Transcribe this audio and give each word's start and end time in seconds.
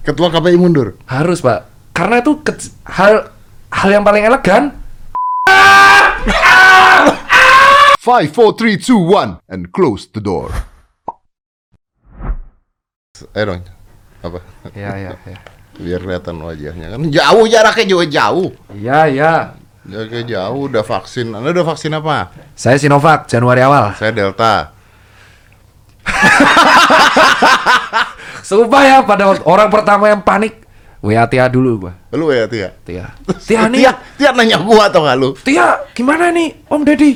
Ketua 0.00 0.32
KPI 0.32 0.56
mundur. 0.56 0.96
Harus, 1.04 1.44
Pak. 1.44 1.92
Karena 1.92 2.24
itu 2.24 2.40
hal 2.88 3.28
hal 3.68 3.88
yang 3.92 4.00
paling 4.00 4.24
elegan 4.24 4.72
5, 8.00 8.32
4, 8.32 8.32
3, 8.32 8.80
2, 8.80 8.80
1 8.80 9.44
and 9.52 9.68
close 9.76 10.08
the 10.08 10.24
door. 10.24 10.48
Ayo 13.36 13.52
dong. 13.52 13.60
Apa? 14.24 14.40
Ya, 14.72 14.96
ya, 14.96 15.12
ya. 15.28 15.36
Biar 15.76 16.00
kelihatan 16.00 16.40
wajahnya 16.40 16.96
kan 16.96 17.04
jauh 17.12 17.44
jaraknya 17.44 17.84
juga 17.84 18.08
jauh. 18.08 18.56
Ya, 18.72 19.04
ya. 19.04 19.52
Jaraknya 19.84 20.24
jauh 20.24 20.72
udah 20.72 20.80
vaksin. 20.80 21.28
Anda 21.36 21.52
udah 21.52 21.68
vaksin 21.68 21.92
apa? 21.92 22.32
Saya 22.56 22.80
Sinovac 22.80 23.28
Januari 23.28 23.60
awal. 23.60 23.92
Saya 24.00 24.16
Delta. 24.16 24.72
Sumpah 28.42 28.82
ya 28.84 28.96
pada 29.04 29.34
orang 29.44 29.68
pertama 29.68 30.08
yang 30.10 30.22
panik 30.24 30.60
WA 31.00 31.24
Tia 31.24 31.48
dulu 31.48 31.88
gua. 31.88 31.92
Lu 32.12 32.28
ya 32.28 32.44
Tia. 32.44 32.76
Tia. 32.84 33.16
Tia 33.48 33.64
nih. 33.72 33.88
Tia, 33.88 33.92
Tia 34.20 34.30
nanya 34.36 34.60
gua 34.60 34.92
atau 34.92 35.00
nggak 35.00 35.16
lu? 35.16 35.32
Tia, 35.40 35.80
gimana 35.96 36.28
nih 36.28 36.68
Om 36.68 36.84
Deddy? 36.84 37.12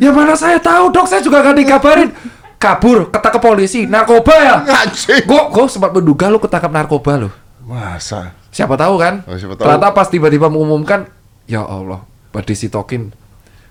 Ya 0.00 0.08
mana 0.12 0.32
saya 0.36 0.56
tahu 0.56 0.88
dok, 0.88 1.04
saya 1.04 1.20
juga 1.20 1.44
gak 1.44 1.52
dikabarin. 1.52 2.08
Kabur, 2.56 3.12
ketangkep 3.12 3.42
polisi, 3.42 3.84
narkoba 3.84 4.34
ya. 4.38 4.54
Anjing. 4.64 5.26
Gue 5.26 5.42
gue 5.50 5.64
sempat 5.68 5.92
menduga 5.92 6.32
lu 6.32 6.38
ketangkap 6.40 6.72
narkoba 6.72 7.26
lo. 7.26 7.30
Masa? 7.66 8.32
Siapa 8.54 8.78
tahu 8.78 8.96
kan? 8.96 9.20
Oh, 9.26 9.36
siapa 9.36 9.58
tahu. 9.58 9.66
Ternyata 9.66 9.92
pas 9.92 10.06
tiba-tiba 10.08 10.46
mengumumkan, 10.48 11.10
ya 11.44 11.66
Allah, 11.66 12.06
body 12.32 12.54
sitokin. 12.54 13.10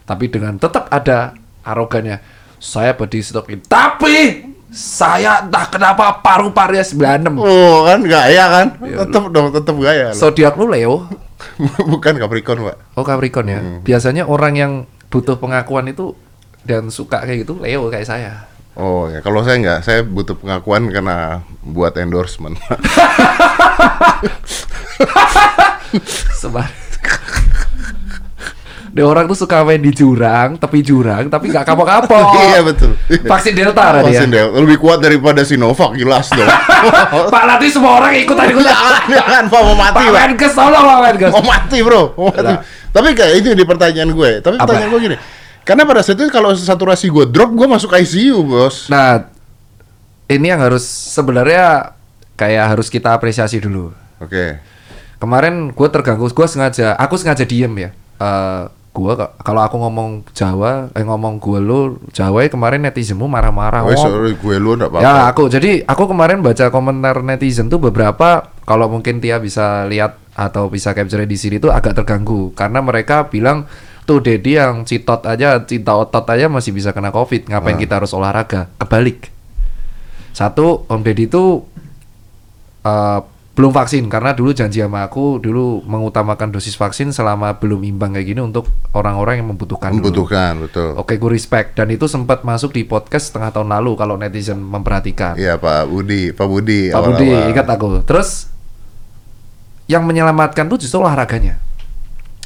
Tapi 0.06 0.28
dengan 0.28 0.60
tetap 0.60 0.92
ada 0.92 1.34
arogannya. 1.64 2.20
Saya 2.60 2.94
body 2.94 3.20
sitokin. 3.24 3.64
Tapi 3.66 4.51
saya 4.72 5.44
entah 5.44 5.68
kenapa 5.68 6.24
paru-parunya 6.24 6.88
96. 6.88 7.36
Oh 7.36 7.84
kan 7.84 8.00
gaya 8.08 8.46
kan? 8.48 8.68
Iya, 8.80 9.04
tetep 9.04 9.24
dong, 9.28 9.52
tetep 9.52 9.76
gaya. 9.84 10.16
Zodiak 10.16 10.56
lu 10.56 10.72
Leo. 10.72 11.12
Bukan 11.92 12.16
Capricorn, 12.16 12.72
Pak. 12.72 12.78
Oh 12.96 13.04
Capricorn 13.04 13.48
ya. 13.52 13.60
Hmm. 13.60 13.84
Biasanya 13.84 14.24
orang 14.32 14.54
yang 14.56 14.72
butuh 15.12 15.36
pengakuan 15.36 15.92
itu 15.92 16.16
dan 16.64 16.88
suka 16.88 17.20
kayak 17.28 17.44
gitu 17.44 17.60
Leo 17.60 17.92
kayak 17.92 18.08
saya. 18.08 18.48
Oh 18.80 19.12
ya, 19.12 19.20
kalau 19.20 19.44
saya 19.44 19.60
nggak, 19.60 19.80
saya 19.84 20.00
butuh 20.08 20.40
pengakuan 20.40 20.88
karena 20.88 21.44
buat 21.60 21.92
endorsement. 22.00 22.56
Sebab 26.42 26.81
Dia 28.92 29.08
orang 29.08 29.24
tuh 29.24 29.40
suka 29.40 29.64
main 29.64 29.80
di 29.80 29.88
jurang, 29.96 30.60
tepi 30.60 30.84
jurang, 30.84 31.32
tapi 31.32 31.48
nggak 31.48 31.64
kapok-kapok. 31.64 32.36
iya 32.52 32.60
betul. 32.60 32.92
Vaksin 33.24 33.56
Delta 33.56 34.04
dia. 34.04 34.04
Vaksin 34.04 34.28
Delta 34.28 34.60
lebih 34.60 34.84
kuat 34.84 35.00
daripada 35.00 35.48
Sinovac 35.48 35.96
jelas 35.96 36.28
dong. 36.28 36.44
Pak 37.34 37.44
nanti 37.48 37.72
semua 37.72 38.04
orang 38.04 38.20
ikutan 38.20 38.52
ikutan. 38.52 38.68
Jangan, 38.76 39.04
jangan, 39.08 39.44
Pak 39.48 39.62
mau 39.64 39.76
mati, 39.80 40.04
Pak. 40.04 40.12
Menkes, 40.12 40.52
tolong 40.52 40.84
Pak 40.84 41.00
Menkes. 41.08 41.32
Mau 41.32 41.44
mati, 41.48 41.78
Bro. 41.80 42.02
Mau 42.20 42.26
mati. 42.36 42.54
Tapi 42.92 43.08
kayak 43.16 43.34
itu 43.40 43.48
di 43.56 43.64
pertanyaan 43.64 44.12
gue. 44.12 44.32
Tapi 44.44 44.56
Apa? 44.60 44.68
pertanyaan 44.68 44.92
gue 44.92 45.02
gini. 45.08 45.18
Karena 45.64 45.88
pada 45.88 46.04
saat 46.04 46.20
itu 46.20 46.28
kalau 46.28 46.52
saturasi 46.52 47.08
gue 47.08 47.32
drop, 47.32 47.56
gue 47.56 47.68
masuk 47.72 47.96
ICU, 47.96 48.44
Bos. 48.44 48.92
Nah, 48.92 49.24
ini 50.28 50.52
yang 50.52 50.60
harus 50.60 50.84
sebenarnya 50.84 51.96
kayak 52.36 52.76
harus 52.76 52.92
kita 52.92 53.16
apresiasi 53.16 53.64
dulu. 53.64 53.96
Oke. 54.20 54.60
Kemarin 55.16 55.72
gue 55.72 55.88
terganggu, 55.88 56.28
gue 56.28 56.48
sengaja, 56.52 56.92
aku 57.00 57.16
sengaja 57.16 57.48
diem 57.48 57.72
ya. 57.72 57.90
Eh 58.20 58.81
gue 58.92 59.14
kalau 59.48 59.62
aku 59.64 59.80
ngomong 59.80 60.28
Jawa, 60.36 60.92
eh 60.92 61.04
ngomong 61.08 61.40
gue 61.40 61.60
lu 61.64 61.96
Jawa 62.12 62.44
ya 62.44 62.50
kemarin 62.52 62.84
netizenmu 62.84 63.24
marah-marah. 63.24 63.88
Oh, 63.88 63.96
sorry, 63.96 64.36
gue 64.36 64.56
lu 64.60 64.76
enggak 64.76 64.92
apa-apa. 64.92 65.08
Ya 65.08 65.32
aku 65.32 65.48
jadi 65.48 65.88
aku 65.88 66.12
kemarin 66.12 66.44
baca 66.44 66.68
komentar 66.68 67.24
netizen 67.24 67.72
tuh 67.72 67.80
beberapa 67.80 68.52
kalau 68.68 68.92
mungkin 68.92 69.24
Tia 69.24 69.40
bisa 69.40 69.88
lihat 69.88 70.20
atau 70.36 70.68
bisa 70.68 70.92
capture 70.92 71.24
di 71.24 71.40
sini 71.40 71.64
tuh 71.64 71.72
agak 71.72 72.04
terganggu. 72.04 72.52
Karena 72.52 72.84
mereka 72.84 73.32
bilang 73.32 73.64
tuh 74.04 74.20
Dedi 74.20 74.60
yang 74.60 74.84
citot 74.84 75.24
aja 75.24 75.64
cinta 75.64 75.96
otot 75.96 76.28
aja 76.28 76.52
masih 76.52 76.76
bisa 76.76 76.92
kena 76.92 77.16
covid. 77.16 77.48
Ngapain 77.48 77.80
kita 77.80 78.04
harus 78.04 78.12
olahraga? 78.12 78.68
Kebalik. 78.76 79.32
Satu 80.36 80.84
Om 80.88 81.00
Deddy 81.00 81.32
tuh 81.32 81.64
eh, 82.84 83.20
belum 83.52 83.76
vaksin 83.76 84.08
karena 84.08 84.32
dulu 84.32 84.56
janji 84.56 84.80
sama 84.80 85.04
aku 85.04 85.36
dulu 85.44 85.84
mengutamakan 85.84 86.56
dosis 86.56 86.80
vaksin 86.80 87.12
selama 87.12 87.60
belum 87.60 87.84
imbang 87.84 88.16
kayak 88.16 88.32
gini 88.32 88.40
untuk 88.40 88.72
orang-orang 88.96 89.44
yang 89.44 89.52
membutuhkan 89.52 89.92
dulu. 89.92 90.08
Membutuhkan, 90.08 90.54
betul. 90.64 90.96
Oke, 90.96 91.20
gue 91.20 91.32
respect 91.36 91.76
dan 91.76 91.92
itu 91.92 92.08
sempat 92.08 92.48
masuk 92.48 92.72
di 92.72 92.88
podcast 92.88 93.36
setengah 93.36 93.52
tahun 93.52 93.76
lalu 93.76 94.00
kalau 94.00 94.16
netizen 94.16 94.64
memperhatikan. 94.64 95.36
Iya, 95.36 95.60
Pak 95.60 95.84
Budi, 95.92 96.32
Pak 96.32 96.48
Budi. 96.48 96.82
Pak 96.96 97.02
Budi, 97.04 97.28
awal-awal. 97.28 97.52
ingat 97.52 97.68
aku. 97.68 97.88
Terus 98.08 98.48
yang 99.92 100.08
menyelamatkan 100.08 100.72
tuh 100.72 100.80
justru 100.80 101.04
olahraganya. 101.04 101.60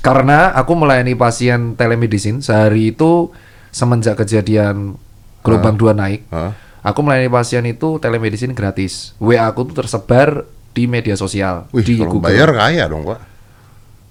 Karena 0.01 0.57
aku 0.57 0.73
melayani 0.73 1.13
pasien 1.13 1.77
telemedicine 1.77 2.41
sehari 2.41 2.93
itu 2.93 3.29
semenjak 3.69 4.17
kejadian 4.17 4.97
gelombang 5.45 5.77
dua 5.77 5.93
naik, 5.93 6.25
Hah? 6.33 6.57
aku 6.81 7.05
melayani 7.05 7.29
pasien 7.29 7.61
itu 7.69 8.01
telemedicine 8.01 8.57
gratis. 8.57 9.13
WA 9.21 9.45
aku 9.45 9.69
tuh 9.69 9.85
tersebar 9.85 10.49
di 10.75 10.83
media 10.91 11.15
sosial 11.15 11.71
Wih, 11.71 11.87
di 11.87 11.95
kalau 12.03 12.19
Google. 12.19 12.27
bayar 12.27 12.49
kaya 12.51 12.83
dong, 12.91 13.07
Pak. 13.07 13.19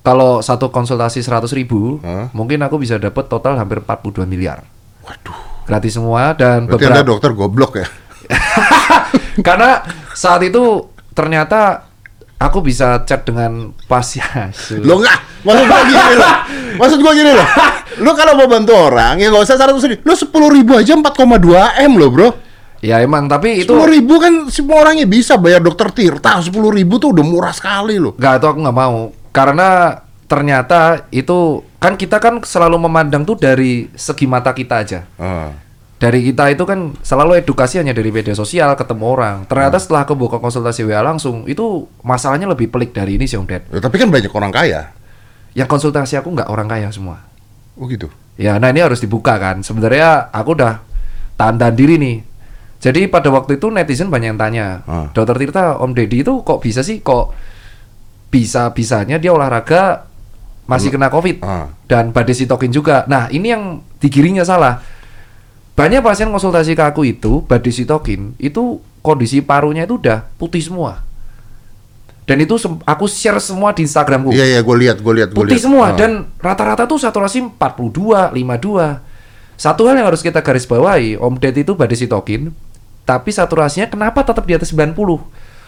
Kalau 0.04 0.40
satu 0.40 0.72
konsultasi 0.72 1.20
100 1.20 1.48
ribu, 1.52 2.00
Hah? 2.00 2.32
mungkin 2.32 2.60
aku 2.64 2.80
bisa 2.80 2.96
dapat 2.96 3.28
total 3.28 3.60
hampir 3.60 3.84
42 3.84 4.24
miliar. 4.24 4.64
Waduh. 5.04 5.36
Gratis 5.64 5.96
semua 5.96 6.32
dan 6.36 6.64
Berarti 6.68 6.76
beberapa 6.76 7.00
Anda 7.00 7.04
dokter 7.04 7.30
goblok 7.32 7.72
ya? 7.80 7.86
Karena 9.46 9.80
saat 10.12 10.44
itu 10.44 10.92
ternyata 11.16 11.88
aku 12.36 12.60
bisa 12.60 13.00
chat 13.08 13.24
dengan 13.24 13.72
pasien. 13.88 14.52
Lo 14.84 15.00
enggak, 15.00 15.20
maksud 15.40 15.64
gua 15.68 15.80
gini 15.88 16.14
loh. 16.16 16.34
Maksud 16.80 16.98
gua 17.00 17.12
gini 17.14 17.32
loh. 17.32 17.48
Lu 18.02 18.10
kalau 18.18 18.34
mau 18.34 18.50
bantu 18.50 18.74
orang 18.74 19.22
ya 19.22 19.30
nggak 19.30 19.44
usah 19.46 19.56
100 19.56 19.78
ribu. 19.88 20.00
Lu 20.04 20.12
10 20.12 20.56
ribu 20.58 20.72
aja 20.74 20.92
4,2 20.98 21.86
m 21.86 21.92
loh 21.96 22.10
bro. 22.12 22.28
Ya 22.84 23.00
emang 23.00 23.24
tapi 23.32 23.64
itu 23.64 23.72
10 23.72 23.96
ribu 23.96 24.20
kan 24.20 24.52
semua 24.52 24.84
orangnya 24.84 25.08
bisa 25.08 25.40
bayar 25.40 25.64
dokter 25.64 25.88
Tirta. 25.88 26.44
10 26.44 26.52
ribu 26.52 27.00
tuh 27.00 27.16
udah 27.16 27.24
murah 27.24 27.54
sekali 27.56 27.96
loh. 27.96 28.12
nggak 28.12 28.44
itu 28.44 28.46
aku 28.52 28.58
nggak 28.60 28.76
mau 28.76 29.08
karena 29.32 29.98
ternyata 30.28 31.08
itu 31.08 31.64
kan 31.80 31.96
kita 31.96 32.20
kan 32.20 32.44
selalu 32.44 32.84
memandang 32.84 33.24
tuh 33.24 33.40
dari 33.40 33.88
segi 33.96 34.28
mata 34.28 34.52
kita 34.52 34.84
aja. 34.84 35.00
Ah. 35.16 35.52
Dari 35.96 36.20
kita 36.20 36.52
itu 36.52 36.68
kan 36.68 36.92
selalu 37.00 37.40
edukasi 37.40 37.80
hanya 37.80 37.96
dari 37.96 38.12
media 38.12 38.36
sosial 38.36 38.76
ketemu 38.76 39.04
orang. 39.08 39.36
Ternyata 39.48 39.80
setelah 39.80 40.04
aku 40.04 40.12
buka 40.12 40.36
konsultasi 40.36 40.84
WA 40.84 41.00
langsung 41.00 41.48
itu 41.48 41.88
masalahnya 42.04 42.44
lebih 42.44 42.68
pelik 42.68 42.92
dari 42.92 43.16
ini 43.16 43.24
sih 43.24 43.40
Om 43.40 43.48
Ded. 43.48 43.64
Ya, 43.72 43.80
tapi 43.80 43.96
kan 43.96 44.12
banyak 44.12 44.28
orang 44.28 44.52
kaya. 44.52 44.92
Yang 45.56 45.68
konsultasi 45.72 46.20
aku 46.20 46.28
nggak 46.36 46.52
orang 46.52 46.68
kaya 46.68 46.92
semua. 46.92 47.24
Oh 47.80 47.88
gitu. 47.88 48.12
Ya, 48.36 48.58
nah 48.60 48.68
ini 48.74 48.84
harus 48.84 49.00
dibuka 49.00 49.38
kan. 49.40 49.64
Sebenarnya 49.64 50.28
aku 50.34 50.52
udah 50.58 50.82
tahan-tahan 51.40 51.74
diri 51.78 51.96
nih. 51.96 52.16
Jadi 52.84 53.08
pada 53.08 53.32
waktu 53.32 53.56
itu 53.56 53.72
netizen 53.72 54.12
banyak 54.12 54.28
yang 54.28 54.38
tanya, 54.38 54.84
Ah. 54.84 55.08
Dokter 55.08 55.40
Tirta, 55.40 55.80
Om 55.80 55.96
Deddy 55.96 56.20
itu 56.20 56.44
kok 56.44 56.60
bisa 56.60 56.84
sih 56.84 57.00
kok 57.00 57.32
bisa-bisanya 58.28 59.16
dia 59.16 59.30
olahraga 59.30 60.04
masih 60.64 60.90
kena 60.90 61.08
COVID 61.08 61.40
Ah. 61.40 61.72
dan 61.86 62.10
badai 62.10 62.34
sitokin 62.34 62.68
juga. 62.68 63.04
Nah 63.06 63.28
ini 63.28 63.48
yang 63.48 63.62
digiringnya 63.98 64.44
salah. 64.44 64.84
Banyak 65.72 66.00
pasien 66.00 66.28
konsultasi 66.28 66.72
ke 66.72 66.84
aku 66.84 67.02
itu 67.04 67.40
badai 67.42 67.72
sitokin 67.72 68.36
itu 68.36 68.78
kondisi 69.00 69.40
parunya 69.40 69.84
itu 69.84 69.96
udah 69.96 70.28
putih 70.36 70.60
semua. 70.60 71.00
Dan 72.24 72.40
itu 72.40 72.56
sem- 72.56 72.80
aku 72.80 73.04
share 73.04 73.36
semua 73.36 73.72
di 73.72 73.84
Instagramku 73.84 74.32
Iya 74.32 74.44
iya 74.46 74.60
gue 74.60 74.76
lihat 74.78 74.96
gue 74.98 75.12
lihat 75.14 75.28
gue 75.30 75.40
putih 75.40 75.60
semua 75.60 75.92
Ah. 75.92 75.94
dan 75.94 76.10
rata-rata 76.36 76.84
tuh 76.84 76.96
saturasi 76.96 77.44
42, 77.50 78.28
52. 78.30 79.04
Satu 79.54 79.84
hal 79.84 79.94
yang 79.94 80.08
harus 80.08 80.20
kita 80.20 80.40
garis 80.40 80.64
bawahi, 80.64 81.14
Om 81.14 81.36
Ded 81.36 81.54
itu 81.54 81.76
badai 81.76 81.94
sitokin, 81.94 82.50
tapi 83.04 83.30
saturasinya 83.30 83.88
kenapa 83.88 84.24
tetap 84.24 84.44
di 84.48 84.56
atas 84.56 84.72
90? 84.72 84.96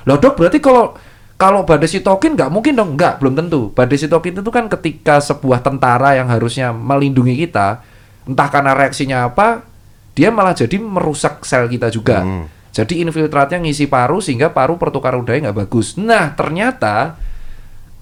Loh 0.08 0.16
dok, 0.16 0.34
berarti 0.40 0.58
kalau 0.60 0.96
kalau 1.36 1.68
badai 1.68 1.84
sitokin 1.84 2.32
nggak 2.32 2.48
mungkin 2.48 2.72
dong? 2.72 2.96
Nggak, 2.96 3.20
belum 3.20 3.36
tentu. 3.36 3.68
Badai 3.76 4.00
sitokin 4.00 4.40
itu 4.40 4.48
kan 4.48 4.72
ketika 4.72 5.20
sebuah 5.20 5.60
tentara 5.60 6.16
yang 6.16 6.32
harusnya 6.32 6.72
melindungi 6.72 7.44
kita, 7.44 7.84
entah 8.24 8.48
karena 8.48 8.72
reaksinya 8.72 9.28
apa, 9.28 9.60
dia 10.16 10.32
malah 10.32 10.56
jadi 10.56 10.80
merusak 10.80 11.44
sel 11.44 11.68
kita 11.68 11.92
juga. 11.92 12.24
Hmm. 12.24 12.48
Jadi 12.72 13.04
infiltratnya 13.04 13.60
ngisi 13.60 13.88
paru 13.88 14.20
sehingga 14.20 14.52
paru 14.52 14.80
pertukaran 14.80 15.20
udara 15.20 15.36
nggak 15.36 15.68
bagus. 15.68 16.00
Nah 16.00 16.32
ternyata 16.32 17.20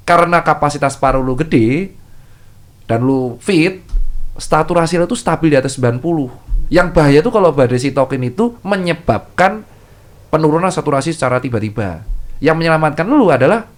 karena 0.06 0.43
kapasitas 0.47 0.94
paru 0.94 1.23
lu 1.23 1.35
gede 1.35 1.94
dan 2.87 3.03
lu 3.03 3.38
fit, 3.43 3.82
saturasi 4.38 4.99
lu 4.99 5.11
tuh 5.11 5.19
stabil 5.19 5.50
di 5.50 5.59
atas 5.59 5.75
90. 5.79 6.03
Yang 6.72 6.88
bahaya 6.93 7.19
tuh 7.20 7.32
kalau 7.32 7.52
badai 7.52 7.76
sitokin 7.76 8.25
itu 8.25 8.56
menyebabkan 8.61 9.64
penurunan 10.28 10.72
saturasi 10.72 11.12
secara 11.12 11.38
tiba-tiba. 11.38 12.02
Yang 12.40 12.56
menyelamatkan 12.58 13.06
lu 13.06 13.31
adalah 13.31 13.70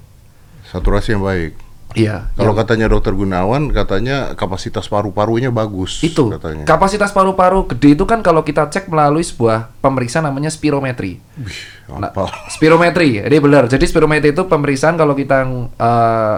Saturasi 0.67 1.15
yang 1.15 1.23
baik. 1.23 1.53
Iya. 1.95 2.29
Kalau 2.35 2.53
yang- 2.53 2.61
katanya 2.61 2.87
dokter 2.91 3.15
Gunawan, 3.15 3.71
katanya 3.71 4.35
kapasitas 4.35 4.85
paru-parunya 4.85 5.49
bagus. 5.49 6.03
itu 6.03 6.29
katanya. 6.29 6.67
kapasitas 6.67 7.15
paru-paru 7.15 7.65
gede 7.71 7.97
itu 7.97 8.05
kan 8.05 8.21
kalau 8.21 8.43
kita 8.43 8.69
cek 8.69 8.91
melalui 8.91 9.25
sebuah 9.25 9.73
pemeriksaan 9.81 10.27
namanya 10.27 10.51
spirometri. 10.51 11.23
Nah, 11.89 12.11
Apa? 12.11 12.29
spirometri, 12.51 13.23
ini 13.23 13.39
benar. 13.39 13.71
Jadi 13.71 13.87
spirometri 13.87 14.35
itu 14.35 14.45
pemeriksaan 14.45 14.99
kalau 14.99 15.15
kita 15.15 15.47
eh, 15.73 16.37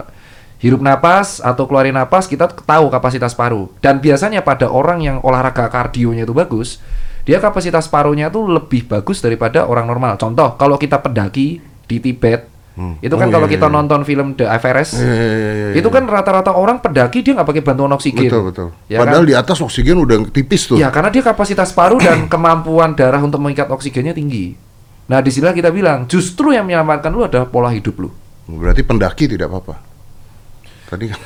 hirup 0.59 0.83
napas 0.83 1.39
atau 1.39 1.65
keluarin 1.71 1.95
napas 1.95 2.27
kita 2.27 2.51
tahu 2.51 2.91
kapasitas 2.91 3.35
paru. 3.35 3.71
Dan 3.79 4.03
biasanya 4.03 4.43
pada 4.43 4.67
orang 4.71 5.03
yang 5.03 5.17
olahraga 5.23 5.71
kardionya 5.71 6.27
itu 6.27 6.35
bagus, 6.35 6.83
dia 7.23 7.39
kapasitas 7.39 7.87
parunya 7.87 8.33
itu 8.33 8.43
lebih 8.43 8.91
bagus 8.91 9.23
daripada 9.23 9.67
orang 9.67 9.87
normal. 9.87 10.19
Contoh, 10.19 10.59
kalau 10.59 10.81
kita 10.81 10.99
pendaki 10.99 11.63
di 11.87 11.97
Tibet, 12.03 12.59
itu 13.03 13.15
kan 13.19 13.27
Oh, 13.27 13.35
kalau 13.35 13.47
iya, 13.51 13.55
kita 13.59 13.67
iya. 13.67 13.75
nonton 13.75 14.01
film 14.07 14.39
The 14.39 14.47
Everest, 14.47 15.03
Iya, 15.03 15.03
iya, 15.03 15.35
iya, 15.35 15.51
iya, 15.51 15.69
itu 15.83 15.89
kan 15.91 16.07
rata-rata 16.07 16.55
orang 16.55 16.79
pendaki 16.79 17.27
dia 17.27 17.35
nggak 17.35 17.49
pakai 17.51 17.63
bantuan 17.67 17.91
oksigen. 17.91 18.31
Betul 18.31 18.43
betul. 18.55 18.69
Ya 18.87 19.03
Padahal 19.03 19.27
kan? 19.27 19.31
di 19.31 19.35
atas 19.35 19.59
oksigen 19.59 19.99
udah 19.99 20.31
tipis 20.31 20.71
tuh. 20.71 20.79
Ya, 20.79 20.87
karena 20.95 21.11
dia 21.11 21.27
kapasitas 21.27 21.75
paru 21.75 21.99
dan 22.07 22.31
kemampuan 22.31 22.95
darah 22.95 23.19
untuk 23.19 23.43
mengikat 23.43 23.67
oksigennya 23.67 24.15
tinggi. 24.15 24.55
Nah, 25.11 25.19
di 25.25 25.31
sinilah 25.33 25.57
kita 25.57 25.75
bilang, 25.75 26.07
justru 26.07 26.55
yang 26.55 26.69
menyelamatkan 26.69 27.11
lu 27.11 27.27
adalah 27.27 27.49
pola 27.51 27.75
hidup 27.75 27.99
lu. 27.99 28.13
Berarti 28.47 28.85
pendaki 28.87 29.27
tidak 29.27 29.51
apa-apa. 29.51 29.88
Tadi 30.89 31.07
kan 31.07 31.21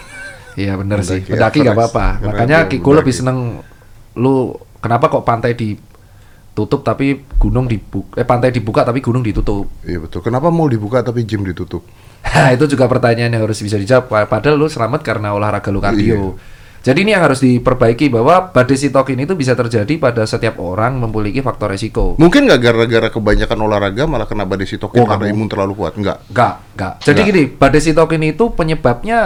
Iya 0.52 0.76
bener 0.76 1.00
sih, 1.00 1.24
Pendaki 1.24 1.32
pendaki 1.32 1.58
nggak 1.64 1.76
apa-apa. 1.76 2.06
Makanya 2.28 2.58
dia 2.68 2.76
gue 2.76 2.94
lebih 2.94 3.14
seneng 3.16 3.64
lu 4.12 4.52
kenapa 4.84 5.08
kok 5.08 5.24
pantai 5.24 5.56
ditutup 5.56 6.84
tapi 6.84 7.24
gunung 7.40 7.64
dibuka, 7.64 8.20
eh 8.20 8.26
pantai 8.28 8.52
dibuka 8.52 8.84
tapi 8.84 9.00
gunung 9.00 9.24
ditutup. 9.24 9.64
Iya 9.80 10.04
betul. 10.04 10.20
Kenapa 10.20 10.52
mau 10.52 10.68
dibuka 10.68 11.00
tapi 11.00 11.24
gym 11.24 11.48
ditutup? 11.48 11.80
Nah, 12.28 12.52
itu 12.56 12.68
juga 12.68 12.84
pertanyaan 12.84 13.32
yang 13.32 13.48
harus 13.48 13.64
bisa 13.64 13.80
dijawab. 13.80 14.28
Padahal 14.28 14.60
lu 14.60 14.68
selamat 14.68 15.00
karena 15.00 15.32
olahraga 15.32 15.72
lu 15.72 15.80
kardio. 15.80 16.36
Jadi 16.82 17.06
ini 17.06 17.14
yang 17.14 17.22
harus 17.22 17.38
diperbaiki 17.38 18.10
bahwa 18.10 18.50
badai 18.50 18.74
sitokin 18.74 19.22
itu 19.22 19.38
bisa 19.38 19.54
terjadi 19.54 20.02
pada 20.02 20.26
setiap 20.26 20.58
orang 20.58 20.98
memiliki 20.98 21.38
faktor 21.38 21.70
resiko. 21.70 22.18
Mungkin 22.18 22.50
nggak 22.50 22.58
gara-gara 22.60 23.08
kebanyakan 23.08 23.58
olahraga 23.62 24.02
malah 24.10 24.26
kena 24.26 24.42
badai 24.42 24.66
sitokin 24.66 24.98
Oh, 24.98 25.06
karena 25.06 25.30
kamu. 25.30 25.34
imun 25.38 25.46
terlalu 25.48 25.78
kuat? 25.78 25.94
Enggak. 25.94 26.26
Enggak, 26.28 26.54
enggak. 26.74 26.92
Jadi 27.00 27.14
Enggak. 27.14 27.30
gini, 27.32 27.42
badai 27.54 27.80
sitokin 27.80 28.22
itu 28.26 28.44
penyebabnya 28.50 29.18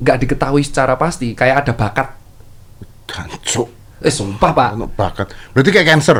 nggak 0.00 0.16
diketahui 0.26 0.64
secara 0.64 0.96
pasti. 0.96 1.36
Kayak 1.36 1.68
ada 1.68 1.72
bakat. 1.76 2.08
Cancuk. 3.06 3.68
Eh, 4.00 4.08
sumpah 4.08 4.50
pak. 4.56 4.68
Ono 4.80 4.88
bakat. 4.88 5.28
Berarti 5.52 5.70
kayak 5.70 5.86
cancer. 5.86 6.18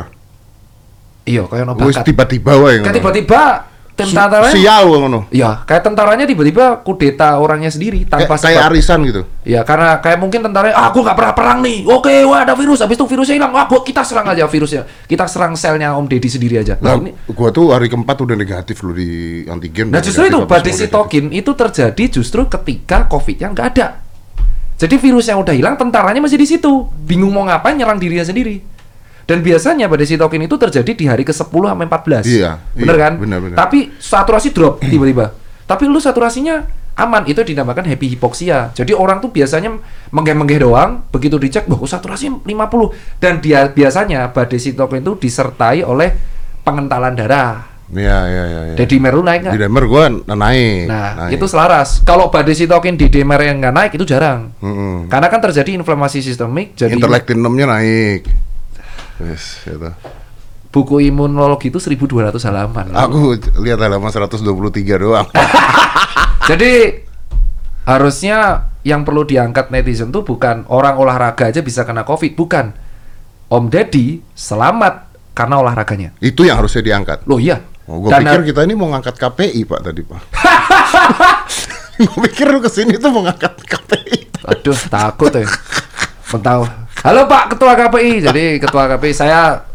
Iya, 1.25 1.45
kayak 1.49 1.65
no 1.65 1.73
Wis 1.81 1.97
bakat. 1.97 2.05
tiba-tiba 2.13 2.53
wae 2.61 2.81
tiba-tiba 2.81 3.41
tentaranya, 4.07 4.49
Su- 4.49 4.57
Sial 4.57 4.83
ngono. 4.87 5.19
Iya, 5.29 5.61
kayak 5.61 5.83
tentaranya 5.83 6.25
tiba-tiba 6.25 6.65
kudeta 6.79 7.37
orangnya 7.37 7.67
sendiri 7.67 8.01
Kayak, 8.01 8.25
tanpa 8.25 8.35
kayak 8.37 8.57
sebab. 8.57 8.69
arisan 8.71 8.99
gitu. 9.05 9.21
Ya 9.41 9.61
karena 9.61 9.97
kayak 9.97 10.17
mungkin 10.17 10.41
tentaranya, 10.41 10.73
ah 10.73 10.89
aku 10.89 10.99
nggak 10.99 11.13
pernah 11.13 11.33
perang 11.33 11.59
nih. 11.59 11.85
Oke, 11.85 12.13
wah 12.23 12.41
ada 12.41 12.53
virus. 12.53 12.79
Habis 12.79 12.95
itu 12.95 13.05
virusnya 13.05 13.35
hilang. 13.35 13.51
Wah, 13.51 13.65
gua- 13.65 13.81
kita 13.81 14.01
serang 14.01 14.25
aja 14.25 14.45
virusnya. 14.45 14.81
Kita 15.05 15.25
serang 15.25 15.53
selnya 15.53 15.93
Om 15.93 16.05
Deddy 16.05 16.29
sendiri 16.29 16.55
aja. 16.57 16.77
Nah, 16.77 16.95
Nah, 16.95 17.03
ini, 17.03 17.11
gua 17.27 17.49
tuh 17.49 17.69
hari 17.69 17.85
keempat 17.85 18.17
udah 18.17 18.33
negatif 18.33 18.81
loh 18.81 18.91
di 18.91 19.09
antigen. 19.45 19.89
nah 19.89 19.99
justru 19.99 20.25
itu 20.25 20.37
habis 20.37 20.47
badai 20.47 20.61
mau 20.63 20.73
negatif. 20.73 20.87
sitokin 20.87 21.25
itu 21.31 21.51
terjadi 21.51 22.03
justru 22.11 22.41
ketika 22.45 23.05
COVID-nya 23.05 23.47
nggak 23.49 23.67
ada. 23.69 23.87
Jadi 24.75 24.97
virus 24.97 25.29
yang 25.29 25.37
udah 25.37 25.53
hilang, 25.53 25.77
tentaranya 25.77 26.17
masih 26.17 26.41
di 26.41 26.47
situ. 26.47 26.89
Bingung 26.99 27.29
mau 27.29 27.45
ngapain, 27.45 27.77
nyerang 27.77 27.95
dirinya 27.95 28.25
sendiri. 28.25 28.65
Dan 29.31 29.39
biasanya 29.39 29.87
badai 29.87 30.03
sitokin 30.03 30.43
itu 30.43 30.59
terjadi 30.59 30.91
di 30.91 31.07
hari 31.07 31.23
ke-10 31.23 31.47
sampai 31.47 31.87
14. 31.87 32.27
Iya, 32.27 32.59
Bener 32.75 32.95
iya, 32.99 33.03
kan? 33.07 33.13
benar, 33.15 33.39
benar. 33.39 33.55
Tapi 33.55 33.95
saturasi 33.95 34.51
drop 34.51 34.83
tiba-tiba. 34.83 35.31
Tapi 35.63 35.87
lu 35.87 36.03
saturasinya 36.03 36.67
aman, 36.99 37.23
itu 37.23 37.39
dinamakan 37.39 37.87
happy 37.87 38.19
hipoksia. 38.19 38.75
Jadi 38.75 38.91
orang 38.91 39.23
tuh 39.23 39.31
biasanya 39.31 39.79
menggeh-menggeh 40.11 40.59
doang, 40.59 41.07
begitu 41.15 41.39
dicek, 41.39 41.63
kok 41.63 41.79
saturasi 41.79 42.43
50. 42.43 43.23
Dan 43.23 43.39
dia 43.39 43.71
biasanya 43.71 44.35
badai 44.35 44.59
sitokin 44.59 44.99
itu 44.99 45.15
disertai 45.15 45.79
oleh 45.87 46.11
pengentalan 46.67 47.15
darah. 47.15 47.71
Iya, 47.87 48.19
iya, 48.27 48.43
iya. 48.43 48.61
iya. 48.67 48.75
Jadi 48.83 48.99
meru 48.99 49.23
naik 49.23 49.47
nggak? 49.47 49.53
Di 49.55 49.59
Demer 49.63 49.83
gua 49.87 50.11
naik. 50.11 50.91
Nah, 50.91 51.09
naik. 51.23 51.39
itu 51.39 51.45
selaras. 51.47 52.03
Kalau 52.03 52.27
badai 52.27 52.51
sitokin 52.51 52.99
di 52.99 53.07
DMR 53.07 53.47
yang 53.47 53.63
nggak 53.63 53.75
naik 53.79 53.91
itu 53.95 54.03
jarang. 54.03 54.51
Mm-mm. 54.59 55.07
Karena 55.07 55.31
kan 55.31 55.39
terjadi 55.39 55.79
inflamasi 55.79 56.19
sistemik, 56.19 56.75
jadi 56.75 56.99
Interleukin 56.99 57.39
6-nya 57.39 57.67
naik. 57.71 58.50
Yes, 59.21 59.61
itu. 59.65 59.91
buku 60.71 61.03
imunologi 61.03 61.67
itu 61.67 61.77
1200 61.77 62.39
halaman. 62.47 62.95
Aku 62.95 63.35
lihat 63.59 63.83
halaman 63.83 64.07
123 64.07 64.39
doang. 64.97 65.27
Jadi 66.49 66.71
harusnya 67.83 68.69
yang 68.81 69.03
perlu 69.03 69.27
diangkat 69.27 69.69
netizen 69.69 70.09
tuh 70.09 70.23
bukan 70.23 70.63
orang 70.71 70.95
olahraga 70.97 71.51
aja 71.51 71.61
bisa 71.61 71.83
kena 71.83 72.01
COVID, 72.01 72.33
bukan. 72.33 72.73
Om 73.51 73.67
Deddy 73.67 74.23
selamat 74.31 75.11
karena 75.35 75.59
olahraganya. 75.59 76.15
itu 76.23 76.47
yang 76.47 76.55
harusnya 76.63 76.79
diangkat. 76.79 77.27
Loh 77.27 77.35
iya. 77.35 77.59
Oh, 77.83 77.99
gua 77.99 78.15
Dan- 78.15 78.23
pikir 78.23 78.55
kita 78.55 78.63
ini 78.63 78.73
mau 78.79 78.87
ngangkat 78.95 79.19
KPI, 79.19 79.67
Pak, 79.67 79.79
tadi, 79.83 80.01
Pak. 80.07 80.21
gua 82.07 82.17
pikir 82.31 82.47
lu 82.47 82.63
ke 82.63 82.71
sini 82.71 82.95
tuh 82.95 83.11
mau 83.11 83.27
ngangkat 83.27 83.59
KPI. 83.59 84.17
Aduh, 84.47 84.79
takut 84.87 85.35
ya. 85.35 85.43
Mentau. 86.31 86.63
Halo 87.01 87.25
Pak 87.25 87.55
Ketua 87.55 87.73
KPI. 87.75 88.13
Jadi 88.21 88.45
Ketua 88.57 88.85
KPI 88.87 89.13
saya 89.15 89.65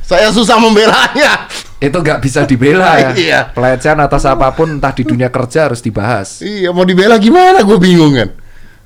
Saya 0.00 0.32
susah 0.32 0.56
membelanya. 0.56 1.44
itu 1.78 1.94
nggak 1.94 2.18
bisa 2.18 2.42
dibela 2.42 2.96
ya. 2.98 3.10
Iya. 3.28 3.40
Pelecehan 3.52 4.00
atas 4.00 4.24
apa 4.24 4.50
pun 4.50 4.66
entah 4.72 4.90
di 4.90 5.04
dunia 5.04 5.28
kerja 5.28 5.68
harus 5.68 5.78
dibahas. 5.78 6.40
Iya, 6.40 6.72
mau 6.72 6.82
dibela 6.82 7.14
gimana? 7.14 7.62
Gue 7.62 7.78
bingung 7.78 8.16
kan. 8.16 8.32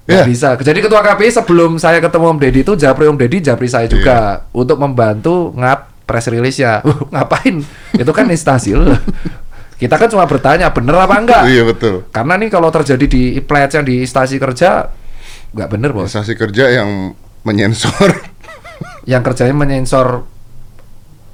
Nggak 0.02 0.18
Ya. 0.18 0.26
bisa. 0.26 0.48
Jadi 0.58 0.82
ketua 0.82 1.00
KPI 1.00 1.30
sebelum 1.32 1.78
saya 1.78 2.02
ketemu 2.02 2.26
Om 2.28 2.38
Deddy 2.42 2.60
itu 2.60 2.72
japri 2.74 3.06
Om 3.06 3.16
Deddy 3.16 3.38
japri 3.40 3.64
saya 3.64 3.86
juga 3.86 4.42
Iya. 4.44 4.50
untuk 4.52 4.76
membantu 4.76 5.54
ngap 5.54 6.04
press 6.04 6.26
release 6.26 6.58
ya. 6.58 6.82
Ngapain? 7.14 7.62
Itu 7.94 8.10
kan 8.10 8.26
instansi 8.26 8.74
lu. 8.74 8.90
Kita 9.78 9.96
kan 9.96 10.10
cuma 10.10 10.26
bertanya 10.26 10.68
bener 10.68 10.98
apa 10.98 11.14
enggak. 11.16 11.42
Iya 11.48 11.62
betul. 11.64 12.04
Karena 12.10 12.34
nih 12.36 12.50
kalau 12.50 12.68
terjadi 12.68 13.06
di 13.06 13.22
pelecehan 13.38 13.86
di 13.86 14.02
instansi 14.02 14.36
kerja 14.36 14.90
nggak 15.54 15.68
bener 15.70 15.94
bos. 15.94 16.10
Instansi 16.10 16.34
kerja 16.34 16.66
yang 16.68 17.14
menyensor. 17.42 18.10
Yang 19.02 19.22
kerjanya 19.26 19.54
menyensor 19.54 20.22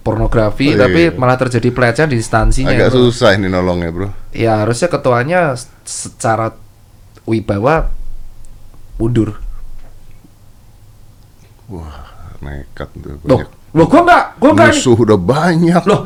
pornografi 0.00 0.72
Iya. 0.72 0.88
tapi 0.88 1.12
malah 1.12 1.36
terjadi 1.36 1.68
pelecehan 1.68 2.08
di 2.08 2.16
instansinya. 2.16 2.72
Agak 2.72 2.88
bro. 2.90 3.12
susah 3.12 3.36
ini 3.36 3.44
nolongnya, 3.46 3.92
Bro. 3.92 4.08
Ya 4.32 4.64
harusnya 4.64 4.88
ketuanya 4.88 5.52
secara 5.84 6.56
wibawa 7.28 7.92
mundur. 8.96 9.36
Wah, 11.68 12.08
nekat 12.40 12.88
tuh 12.96 13.20
Loh, 13.28 13.44
banyak. 13.44 13.48
loh 13.76 13.86
gua 13.86 14.00
enggak, 14.00 14.24
gua 14.40 14.50
enggak 14.56 14.68
nih. 14.72 14.76
Musuh 14.80 14.96
udah 14.96 15.18
banyak. 15.20 15.82
Loh, 15.84 16.02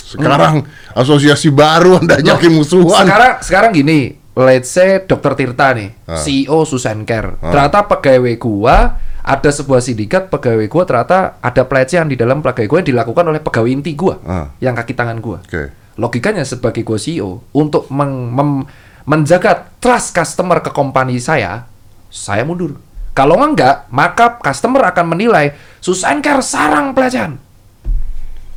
Sekarang 0.00 0.66
asosiasi 0.90 1.54
baru 1.54 2.00
Anda 2.02 2.18
ajakin 2.18 2.50
musuhan. 2.50 3.04
Sekarang 3.06 3.32
sekarang 3.44 3.70
gini, 3.70 4.16
let's 4.40 4.68
say 4.68 5.00
Dokter 5.00 5.34
Tirta 5.34 5.72
nih, 5.72 5.92
Ah. 6.04 6.16
CEO 6.16 6.64
Susan 6.64 7.04
Care. 7.04 7.36
Ah. 7.38 7.50
Ternyata 7.50 7.84
pegawai 7.86 8.34
gua 8.36 8.76
ada 9.20 9.50
sebuah 9.50 9.78
sindikat 9.78 10.28
pegawai 10.28 10.64
gua 10.64 10.82
ternyata 10.82 11.18
ada 11.38 11.62
pelecehan 11.62 12.06
di 12.06 12.16
dalam 12.16 12.40
pegawai 12.40 12.66
gua 12.66 12.78
yang 12.78 12.88
dilakukan 12.90 13.24
oleh 13.26 13.38
pegawai 13.38 13.70
inti 13.70 13.92
gua 13.92 14.16
Ah. 14.22 14.46
yang 14.58 14.72
kaki 14.72 14.92
tangan 14.92 15.18
gua. 15.18 15.38
Oke. 15.40 15.72
Logikanya 15.94 16.42
sebagai 16.42 16.80
gua 16.80 16.96
CEO 16.96 17.44
untuk 17.50 17.86
meng- 17.88 18.30
mem- 18.30 18.66
menjaga 19.02 19.72
trust 19.76 20.12
customer 20.12 20.60
ke 20.60 20.70
company 20.70 21.16
saya, 21.16 21.66
saya 22.06 22.42
mundur. 22.42 22.76
Kalau 23.10 23.34
enggak, 23.36 23.90
maka 23.90 24.38
customer 24.38 24.86
akan 24.86 25.06
menilai 25.08 25.52
Susan 25.78 26.20
Care 26.20 26.40
sarang 26.40 26.94
pelecehan. 26.94 27.36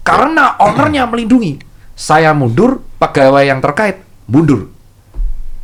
Karena 0.04 0.60
ownernya 0.60 1.08
melindungi. 1.08 1.58
Saya 1.94 2.34
mundur, 2.34 2.82
pegawai 2.98 3.46
yang 3.46 3.62
terkait 3.62 4.02
mundur. 4.26 4.73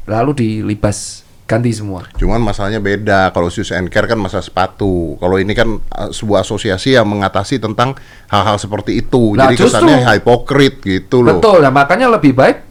Lalu 0.09 0.31
dilibas, 0.33 1.21
ganti 1.45 1.69
semua. 1.69 2.09
Cuman 2.17 2.41
masalahnya 2.41 2.81
beda. 2.81 3.29
Kalau 3.29 3.47
shoes 3.47 3.69
and 3.69 3.93
care 3.93 4.09
kan 4.09 4.17
masalah 4.17 4.41
sepatu. 4.41 5.15
Kalau 5.21 5.37
ini 5.37 5.53
kan 5.53 5.77
uh, 5.77 6.09
sebuah 6.09 6.41
asosiasi 6.41 6.97
yang 6.97 7.05
mengatasi 7.05 7.61
tentang 7.61 7.93
hal-hal 8.27 8.57
seperti 8.57 8.99
itu. 8.99 9.37
Nah, 9.37 9.53
Jadi 9.53 9.61
justru- 9.61 9.85
kesannya 9.85 9.97
hipokrit 10.01 10.81
gitu 10.81 11.21
loh. 11.21 11.37
Betul, 11.37 11.61
nah 11.61 11.69
makanya 11.69 12.09
lebih 12.09 12.33
baik 12.33 12.65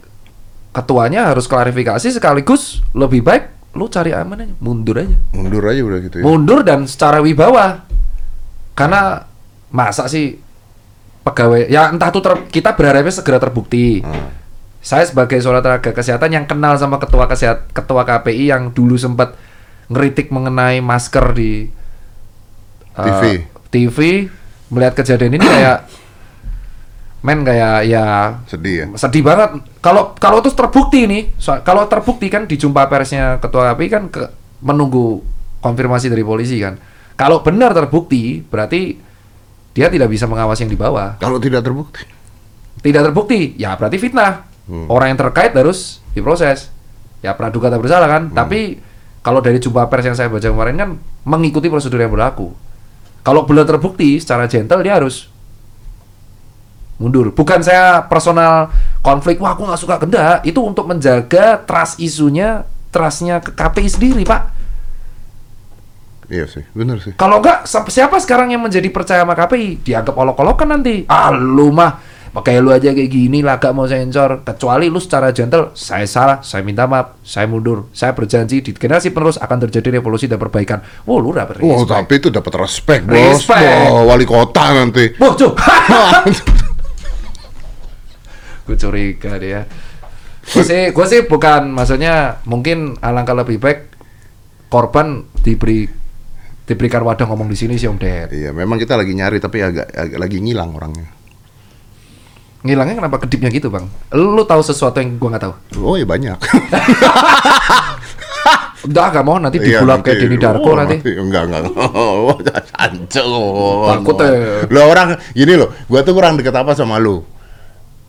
ketuanya 0.69 1.33
harus 1.33 1.49
klarifikasi 1.49 2.13
sekaligus 2.13 2.85
lebih 2.93 3.25
baik 3.25 3.57
lu 3.73 3.85
cari 3.89 4.13
aman 4.13 4.45
aja, 4.45 4.55
mundur 4.61 4.97
aja. 4.97 5.17
Mundur 5.33 5.63
aja 5.65 5.81
udah 5.81 5.99
gitu 6.01 6.15
ya. 6.19 6.23
Mundur 6.25 6.59
dan 6.65 6.89
secara 6.89 7.21
wibawa. 7.21 7.85
Karena 8.73 9.21
masa 9.69 10.09
sih 10.09 10.39
pegawai 11.21 11.69
ya 11.69 11.93
entah 11.93 12.09
tuh 12.09 12.23
ter- 12.25 12.49
kita 12.49 12.73
berharapnya 12.73 13.13
segera 13.13 13.37
terbukti. 13.37 14.01
Hmm. 14.01 14.38
Saya 14.79 15.03
sebagai 15.03 15.35
seorang 15.43 15.59
tenaga 15.59 15.91
kesehatan 15.91 16.31
yang 16.31 16.45
kenal 16.47 16.79
sama 16.79 16.95
ketua 16.97 17.27
kesehat 17.27 17.67
ketua 17.75 18.07
KPI 18.07 18.47
yang 18.47 18.71
dulu 18.71 18.95
sempat 18.95 19.35
ngeritik 19.91 20.31
mengenai 20.31 20.79
masker 20.79 21.35
di 21.35 21.67
uh, 22.95 23.03
TV. 23.03 23.23
TV 23.69 23.97
melihat 24.71 24.95
kejadian 24.95 25.35
ini 25.35 25.43
kayak 25.43 25.77
men 27.25 27.43
kayak 27.43 27.83
ya 27.91 28.39
Sedih 28.47 28.75
ya. 28.79 28.85
sedih 28.95 29.19
banget 29.25 29.59
kalau 29.83 30.15
kalau 30.15 30.39
terus 30.39 30.55
terbukti 30.55 31.03
nih 31.03 31.35
so- 31.35 31.59
kalau 31.67 31.83
terbukti 31.91 32.31
kan 32.31 32.47
di 32.47 32.55
jumpa 32.55 32.87
persnya 32.87 33.43
ketua 33.43 33.75
KPI 33.75 33.87
kan 33.91 34.03
ke, 34.07 34.23
menunggu 34.63 35.19
konfirmasi 35.59 36.07
dari 36.07 36.23
polisi 36.23 36.63
kan 36.63 36.79
kalau 37.19 37.43
benar 37.43 37.75
terbukti 37.75 38.39
berarti 38.39 38.95
dia 39.75 39.91
tidak 39.91 40.07
bisa 40.07 40.25
mengawasi 40.25 40.63
yang 40.65 40.71
di 40.71 40.79
bawah 40.79 41.19
Kalau 41.19 41.37
tidak 41.37 41.59
terbukti. 41.61 42.07
tidak 42.79 43.11
terbukti 43.11 43.59
ya 43.59 43.75
berarti 43.75 43.99
fitnah 43.99 44.48
Hmm. 44.69 44.85
orang 44.85 45.11
yang 45.11 45.19
terkait 45.19 45.49
harus 45.51 45.97
diproses 46.13 46.69
ya 47.19 47.33
praduga 47.33 47.67
tak 47.67 47.81
bersalah 47.81 48.05
kan 48.05 48.23
Hmm. 48.29 48.37
tapi 48.37 48.77
kalau 49.19 49.41
dari 49.41 49.57
jumpa 49.57 49.89
pers 49.89 50.05
yang 50.05 50.13
saya 50.13 50.29
baca 50.29 50.45
kemarin 50.45 50.75
kan 50.77 50.89
mengikuti 51.25 51.67
prosedur 51.67 51.97
yang 51.97 52.13
berlaku 52.13 52.53
kalau 53.19 53.43
belum 53.43 53.65
terbukti 53.65 54.21
secara 54.21 54.45
gentle 54.45 54.79
dia 54.79 54.95
harus 54.95 55.27
mundur 56.99 57.31
bukan 57.31 57.63
saya 57.63 58.03
personal 58.05 58.69
konflik 58.99 59.39
wah 59.39 59.55
aku 59.55 59.63
nggak 59.63 59.79
suka 59.79 59.95
genda 60.03 60.43
itu 60.43 60.59
untuk 60.59 60.83
menjaga 60.83 61.63
trust 61.63 61.95
isunya 61.97 62.67
trustnya 62.91 63.39
ke 63.39 63.51
KPI 63.51 63.89
sendiri 63.89 64.23
pak 64.23 64.61
Iya 66.29 66.45
sih, 66.45 66.61
benar 66.77 67.01
sih. 67.01 67.17
kalau 67.17 67.41
enggak 67.41 67.65
siapa 67.65 68.21
sekarang 68.21 68.53
yang 68.53 68.61
menjadi 68.61 68.85
percaya 68.93 69.25
sama 69.25 69.33
KPI? 69.33 69.81
Dianggap 69.81 70.13
olok-olokan 70.13 70.69
nanti. 70.69 71.01
Ah 71.09 71.33
lu 71.33 71.73
mah 71.73 71.97
pakai 72.29 72.61
lu 72.61 72.69
aja 72.69 72.93
kayak 72.93 73.09
gini 73.09 73.41
lah 73.41 73.57
gak 73.57 73.73
mau 73.73 73.89
sensor. 73.89 74.45
Kecuali 74.45 74.87
lu 74.87 75.01
secara 75.01 75.33
gentle, 75.33 75.73
saya 75.73 76.05
salah, 76.05 76.37
saya 76.45 76.61
minta 76.61 76.85
maaf, 76.85 77.17
saya 77.25 77.49
mundur, 77.49 77.89
saya 77.93 78.13
berjanji 78.13 78.61
di 78.61 78.71
generasi 78.73 79.09
penerus 79.09 79.41
akan 79.41 79.57
terjadi 79.67 79.97
revolusi 79.99 80.29
dan 80.29 80.37
perbaikan. 80.37 80.81
Wow 81.05 81.17
lu 81.21 81.29
Wow, 81.29 81.37
respect. 81.37 81.89
tapi 81.89 82.13
itu 82.17 82.29
dapat 82.33 82.53
respect, 82.57 83.03
bos. 83.05 83.15
Respect. 83.15 83.77
Wah, 83.89 84.03
wali 84.09 84.25
kota 84.25 84.65
nanti. 84.73 85.13
Wah, 85.17 85.33
cuy. 85.33 85.49
gue 88.69 88.77
curiga 88.77 89.33
dia. 89.41 89.65
Gue 90.49 90.65
sih, 90.65 90.93
gue 90.93 91.05
sih 91.05 91.21
bukan 91.25 91.73
maksudnya 91.73 92.41
mungkin 92.45 92.97
alangkah 93.01 93.37
lebih 93.37 93.61
baik 93.61 93.89
korban 94.69 95.25
diberi 95.41 95.89
diberikan 96.65 97.01
wadah 97.01 97.25
ngomong 97.25 97.49
di 97.49 97.57
sini 97.57 97.81
sih 97.81 97.89
Om 97.89 97.97
Ded. 97.97 98.29
Iya, 98.29 98.53
memang 98.53 98.77
kita 98.77 98.93
lagi 98.93 99.17
nyari 99.17 99.41
tapi 99.41 99.65
agak, 99.65 99.89
agak 99.89 100.19
lagi 100.21 100.37
ngilang 100.37 100.69
orangnya. 100.77 101.09
Ngilangnya 102.59 102.99
kenapa 102.99 103.23
kedipnya 103.23 103.47
gitu 103.49 103.71
bang? 103.71 103.87
Lu 104.11 104.43
tahu 104.43 104.59
sesuatu 104.59 104.99
yang 104.99 105.15
gua 105.15 105.35
nggak 105.35 105.43
tahu? 105.47 105.53
Oh 105.79 105.95
iya 105.95 106.03
banyak. 106.03 106.35
Udah 108.79 109.11
gak 109.11 109.25
mau 109.27 109.35
nanti 109.35 109.59
Iya, 109.59 109.83
dibulap 109.83 109.99
kayak. 110.01 110.23
Denny 110.23 110.37
Darko 110.39 110.71
Oh, 110.71 110.75
nanti. 110.79 110.95
Enggak, 111.03 111.51
enggak. 111.51 111.61
Hancur. 112.79 113.87
Takut 113.91 114.15
ya. 114.23 114.31
Lo 114.71 114.81
orang 114.87 115.19
gini 115.35 115.53
loh, 115.59 115.69
gua 115.91 115.99
tuh 115.99 116.15
kurang 116.15 116.39
deket 116.39 116.55
apa 116.55 116.71
sama 116.73 116.95
lu? 116.95 117.19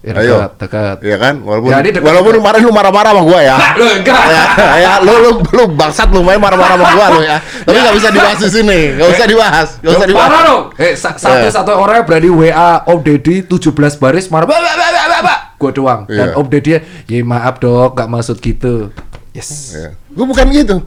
Ya, 0.00 0.16
Ayo. 0.16 0.32
dekat, 0.48 0.52
dekat. 0.64 0.96
Iya 1.04 1.16
kan? 1.20 1.34
Walaupun 1.44 1.68
Ya, 1.68 1.84
dekat- 1.84 2.00
walaupun 2.00 2.32
kemarin 2.40 2.60
lu 2.64 2.72
marah-marah 2.72 3.12
sama 3.12 3.20
gua 3.20 3.40
ya. 3.44 3.56
Lu 3.76 3.84
enggak. 3.84 4.16
ya, 4.32 4.44
ya, 4.80 4.92
lu 5.04 5.12
lu 5.12 5.30
lu 5.44 5.62
bangsat 5.76 6.08
lu 6.08 6.24
main 6.24 6.40
marah-marah 6.40 6.80
sama 6.80 6.88
gua 6.90 7.06
lu 7.12 7.20
ya. 7.20 7.36
Tapi 7.36 7.76
nggak 7.76 7.96
bisa 8.00 8.08
dibahas 8.08 8.38
di 8.40 8.48
sini. 8.48 8.80
Nggak 8.96 9.08
usah 9.12 9.26
dibahas. 9.28 9.68
Nggak 9.78 9.92
usah 9.92 10.08
dibahas. 10.08 10.30
Parah 10.32 10.42
dong. 10.42 10.62
Eh, 10.80 10.92
sa- 10.96 11.12
satu 11.14 11.44
Iya. 11.44 11.52
satu 11.52 11.70
orang 11.76 12.00
berani 12.02 12.32
WA 12.32 12.80
Om 12.82 12.98
Deddy 13.04 13.44
17 13.44 13.68
baris 13.94 14.24
marah. 14.28 14.48
Bah, 14.48 14.56
bah, 14.56 14.72
bah, 14.72 14.88
bah, 14.88 15.04
bah, 15.06 15.20
bah. 15.20 15.38
Gua 15.60 15.70
doang. 15.70 16.00
Dan 16.08 16.32
Iya. 16.32 16.34
Om 16.34 16.46
Deddy 16.48 16.70
ya 17.04 17.18
maaf 17.20 17.60
dok, 17.60 17.92
gak 17.92 18.08
maksud 18.08 18.40
gitu. 18.40 18.88
Yes. 19.30 19.76
Ya. 19.76 19.92
Gua 20.10 20.24
bukan 20.24 20.48
gitu. 20.48 20.80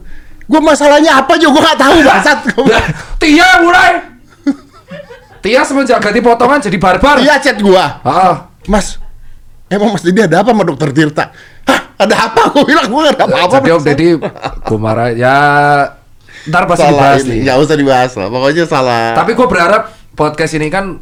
Gua 0.44 0.58
masalahnya 0.60 1.16
apa 1.16 1.38
juga 1.38 1.54
gua 1.54 1.62
nggak 1.64 1.78
tahu 1.78 1.96
bangsat. 2.02 2.38
Tia 3.16 3.62
mulai. 3.62 3.92
Tia 5.38 5.60
semenjak 5.60 6.00
ganti 6.00 6.18
potongan 6.18 6.58
jadi 6.58 6.76
barbar. 6.76 7.20
Dia 7.20 7.38
chat 7.38 7.60
gua. 7.60 8.00
Ah, 8.02 8.50
Mas, 8.64 8.96
emang 9.74 9.90
Mas 9.92 10.02
Didi 10.02 10.20
ada 10.22 10.40
apa 10.40 10.50
sama 10.50 10.62
dokter 10.62 10.88
Tirta? 10.94 11.24
Hah, 11.66 11.80
ada 11.98 12.16
apa? 12.30 12.40
Aku 12.54 12.62
bilang 12.64 12.86
nggak 12.86 13.14
ada 13.18 13.24
apa-apa. 13.26 13.56
jadi 13.60 13.70
Om. 13.74 13.82
Deddy 13.82 14.08
gua 14.64 14.78
marah 14.78 15.10
ya 15.12 15.36
ntar 16.44 16.68
pasti 16.68 16.84
salah 16.84 16.92
dibahas 16.92 17.22
ini. 17.24 17.30
nih. 17.30 17.38
Nggak 17.48 17.56
usah 17.60 17.76
dibahas 17.76 18.12
lah. 18.16 18.28
Pokoknya 18.28 18.64
salah. 18.68 19.04
Tapi 19.16 19.30
gue 19.32 19.46
berharap 19.48 19.82
podcast 20.12 20.52
ini 20.54 20.68
kan 20.68 21.00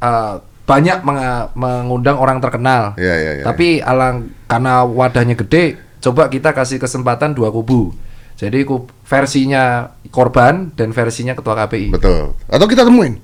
uh, 0.00 0.34
banyak 0.64 0.98
menga- 1.04 1.48
mengundang 1.56 2.16
orang 2.20 2.40
terkenal. 2.40 2.92
Iya, 2.96 3.14
iya, 3.16 3.32
iya. 3.40 3.44
Tapi 3.44 3.80
alang 3.80 4.28
karena 4.44 4.84
wadahnya 4.84 5.36
gede, 5.36 5.80
coba 6.04 6.28
kita 6.28 6.52
kasih 6.52 6.76
kesempatan 6.76 7.32
dua 7.32 7.48
kubu. 7.48 7.96
Jadi 8.34 8.66
versinya 9.06 9.94
korban 10.10 10.74
dan 10.74 10.90
versinya 10.90 11.32
ketua 11.32 11.54
KPI. 11.64 11.94
Betul. 11.94 12.34
Atau 12.50 12.66
kita 12.68 12.84
temuin. 12.84 13.22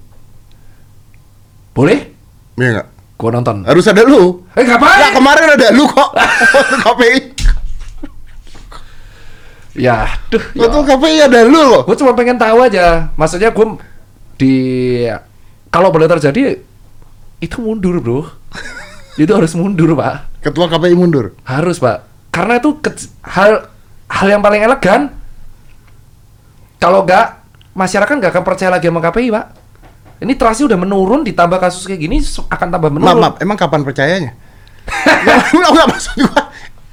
Boleh? 1.77 2.09
Iya 2.57 2.69
nggak? 2.81 2.89
Gue 3.21 3.29
nonton. 3.29 3.69
Harus 3.69 3.85
ada 3.85 4.01
lu. 4.01 4.49
Eh 4.57 4.65
ngapain? 4.65 5.13
kemarin 5.13 5.61
ada 5.61 5.69
lu 5.77 5.85
kok. 5.85 6.17
KPI. 6.89 7.19
Ya, 9.77 10.09
duh. 10.33 10.41
Ya. 10.57 10.67
Waktu 10.67 10.79
KPI 10.89 11.19
ada 11.29 11.41
lu 11.45 11.61
loh. 11.61 11.83
Gue 11.85 12.01
cuma 12.01 12.17
pengen 12.17 12.41
tahu 12.41 12.65
aja. 12.65 13.13
Maksudnya 13.21 13.53
gue 13.53 13.67
di 14.41 14.55
kalau 15.69 15.93
boleh 15.93 16.09
terjadi 16.09 16.57
itu 17.45 17.57
mundur 17.61 18.01
bro. 18.01 18.25
itu 19.21 19.29
harus 19.29 19.53
mundur 19.53 19.93
pak. 19.93 20.41
Ketua 20.41 20.73
KPI 20.73 20.97
mundur. 20.97 21.37
Harus 21.45 21.77
pak, 21.77 22.09
karena 22.33 22.57
itu 22.57 22.81
ke- 22.81 23.13
hal 23.29 23.69
hal 24.09 24.27
yang 24.33 24.41
paling 24.41 24.65
elegan. 24.65 25.13
Kalau 26.81 27.05
nggak, 27.05 27.45
masyarakat 27.77 28.15
nggak 28.17 28.33
akan 28.33 28.45
percaya 28.49 28.73
lagi 28.73 28.89
sama 28.89 29.05
KPI 29.05 29.29
pak. 29.29 29.60
Ini 30.21 30.33
trustnya 30.37 30.69
udah 30.69 30.79
menurun, 30.79 31.25
ditambah 31.25 31.57
kasus 31.57 31.89
kayak 31.89 32.01
gini 32.01 32.21
akan 32.21 32.69
tambah 32.69 32.91
menurun. 32.93 33.17
maaf, 33.17 33.35
emang 33.41 33.57
kapan 33.57 33.81
percayanya? 33.81 34.37
Nggak, 35.25 35.39
nggak, 35.51 35.71
nggak, 35.71 35.87
maksud 35.89 36.15
gua 36.21 36.41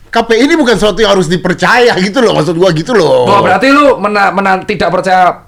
KPI 0.08 0.48
ini 0.48 0.56
bukan 0.56 0.76
sesuatu 0.80 1.00
yang 1.04 1.12
harus 1.14 1.28
dipercaya 1.28 1.92
gitu 2.00 2.24
loh, 2.24 2.32
maksud 2.34 2.56
gua 2.56 2.72
gitu 2.72 2.96
loh. 2.96 3.28
Oh, 3.28 3.40
berarti 3.44 3.68
lu 3.68 4.00
mena- 4.00 4.32
mena- 4.32 4.64
tidak 4.64 4.90
percaya 4.90 5.44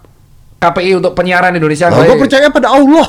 KPI 0.60 1.00
untuk 1.00 1.16
penyiaran 1.16 1.56
Indonesia 1.56 1.88
Nah, 1.88 2.04
gua 2.04 2.20
percaya 2.20 2.52
pada 2.52 2.68
Allah. 2.70 3.08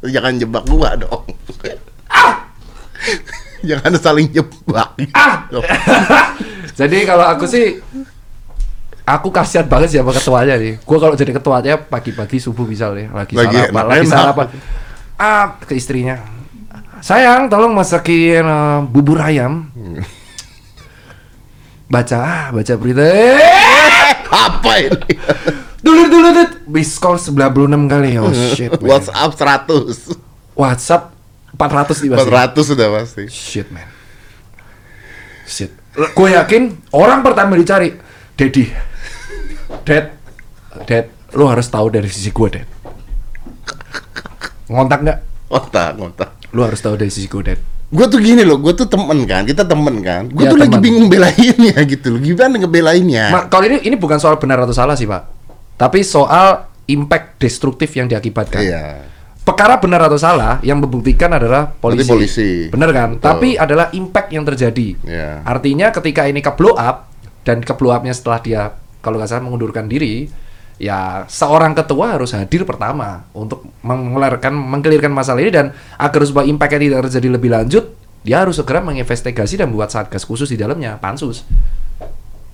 Jangan 0.00 0.40
jebak 0.40 0.64
gua 0.64 0.96
dong. 0.96 1.24
Jangan 3.68 3.92
saling 3.96 4.28
jebak. 4.28 4.88
Ah! 5.12 5.44
Jadi 6.78 7.04
kalau 7.04 7.26
aku 7.26 7.44
sih 7.44 7.76
aku 9.04 9.28
kasihan 9.28 9.66
banget 9.66 9.88
sih 9.92 9.98
sama 9.98 10.10
ketuanya 10.10 10.54
nih. 10.56 10.80
Gua 10.80 10.96
kalau 10.96 11.12
jadi 11.12 11.34
ketuanya 11.34 11.74
pagi-pagi 11.76 12.38
subuh 12.38 12.64
misalnya 12.64 13.10
lagi, 13.12 13.34
Lagi 13.36 13.52
salah 13.52 13.66
apa, 13.66 13.74
enak- 13.74 13.88
lagi 13.90 14.00
enak. 14.00 14.10
salah 14.10 14.32
apa. 14.32 14.42
Ah, 15.16 15.44
ke 15.60 15.72
istrinya. 15.74 16.16
Sayang, 17.00 17.48
tolong 17.48 17.72
masakin 17.72 18.40
eh, 18.40 18.78
bubur 18.88 19.20
ayam. 19.20 19.68
Baca, 21.90 22.18
ah, 22.22 22.44
baca 22.54 22.74
berita. 22.78 23.02
Apa 24.30 24.72
ini? 24.78 25.10
dulu 25.82 26.06
dulu 26.06 26.28
dulu. 26.30 26.42
Miskol 26.70 27.18
96 27.18 27.90
kali. 27.90 28.14
Oh 28.14 28.30
shit. 28.30 28.70
man. 28.78 28.94
WhatsApp 28.94 29.30
100. 29.66 30.14
WhatsApp 30.54 31.02
400 31.52 31.66
nih 31.98 32.10
pasti. 32.10 32.28
400 32.28 32.60
sudah 32.64 32.88
pasti. 32.92 33.22
Shit 33.26 33.68
man 33.68 33.88
Shit 35.44 35.72
Gue 35.90 36.28
yakin 36.30 36.62
orang 36.90 37.20
pertama 37.20 37.54
dicari 37.54 37.98
Daddy 38.32 38.70
Dad 39.82 40.14
Dad 40.84 41.06
Lu 41.32 41.44
harus 41.44 41.66
tahu 41.66 41.88
dari 41.88 42.06
sisi 42.06 42.30
gue 42.30 42.48
Dad 42.48 42.68
Ngontak 44.66 44.98
nggak? 45.02 45.18
Otak, 45.50 45.98
otak. 45.98 46.30
Lu 46.50 46.62
harus 46.62 46.78
tahu 46.78 46.94
dari 46.94 47.10
sisi 47.10 47.26
gue 47.26 47.42
Dad 47.44 47.60
Gue 47.90 48.06
tuh 48.06 48.22
gini 48.22 48.46
loh, 48.46 48.54
gue 48.56 48.70
tuh 48.70 48.86
temen 48.86 49.26
kan, 49.26 49.42
kita 49.42 49.66
temen 49.66 49.98
kan. 49.98 50.30
Gue 50.30 50.46
Ya, 50.46 50.54
tuh 50.54 50.62
lagi 50.62 50.70
temen. 50.70 50.78
bingung 50.80 51.06
belainnya 51.06 51.74
gitu 51.90 52.14
loh. 52.14 52.20
Gimana 52.22 52.54
ngebelainnya? 52.56 53.24
Ma, 53.28 53.40
Kalau 53.50 53.66
ini 53.66 53.82
ini 53.82 53.98
bukan 53.98 54.14
soal 54.16 54.38
benar 54.38 54.62
atau 54.62 54.70
salah 54.70 54.94
sih 54.94 55.10
pak 55.10 55.26
Tapi 55.74 56.06
soal 56.06 56.70
impact 56.86 57.38
destruktif 57.38 57.90
yang 57.90 58.06
diakibatkan 58.06 58.62
Iya. 58.62 58.84
Perkara 59.50 59.82
benar 59.82 60.06
atau 60.06 60.14
salah 60.14 60.62
yang 60.62 60.78
membuktikan 60.78 61.26
adalah 61.34 61.66
polisi. 61.66 62.06
Polisi. 62.06 62.50
Bener 62.70 62.94
kan? 62.94 63.18
Betul. 63.18 63.26
Tapi 63.26 63.48
adalah 63.58 63.90
impact 63.90 64.30
yang 64.30 64.46
terjadi. 64.46 64.94
Iya. 65.02 65.42
Artinya 65.42 65.90
ketika 65.90 66.30
ini 66.30 66.38
ke 66.38 66.54
blow 66.54 66.78
up 66.78 67.10
dan 67.42 67.58
ke 67.58 67.74
blow 67.74 67.90
upnya 67.90 68.14
setelah 68.14 68.38
dia 68.38 68.62
kalau 69.02 69.18
nggak 69.18 69.26
salah 69.26 69.42
mengundurkan 69.42 69.90
diri, 69.90 70.30
ya 70.78 71.26
seorang 71.26 71.74
ketua 71.74 72.14
harus 72.14 72.30
hadir 72.32 72.62
pertama 72.62 73.26
untuk 73.34 73.66
mengelarkan 73.82 74.54
mengkelirkan 74.54 75.10
masalah 75.10 75.42
ini 75.42 75.50
dan 75.50 75.66
agar 75.98 76.22
supaya 76.22 76.46
impactnya 76.46 76.80
tidak 76.86 77.00
terjadi 77.10 77.28
lebih 77.34 77.50
lanjut, 77.50 77.84
dia 78.22 78.44
harus 78.44 78.60
segera 78.60 78.84
menginvestigasi 78.84 79.58
dan 79.58 79.72
buat 79.74 79.90
satgas 79.90 80.22
khusus 80.22 80.46
di 80.46 80.56
dalamnya, 80.60 81.00
pansus. 81.00 81.42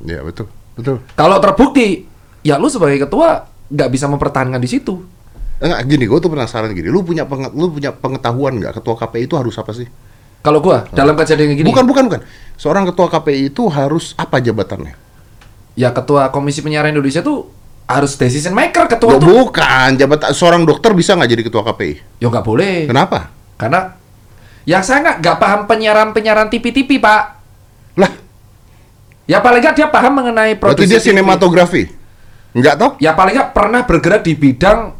Iya, 0.00 0.22
betul. 0.22 0.46
Betul. 0.76 1.02
Kalau 1.16 1.36
terbukti, 1.42 2.04
ya 2.46 2.56
lu 2.56 2.70
sebagai 2.70 3.04
ketua 3.04 3.48
nggak 3.66 3.90
bisa 3.90 4.06
mempertahankan 4.06 4.62
di 4.62 4.70
situ. 4.70 5.15
Enggak, 5.56 5.80
gini, 5.88 6.04
gue 6.04 6.18
tuh 6.20 6.28
penasaran 6.28 6.68
gini. 6.70 6.88
Lu 6.88 7.00
punya 7.00 7.24
penget, 7.24 7.52
lu 7.56 7.72
punya 7.72 7.90
pengetahuan 7.90 8.60
nggak 8.60 8.76
ketua 8.76 8.94
KPI 8.98 9.24
itu 9.24 9.34
harus 9.34 9.54
apa 9.56 9.72
sih? 9.72 9.88
Kalau 10.40 10.62
gua 10.62 10.86
dalam 10.92 11.16
kejadian 11.16 11.56
gini, 11.56 11.66
Bukan, 11.66 11.82
bukan, 11.82 12.06
bukan. 12.06 12.20
Seorang 12.54 12.86
ketua 12.86 13.08
KPI 13.08 13.50
itu 13.50 13.66
harus 13.66 14.12
apa 14.14 14.38
jabatannya? 14.38 14.94
ya 15.76 15.92
ketua 15.92 16.32
Komisi 16.32 16.64
Penyiaran 16.64 16.88
Indonesia 16.88 17.20
tuh 17.20 17.52
harus 17.84 18.16
decision 18.16 18.56
maker 18.56 18.88
ketua 18.88 19.12
Loh, 19.12 19.20
tuh. 19.20 19.28
bukan, 19.28 19.92
jabatan 19.94 20.32
seorang 20.32 20.64
dokter 20.64 20.96
bisa 20.96 21.12
nggak 21.12 21.30
jadi 21.30 21.42
ketua 21.44 21.62
KPI? 21.64 21.92
Ya 22.16 22.26
nggak 22.26 22.44
boleh. 22.44 22.88
Kenapa? 22.88 23.28
Karena 23.56 23.92
yang 24.64 24.80
saya 24.80 25.04
nggak 25.04 25.16
nggak 25.20 25.36
paham 25.36 25.60
penyiaran-penyiaran 25.66 26.48
TV-TV 26.48 26.96
pak. 26.96 27.22
Lah, 27.96 28.12
Ya 29.26 29.42
paling 29.42 29.60
nggak 29.60 29.74
dia 29.74 29.88
paham 29.88 30.16
mengenai 30.16 30.54
berarti 30.54 30.86
produksi 30.86 30.88
dia 30.88 30.98
TV. 30.98 31.06
sinematografi. 31.12 31.82
Enggak 32.54 32.74
toh? 32.78 32.90
Ya 32.96 33.12
paling 33.12 33.34
nggak 33.34 33.50
pernah 33.52 33.80
bergerak 33.82 34.22
di 34.22 34.32
bidang 34.32 34.94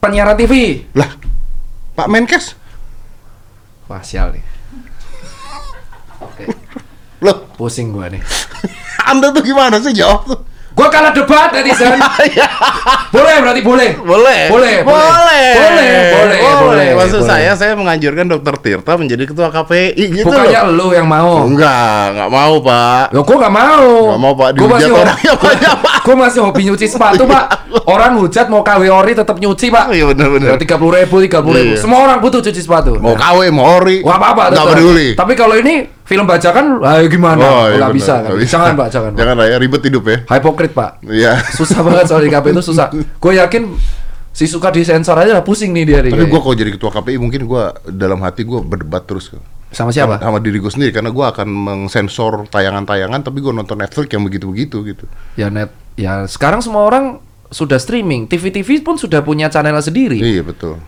penyiaran 0.00 0.34
TV. 0.34 0.82
Lah, 0.92 1.12
Pak 1.94 2.08
Menkes? 2.08 2.56
Wah 3.86 4.00
sial 4.00 4.32
nih. 4.32 4.44
Oke, 6.20 6.44
Loh, 7.24 7.44
pusing 7.54 7.92
gua 7.92 8.08
nih. 8.08 8.22
Anda 9.10 9.28
tuh 9.30 9.42
gimana 9.42 9.76
sih 9.78 9.92
jawab 9.92 10.24
tuh? 10.24 10.40
Gua 10.70 10.86
kalah 10.86 11.10
debat 11.10 11.50
netizen. 11.50 11.98
boleh 13.14 13.34
berarti 13.42 13.60
boleh. 13.60 13.90
Boleh. 13.98 14.40
Boleh. 14.48 14.74
Boleh. 14.80 15.48
Boleh. 15.52 15.92
Boleh. 16.14 16.38
Boleh. 16.62 16.88
Maksud 16.94 17.20
boleh. 17.20 17.28
saya 17.28 17.52
saya 17.58 17.74
menganjurkan 17.74 18.30
Dokter 18.30 18.54
Tirta 18.56 18.94
menjadi 18.94 19.26
ketua 19.26 19.50
KPI 19.50 19.98
gitu 20.14 20.30
Bukannya 20.30 20.70
loh. 20.70 20.72
lu 20.72 20.86
yang 20.94 21.10
mau. 21.10 21.42
Enggak, 21.44 22.14
enggak 22.14 22.30
mau, 22.30 22.54
Pak. 22.62 23.04
Ya 23.12 23.20
gua 23.20 23.36
gak 23.42 23.52
mau. 23.52 23.84
Nggak 24.14 24.20
mau, 24.22 24.32
Pak. 24.38 24.48
Dihujat 24.54 24.88
ho- 24.88 25.00
orangnya 25.02 25.32
banyak, 25.36 25.74
Pak. 25.74 25.89
Gua 26.10 26.26
masih 26.26 26.42
hobi 26.42 26.66
nyuci 26.66 26.90
sepatu, 26.90 27.22
Pak. 27.22 27.70
Orang 27.86 28.18
hujat 28.18 28.50
mau 28.50 28.66
KW 28.66 28.90
ori 28.90 29.14
tetap 29.14 29.38
nyuci, 29.38 29.70
Pak. 29.70 29.84
Oh, 29.88 29.94
iya 29.94 30.10
benar-benar. 30.10 30.58
Tiga 30.58 30.74
puluh 30.74 30.98
ribu, 30.98 31.22
tiga 31.22 31.38
puluh 31.38 31.62
ribu. 31.62 31.78
Iya. 31.78 31.86
Semua 31.86 32.02
orang 32.02 32.18
butuh 32.18 32.42
cuci 32.42 32.58
sepatu. 32.58 32.98
Mau 32.98 33.14
KW, 33.14 33.46
mau 33.54 33.78
ori. 33.78 34.02
Wah 34.02 34.18
apa 34.18 34.26
apa. 34.34 34.42
Enggak 34.50 34.66
peduli. 34.74 35.08
Tapi 35.14 35.38
kalau 35.38 35.54
ini 35.54 35.86
film 36.02 36.26
bajakan, 36.26 36.82
ah, 36.82 36.98
gimana? 37.06 37.38
Oh, 37.46 37.64
iya 37.70 37.86
bisa, 37.94 38.26
bisa. 38.34 38.58
Jangan, 38.58 38.74
Pak. 38.74 38.88
Jangan. 38.90 39.12
Jangan 39.14 39.34
lah 39.38 39.46
ya, 39.46 39.56
ribet 39.62 39.86
hidup 39.86 40.02
ya. 40.10 40.18
Hypocrite, 40.26 40.74
Pak. 40.74 40.90
Iya. 41.06 41.38
Susah 41.54 41.78
banget 41.86 42.10
soal 42.10 42.26
di 42.26 42.30
KP 42.34 42.50
itu 42.50 42.62
susah. 42.66 42.90
Gue 42.90 43.38
yakin 43.38 43.70
si 44.34 44.46
suka 44.50 44.70
disensor 44.74 45.14
aja 45.14 45.38
lah 45.38 45.46
pusing 45.46 45.70
nih 45.70 45.84
dia. 45.86 45.98
Tapi 46.06 46.26
gua 46.26 46.42
kalau 46.42 46.58
jadi 46.58 46.70
ketua 46.74 46.90
KPI 46.90 47.18
mungkin 47.18 47.46
gua 47.46 47.74
dalam 47.86 48.18
hati 48.22 48.46
gua 48.46 48.62
berdebat 48.62 49.06
terus. 49.06 49.30
sama 49.70 49.94
siapa? 49.94 50.18
Sama 50.18 50.42
diri 50.42 50.58
gue 50.58 50.66
sendiri 50.66 50.90
karena 50.90 51.14
gua 51.14 51.30
akan 51.30 51.46
mengsensor 51.46 52.50
tayangan-tayangan 52.50 53.22
tapi 53.22 53.38
gua 53.38 53.54
nonton 53.54 53.78
Netflix 53.78 54.10
yang 54.10 54.26
begitu-begitu 54.26 54.82
gitu. 54.82 55.06
Ya 55.38 55.46
net, 55.46 55.70
ya 55.94 56.26
sekarang 56.26 56.60
semua 56.60 56.84
orang 56.84 57.18
sudah 57.48 57.76
streaming. 57.76 58.26
TV-TV 58.26 58.80
pun 58.80 58.94
sudah 58.94 59.20
punya 59.20 59.50
channel 59.50 59.74
sendiri. 59.78 60.16
Iya 60.16 60.42
betul. 60.42 60.78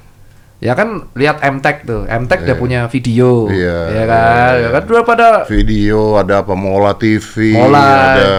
Ya 0.62 0.78
kan 0.78 1.10
lihat 1.12 1.42
MTech 1.42 1.82
tuh. 1.82 2.06
MTech 2.06 2.46
udah 2.46 2.54
Iya. 2.54 2.62
punya 2.62 2.80
video. 2.86 3.50
Iya, 3.50 3.78
Ya 3.90 4.04
kan? 4.06 4.52
iya, 4.54 4.62
Ya 4.62 4.68
kan 4.70 4.82
dua 4.86 5.02
pada 5.02 5.42
Video 5.44 6.14
ada 6.14 6.46
apa 6.46 6.54
Mola 6.54 6.94
TV, 6.94 7.50
Mola. 7.52 7.82
ada 8.14 8.30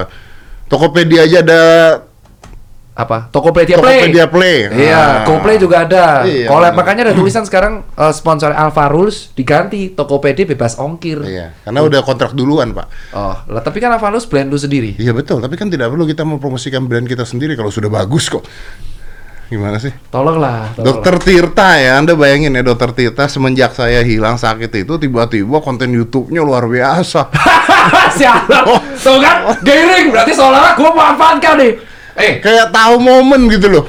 Tokopedia 0.66 1.28
aja 1.28 1.44
ada 1.44 1.64
apa? 2.94 3.34
Tokopedia 3.34 3.82
Play. 3.82 4.06
Tokopedia 4.06 4.26
Play. 4.30 4.58
Iya, 4.70 5.02
Ah. 5.02 5.26
GoPlay 5.26 5.58
juga 5.58 5.82
ada. 5.82 6.06
Iya, 6.30 6.46
Collab 6.46 6.74
makanya 6.78 7.10
ada 7.10 7.14
tulisan 7.18 7.42
sekarang 7.42 7.82
eh, 7.90 8.14
sponsor 8.14 8.54
Alfa 8.54 8.86
Rules 8.86 9.34
diganti 9.34 9.90
Tokopedia 9.90 10.46
bebas 10.46 10.78
ongkir. 10.78 11.26
Iya, 11.26 11.58
karena 11.66 11.80
udah 11.82 12.02
kontrak 12.06 12.38
duluan, 12.38 12.70
Pak. 12.72 12.88
Oh, 13.18 13.36
lah 13.50 13.62
tapi 13.66 13.82
kan 13.82 13.90
Alfa 13.90 14.14
Rules 14.14 14.30
brand 14.30 14.46
lu 14.46 14.62
sendiri. 14.62 14.94
Iya 15.02 15.10
betul, 15.12 15.42
tapi 15.42 15.58
kan 15.58 15.74
tidak 15.74 15.90
perlu 15.90 16.06
kita 16.06 16.22
mempromosikan 16.22 16.86
brand 16.86 17.10
kita 17.10 17.26
sendiri 17.26 17.58
kalau 17.58 17.74
sudah 17.74 17.90
bagus 17.90 18.30
kok. 18.30 18.46
Gimana 19.50 19.78
sih? 19.78 19.94
Tolonglah. 20.10 20.74
tolonglah. 20.74 20.82
Dokter 20.82 21.16
Tirta 21.22 21.78
ya, 21.78 22.02
Anda 22.02 22.18
bayangin 22.18 22.58
ya 22.58 22.66
Dokter 22.66 22.90
Tirta 22.90 23.30
semenjak 23.30 23.78
saya 23.78 24.02
hilang 24.02 24.34
sakit 24.34 24.70
itu 24.82 24.94
tiba-tiba 24.98 25.62
konten 25.62 25.94
YouTube-nya 25.94 26.42
luar 26.42 26.66
biasa. 26.66 27.30
Sialan. 28.18 28.64
Oh. 28.66 28.82
Tuh 28.98 29.22
kan, 29.22 29.54
giring 29.62 30.10
berarti 30.10 30.34
seolah-olah 30.34 30.74
gue 30.74 30.90
memanfaatkan 30.90 31.56
nih. 31.62 31.74
Eh, 32.16 32.38
Kayak 32.40 32.70
tahu 32.70 32.98
momen 32.98 33.50
gitu 33.50 33.68
loh. 33.70 33.86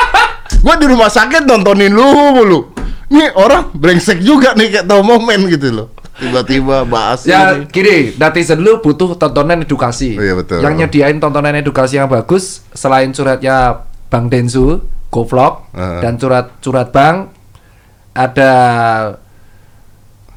Gua 0.64 0.74
di 0.74 0.86
rumah 0.86 1.06
sakit 1.06 1.44
nontonin 1.44 1.92
lu 1.92 2.04
mulu. 2.34 2.72
Nih 3.08 3.32
orang 3.32 3.72
brengsek 3.72 4.20
juga 4.20 4.52
nih 4.52 4.68
kayak 4.70 4.86
tahu 4.86 5.00
momen 5.00 5.48
gitu 5.48 5.68
loh. 5.70 5.88
Tiba-tiba 6.18 6.82
bahas 6.82 7.22
ya 7.22 7.54
ini. 7.54 7.70
gini, 7.70 7.96
netizen 8.12 8.58
lu 8.58 8.82
butuh 8.82 9.14
tontonan 9.14 9.62
edukasi. 9.62 10.18
Oh, 10.18 10.20
iya, 10.20 10.34
betul. 10.34 10.58
Yang 10.58 10.74
nyediain 10.76 11.16
tontonan 11.16 11.54
edukasi 11.54 11.94
yang 11.94 12.10
bagus 12.10 12.66
selain 12.74 13.14
suratnya 13.14 13.86
Bang 14.10 14.26
Densu, 14.26 14.82
GoVlog 15.08 15.70
Heeh. 15.72 16.00
dan 16.02 16.18
surat-surat 16.18 16.90
Bang 16.90 17.30
ada 18.12 18.52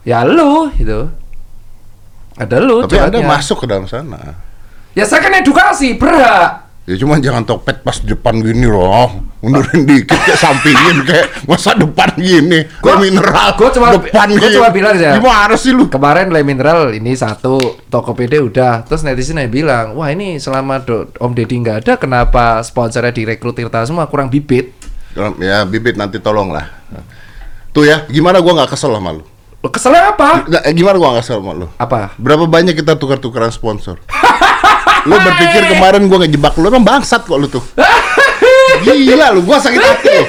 ya 0.04 0.22
lu 0.22 0.70
gitu. 0.72 1.10
Ada 2.38 2.58
lu 2.58 2.86
Tapi 2.86 2.96
Anda 2.96 3.18
suratnya. 3.18 3.26
masuk 3.28 3.58
ke 3.58 3.66
dalam 3.66 3.86
sana. 3.86 4.38
Ya 4.94 5.04
saya 5.04 5.20
kan 5.20 5.34
edukasi, 5.34 5.98
berhak. 5.98 6.71
Ya 6.92 7.00
cuman 7.00 7.24
jangan 7.24 7.48
topet 7.48 7.80
pas 7.80 7.96
depan 7.98 8.36
gini 8.38 8.68
loh. 8.68 9.08
Mundurin 9.40 9.88
dikit 9.88 10.12
kayak 10.12 10.36
sampingin 10.36 11.02
kayak 11.02 11.48
masa 11.48 11.72
depan 11.72 12.12
gini. 12.14 12.68
Gua 12.78 13.00
mineral 13.00 13.56
gua 13.56 13.72
cuma- 13.72 13.96
depan 13.96 14.28
gua 14.30 14.44
gini. 14.44 14.56
cuma 14.60 14.70
bilang 14.70 14.94
aja. 14.94 15.16
Gimana 15.16 15.56
sih 15.56 15.72
lu? 15.72 15.88
Kemarin 15.88 16.30
Le 16.30 16.44
Mineral 16.44 16.92
ini 16.92 17.16
satu, 17.16 17.56
Tokopedia 17.88 18.44
udah. 18.44 18.84
Terus 18.84 19.02
netizen 19.02 19.40
yang 19.40 19.48
bilang, 19.48 19.96
wah 19.96 20.12
ini 20.12 20.36
selama 20.36 20.84
do- 20.84 21.08
Om 21.16 21.32
Deddy 21.32 21.56
nggak 21.58 21.78
ada, 21.82 21.94
kenapa 21.96 22.60
sponsornya 22.60 23.10
direkrut 23.10 23.56
Tirta 23.56 23.82
semua 23.82 24.06
kurang 24.06 24.28
bibit? 24.28 24.76
Ya 25.40 25.64
bibit 25.64 25.96
nanti 25.96 26.20
tolong 26.20 26.52
lah. 26.52 26.68
Tuh 27.72 27.88
ya, 27.88 28.04
gimana 28.06 28.44
gua 28.44 28.62
nggak 28.62 28.76
kesel 28.76 28.92
sama 28.92 29.16
lu? 29.16 29.24
Lo 29.58 29.70
keselnya 29.70 30.12
apa? 30.12 30.44
Nggak, 30.44 30.62
eh, 30.66 30.74
gimana 30.76 30.96
gua 30.98 31.08
nggak 31.14 31.24
kesel 31.24 31.40
sama 31.40 31.52
lu? 31.56 31.68
Apa? 31.78 32.14
Berapa 32.16 32.46
banyak 32.46 32.76
kita 32.76 32.94
tukar-tukaran 32.94 33.48
sponsor? 33.50 33.96
lu 35.06 35.16
berpikir 35.18 35.62
kemarin 35.72 36.02
gua 36.06 36.18
ngejebak 36.26 36.54
lu 36.58 36.66
emang 36.70 36.86
bangsat 36.86 37.26
kok 37.26 37.38
lu 37.38 37.48
tuh. 37.50 37.64
Gila 38.82 39.34
lu, 39.36 39.46
gua 39.46 39.58
sakit 39.62 39.82
hati 39.82 40.10
lu. 40.10 40.26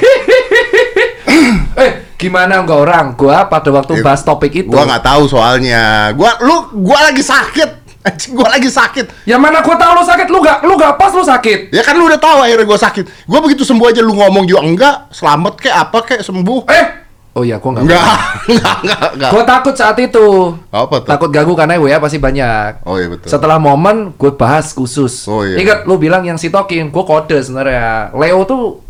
eh, 1.82 1.90
gimana 2.20 2.60
enggak 2.60 2.78
orang? 2.78 3.06
Gua 3.16 3.48
pada 3.48 3.68
waktu 3.72 4.00
Ya, 4.00 4.04
bahas 4.04 4.20
topik 4.22 4.52
itu. 4.52 4.68
Gua 4.68 4.84
nggak 4.84 5.04
tahu 5.04 5.22
soalnya. 5.28 6.12
Gua 6.12 6.36
lu 6.44 6.68
gua 6.84 7.10
lagi 7.10 7.24
sakit. 7.24 7.82
Anjing, 8.02 8.34
gua 8.34 8.50
lagi 8.50 8.66
sakit. 8.66 9.24
Ya 9.30 9.38
mana 9.38 9.62
gua 9.62 9.78
tahu 9.78 9.92
lu 9.94 10.02
sakit, 10.02 10.26
lu 10.26 10.42
gak, 10.42 10.66
lu 10.66 10.74
gak 10.74 10.98
pas 10.98 11.14
lu 11.14 11.22
sakit. 11.22 11.70
Ya 11.70 11.86
kan 11.86 11.94
lu 11.94 12.10
udah 12.10 12.18
tahu 12.18 12.42
akhirnya 12.42 12.66
gua 12.66 12.80
sakit. 12.80 13.30
Gua 13.30 13.38
begitu 13.38 13.62
sembuh 13.62 13.86
aja 13.94 14.02
lu 14.02 14.18
ngomong 14.18 14.44
juga 14.44 14.60
enggak, 14.66 14.96
selamat 15.14 15.54
kayak 15.62 15.76
apa 15.88 15.98
kayak 16.02 16.22
sembuh. 16.26 16.66
Eh, 16.66 16.86
oh 17.32 17.42
iya, 17.42 17.56
gua 17.56 17.70
nggak. 17.74 17.84
Enggak, 17.84 18.04
enggak, 18.50 18.76
enggak, 18.82 19.08
enggak. 19.16 19.30
Gua 19.32 19.42
takut 19.42 19.74
saat 19.74 19.96
itu. 19.96 20.26
Apa 20.68 20.94
tuh? 21.00 21.08
Takut 21.08 21.30
ganggu 21.30 21.52
karena 21.52 21.76
WA 21.76 21.96
pasti 21.96 22.16
banyak. 22.16 22.84
Oh 22.84 22.96
iya 22.96 23.08
betul. 23.08 23.28
Setelah 23.28 23.56
momen 23.56 24.12
gue 24.14 24.30
bahas 24.32 24.70
khusus. 24.70 25.24
Oh, 25.26 25.42
iya. 25.42 25.56
Ingat 25.58 25.84
lu 25.84 25.96
bilang 25.96 26.22
yang 26.22 26.36
sitokin, 26.36 26.88
gue 26.88 27.04
kode 27.04 27.40
sebenarnya. 27.40 28.12
Leo 28.12 28.44
tuh 28.44 28.80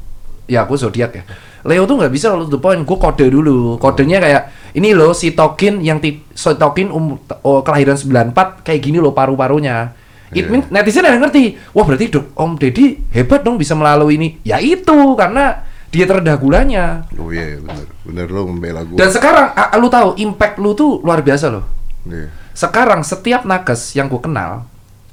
ya 0.47 0.67
gue 0.67 0.75
zodiak 0.75 1.13
ya. 1.15 1.23
Leo 1.63 1.87
tuh 1.87 1.95
nggak 1.95 2.11
bisa 2.11 2.35
lu 2.35 2.51
the 2.51 2.59
point, 2.59 2.83
gue 2.83 2.99
kode 2.99 3.31
dulu. 3.31 3.79
Kodenya 3.79 4.19
kayak 4.19 4.43
ini 4.75 4.91
loh 4.91 5.15
sitokin 5.15 5.79
yang 5.79 6.03
ti- 6.03 6.27
sitokin 6.35 6.91
um, 6.91 7.15
oh, 7.41 7.63
kelahiran 7.63 7.95
94 7.95 8.67
kayak 8.67 8.81
gini 8.83 8.99
loh 8.99 9.15
paru-parunya. 9.15 9.95
It 10.33 10.49
Iya. 10.49 10.51
mean 10.51 10.63
netizen 10.73 11.05
yang 11.05 11.21
ngerti. 11.21 11.61
Wah 11.71 11.85
berarti 11.85 12.09
dok 12.09 12.33
Om 12.33 12.57
Deddy 12.57 13.13
hebat 13.13 13.45
dong 13.45 13.61
bisa 13.61 13.77
melalui 13.77 14.17
ini. 14.17 14.29
Ya 14.43 14.59
itu 14.59 14.97
karena 15.15 15.61
dia 15.93 16.09
terendah 16.09 16.41
gulanya. 16.41 17.05
Oh 17.21 17.29
iya, 17.29 17.55
iya, 17.55 17.59
bener. 17.61 17.87
Bener 18.09 18.27
lu 18.33 18.49
membela 18.49 18.81
gua. 18.83 18.97
Dan 18.97 19.13
sekarang 19.13 19.53
lu 19.77 19.93
tahu 19.93 20.17
impact 20.17 20.57
lu 20.57 20.73
tuh 20.73 21.05
luar 21.05 21.21
biasa 21.21 21.53
loh. 21.53 21.69
Iya. 22.09 22.33
Sekarang 22.57 23.05
setiap 23.05 23.45
nakes 23.45 23.93
yang 23.93 24.09
gue 24.09 24.19
kenal 24.19 24.65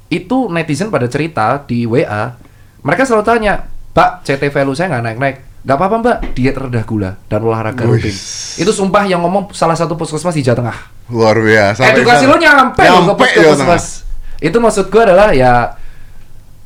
itu 0.08 0.48
netizen 0.48 0.88
pada 0.88 1.06
cerita 1.06 1.60
di 1.68 1.84
WA, 1.84 2.34
mereka 2.82 3.04
selalu 3.04 3.24
tanya, 3.28 3.70
Mbak, 3.92 4.10
CT 4.26 4.42
value 4.50 4.74
saya 4.74 4.96
nggak 4.96 5.04
naik-naik. 5.04 5.36
Gak 5.60 5.76
apa-apa 5.76 5.96
mbak, 6.00 6.16
diet 6.32 6.56
rendah 6.56 6.84
gula 6.88 7.20
dan 7.28 7.44
olahraga 7.44 7.84
rutin. 7.84 8.16
Itu 8.56 8.72
sumpah 8.72 9.04
yang 9.04 9.20
ngomong 9.20 9.52
salah 9.52 9.76
satu 9.76 9.92
puskesmas 9.92 10.32
di 10.32 10.40
Jawa 10.40 10.56
Tengah. 10.56 10.78
Luar 11.12 11.36
biasa. 11.36 11.84
Edukasi 11.84 12.24
lo 12.24 12.40
nyampe, 12.40 12.80
Nyampe, 12.80 13.28
ke 13.28 13.44
puskesmas. 13.44 14.08
Itu 14.40 14.56
maksud 14.56 14.88
gue 14.88 15.02
adalah 15.04 15.36
ya 15.36 15.76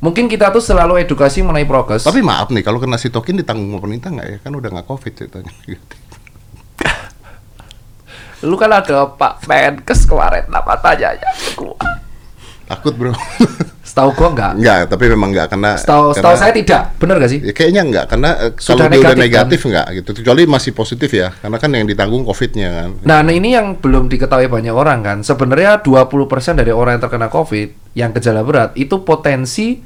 mungkin 0.03 0.27
kita 0.27 0.51
tuh 0.51 0.63
selalu 0.63 1.03
edukasi 1.03 1.41
mengenai 1.41 1.67
prokes. 1.67 2.03
Tapi 2.07 2.19
maaf 2.23 2.51
nih, 2.51 2.63
kalau 2.63 2.79
kena 2.79 2.99
sitokin 2.99 3.39
ditanggung 3.39 3.79
pemerintah 3.79 4.11
nggak 4.11 4.27
ya? 4.27 4.37
Kan 4.43 4.51
udah 4.55 4.69
nggak 4.71 4.87
covid 4.87 5.13
ceritanya. 5.15 5.51
lu 8.45 8.55
kan 8.59 8.69
ada 8.69 9.09
Pak 9.09 9.47
Menkes 9.49 10.05
kemarin 10.05 10.45
apa 10.53 10.77
tanya 10.77 11.17
ya. 11.17 11.29
Takut 12.65 12.93
bro. 12.97 13.13
Setahu 13.85 14.09
gua 14.17 14.29
enggak. 14.33 14.51
Nggak, 14.57 14.77
tapi 14.89 15.05
memang 15.13 15.29
nggak 15.29 15.47
kena. 15.53 15.77
Setahu 15.77 16.17
setahu 16.17 16.33
karena- 16.33 16.41
saya 16.41 16.51
tidak. 16.57 16.81
Bener 16.97 17.15
gak 17.21 17.31
sih? 17.31 17.39
Ya, 17.45 17.53
kayaknya 17.53 17.81
nggak, 17.85 18.05
karena 18.09 18.29
eh, 18.41 18.51
Sudah 18.57 18.89
kalau 18.89 18.89
dia 18.89 18.99
udah 19.05 19.13
negatif, 19.13 19.21
negatif 19.21 19.59
nggak 19.69 19.87
gitu. 20.01 20.09
Kecuali 20.19 20.41
masih 20.49 20.71
positif 20.73 21.09
ya, 21.13 21.29
karena 21.29 21.57
kan 21.61 21.69
yang 21.69 21.85
ditanggung 21.85 22.25
covidnya 22.25 22.69
kan. 22.73 22.89
Nah, 23.05 23.19
nah, 23.21 23.33
ini 23.33 23.53
yang 23.53 23.77
belum 23.77 24.09
diketahui 24.09 24.49
banyak 24.49 24.73
orang 24.73 25.05
kan. 25.05 25.17
Sebenarnya 25.21 25.85
20% 25.85 26.57
dari 26.57 26.73
orang 26.73 26.97
yang 26.97 27.03
terkena 27.05 27.29
COVID 27.29 27.84
yang 27.95 28.11
gejala 28.11 28.43
berat 28.43 28.75
itu 28.75 29.01
potensi 29.01 29.79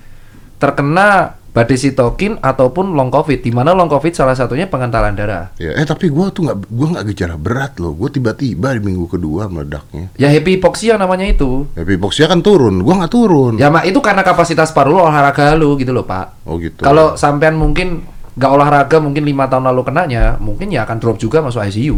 terkena 0.57 1.33
badai 1.49 1.75
sitokin 1.75 2.37
ataupun 2.37 2.93
long 2.93 3.09
covid 3.09 3.39
di 3.39 3.49
mana 3.49 3.71
long 3.71 3.85
covid 3.85 4.11
salah 4.11 4.33
satunya 4.33 4.65
pengentalan 4.65 5.13
darah 5.13 5.49
Ya, 5.55 5.73
eh 5.73 5.81
tapi 5.81 6.05
gua 6.07 6.29
tuh 6.29 6.45
nggak 6.45 6.57
gua 6.67 6.87
nggak 6.91 7.05
gejala 7.09 7.35
berat 7.35 7.77
loh. 7.77 7.91
Gua 7.91 8.05
tiba-tiba 8.07 8.69
di 8.71 8.81
minggu 8.83 9.05
kedua 9.07 9.45
meledaknya. 9.45 10.13
ya 10.13 10.29
happy 10.29 10.57
hypoxia 10.57 10.93
namanya 10.95 11.25
itu 11.25 11.65
Hypoxia 11.73 12.25
kan 12.25 12.39
turun, 12.39 12.79
gua 12.79 13.01
nggak 13.01 13.11
turun. 13.11 13.53
ya 13.55 13.67
mak 13.67 13.81
itu 13.83 13.97
karena 13.97 14.21
kapasitas 14.21 14.69
paru 14.69 14.93
lo 14.93 15.05
olahraga 15.05 15.53
lu 15.53 15.73
gitu 15.75 15.89
loh 15.89 16.03
pak 16.03 16.37
Oh 16.45 16.57
gitu. 16.57 16.81
kalau 16.81 17.13
sampean 17.13 17.53
mungkin 17.53 18.05
nggak 18.33 18.51
olahraga 18.51 18.97
mungkin 18.97 19.23
lima 19.23 19.45
tahun 19.45 19.65
lalu 19.65 19.81
kenanya 19.85 20.37
mungkin 20.37 20.69
ya 20.69 20.83
akan 20.83 20.97
drop 20.97 21.17
juga 21.17 21.41
masuk 21.41 21.59
ICU 21.61 21.97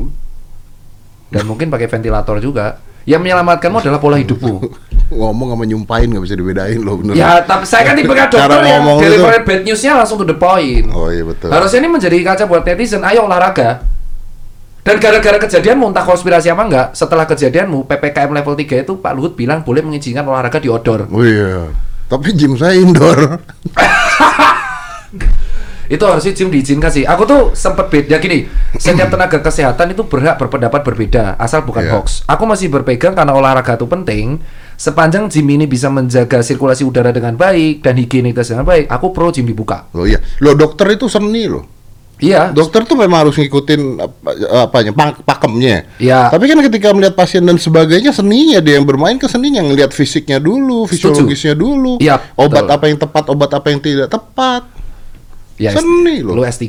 dan 1.30 1.44
mungkin 1.44 1.68
pakai 1.68 1.88
ventilator 1.88 2.40
juga 2.40 2.80
yang 3.04 3.20
menyelamatkanmu 3.20 3.78
adalah 3.80 3.98
pola 3.98 4.16
hidupmu 4.16 4.56
ngomong 5.12 5.52
sama 5.52 5.64
nyumpain 5.68 6.08
nggak 6.08 6.24
bisa 6.24 6.40
dibedain 6.40 6.80
loh 6.80 6.96
bener. 7.04 7.20
ya 7.20 7.44
tapi 7.44 7.68
saya 7.68 7.84
kan 7.84 8.00
tipe 8.00 8.16
Cara 8.16 8.32
dokter 8.32 8.64
yang 8.64 8.80
ngomong 8.88 8.98
itu- 9.04 9.44
bad 9.44 9.62
newsnya 9.68 9.92
langsung 10.00 10.16
to 10.16 10.26
the 10.26 10.40
point 10.40 10.88
Oh 10.96 11.12
iya 11.12 11.28
betul. 11.28 11.52
Harusnya 11.52 11.84
ini 11.84 11.90
menjadi 11.92 12.16
kaca 12.24 12.44
buat 12.48 12.64
netizen, 12.64 13.04
ayo 13.04 13.28
olahraga. 13.28 13.84
Dan 14.82 14.98
gara-gara 14.98 15.38
kejadianmu, 15.38 15.94
entah 15.94 16.02
konspirasi 16.02 16.50
apa 16.50 16.64
enggak, 16.66 16.88
setelah 16.98 17.30
kejadianmu, 17.30 17.86
PPKM 17.86 18.34
level 18.34 18.58
3 18.58 18.82
itu 18.82 18.94
Pak 18.98 19.14
Luhut 19.14 19.38
bilang 19.38 19.62
boleh 19.62 19.86
mengizinkan 19.86 20.26
olahraga 20.26 20.58
di 20.58 20.74
outdoor. 20.74 21.06
Oh 21.06 21.22
iya. 21.22 21.70
Tapi 22.10 22.34
gym 22.34 22.58
saya 22.58 22.82
indoor. 22.82 23.38
Itu 25.92 26.08
harusnya 26.08 26.32
gym 26.32 26.48
diizinkan 26.48 26.88
sih. 26.88 27.04
Aku 27.04 27.28
tuh 27.28 27.52
sempet 27.52 27.92
beda 27.92 28.16
gini, 28.18 28.48
setiap 28.74 29.12
tenaga 29.14 29.38
kesehatan 29.38 29.92
itu 29.92 30.08
berhak 30.08 30.40
berpendapat 30.40 30.82
berbeda, 30.82 31.36
asal 31.36 31.62
bukan 31.62 31.84
Iya. 31.84 31.92
hoax. 31.94 32.24
Aku 32.26 32.48
masih 32.48 32.72
berpegang 32.72 33.12
karena 33.12 33.36
olahraga 33.36 33.76
itu 33.76 33.84
penting. 33.86 34.40
Sepanjang 34.74 35.28
gym 35.28 35.46
ini 35.46 35.68
bisa 35.68 35.92
menjaga 35.92 36.40
sirkulasi 36.40 36.82
udara 36.82 37.12
dengan 37.12 37.36
baik 37.36 37.84
dan 37.84 37.94
higienitas 37.94 38.48
dengan 38.48 38.64
baik, 38.64 38.88
aku 38.88 39.12
pro 39.12 39.30
gym 39.30 39.44
dibuka. 39.44 39.92
Loh 39.92 40.08
iya. 40.08 40.18
Loh 40.40 40.56
dokter 40.56 40.88
itu 40.90 41.06
seni 41.06 41.46
loh. 41.46 41.68
Iya, 42.22 42.54
Dokter 42.54 42.86
tuh 42.86 42.94
memang 42.94 43.26
harus 43.26 43.34
ngikutin 43.34 43.98
apa, 43.98 44.30
apanya 44.62 44.94
pak- 44.94 45.26
pakemnya. 45.26 45.90
Iya. 45.98 46.30
Tapi 46.30 46.46
kan 46.46 46.62
ketika 46.62 46.94
melihat 46.94 47.18
pasien 47.18 47.42
dan 47.42 47.58
sebagainya 47.58 48.14
seninya 48.14 48.62
dia 48.62 48.78
yang 48.78 48.86
bermain 48.86 49.18
ke 49.18 49.26
seninya 49.26 49.58
ngelihat 49.58 49.90
fisiknya 49.90 50.38
dulu, 50.38 50.86
fisiologisnya 50.86 51.58
dulu. 51.58 51.98
Iya, 51.98 52.22
Obat 52.38 52.70
betul. 52.70 52.78
apa 52.78 52.86
yang 52.86 52.98
tepat, 53.02 53.24
obat 53.26 53.50
apa 53.52 53.68
yang 53.68 53.82
tidak 53.82 54.06
tepat. 54.08 54.62
Ya, 55.62 55.78
Seni 55.78 56.26
loh. 56.26 56.34
Lu 56.34 56.42
S3, 56.42 56.66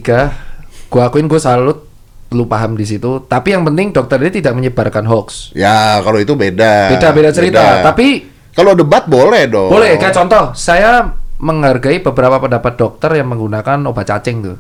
gua 0.93 1.09
akuin 1.09 1.25
gua 1.25 1.41
salut 1.41 1.89
lu 2.29 2.45
paham 2.45 2.77
di 2.77 2.85
situ. 2.85 3.25
Tapi 3.25 3.57
yang 3.57 3.65
penting 3.65 3.93
dokter 3.93 4.21
ini 4.21 4.29
tidak 4.29 4.53
menyebarkan 4.53 5.09
hoax. 5.09 5.57
Ya 5.57 6.01
kalau 6.05 6.21
itu 6.21 6.37
beda. 6.37 6.93
Beda-beda 6.93 7.33
cerita. 7.33 7.61
Beda. 7.81 7.85
Tapi 7.89 8.07
kalau 8.53 8.77
debat 8.77 9.09
boleh 9.09 9.49
dong. 9.49 9.73
boleh 9.73 9.97
kayak 9.97 10.13
contoh, 10.13 10.53
saya 10.53 11.09
menghargai 11.41 12.05
beberapa 12.05 12.37
pendapat 12.37 12.77
dokter 12.77 13.17
yang 13.17 13.33
menggunakan 13.33 13.81
obat 13.89 14.13
cacing 14.13 14.45
tuh. 14.45 14.57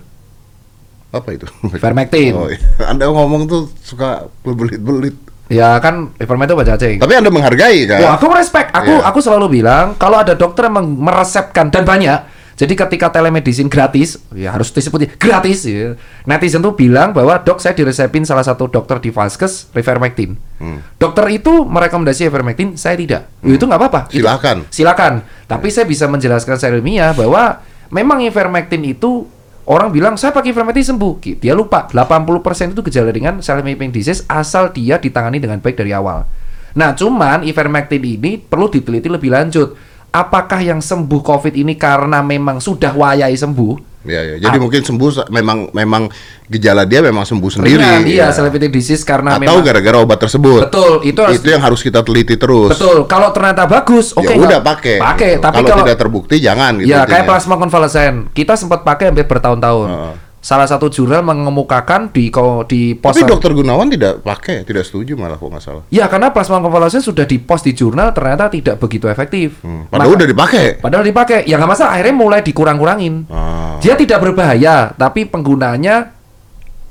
Apa 1.12 1.28
itu? 1.36 1.44
Ivermectin. 1.68 2.32
Oh, 2.32 2.48
iya. 2.48 2.60
Anda 2.90 3.12
ngomong 3.12 3.44
tuh 3.44 3.68
suka 3.84 4.32
belit-belit. 4.40 5.12
Ya 5.52 5.76
kan, 5.84 6.16
ivermectin 6.16 6.56
obat 6.56 6.68
cacing. 6.72 6.96
Tapi 7.04 7.12
Anda 7.12 7.28
menghargai 7.28 7.84
kan? 7.84 8.00
Wah, 8.00 8.12
aku 8.16 8.32
respect. 8.32 8.72
Aku 8.72 8.96
Iya. 8.96 9.04
aku 9.04 9.18
selalu 9.20 9.60
bilang 9.60 9.92
kalau 10.00 10.24
ada 10.24 10.32
dokter 10.32 10.72
yang 10.72 10.80
meresepkan 10.96 11.68
dan 11.68 11.84
banyak. 11.84 12.31
Jadi 12.52 12.76
ketika 12.76 13.08
telemedicine 13.08 13.66
gratis, 13.66 14.20
ya 14.36 14.52
harus 14.52 14.68
disebut 14.68 15.16
gratis 15.16 15.64
ya. 15.64 15.96
Netizen 16.28 16.60
tuh 16.60 16.76
bilang 16.76 17.16
bahwa 17.16 17.40
dok 17.40 17.58
saya 17.58 17.72
diresepin 17.72 18.22
salah 18.22 18.44
satu 18.44 18.68
dokter 18.68 19.00
di 19.00 19.08
Vaskes 19.08 19.72
Ivermectin. 19.72 20.36
Hmm. 20.60 20.84
Dokter 21.00 21.26
itu 21.32 21.64
merekomendasi 21.64 22.28
Ivermectin, 22.28 22.76
saya 22.76 22.94
tidak. 22.94 23.26
Ya, 23.40 23.56
Itu 23.56 23.64
nggak 23.64 23.80
apa-apa. 23.80 24.00
Itu- 24.12 24.20
Silakan. 24.22 24.56
silakan. 24.68 25.12
Tapi 25.48 25.68
saya 25.72 25.88
bisa 25.88 26.04
menjelaskan 26.06 26.60
secara 26.60 26.76
ilmiah 26.76 27.16
bahwa 27.16 27.64
memang 27.88 28.20
Ivermectin 28.20 28.84
itu 28.84 29.24
orang 29.64 29.88
bilang 29.88 30.14
saya 30.20 30.30
pakai 30.36 30.52
Ivermectin 30.52 30.92
sembuh. 30.92 31.40
Dia 31.40 31.56
lupa 31.56 31.88
80% 31.88 32.76
itu 32.76 32.80
gejala 32.84 33.10
ringan 33.10 33.40
self-limiting 33.40 33.90
disease 33.90 34.28
asal 34.28 34.70
dia 34.70 35.00
ditangani 35.00 35.40
dengan 35.40 35.56
baik 35.58 35.76
dari 35.80 35.96
awal. 35.96 36.28
Nah, 36.72 36.96
cuman 36.96 37.44
Ivermectin 37.44 38.00
ini 38.00 38.40
perlu 38.40 38.68
diteliti 38.72 39.08
lebih 39.08 39.28
lanjut. 39.28 39.76
Apakah 40.12 40.60
yang 40.60 40.78
sembuh 40.78 41.24
COVID 41.24 41.56
ini 41.56 41.72
karena 41.72 42.20
memang 42.20 42.60
sudah 42.60 42.92
wayai 42.92 43.32
sembuh? 43.32 43.92
Ya, 44.02 44.18
ya. 44.18 44.36
Jadi 44.36 44.56
Ah. 44.58 44.60
mungkin 44.60 44.82
sembuh 44.82 45.30
memang 45.30 45.70
memang 45.70 46.10
gejala 46.44 46.82
dia 46.84 47.00
memang 47.00 47.22
sembuh 47.22 47.48
sendiri. 47.48 47.78
Ringan, 47.78 48.02
iya, 48.04 48.28
ya. 48.28 48.34
self-limiting 48.34 48.68
disease 48.68 49.06
karena 49.06 49.38
Atau 49.38 49.62
gara-gara 49.62 49.96
obat 49.96 50.18
tersebut. 50.18 50.68
Betul, 50.68 51.06
itu 51.06 51.16
harus 51.22 51.38
Itu 51.38 51.48
yang 51.48 51.62
harus 51.62 51.80
kita 51.80 52.02
teliti 52.02 52.34
terus. 52.34 52.74
Betul. 52.74 53.06
Kalau 53.06 53.30
ternyata 53.30 53.64
bagus, 53.64 54.10
oke 54.12 54.26
ya 54.26 54.34
nggak- 54.34 54.48
udah 54.52 54.60
pakai. 54.60 54.96
Pakai, 54.98 55.30
gitu. 55.32 55.44
tapi 55.46 55.54
kalau, 55.54 55.68
kalau 55.70 55.82
tidak 55.86 55.96
terbukti 55.96 56.36
jangan 56.42 56.72
gitu. 56.76 56.90
Ya, 56.90 57.06
kayak 57.06 57.24
plasma 57.24 57.54
konvalesen. 57.56 58.26
Kita 58.34 58.52
sempat 58.52 58.82
pakai 58.82 59.08
hampir 59.08 59.24
bertahun-tahun. 59.24 59.88
Heeh. 59.88 60.14
Salah 60.42 60.66
satu 60.66 60.90
jurnal 60.90 61.22
mengemukakan 61.22 62.10
di 62.10 62.26
di 62.66 62.80
Tapi 62.92 62.98
poster. 62.98 63.30
dokter 63.30 63.54
Gunawan 63.54 63.86
tidak 63.86 64.26
pakai, 64.26 64.66
tidak 64.66 64.82
setuju 64.82 65.14
malah 65.14 65.38
kok 65.38 65.46
nggak 65.46 65.62
salah. 65.62 65.86
Ya, 65.86 66.10
karena 66.10 66.34
plasma 66.34 66.58
konvalesen 66.58 66.98
sudah 66.98 67.22
di 67.22 67.38
post 67.38 67.62
di 67.62 67.70
jurnal 67.70 68.10
ternyata 68.10 68.50
tidak 68.50 68.74
begitu 68.76 69.06
efektif. 69.06 69.62
Hmm, 69.62 69.86
Padahal 69.86 70.10
Maka- 70.10 70.16
udah 70.18 70.26
dipakai. 70.26 70.66
Padahal 70.82 71.04
dipakai. 71.06 71.46
Ya 71.46 71.54
nggak 71.56 71.70
masalah, 71.70 71.94
akhirnya 71.94 72.14
mulai 72.18 72.42
dikurang-kurangin. 72.42 73.30
Ah. 73.30 73.78
Dia 73.78 73.94
tidak 73.94 74.18
berbahaya, 74.20 74.90
tapi 74.92 75.24
penggunanya 75.24 76.10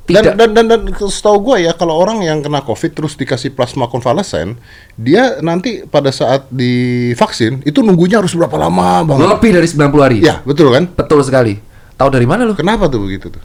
Dan, 0.01 0.23
tidak 0.23 0.33
dan 0.33 0.49
dan 0.51 0.65
dan 0.67 0.81
setahu 1.05 1.39
gue 1.45 1.67
ya 1.67 1.71
kalau 1.71 1.93
orang 1.93 2.19
yang 2.19 2.39
kena 2.39 2.59
covid 2.59 2.91
terus 2.91 3.15
dikasih 3.15 3.51
plasma 3.51 3.85
konvalesen, 3.85 4.55
dia 4.95 5.39
nanti 5.39 5.83
pada 5.85 6.09
saat 6.09 6.47
divaksin 6.49 7.63
itu 7.63 7.79
nunggunya 7.79 8.19
harus 8.19 8.31
berapa 8.31 8.55
lama 8.57 9.03
banget? 9.05 9.27
lebih 9.29 9.51
dari 9.53 9.67
90 9.67 10.01
hari. 10.01 10.17
Ya 10.19 10.39
betul 10.41 10.71
kan? 10.71 10.87
Betul 10.89 11.21
sekali. 11.21 11.53
Tahu 12.01 12.09
dari 12.09 12.25
mana 12.25 12.49
lu? 12.49 12.57
Kenapa 12.57 12.89
tuh 12.89 13.05
begitu 13.05 13.29
tuh? 13.29 13.43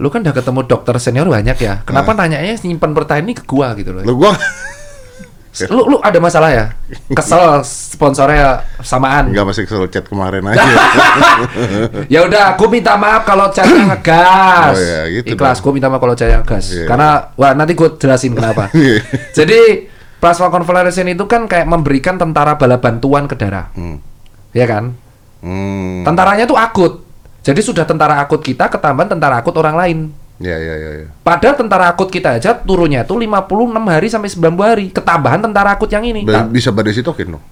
Lu 0.00 0.08
kan 0.08 0.24
udah 0.24 0.32
ketemu 0.32 0.64
dokter 0.64 0.96
senior 0.96 1.28
banyak 1.28 1.54
ya. 1.60 1.84
Kenapa 1.84 2.16
Ah. 2.16 2.24
nanyanya 2.24 2.56
nyimpan 2.56 2.96
pertanyaan 2.96 3.28
ini 3.28 3.34
ke 3.36 3.44
gua 3.44 3.76
gitu 3.76 3.92
loh. 3.92 4.02
Lo 4.02 4.16
gua 4.16 4.32
Lu 5.68 5.84
lu 5.84 5.96
ada 6.00 6.16
masalah 6.16 6.48
ya? 6.48 6.66
Kesel 7.12 7.60
sponsornya 7.60 8.64
samaan. 8.80 9.36
nggak 9.36 9.44
masih 9.44 9.62
kesel 9.68 9.84
chat 9.92 10.08
kemarin 10.08 10.48
aja. 10.48 10.64
Ya 12.08 12.24
udah, 12.24 12.56
aku 12.56 12.72
minta 12.72 12.96
maaf 12.96 13.28
kalau 13.28 13.52
chatnya 13.52 13.84
ngegas. 13.92 14.72
Oh 14.72 14.80
ya, 14.80 15.00
gitu 15.12 15.36
Ikhlas, 15.36 15.60
aku 15.60 15.76
minta 15.76 15.92
maaf 15.92 16.00
kalau 16.00 16.16
chatnya 16.16 16.40
ngegas. 16.40 16.72
Iya. 16.72 16.86
Karena 16.88 17.08
wah 17.36 17.52
nanti 17.52 17.76
gue 17.76 17.88
jelasin 18.00 18.32
kenapa. 18.32 18.72
Iya. 18.80 19.04
Jadi 19.36 19.60
plasma 20.16 20.48
convalescent 20.48 21.12
itu 21.12 21.28
kan 21.28 21.44
kayak 21.44 21.68
memberikan 21.68 22.16
tentara 22.16 22.56
bala 22.56 22.80
bantuan 22.80 23.28
ke 23.28 23.36
darah, 23.36 23.68
hmm. 23.76 24.00
ya 24.56 24.64
kan? 24.64 24.96
Hmm. 25.42 26.06
Tentaranya 26.06 26.46
tuh 26.46 26.56
akut. 26.56 27.02
Jadi 27.42 27.58
sudah 27.58 27.82
tentara 27.82 28.22
akut 28.22 28.38
kita 28.38 28.70
ketambahan 28.70 29.10
tentara 29.10 29.42
akut 29.42 29.52
orang 29.58 29.74
lain. 29.74 29.98
Ya 30.38 30.54
ya 30.58 30.74
ya 30.74 30.90
ya. 31.02 31.08
Padahal 31.22 31.58
tentara 31.58 31.90
akut 31.90 32.10
kita 32.10 32.38
aja 32.38 32.54
turunnya 32.54 33.02
itu 33.02 33.14
56 33.14 33.50
hari 33.90 34.06
sampai 34.06 34.30
90 34.30 34.62
hari. 34.62 34.86
Ketambahan 34.94 35.42
tentara 35.42 35.74
akut 35.74 35.90
yang 35.90 36.06
ini. 36.06 36.22
Ta- 36.22 36.46
bisa 36.46 36.70
badai 36.70 36.94
sitokin 36.94 37.34
loh. 37.34 37.42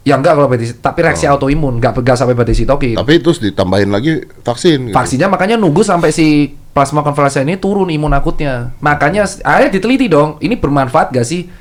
ya 0.00 0.16
enggak 0.16 0.32
kalau 0.32 0.48
badai, 0.48 0.72
tapi 0.80 0.98
reaksi 1.04 1.28
autoimun, 1.28 1.76
enggak 1.76 1.92
enggak 1.92 2.16
sampai 2.16 2.32
badai 2.32 2.56
sitokin. 2.56 2.96
Oh. 2.96 3.04
Tapi 3.04 3.20
terus 3.20 3.36
ditambahin 3.36 3.92
lagi 3.92 4.24
vaksin. 4.40 4.88
gitu. 4.88 4.96
Vaksinnya 4.96 5.28
makanya 5.28 5.60
nunggu 5.60 5.84
sampai 5.84 6.08
si 6.08 6.56
plasma 6.72 7.04
konvalesen 7.04 7.44
ini 7.44 7.60
turun 7.60 7.90
imun 7.92 8.14
akutnya. 8.16 8.72
Makanya 8.80 9.28
akhirnya 9.44 9.70
diteliti 9.76 10.08
dong, 10.08 10.40
ini 10.40 10.56
bermanfaat 10.56 11.12
gak 11.12 11.26
sih? 11.26 11.52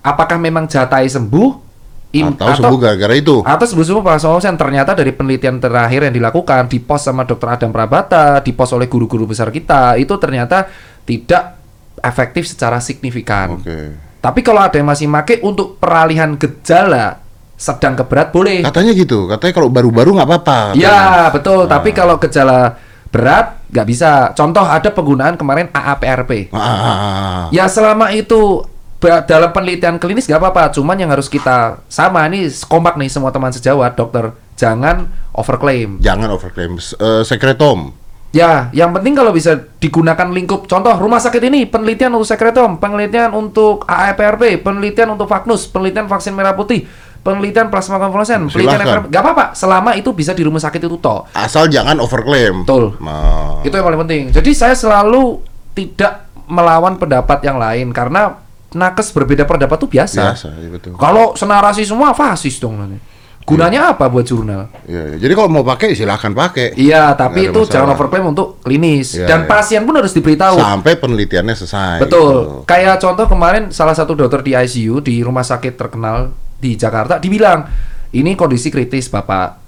Apakah 0.00 0.40
memang 0.40 0.66
jatai 0.66 1.04
sembuh? 1.04 1.71
Im- 2.12 2.36
Atau 2.36 2.68
sembuh 2.68 2.76
gara-gara 2.76 3.14
itu. 3.16 3.40
atau 3.40 3.64
sembuh 3.64 3.86
sembuh 3.88 4.02
plasma 4.04 4.36
konvalesen 4.36 4.60
ternyata 4.60 4.92
dari 4.92 5.16
penelitian 5.16 5.56
terakhir 5.56 6.12
yang 6.12 6.14
dilakukan 6.14 6.68
di 6.68 6.76
pos 6.76 7.08
sama 7.08 7.24
dokter 7.24 7.48
Adam 7.48 7.72
Prabata, 7.72 8.44
di 8.44 8.52
pos 8.52 8.68
oleh 8.76 8.84
guru-guru 8.84 9.24
besar 9.24 9.48
kita, 9.48 9.96
itu 9.96 10.12
ternyata 10.20 10.68
tidak 11.08 11.56
efektif 12.04 12.44
secara 12.44 12.84
signifikan. 12.84 13.56
Oke. 13.56 13.96
Tapi 14.20 14.40
kalau 14.44 14.60
ada 14.60 14.76
yang 14.76 14.86
masih 14.86 15.08
make 15.08 15.40
untuk 15.40 15.80
peralihan 15.80 16.36
gejala 16.36 17.18
sedang 17.56 17.96
ke 17.96 18.04
berat 18.04 18.28
boleh. 18.28 18.60
Katanya 18.60 18.92
gitu. 18.92 19.24
Katanya 19.26 19.52
kalau 19.56 19.72
baru-baru 19.72 20.18
nggak 20.18 20.28
apa-apa. 20.28 20.58
Ya 20.76 21.32
betul, 21.32 21.64
tapi 21.64 21.96
kalau 21.96 22.20
gejala 22.20 22.76
berat 23.08 23.56
nggak 23.72 23.86
bisa. 23.86 24.10
Contoh 24.36 24.62
ada 24.62 24.92
penggunaan 24.92 25.40
kemarin 25.40 25.72
AAPRP. 25.72 26.52
Ah, 26.52 26.58
ah, 26.60 26.66
ah, 26.66 26.92
ah. 26.92 27.42
Ya 27.54 27.66
selama 27.72 28.12
itu 28.12 28.68
dalam 29.02 29.50
penelitian 29.50 29.98
klinis 29.98 30.30
nggak 30.30 30.38
apa-apa. 30.38 30.70
Cuman 30.70 30.94
yang 30.94 31.10
harus 31.10 31.26
kita 31.26 31.82
sama 31.90 32.22
ini 32.30 32.46
kompak 32.70 32.94
nih 32.94 33.10
semua 33.10 33.34
teman 33.34 33.50
sejawat 33.50 33.98
dokter 33.98 34.30
jangan 34.54 35.10
overclaim. 35.34 35.98
Jangan 35.98 36.30
overclaim. 36.30 36.78
Eh, 36.78 37.22
sekretom. 37.26 37.98
Ya, 38.32 38.72
yang 38.72 38.96
penting 38.96 39.12
kalau 39.12 39.28
bisa 39.28 39.60
digunakan 39.76 40.24
lingkup. 40.32 40.64
Contoh 40.64 40.96
rumah 40.96 41.20
sakit 41.20 41.52
ini 41.52 41.68
penelitian 41.68 42.16
untuk 42.16 42.32
sekretom, 42.32 42.80
penelitian 42.80 43.28
untuk 43.36 43.84
AAPRP, 43.84 44.64
penelitian 44.64 45.12
untuk 45.12 45.28
Vagnus, 45.28 45.68
penelitian 45.68 46.08
vaksin 46.08 46.32
merah 46.32 46.56
putih, 46.56 46.88
penelitian 47.20 47.68
plasma 47.68 48.00
konvalesen, 48.00 48.48
penelitian 48.48 48.80
Silahkan. 48.80 49.04
Apa-apa. 49.12 49.44
Selama 49.52 49.92
itu 50.00 50.16
bisa 50.16 50.32
di 50.32 50.48
rumah 50.48 50.64
sakit 50.64 50.80
itu 50.80 50.96
toh. 50.96 51.28
Asal 51.36 51.68
jangan 51.68 52.00
overclaim. 52.00 52.64
Betul. 52.64 52.96
Nah. 53.04 53.60
Itu 53.68 53.76
yang 53.76 53.84
paling 53.84 54.00
penting. 54.08 54.22
Jadi 54.32 54.50
saya 54.56 54.72
selalu 54.72 55.44
tidak 55.76 56.32
melawan 56.48 56.96
pendapat 56.96 57.44
yang 57.44 57.60
lain 57.60 57.92
karena 57.92 58.41
nakes 58.72 59.12
berbeda 59.12 59.44
pendapat 59.44 59.76
itu 59.78 59.88
biasa. 59.88 60.20
Biasa, 60.32 60.48
iya 60.60 60.68
betul. 60.72 60.96
Kalau 60.96 61.36
senarasi 61.36 61.84
semua 61.84 62.12
fasis 62.12 62.56
dong 62.58 62.76
nanti. 62.80 62.98
Gunanya 63.42 63.90
apa 63.90 64.06
buat 64.06 64.22
jurnal? 64.22 64.70
Iya, 64.86 65.02
iya. 65.14 65.16
Jadi 65.18 65.32
kalau 65.34 65.50
mau 65.50 65.66
pakai 65.66 65.98
silahkan 65.98 66.30
pakai. 66.30 66.78
Iya, 66.78 67.10
tapi 67.18 67.50
itu 67.50 67.66
jangan 67.66 67.90
masalah. 67.90 67.98
overclaim 67.98 68.26
untuk 68.30 68.62
klinis 68.62 69.18
Iya, 69.18 69.26
dan 69.26 69.40
iya. 69.42 69.48
pasien 69.50 69.82
pun 69.82 69.98
harus 69.98 70.14
diberitahu. 70.14 70.62
Sampai 70.62 70.94
penelitiannya 70.94 71.54
selesai. 71.58 71.98
Betul. 72.06 72.22
gitu. 72.38 72.70
Kayak 72.70 73.02
contoh 73.02 73.26
kemarin 73.26 73.74
salah 73.74 73.98
satu 73.98 74.14
dokter 74.14 74.46
di 74.46 74.54
ICU 74.54 75.02
di 75.02 75.26
rumah 75.26 75.42
sakit 75.42 75.74
terkenal 75.74 76.30
di 76.62 76.78
Jakarta 76.78 77.18
dibilang, 77.18 77.66
"Ini 78.14 78.38
kondisi 78.38 78.70
kritis, 78.70 79.10
Bapak." 79.10 79.58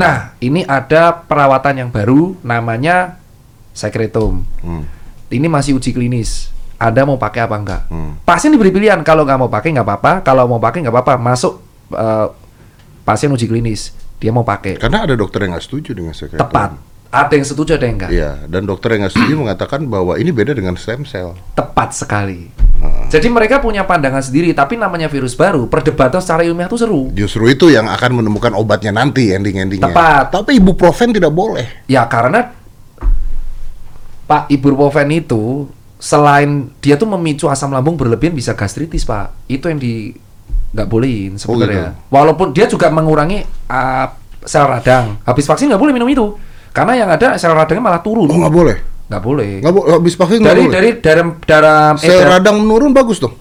Nah, 0.00 0.32
ini 0.40 0.64
ada 0.64 1.12
perawatan 1.12 1.84
yang 1.84 1.90
baru 1.92 2.40
namanya 2.40 3.20
sekretum. 3.76 4.48
Hmm. 4.64 4.88
Ini 5.28 5.44
masih 5.52 5.76
uji 5.76 5.92
klinis. 5.92 6.53
Anda 6.78 7.02
mau 7.06 7.16
pakai 7.16 7.40
apa 7.46 7.56
enggak? 7.56 7.82
Hmm. 7.88 8.18
Pasien 8.26 8.50
diberi 8.50 8.74
pilihan. 8.74 9.00
Kalau 9.06 9.22
nggak 9.22 9.38
mau 9.38 9.50
pakai 9.50 9.74
nggak 9.74 9.86
apa-apa. 9.86 10.12
Kalau 10.26 10.44
mau 10.50 10.60
pakai 10.60 10.84
nggak 10.84 10.94
apa-apa. 10.94 11.14
Masuk 11.20 11.60
eh, 11.94 12.28
pasien 13.06 13.30
uji 13.30 13.46
klinis. 13.46 13.94
Dia 14.18 14.30
mau 14.32 14.46
pakai. 14.46 14.78
Karena 14.80 15.04
ada 15.04 15.14
dokter 15.14 15.44
yang 15.44 15.56
nggak 15.56 15.64
setuju 15.64 15.90
dengan 15.92 16.12
sekretum. 16.16 16.42
Tepat. 16.42 16.70
Ada 17.14 17.38
yang 17.38 17.46
setuju, 17.46 17.78
ada 17.78 17.86
yang 17.86 17.94
enggak. 17.94 18.10
Iya, 18.10 18.32
dan 18.50 18.66
dokter 18.66 18.90
yang 18.90 19.06
nggak 19.06 19.14
setuju 19.14 19.34
mengatakan 19.38 19.86
bahwa 19.86 20.18
ini 20.18 20.34
beda 20.34 20.50
dengan 20.50 20.74
stem 20.74 21.06
cell. 21.06 21.38
Tepat 21.54 21.94
sekali. 21.94 22.50
Jadi 23.06 23.30
mereka 23.30 23.62
punya 23.62 23.86
pandangan 23.86 24.18
sendiri, 24.18 24.50
tapi 24.50 24.74
namanya 24.74 25.06
virus 25.06 25.38
baru, 25.38 25.70
perdebatan 25.70 26.18
secara 26.18 26.42
ilmiah 26.42 26.66
itu 26.66 26.74
seru. 26.74 27.14
Justru 27.14 27.46
itu 27.46 27.70
yang 27.70 27.86
akan 27.86 28.18
menemukan 28.18 28.50
obatnya 28.58 28.90
nanti 28.90 29.30
ending-endingnya. 29.30 29.94
Tepat. 29.94 30.34
Tapi 30.34 30.58
ibuprofen 30.58 31.14
tidak 31.14 31.30
boleh. 31.30 31.86
Ya 31.86 32.02
karena 32.10 32.50
Pak 34.24 34.50
ibuprofen 34.50 35.14
itu 35.14 35.68
selain 36.04 36.68
dia 36.84 37.00
tuh 37.00 37.08
memicu 37.08 37.48
asam 37.48 37.72
lambung 37.72 37.96
berlebihan 37.96 38.36
bisa 38.36 38.52
gastritis 38.52 39.08
Pak. 39.08 39.48
Itu 39.48 39.72
yang 39.72 39.80
di 39.80 40.12
nggak 40.76 40.84
bolehin 40.84 41.40
sebenarnya. 41.40 41.96
gitu. 41.96 42.12
Walaupun 42.12 42.52
dia 42.52 42.68
juga 42.68 42.92
mengurangi 42.92 43.40
uh, 43.72 44.06
sel 44.44 44.68
radang. 44.68 45.16
Habis 45.24 45.48
vaksin 45.48 45.72
nggak 45.72 45.80
boleh 45.80 45.94
minum 45.96 46.04
itu. 46.06 46.36
Karena 46.76 46.92
yang 46.92 47.08
ada 47.08 47.40
sel 47.40 47.56
radangnya 47.56 47.80
malah 47.80 48.04
turun. 48.04 48.28
Oh 48.28 48.36
nggak 48.36 48.52
boleh. 48.52 48.76
Nggak 49.08 49.22
boleh. 49.22 49.50
Nggak 49.64 49.72
boleh. 49.72 49.90
Habis 49.96 50.14
vaksin 50.14 50.38
Dari 50.40 50.60
boleh. 50.60 50.72
dari 50.74 50.88
dalam 51.00 51.28
dalam 51.40 51.92
Sel 51.96 52.20
edar- 52.20 52.36
radang 52.36 52.60
menurun 52.60 52.92
bagus 52.92 53.16
dong. 53.16 53.32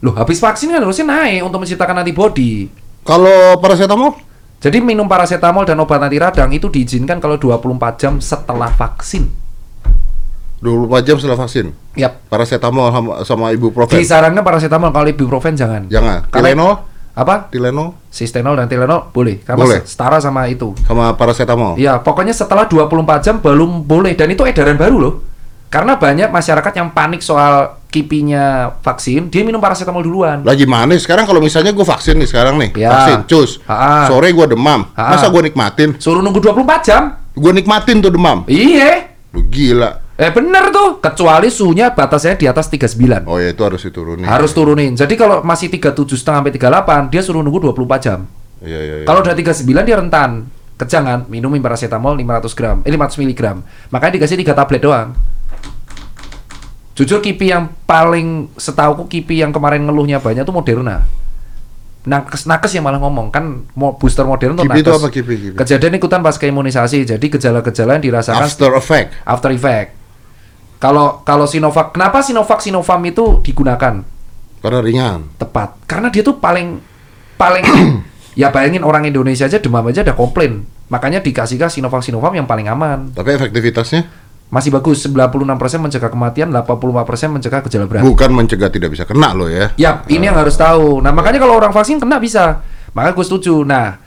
Loh, 0.00 0.12
habis 0.12 0.36
vaksin 0.36 0.72
kan 0.72 0.80
harusnya 0.80 1.08
naik 1.08 1.40
untuk 1.44 1.60
menciptakan 1.60 2.00
antibody. 2.00 2.68
Kalau 3.00 3.56
paracetamol? 3.58 4.12
Jadi 4.56 4.80
minum 4.80 5.04
paracetamol 5.04 5.64
dan 5.64 5.80
obat 5.80 6.00
anti 6.00 6.16
radang 6.16 6.52
itu 6.52 6.68
diizinkan 6.68 7.16
kalau 7.16 7.36
24 7.36 7.60
jam 7.96 8.12
setelah 8.20 8.68
vaksin. 8.68 9.28
24 10.58 11.06
jam 11.06 11.16
setelah 11.20 11.38
vaksin. 11.38 11.66
Yap. 11.94 12.26
Paracetamol 12.28 12.88
sama, 12.88 13.12
sama 13.24 13.46
ibuprofen. 13.52 13.96
Disarankan 13.96 14.40
paracetamol 14.40 14.90
kalau 14.90 15.06
ibuprofen 15.06 15.52
jangan. 15.52 15.84
Jangan. 15.86 16.28
Tylenol? 16.28 16.80
Apa? 17.16 17.48
Tylenol 17.48 17.96
Sistenol 18.12 18.56
dan 18.56 18.68
Tylenol 18.68 19.08
boleh 19.08 19.40
karena 19.40 19.64
Boleh. 19.64 19.80
setara 19.88 20.20
sama 20.20 20.48
itu. 20.48 20.76
sama 20.84 21.16
paracetamol. 21.16 21.76
Iya, 21.76 22.00
pokoknya 22.00 22.32
setelah 22.32 22.68
24 22.68 23.24
jam 23.24 23.40
belum 23.40 23.84
boleh 23.84 24.12
dan 24.12 24.28
itu 24.28 24.44
edaran 24.44 24.76
baru 24.76 24.96
loh. 25.00 25.14
Karena 25.66 25.98
banyak 25.98 26.30
masyarakat 26.30 26.72
yang 26.78 26.94
panik 26.94 27.20
soal 27.20 27.82
kipinya 27.90 28.70
vaksin, 28.80 29.32
dia 29.32 29.42
minum 29.42 29.58
paracetamol 29.58 30.04
duluan. 30.04 30.44
Lagi 30.44 30.62
manis 30.62 31.02
sekarang 31.02 31.24
kalau 31.24 31.40
misalnya 31.40 31.72
gue 31.72 31.82
vaksin 31.82 32.16
nih 32.16 32.28
sekarang 32.28 32.54
nih, 32.60 32.70
Ya. 32.76 32.92
vaksin 32.92 33.18
cus. 33.26 33.50
Sore 34.06 34.28
gue 34.30 34.46
demam. 34.46 34.84
Ha-ha. 34.94 35.16
Masa 35.16 35.26
gue 35.26 35.42
nikmatin? 35.42 35.96
Suruh 35.98 36.20
nunggu 36.20 36.38
24 36.38 36.80
jam. 36.84 37.02
Gue 37.32 37.50
nikmatin 37.50 37.98
tuh 37.98 38.12
demam. 38.12 38.44
Iya. 38.46 39.10
Lu 39.34 39.42
gila. 39.48 40.05
Eh 40.16 40.32
bener 40.32 40.72
tuh, 40.72 40.96
kecuali 40.96 41.52
suhunya 41.52 41.92
batasnya 41.92 42.40
di 42.40 42.48
atas 42.48 42.72
39. 42.72 43.28
Oh 43.28 43.36
ya 43.36 43.52
itu 43.52 43.60
harus 43.60 43.84
diturunin. 43.84 44.24
Harus 44.24 44.56
turunin. 44.56 44.96
Jadi 44.96 45.12
kalau 45.12 45.44
masih 45.44 45.68
37 45.68 46.16
setengah 46.16 46.40
sampai 46.40 46.52
38, 46.56 47.12
dia 47.12 47.20
suruh 47.20 47.44
nunggu 47.44 47.68
24 47.68 48.00
jam. 48.00 48.24
Iya 48.64 48.80
iya. 48.80 48.94
iya. 49.02 49.06
Kalau 49.06 49.20
udah 49.20 49.36
39 49.36 49.68
dia 49.84 49.96
rentan. 50.00 50.30
Kejangan 50.76 51.24
minumin 51.32 51.64
paracetamol 51.64 52.12
500 52.20 52.52
gram, 52.52 52.76
eh 52.84 52.92
500 52.92 53.16
mg. 53.24 53.40
Makanya 53.88 54.12
dikasih 54.20 54.36
3 54.44 54.52
tablet 54.52 54.84
doang. 54.84 55.16
Jujur 56.96 57.20
kipi 57.20 57.52
yang 57.52 57.72
paling 57.84 58.52
setauku 58.56 59.08
kipi 59.08 59.40
yang 59.40 59.52
kemarin 59.52 59.84
ngeluhnya 59.84 60.20
banyak 60.20 60.44
tuh 60.44 60.52
Moderna. 60.52 61.04
Nakes 62.04 62.44
nakes 62.48 62.72
yang 62.76 62.84
malah 62.84 63.00
ngomong 63.00 63.32
kan 63.32 63.68
mau 63.72 63.96
booster 63.96 64.24
Moderna 64.28 64.60
tuh 64.60 64.68
Kipi 64.68 64.80
itu 64.80 64.92
nakes. 64.92 65.00
apa 65.00 65.08
kipi, 65.12 65.34
kipi? 65.36 65.56
Kejadian 65.60 65.92
ikutan 65.96 66.20
pas 66.20 66.36
imunisasi. 66.36 67.04
Jadi 67.04 67.26
gejala-gejala 67.28 67.96
yang 68.00 68.04
dirasakan 68.12 68.44
after 68.44 68.72
effect. 68.76 69.08
after 69.24 69.50
effect. 69.52 70.05
Kalau 70.76 71.24
kalau 71.24 71.48
Sinovac, 71.48 71.96
kenapa 71.96 72.20
Sinovac 72.20 72.60
Sinovac 72.60 73.00
itu 73.08 73.40
digunakan? 73.40 74.04
Karena 74.60 74.80
ringan. 74.82 75.20
tepat. 75.38 75.78
Karena 75.88 76.10
dia 76.12 76.26
tuh 76.26 76.36
paling 76.36 76.80
paling 77.38 77.64
ya 78.40 78.52
bayangin 78.52 78.82
orang 78.84 79.08
Indonesia 79.08 79.46
aja 79.48 79.56
demam 79.62 79.86
aja 79.88 80.04
ada 80.04 80.12
komplain. 80.12 80.66
Makanya 80.92 81.24
dikasih 81.24 81.56
ke 81.56 81.66
Sinovac 81.72 82.04
Sinovac 82.04 82.36
yang 82.36 82.44
paling 82.44 82.68
aman. 82.68 83.14
Tapi 83.16 83.34
efektivitasnya? 83.34 84.26
Masih 84.46 84.70
bagus 84.70 85.02
96% 85.02 85.42
mencegah 85.82 86.06
kematian 86.06 86.54
85% 86.54 87.34
mencegah 87.34 87.60
gejala 87.66 87.86
berat. 87.90 88.02
Bukan 88.06 88.30
mencegah 88.30 88.70
tidak 88.70 88.94
bisa 88.94 89.02
kena 89.02 89.34
loh 89.34 89.50
ya. 89.50 89.74
ya 89.74 90.06
ini 90.06 90.30
yang 90.30 90.38
harus 90.38 90.54
tahu. 90.54 91.02
Nah 91.02 91.10
makanya 91.10 91.42
kalau 91.42 91.58
orang 91.58 91.74
vaksin 91.74 91.98
kena 91.98 92.22
bisa. 92.22 92.62
Maka 92.94 93.10
gue 93.10 93.24
setuju. 93.26 93.66
Nah 93.66 93.98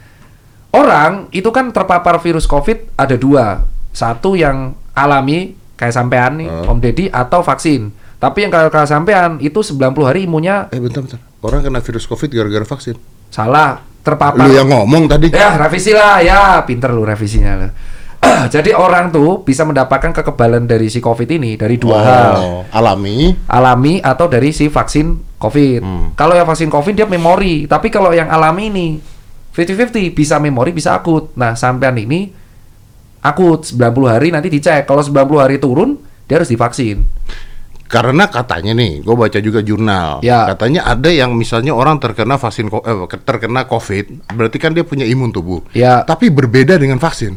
orang 0.71 1.27
itu 1.35 1.51
kan 1.51 1.75
terpapar 1.75 2.23
virus 2.23 2.47
covid 2.47 2.95
ada 2.95 3.19
dua. 3.19 3.67
Satu 3.91 4.39
yang 4.39 4.77
alami 4.95 5.59
kayak 5.79 5.95
sampean 5.95 6.43
nih 6.43 6.47
Hmm. 6.51 6.75
Om 6.75 6.79
Deddy 6.83 7.07
atau 7.07 7.39
vaksin 7.39 7.95
tapi 8.19 8.43
yang 8.43 8.51
kayak 8.51 8.75
sampean 8.83 9.39
itu 9.39 9.63
90 9.63 9.79
hari 10.03 10.27
imunnya 10.27 10.67
Eh 10.75 10.83
bentar 10.83 10.99
bentar. 10.99 11.23
Orang 11.39 11.63
kena 11.63 11.79
virus 11.79 12.03
covid 12.03 12.27
gara-gara 12.27 12.67
vaksin. 12.67 12.99
salah 13.31 13.79
terpapar 14.03 14.43
Lu 14.43 14.51
yang 14.51 14.67
ngomong 14.67 15.07
tadi. 15.07 15.31
Ya, 15.31 15.55
revisi 15.55 15.95
lah. 15.95 16.19
Ya, 16.19 16.59
pinter 16.67 16.91
lu 16.91 17.07
revisinya. 17.07 17.53
lah. 17.55 17.71
Jadi 18.53 18.75
orang 18.75 19.15
tuh 19.15 19.47
bisa 19.47 19.63
mendapatkan 19.63 20.11
kekebalan 20.11 20.67
dari 20.67 20.91
si 20.91 20.99
COVID 20.99 21.29
ini 21.39 21.55
dari 21.55 21.79
dua 21.79 21.97
hal. 22.03 22.33
Oh, 22.35 22.61
alami. 22.75 23.31
Alami 23.47 24.03
atau 24.03 24.27
dari 24.27 24.51
si 24.51 24.67
vaksin 24.67 25.39
COVID. 25.39 25.79
Hmm. 25.79 26.07
Kalau 26.19 26.35
yang 26.35 26.43
vaksin 26.43 26.67
COVID 26.67 26.93
dia 26.95 27.07
memori, 27.07 27.63
tapi 27.71 27.87
kalau 27.87 28.11
yang 28.11 28.27
alami 28.27 28.67
ini 28.67 28.87
50-50 29.55 30.11
bisa 30.11 30.35
memori 30.43 30.75
bisa 30.75 30.99
akut. 30.99 31.31
Nah, 31.39 31.55
sampean 31.55 31.95
ini 31.95 32.35
akut 33.19 33.63
90 33.67 33.79
hari 34.07 34.27
nanti 34.31 34.47
dicek. 34.47 34.87
Kalau 34.87 35.03
90 35.03 35.39
hari 35.39 35.57
turun, 35.59 35.99
dia 36.25 36.39
harus 36.39 36.49
divaksin. 36.49 37.03
Karena 37.89 38.29
katanya 38.29 38.77
nih, 38.77 39.01
gue 39.01 39.15
baca 39.17 39.39
juga 39.41 39.65
jurnal. 39.65 40.21
Ya. 40.21 40.45
Katanya 40.53 40.85
ada 40.85 41.09
yang 41.09 41.33
misalnya 41.33 41.73
orang 41.73 41.97
terkena 41.97 42.37
vaksin 42.37 42.69
eh, 42.69 42.97
terkena 43.25 43.65
COVID, 43.65 44.29
berarti 44.37 44.57
kan 44.61 44.77
dia 44.77 44.85
punya 44.85 45.09
imun 45.09 45.33
tubuh. 45.33 45.65
Ya. 45.73 46.05
Tapi 46.05 46.29
berbeda 46.29 46.77
dengan 46.77 47.01
vaksin. 47.01 47.33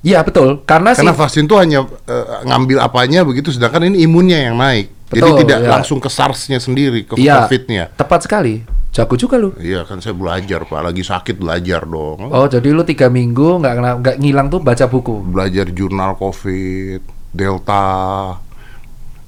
Iya, 0.00 0.24
betul. 0.24 0.64
Karena, 0.64 0.96
Karena 0.96 1.12
si 1.12 1.20
vaksin 1.20 1.44
tuh 1.44 1.60
hanya 1.60 1.84
eh, 1.84 2.26
ngambil 2.48 2.80
apanya 2.80 3.20
begitu, 3.28 3.52
sedangkan 3.52 3.92
ini 3.92 4.08
imunnya 4.08 4.40
yang 4.40 4.56
naik. 4.56 4.88
Jadi 5.10 5.26
Betul, 5.26 5.38
tidak 5.42 5.58
ya. 5.58 5.68
langsung 5.74 5.98
ke 5.98 6.06
SARS-nya 6.06 6.62
sendiri, 6.62 7.02
ke 7.02 7.18
Iya, 7.18 7.44
COVID-nya. 7.44 7.84
tepat 7.98 8.24
sekali. 8.24 8.62
Jago 8.90 9.14
juga 9.14 9.38
lu. 9.38 9.54
Iya 9.54 9.86
kan 9.86 10.02
saya 10.02 10.18
belajar 10.18 10.66
pak, 10.66 10.80
lagi 10.82 11.06
sakit 11.06 11.38
belajar 11.38 11.86
dong. 11.86 12.26
Oh, 12.26 12.50
jadi 12.50 12.74
lu 12.74 12.82
tiga 12.82 13.06
minggu 13.06 13.62
nggak 13.62 14.02
nggak 14.02 14.16
ngilang 14.18 14.50
tuh 14.50 14.58
baca 14.58 14.90
buku. 14.90 15.22
Belajar 15.30 15.70
jurnal 15.70 16.18
COVID, 16.18 17.00
Delta, 17.30 18.34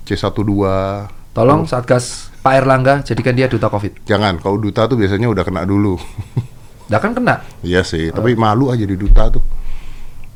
C12. 0.02 0.42
Tolong 1.32 1.64
Satgas 1.64 2.28
Pak 2.42 2.54
Erlangga 2.58 3.06
jadikan 3.06 3.38
dia 3.38 3.46
duta 3.46 3.70
Covid. 3.70 4.02
Jangan, 4.04 4.42
kalau 4.42 4.58
duta 4.58 4.90
tuh 4.90 4.98
biasanya 4.98 5.30
udah 5.30 5.46
kena 5.46 5.62
dulu. 5.62 5.94
Dah 6.90 6.98
kan 6.98 7.14
kena. 7.14 7.46
Iya 7.62 7.86
sih, 7.86 8.10
tapi 8.10 8.34
malu 8.34 8.68
aja 8.68 8.82
di 8.82 8.98
duta 8.98 9.30
tuh. 9.30 9.40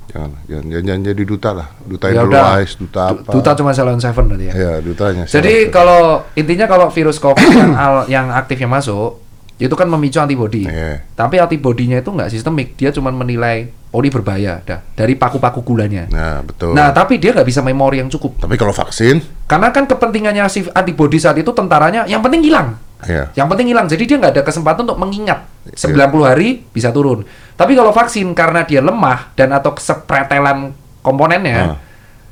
Jangan, 0.07 0.31
jangan, 0.47 0.65
jangan, 0.67 0.85
jangan 0.87 1.03
jadi 1.05 1.23
duta 1.23 1.51
lah. 1.53 1.69
Duta 1.83 2.05
Ya 2.09 2.23
udah. 2.23 2.45
Edelweiss, 2.55 2.73
duta 2.77 3.03
Du- 3.07 3.19
apa? 3.21 3.31
Duta 3.33 3.51
cuma 3.55 3.71
Salon 3.71 3.99
Seven 3.99 4.25
nanti 4.29 4.45
ya. 4.49 4.55
Ya, 4.55 4.73
dutanya. 4.79 5.25
Jadi 5.25 5.69
kalau 5.69 6.23
intinya 6.33 6.67
kalau 6.67 6.89
virus 6.89 7.19
COVID 7.19 7.49
yang 7.51 7.73
al- 7.85 8.07
yang 8.07 8.27
aktifnya 8.31 8.71
masuk 8.71 9.21
itu 9.57 9.73
kan 9.73 9.89
memicu 9.89 10.21
antibodi. 10.21 10.69
Iya. 10.69 11.01
Tapi 11.13 11.41
antibodinya 11.41 11.97
itu 11.97 12.13
nggak 12.13 12.29
sistemik, 12.29 12.77
dia 12.77 12.93
cuma 12.93 13.09
menilai 13.09 13.73
oh 13.89 14.05
ini 14.05 14.13
berbahaya 14.13 14.61
dah 14.61 14.85
dari 14.93 15.17
paku-paku 15.17 15.65
gulanya. 15.65 16.05
Nah, 16.13 16.45
betul. 16.45 16.77
Nah, 16.77 16.93
tapi 16.93 17.17
dia 17.17 17.33
nggak 17.33 17.49
bisa 17.49 17.65
memori 17.65 17.97
yang 17.97 18.13
cukup. 18.13 18.37
tapi 18.37 18.55
kalau 18.55 18.77
vaksin, 18.77 19.25
Karena 19.49 19.73
kan 19.73 19.89
kepentingannya 19.89 20.45
si 20.47 20.69
antibodi 20.71 21.17
saat 21.17 21.41
itu 21.41 21.49
tentaranya 21.51 22.05
yang 22.05 22.21
penting 22.21 22.45
hilang. 22.45 22.77
Ya. 23.05 23.29
Yang 23.37 23.47
penting 23.53 23.67
hilang. 23.69 23.87
Jadi 23.87 24.03
dia 24.09 24.17
nggak 24.17 24.33
ada 24.33 24.43
kesempatan 24.43 24.89
untuk 24.89 24.97
mengingat. 24.97 25.45
Iya. 25.69 26.09
90 26.09 26.25
hari 26.25 26.65
bisa 26.71 26.89
turun. 26.89 27.27
Tapi 27.53 27.73
kalau 27.75 27.93
vaksin 27.93 28.33
karena 28.33 28.63
dia 28.63 28.81
lemah 28.81 29.35
dan 29.37 29.53
atau 29.53 29.75
sepretelan 29.77 30.73
komponennya, 31.03 31.77
Ah. 31.77 31.79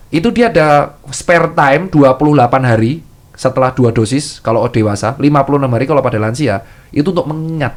itu 0.09 0.31
dia 0.31 0.48
ada 0.48 0.94
spare 1.11 1.53
time 1.53 1.90
28 1.90 2.64
hari 2.64 3.03
setelah 3.35 3.74
dua 3.74 3.90
dosis 3.90 4.38
kalau 4.38 4.62
dewasa, 4.70 5.18
56 5.18 5.74
hari 5.74 5.85
kalau 5.85 6.00
pada 6.00 6.22
lansia, 6.22 6.62
itu 6.94 7.11
untuk 7.11 7.27
mengingat. 7.27 7.74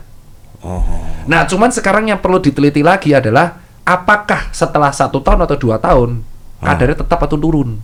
Oh. 0.62 0.82
Nah, 1.26 1.50
cuman 1.50 1.74
sekarang 1.74 2.08
yang 2.08 2.22
perlu 2.22 2.38
diteliti 2.38 2.86
lagi 2.86 3.14
adalah 3.14 3.58
apakah 3.82 4.54
setelah 4.54 4.94
satu 4.94 5.22
tahun 5.22 5.46
atau 5.46 5.58
dua 5.58 5.82
tahun 5.82 6.22
Ah. 6.62 6.74
kadarnya 6.74 7.02
tetap 7.02 7.20
atau 7.22 7.38
turun? 7.38 7.78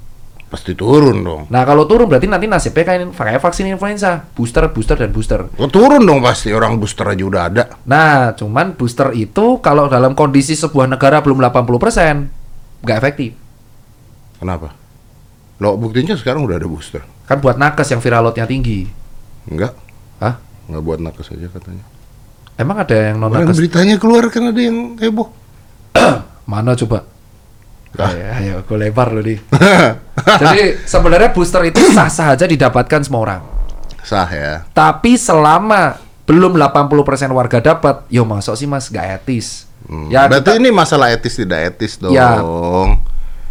Pasti 0.54 0.78
turun 0.78 1.26
dong. 1.26 1.50
Nah 1.50 1.66
kalau 1.66 1.90
turun 1.90 2.06
berarti 2.06 2.30
nanti 2.30 2.46
nasibnya 2.46 2.86
kayak, 2.86 3.18
kayak 3.18 3.42
vaksin 3.42 3.74
influenza, 3.74 4.22
booster, 4.38 4.70
booster 4.70 4.94
dan 4.94 5.10
booster. 5.10 5.50
Oh, 5.58 5.66
turun 5.66 6.06
dong 6.06 6.22
pasti 6.22 6.54
orang 6.54 6.78
booster 6.78 7.10
aja 7.10 7.26
udah 7.26 7.42
ada. 7.50 7.64
Nah 7.90 8.38
cuman 8.38 8.78
booster 8.78 9.10
itu 9.18 9.58
kalau 9.66 9.90
dalam 9.90 10.14
kondisi 10.14 10.54
sebuah 10.54 10.86
negara 10.86 11.26
belum 11.26 11.42
80% 11.42 12.86
nggak 12.86 12.98
efektif. 13.02 13.34
Kenapa? 14.38 14.78
Lo 15.58 15.74
buktinya 15.74 16.14
sekarang 16.14 16.46
udah 16.46 16.62
ada 16.62 16.70
booster. 16.70 17.02
Kan 17.26 17.42
buat 17.42 17.58
nakes 17.58 17.90
yang 17.90 18.04
viral 18.04 18.30
loadnya 18.30 18.46
tinggi. 18.46 18.86
Enggak, 19.50 19.74
Hah? 20.22 20.38
enggak 20.70 20.84
buat 20.86 21.00
nakes 21.02 21.34
aja 21.34 21.50
katanya. 21.50 21.82
Emang 22.54 22.78
ada 22.78 22.94
yang 22.94 23.18
non 23.18 23.34
Orang 23.34 23.50
nakes? 23.50 23.58
beritanya 23.58 23.98
keluar 23.98 24.30
kan 24.30 24.54
ada 24.54 24.62
yang 24.62 25.02
heboh. 25.02 25.34
Mana 26.52 26.78
coba? 26.78 27.10
Ah. 27.94 28.10
Ayo, 28.38 28.62
gue 28.62 28.78
lebar 28.80 29.14
loh 29.14 29.22
nih. 29.22 29.38
Jadi 30.42 30.62
sebenarnya 30.84 31.30
booster 31.30 31.62
itu 31.64 31.78
sah-sah 31.90 32.34
aja 32.34 32.46
didapatkan 32.46 33.02
semua 33.02 33.22
orang. 33.22 33.42
Sah 34.02 34.26
ya. 34.26 34.66
Tapi 34.70 35.14
selama 35.14 35.96
belum 36.24 36.56
80% 36.56 36.90
warga 37.30 37.60
dapat, 37.60 38.08
yo 38.08 38.24
masuk 38.24 38.56
sih 38.56 38.66
mas 38.66 38.88
gak 38.88 39.22
etis. 39.22 39.70
Hmm, 39.84 40.08
Ya, 40.08 40.26
Berarti 40.26 40.50
kita- 40.50 40.60
ini 40.60 40.70
masalah 40.72 41.12
etis 41.12 41.36
tidak 41.36 41.60
etis 41.70 42.00
dong. 42.00 42.12
Ya. 42.12 42.40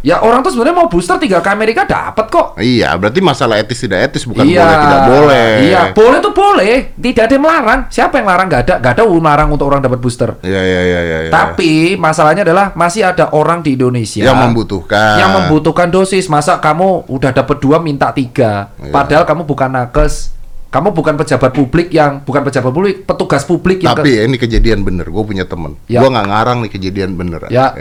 Ya 0.03 0.19
orang 0.19 0.43
tuh 0.43 0.51
sebenarnya 0.51 0.75
mau 0.83 0.91
booster 0.91 1.15
tinggal 1.15 1.39
ke 1.39 1.47
Amerika 1.47 1.87
dapat 1.87 2.27
kok. 2.27 2.59
Iya, 2.59 2.91
berarti 2.99 3.23
masalah 3.23 3.55
etis 3.63 3.79
tidak 3.79 4.11
etis 4.11 4.27
bukan 4.27 4.43
iya, 4.43 4.59
boleh 4.59 4.75
tidak 4.75 5.01
boleh. 5.07 5.47
Iya, 5.63 5.81
boleh 5.95 6.17
tuh 6.19 6.33
boleh. 6.35 6.75
Tidak 6.99 7.23
ada 7.23 7.33
yang 7.33 7.43
melarang. 7.47 7.79
Siapa 7.87 8.19
yang 8.19 8.27
larang? 8.27 8.47
Gak 8.51 8.61
ada, 8.67 8.75
gak 8.83 8.91
ada 8.99 9.03
yang 9.07 9.23
larang 9.23 9.49
untuk 9.55 9.65
orang 9.71 9.79
dapat 9.79 10.03
booster. 10.03 10.35
Iya, 10.43 10.61
iya, 10.61 10.81
iya, 10.83 10.99
iya. 10.99 11.17
iya. 11.27 11.31
Tapi 11.31 11.95
masalahnya 11.95 12.43
adalah 12.43 12.75
masih 12.75 13.07
ada 13.07 13.31
orang 13.31 13.63
di 13.63 13.79
Indonesia 13.79 14.27
yang 14.27 14.37
membutuhkan. 14.37 15.23
yang 15.23 15.31
membutuhkan 15.31 15.87
dosis. 15.87 16.27
Masa 16.27 16.59
kamu 16.59 17.07
udah 17.07 17.31
dapat 17.31 17.63
dua 17.63 17.79
minta 17.79 18.11
tiga, 18.11 18.75
Iya. 18.83 18.91
padahal 18.91 19.23
kamu 19.23 19.47
bukan 19.47 19.71
nakes, 19.71 20.35
kamu 20.73 20.91
bukan 20.91 21.15
pejabat 21.15 21.51
publik 21.55 21.87
yang 21.93 22.19
bukan 22.25 22.41
pejabat 22.43 22.73
publik, 22.73 22.95
petugas 23.07 23.47
publik 23.47 23.79
yang 23.85 23.95
Tapi 23.95 24.19
ya, 24.19 24.21
ini 24.27 24.35
kejadian 24.35 24.83
bener. 24.83 25.07
Gue 25.07 25.23
punya 25.23 25.47
temen. 25.47 25.79
Ya. 25.87 26.03
Gue 26.03 26.09
nggak 26.11 26.27
ngarang 26.27 26.65
nih 26.65 26.71
kejadian 26.75 27.15
bener. 27.15 27.47
Ya. 27.47 27.71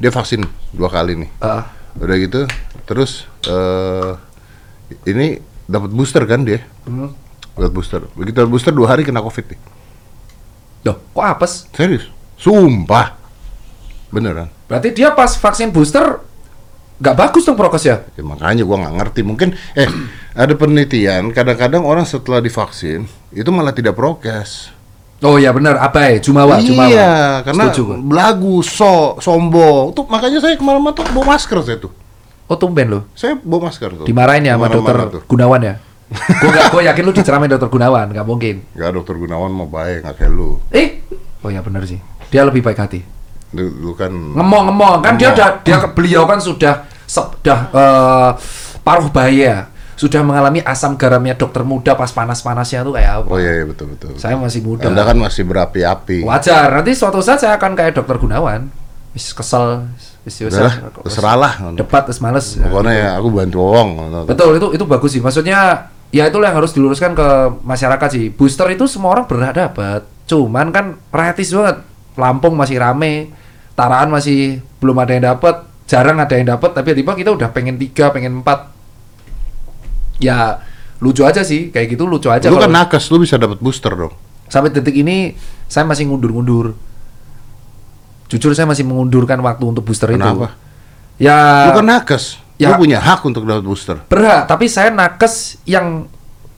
Dia 0.00 0.08
vaksin 0.08 0.42
dua 0.72 0.88
kali 0.88 1.12
nih. 1.14 1.30
Eh, 1.38 1.62
Udah 2.00 2.16
gitu, 2.16 2.48
terus 2.88 3.28
eh 3.44 4.12
ini 5.04 5.38
dapat 5.68 5.90
booster 5.92 6.24
kan 6.24 6.42
dia? 6.42 6.64
hmm. 6.88 7.10
Dapat 7.54 7.72
booster. 7.74 8.00
Begitu 8.16 8.40
dapat 8.40 8.50
booster 8.50 8.72
dua 8.72 8.88
hari 8.90 9.04
kena 9.04 9.20
covid 9.20 9.44
nih. 9.52 9.60
Loh, 10.88 10.96
kok 11.12 11.24
apes? 11.26 11.68
Serius? 11.76 12.08
Sumpah. 12.40 13.20
Beneran. 14.08 14.48
Berarti 14.64 14.96
dia 14.96 15.12
pas 15.12 15.28
vaksin 15.28 15.68
booster 15.68 16.24
nggak 17.00 17.16
bagus 17.16 17.44
dong 17.44 17.56
prokesnya. 17.56 18.04
Ya, 18.16 18.22
makanya 18.24 18.64
gua 18.64 18.80
nggak 18.80 18.96
ngerti. 18.96 19.20
Mungkin 19.24 19.48
eh 19.76 19.88
ada 20.32 20.52
penelitian 20.56 21.32
kadang-kadang 21.36 21.84
orang 21.84 22.08
setelah 22.08 22.40
divaksin 22.40 23.04
itu 23.32 23.48
malah 23.52 23.76
tidak 23.76 23.92
prokes. 23.92 24.72
Oh 25.20 25.36
iya 25.36 25.52
benar, 25.52 25.76
abai, 25.76 26.16
jumawa, 26.16 26.56
jumawa. 26.64 26.88
iya, 26.88 27.44
karena 27.44 27.68
Setuju 27.68 28.00
belagu, 28.08 28.64
so, 28.64 29.20
sombong. 29.20 29.92
Tuh 29.92 30.08
makanya 30.08 30.40
saya 30.40 30.56
ke 30.56 30.64
mana-mana 30.64 30.96
tuh 30.96 31.04
bawa 31.12 31.36
masker 31.36 31.60
saya 31.60 31.76
tuh. 31.76 31.92
Oh 32.48 32.56
tumben 32.56 32.88
loh. 32.88 33.02
Saya 33.12 33.36
bawa 33.36 33.68
masker 33.68 34.00
tuh. 34.00 34.06
Dimarahin 34.08 34.48
ya 34.48 34.56
sama 34.56 34.72
dokter 34.72 34.96
tuh. 35.20 35.22
Gunawan 35.28 35.60
ya. 35.60 35.74
gue 36.42 36.50
gak, 36.50 36.74
gue 36.74 36.82
yakin 36.88 37.02
lu 37.06 37.12
diceramain 37.14 37.46
dokter 37.52 37.68
Gunawan, 37.68 38.10
nggak 38.16 38.26
mungkin. 38.26 38.64
Gak 38.74 38.90
dokter 38.96 39.14
Gunawan 39.14 39.52
mau 39.52 39.68
baik 39.68 40.02
nggak 40.02 40.16
kayak 40.16 40.32
lu. 40.32 40.56
Eh, 40.72 41.04
oh 41.44 41.52
ya 41.52 41.60
benar 41.60 41.84
sih. 41.84 42.00
Dia 42.32 42.42
lebih 42.48 42.64
baik 42.64 42.80
hati. 42.80 43.04
Lu, 43.54 43.68
lu 43.76 43.92
kan 43.92 44.10
Ngemong-ngemong 44.10 45.04
kan 45.04 45.14
dia 45.20 45.36
udah 45.36 45.60
dia 45.60 45.84
beliau 45.92 46.24
kan 46.24 46.40
sudah 46.40 46.88
sudah 47.04 47.68
eh, 47.70 48.30
paruh 48.80 49.12
bahaya. 49.12 49.68
Sudah 50.00 50.24
mengalami 50.24 50.64
asam 50.64 50.96
garamnya 50.96 51.36
dokter 51.36 51.60
muda 51.60 51.92
pas 51.92 52.08
panas-panasnya 52.08 52.80
tuh 52.80 52.96
kayak 52.96 53.20
apa. 53.20 53.28
Oh 53.28 53.36
iya, 53.36 53.52
iya 53.52 53.64
betul 53.68 53.92
betul. 53.92 54.16
Saya 54.16 54.32
masih 54.40 54.64
muda. 54.64 54.88
Anda 54.88 55.04
kan 55.04 55.12
masih 55.12 55.44
berapi-api. 55.44 56.24
Wajar, 56.24 56.72
nanti 56.72 56.96
suatu 56.96 57.20
saat 57.20 57.44
saya 57.44 57.60
akan 57.60 57.76
kayak 57.76 58.00
dokter 58.00 58.16
Gunawan. 58.16 58.72
Wis 59.12 59.36
kesel, 59.36 59.92
wis 60.24 60.40
wis- 60.40 60.56
Udahlah, 60.56 60.72
wis- 61.04 61.04
terserah 61.04 61.36
lah. 61.36 61.52
Debat 61.76 62.08
wis 62.08 62.16
males. 62.16 62.56
Pokoknya 62.56 62.92
ya 62.96 63.08
aku 63.20 63.28
bantu 63.28 63.58
wong. 63.60 63.88
Betul, 64.24 64.56
itu 64.56 64.66
itu 64.72 64.84
bagus 64.88 65.10
sih. 65.12 65.20
Maksudnya 65.20 65.58
ya 66.08 66.24
itulah 66.24 66.48
yang 66.48 66.64
harus 66.64 66.72
diluruskan 66.72 67.12
ke 67.12 67.28
masyarakat 67.60 68.08
sih. 68.08 68.32
Booster 68.32 68.72
itu 68.72 68.88
semua 68.88 69.12
orang 69.12 69.28
berhak 69.28 69.52
dapat. 69.52 70.08
Cuman 70.24 70.72
kan 70.72 70.96
ratis 71.12 71.52
banget. 71.52 71.84
Lampung 72.16 72.56
masih 72.56 72.80
rame, 72.80 73.36
Taraan 73.76 74.08
masih 74.08 74.64
belum 74.80 74.96
ada 74.96 75.12
yang 75.12 75.24
dapat, 75.36 75.60
jarang 75.84 76.16
ada 76.16 76.32
yang 76.32 76.48
dapat. 76.48 76.72
Tapi 76.72 76.96
tiba 76.96 77.12
kita 77.12 77.36
udah 77.36 77.52
pengen 77.52 77.76
tiga, 77.76 78.08
pengen 78.08 78.40
empat. 78.40 78.79
Ya 80.20 80.60
lucu 80.98 81.24
aja 81.24 81.40
sih, 81.40 81.68
kayak 81.68 81.96
gitu 81.96 82.04
lucu 82.04 82.28
aja. 82.28 82.46
Lu 82.46 82.56
kan 82.56 82.68
nakes, 82.68 83.08
lu 83.08 83.18
bisa 83.18 83.34
dapat 83.34 83.56
booster 83.56 83.90
dong. 83.90 84.12
Sampai 84.46 84.68
detik 84.68 84.94
ini 84.94 85.32
saya 85.64 85.82
masih 85.82 86.06
ngundur-ngundur. 86.06 86.76
Jujur 88.26 88.52
saya 88.52 88.64
masih 88.64 88.84
mengundurkan 88.84 89.40
waktu 89.40 89.64
untuk 89.66 89.82
booster 89.82 90.06
Kenapa? 90.08 90.54
itu. 90.54 91.26
Ya 91.26 91.66
Lu 91.66 91.74
kan 91.74 91.86
nakes, 91.88 92.38
ya. 92.56 92.70
lu 92.70 92.78
punya 92.78 92.96
hak 92.96 93.20
untuk 93.22 93.42
dapat 93.42 93.60
booster. 93.60 93.96
berhak, 94.06 94.46
tapi 94.46 94.70
saya 94.70 94.88
nakes 94.88 95.58
yang 95.64 96.06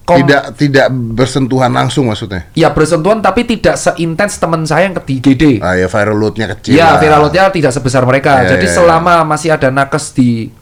kom- 0.02 0.20
Tidak 0.20 0.54
tidak 0.54 0.86
bersentuhan 0.92 1.72
langsung 1.72 2.06
maksudnya. 2.06 2.46
ya 2.52 2.70
bersentuhan 2.70 3.18
tapi 3.18 3.42
tidak 3.42 3.74
seintens 3.74 4.36
teman 4.36 4.62
saya 4.62 4.86
yang 4.86 4.94
ke 4.94 5.02
IGD. 5.08 5.58
Ah 5.58 5.74
ya 5.74 5.86
viral 5.86 6.14
loadnya 6.14 6.46
kecil. 6.52 6.74
Ya 6.74 6.94
lah. 6.94 7.00
viral 7.00 7.20
loadnya 7.22 7.48
tidak 7.48 7.72
sebesar 7.72 8.02
mereka. 8.02 8.44
Ya, 8.44 8.54
Jadi 8.54 8.66
ya, 8.66 8.70
ya. 8.70 8.76
selama 8.76 9.14
masih 9.24 9.50
ada 9.50 9.68
nakes 9.68 10.12
di 10.12 10.52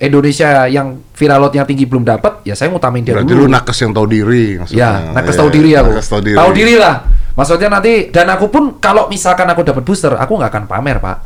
Indonesia 0.00 0.64
yang 0.64 0.96
viral 1.12 1.52
tinggi 1.52 1.84
belum 1.84 2.08
dapat, 2.08 2.40
ya 2.48 2.56
saya 2.56 2.72
ngutamain 2.72 3.04
dia 3.04 3.12
Berarti 3.12 3.36
dulu. 3.36 3.44
lu 3.44 3.52
nakes 3.52 3.78
yang 3.84 3.92
tahu 3.92 4.06
diri 4.08 4.56
maksudnya. 4.56 4.80
Ya, 4.80 4.90
nakes 5.12 5.36
Iya, 5.36 5.40
tahu 5.44 5.48
diri 5.52 5.70
aku. 5.76 5.90
Nakes 5.92 6.08
tahu 6.08 6.20
diri. 6.24 6.36
Tahu 6.40 6.50
diri 6.56 6.74
lah. 6.80 6.94
Maksudnya 7.36 7.68
nanti 7.68 7.92
dan 8.08 8.26
aku 8.32 8.48
pun 8.48 8.80
kalau 8.80 9.12
misalkan 9.12 9.44
aku 9.44 9.60
dapat 9.60 9.84
booster, 9.84 10.16
aku 10.16 10.40
nggak 10.40 10.50
akan 10.56 10.64
pamer, 10.64 11.04
Pak. 11.04 11.16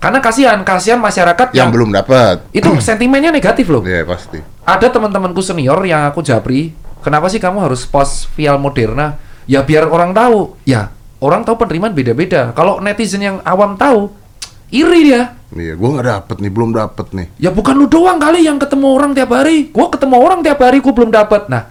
Karena 0.00 0.18
kasihan, 0.24 0.58
kasihan 0.64 0.96
masyarakat 0.96 1.52
Yang 1.52 1.70
belum 1.76 1.92
dapat. 1.92 2.40
itu 2.56 2.72
sentimennya 2.88 3.28
negatif 3.28 3.68
loh. 3.68 3.84
Iya, 3.84 4.08
pasti. 4.08 4.40
Ada 4.64 4.88
teman-temanku 4.88 5.44
senior 5.44 5.84
yang 5.84 6.08
aku 6.08 6.24
japri, 6.24 6.72
kenapa 7.04 7.28
sih 7.28 7.36
kamu 7.36 7.68
harus 7.68 7.84
post 7.84 8.32
vial 8.32 8.56
Moderna? 8.56 9.20
Ya 9.44 9.60
biar 9.60 9.92
orang 9.92 10.16
tahu. 10.16 10.56
Ya, 10.64 10.88
orang 11.20 11.44
tahu 11.44 11.60
penerimaan 11.60 11.92
beda-beda. 11.92 12.56
Kalau 12.56 12.80
netizen 12.80 13.20
yang 13.20 13.36
awam 13.44 13.76
tahu, 13.76 14.08
iri 14.72 15.12
dia. 15.12 15.35
Iya, 15.54 15.78
gua 15.78 15.88
nggak 15.94 16.06
dapet 16.10 16.36
nih, 16.42 16.50
belum 16.50 16.70
dapet 16.74 17.06
nih. 17.14 17.26
Ya 17.38 17.50
bukan 17.54 17.78
lu 17.78 17.86
doang 17.86 18.18
kali 18.18 18.42
yang 18.42 18.58
ketemu 18.58 18.86
orang 18.98 19.14
tiap 19.14 19.30
hari. 19.30 19.70
Gua 19.70 19.86
ketemu 19.92 20.16
orang 20.18 20.40
tiap 20.42 20.58
hari, 20.58 20.82
gua 20.82 20.94
belum 20.94 21.10
dapat. 21.14 21.46
Nah, 21.46 21.70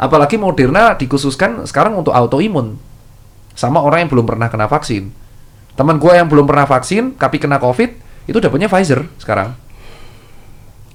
apalagi 0.00 0.40
Moderna 0.40 0.96
dikhususkan 0.96 1.68
sekarang 1.68 2.00
untuk 2.00 2.16
autoimun 2.16 2.80
sama 3.52 3.84
orang 3.84 4.08
yang 4.08 4.10
belum 4.10 4.24
pernah 4.24 4.48
kena 4.48 4.64
vaksin. 4.70 5.12
Teman 5.76 6.00
gua 6.00 6.16
yang 6.16 6.32
belum 6.32 6.48
pernah 6.48 6.64
vaksin 6.64 7.20
tapi 7.20 7.36
kena 7.36 7.60
COVID 7.60 7.90
itu 8.24 8.38
dapatnya 8.40 8.72
Pfizer 8.72 9.04
sekarang. 9.20 9.52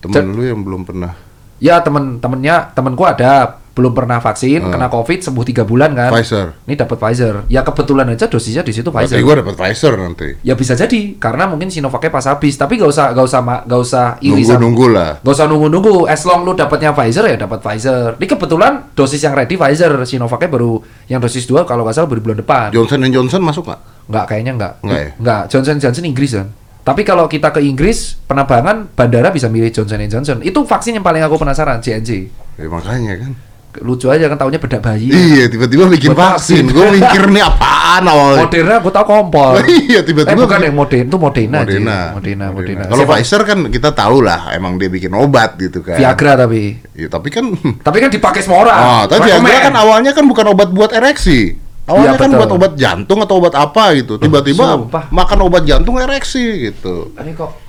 Temen 0.01 0.13
Cek. 0.13 0.25
lu 0.37 0.43
yang 0.45 0.61
belum 0.61 0.85
pernah 0.85 1.17
Ya 1.57 1.79
temen-temennya 1.79 2.75
temenku 2.75 3.07
ada 3.07 3.63
belum 3.75 3.91
pernah 3.91 4.17
vaksin 4.17 4.63
Hmm. 4.63 4.71
kena 4.71 4.87
COVID 4.87 5.19
sembuh 5.19 5.43
tiga 5.43 5.61
bulan 5.61 5.91
kan. 5.91 6.07
Pfizer. 6.09 6.63
Ini 6.63 6.79
dapat 6.79 6.95
Pfizer. 6.95 7.43
Ya 7.45 7.59
kebetulan 7.59 8.07
aja 8.07 8.25
dosisnya 8.25 8.63
di 8.63 8.71
situ 8.71 8.87
Pfizer. 8.87 9.19
gua 9.19 9.35
dapet 9.37 9.51
Pfizer 9.53 9.93
nanti. 9.93 10.31
Ya 10.41 10.55
bisa 10.55 10.73
jadi 10.73 11.19
karena 11.19 11.43
mungkin 11.45 11.67
Sinovacnya 11.67 12.07
pas 12.07 12.23
habis. 12.23 12.55
Tapi 12.55 12.79
gak 12.79 12.87
usah 12.87 13.11
gak 13.11 13.25
usah 13.25 13.41
gak 13.61 13.77
usah 13.77 14.05
iri 14.19 14.41
sama- 14.41 14.63
Nunggu-nunggu 14.63 14.85
lah. 14.89 15.11
Gak 15.19 15.33
usah 15.33 15.45
nunggu-nunggu, 15.45 16.07
as 16.07 16.23
long 16.23 16.41
lu 16.41 16.55
dapatnya 16.55 16.95
Pfizer 16.95 17.27
ya 17.27 17.35
dapat 17.37 17.59
Pfizer. 17.59 18.15
Ini 18.15 18.25
kebetulan 18.25 18.95
dosis 18.95 19.19
yang 19.19 19.35
ready 19.35 19.53
Pfizer, 19.53 19.91
Sinovacnya 20.01 20.47
baru 20.47 20.79
yang 21.05 21.19
dosis 21.19 21.43
2 21.43 21.67
kalau 21.67 21.83
nggak 21.83 21.93
salah 21.93 22.07
baru 22.07 22.23
bulan 22.23 22.39
depan. 22.39 22.67
Johnson 22.71 23.03
Johnson 23.05 23.43
masuk 23.43 23.67
nggak? 23.67 23.81
Nggak 24.07 24.25
kayaknya 24.25 24.51
nggak. 24.55 24.73
Nggak 24.81 24.99
ya? 24.99 25.09
Nggak, 25.19 25.41
Johnson 25.51 25.77
Johnson 25.77 26.05
Inggris 26.05 26.31
kan. 26.31 26.47
Tapi 26.85 27.01
kalau 27.01 27.25
kita 27.25 27.49
ke 27.49 27.59
Inggris, 27.59 28.13
penerbangan 28.23 28.87
bandara 28.93 29.33
bisa 29.33 29.49
milih 29.49 29.67
Johnson 29.67 29.99
Johnson. 30.05 30.37
Itu 30.39 30.63
vaksin 30.63 30.93
yang 30.93 31.01
paling 31.01 31.19
aku 31.19 31.35
penasaran, 31.35 31.81
JNJ. 31.81 32.29
Ya 32.55 32.69
makanya 32.69 33.19
kan. 33.19 33.31
Lucu 33.77 34.07
aja 34.07 34.25
kan 34.25 34.37
taunya 34.37 34.55
bedak 34.55 34.79
bayi. 34.79 35.07
Iya, 35.07 35.45
tiba-tiba 35.47 35.87
bikin 35.87 36.11
Buat 36.11 36.37
vaksin. 36.37 36.63
vaksin. 36.63 36.71
Gue 36.71 36.85
mikir 36.93 37.23
nih 37.27 37.41
apaan 37.41 38.03
awalnya. 38.13 38.41
Moderna 38.43 38.73
aku 38.77 38.89
tahu 38.89 39.05
kompor. 39.05 39.53
Iya, 39.85 39.99
tiba-tiba 40.01 40.31
Eh, 40.31 40.41
bukan 40.41 40.59
yang 40.61 40.75
Modern, 40.75 41.05
itu 41.05 41.17
Moderna. 41.17 41.57
aja. 41.57 41.67
Moderna. 41.67 41.97
Moderna, 42.13 42.45
Moderna. 42.49 42.83
Kalau 42.85 43.03
Pfizer 43.05 43.41
kan 43.43 43.59
kita 43.67 43.89
tahu 43.91 44.17
lah, 44.19 44.51
emang 44.51 44.75
dia 44.75 44.87
bikin 44.87 45.11
obat 45.11 45.55
gitu 45.55 45.79
kan. 45.79 45.95
Viagra 45.95 46.37
tapi. 46.37 46.77
Ya, 46.91 47.07
tapi 47.07 47.27
kan 47.29 47.45
Tapi 47.85 47.97
kan 47.97 48.09
dipakai 48.09 48.39
semua 48.39 48.63
orang. 48.63 48.77
Ah, 48.77 49.03
tapi 49.05 49.25
Viagra 49.25 49.43
Rekomen. 49.43 49.65
kan 49.65 49.75
awalnya 49.75 50.11
kan 50.11 50.23
bukan 50.23 50.45
obat 50.47 50.69
buat 50.69 50.91
ereksi. 50.91 51.57
Awalnya 51.85 52.05
Iya, 52.07 52.17
kan 52.17 52.29
betul. 52.29 52.39
buat 52.39 52.51
obat 52.51 52.71
jantung 52.75 53.19
atau 53.19 53.35
obat 53.37 53.53
apa 53.53 53.93
gitu. 53.93 54.17
Tiba-tiba 54.17 54.63
sumpah. 54.79 55.05
makan 55.09 55.39
obat 55.43 55.63
jantung 55.63 55.97
ereksi 55.97 56.43
gitu. 56.65 57.13
ini 57.15 57.31
kok 57.31 57.64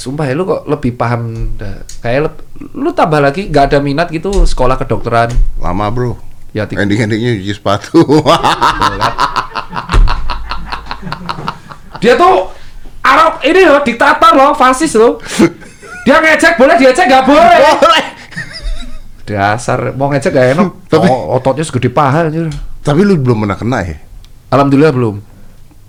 sumpah 0.00 0.24
ya 0.24 0.32
lu 0.32 0.42
kok 0.42 0.64
lebih 0.64 0.92
paham 0.92 1.22
dah. 1.54 1.84
kayak 2.00 2.32
lu 2.72 2.90
tambah 2.90 3.20
lagi 3.20 3.46
nggak 3.46 3.64
ada 3.66 3.78
minat 3.78 4.08
gitu 4.08 4.32
sekolah 4.42 4.74
kedokteran 4.74 5.28
Lama, 5.56 5.86
Bro. 5.88 6.16
ya 6.50 6.64
tik- 6.64 6.80
Ending-endingnya 6.80 7.36
cuci 7.36 7.52
sepatu. 7.52 8.00
dia 11.98 12.16
tuh 12.16 12.48
Arab 13.00 13.40
ini 13.42 13.60
loh 13.62 13.80
diktator 13.80 14.32
loh 14.32 14.52
fasis 14.52 14.92
loh 14.94 15.20
Dia 16.00 16.16
ngecek 16.16 16.56
boleh, 16.56 16.74
diecek 16.74 17.04
nggak 17.06 17.24
boleh. 17.24 17.58
Boleh. 17.76 18.04
Dasar 19.22 19.92
mau 19.92 20.08
ngecek 20.08 20.32
gak 20.32 20.46
enak. 20.56 20.68
Tapi- 20.88 21.06
Oh, 21.06 21.36
ototnya 21.36 21.60
segede 21.60 21.86
paha 21.86 22.24
anjir. 22.24 22.48
Tapi 22.80 23.04
lu 23.04 23.14
belum 23.14 23.44
pernah 23.44 23.54
kena 23.54 23.84
ya? 23.84 24.00
Alhamdulillah 24.48 24.90
belum. 24.90 25.20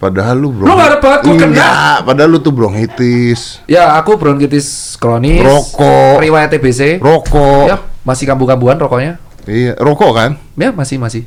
Padahal 0.02 0.34
lu 0.34 0.50
bro. 0.50 0.66
Lu 0.66 0.74
nggak 0.74 0.90
ada 0.90 0.98
banget, 0.98 1.20
gua 1.22 1.36
kena. 1.38 1.70
Padahal 2.02 2.30
lu 2.34 2.42
tuh 2.42 2.50
bronkitis, 2.50 3.62
Ya, 3.70 3.94
aku 3.94 4.18
bronkitis 4.18 4.98
kronis. 4.98 5.46
Rokok. 5.46 6.18
Riwayat 6.18 6.50
TBC. 6.50 6.98
rokok. 6.98 7.70
Ya, 7.70 7.78
masih 8.02 8.26
kambuh-kambuhan 8.26 8.82
rokoknya. 8.82 9.22
Iya, 9.46 9.78
rokok 9.78 10.12
kan? 10.18 10.32
Ya, 10.58 10.74
masih 10.74 10.98
masih. 10.98 11.22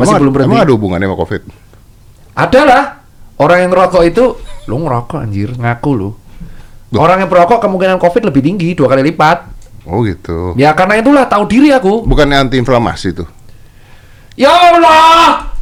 Masih 0.00 0.08
Emang- 0.08 0.20
belum 0.24 0.32
berhenti. 0.32 0.50
Emang 0.56 0.64
ada 0.64 0.72
hubungannya 0.72 1.04
sama 1.04 1.20
Covid? 1.20 1.42
Ada 2.32 2.60
lah. 2.64 2.84
Orang 3.36 3.58
yang 3.60 3.70
ngerokok 3.70 4.02
itu 4.08 4.24
lu 4.66 4.76
ngerokok 4.80 5.18
anjir, 5.20 5.52
ngaku 5.60 5.90
lu. 5.92 6.10
Loh. 6.94 7.00
Orang 7.02 7.20
yang 7.20 7.28
perokok 7.28 7.60
kemungkinan 7.60 8.00
Covid 8.00 8.24
lebih 8.24 8.40
tinggi, 8.40 8.72
dua 8.72 8.88
kali 8.88 9.04
lipat. 9.04 9.52
Oh 9.84 10.00
gitu. 10.00 10.56
Ya 10.56 10.72
karena 10.72 10.96
itulah 10.96 11.28
tahu 11.28 11.44
diri 11.44 11.68
aku. 11.76 12.08
Bukannya 12.08 12.40
antiinflamasi 12.48 13.20
tuh? 13.20 13.28
Ya 14.34 14.48
Allah. 14.48 15.53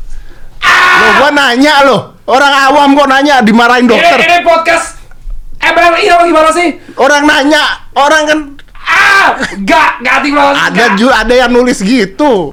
Lo 1.03 1.11
gua 1.19 1.31
nanya 1.31 1.75
lo, 1.83 1.97
orang 2.25 2.53
awam 2.65 2.95
kok 2.95 3.09
nanya 3.09 3.35
dimarahin 3.43 3.87
dokter. 3.87 4.17
Ini, 4.17 4.25
ini 4.25 4.39
podcast 4.43 5.03
MLI 5.59 6.07
apa 6.09 6.23
gimana 6.25 6.51
sih? 6.51 6.69
Orang 6.95 7.23
nanya, 7.23 7.63
orang 7.95 8.23
kan 8.25 8.39
Ah, 8.83 9.39
enggak, 9.55 10.03
enggak 10.03 10.15
hati 10.19 10.29
banget. 10.31 10.55
ada 10.59 10.85
juga 10.99 11.13
ada 11.17 11.35
yang 11.37 11.51
nulis 11.51 11.79
gitu. 11.81 12.51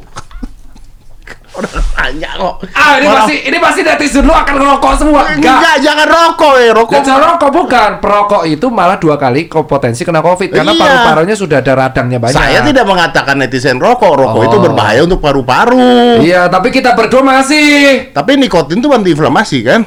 Orang 1.60 1.72
nanya 1.94 2.30
kok. 2.34 2.54
Ah, 2.72 2.92
ini 2.98 3.08
pasti 3.08 3.36
ini 3.46 3.58
pasti 3.60 3.80
netizen 3.84 4.24
lu 4.24 4.32
akan 4.32 4.54
ngerokok 4.56 4.94
semua. 4.96 5.22
Enggak, 5.30 5.60
Enggak. 5.60 5.76
jangan 5.84 6.08
rokok 6.08 6.54
ya, 6.56 6.72
rokok. 6.72 7.02
Jangan 7.04 7.24
rokok 7.36 7.50
bukan. 7.52 7.90
Perokok 8.00 8.44
itu 8.48 8.68
malah 8.72 8.98
dua 8.98 9.16
kali 9.16 9.42
potensi 9.46 10.02
kena 10.02 10.24
Covid 10.24 10.50
karena 10.50 10.72
Iya. 10.72 10.80
paru-parunya 10.80 11.36
sudah 11.36 11.58
ada 11.60 11.74
radangnya 11.76 12.18
banyak. 12.18 12.40
Saya 12.40 12.60
tidak 12.64 12.86
mengatakan 12.88 13.36
netizen 13.36 13.78
rokok, 13.78 14.14
rokok 14.16 14.40
Oh. 14.40 14.48
itu 14.48 14.58
berbahaya 14.58 15.04
untuk 15.04 15.20
paru-paru. 15.20 16.24
Iya, 16.24 16.48
tapi 16.48 16.72
kita 16.72 16.96
berdua 16.96 17.22
masih. 17.22 18.10
Tapi 18.10 18.40
nikotin 18.40 18.80
itu 18.80 18.88
antiinflamasi 18.88 19.60
kan? 19.62 19.82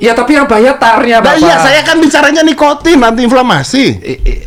Ya, 0.00 0.16
tapi 0.16 0.32
yang 0.32 0.48
bahaya 0.48 0.72
tarnya, 0.80 1.20
Nah 1.20 1.36
Bapak. 1.36 1.44
iya, 1.44 1.56
saya 1.60 1.80
kan 1.84 2.00
bicaranya 2.00 2.40
nikotin 2.40 2.96
antiinflamasi. 2.96 3.84
I- 4.00 4.20
i- 4.24 4.42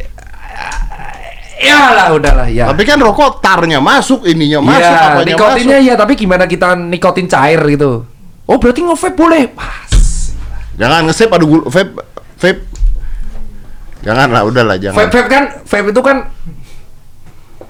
Ya 1.63 1.95
lah, 1.95 2.07
udahlah 2.11 2.47
ya. 2.51 2.67
Tapi 2.67 2.83
kan 2.83 2.99
rokok 2.99 3.39
tarnya 3.39 3.79
masuk, 3.79 4.27
ininya 4.27 4.59
masuk, 4.59 4.83
Iya, 4.83 4.99
apanya 5.15 5.27
nikotinnya 5.31 5.77
masuk. 5.79 5.87
ya, 5.87 5.93
tapi 5.95 6.13
gimana 6.19 6.43
kita 6.43 6.75
nikotin 6.75 7.27
cair 7.31 7.61
gitu? 7.71 8.03
Oh, 8.43 8.59
berarti 8.59 8.83
nge-vape 8.83 9.15
boleh. 9.15 9.47
Pas. 9.55 9.91
Jangan 10.75 11.07
nge-save 11.07 11.31
ada 11.31 11.45
gul 11.47 11.63
vape 11.71 11.95
vape. 12.35 12.61
Jangan 14.03 14.27
lah, 14.35 14.43
udahlah 14.43 14.75
jangan. 14.75 14.99
Vape, 14.99 15.15
vape 15.15 15.29
kan, 15.31 15.43
vape 15.63 15.87
itu 15.95 16.01
kan 16.03 16.17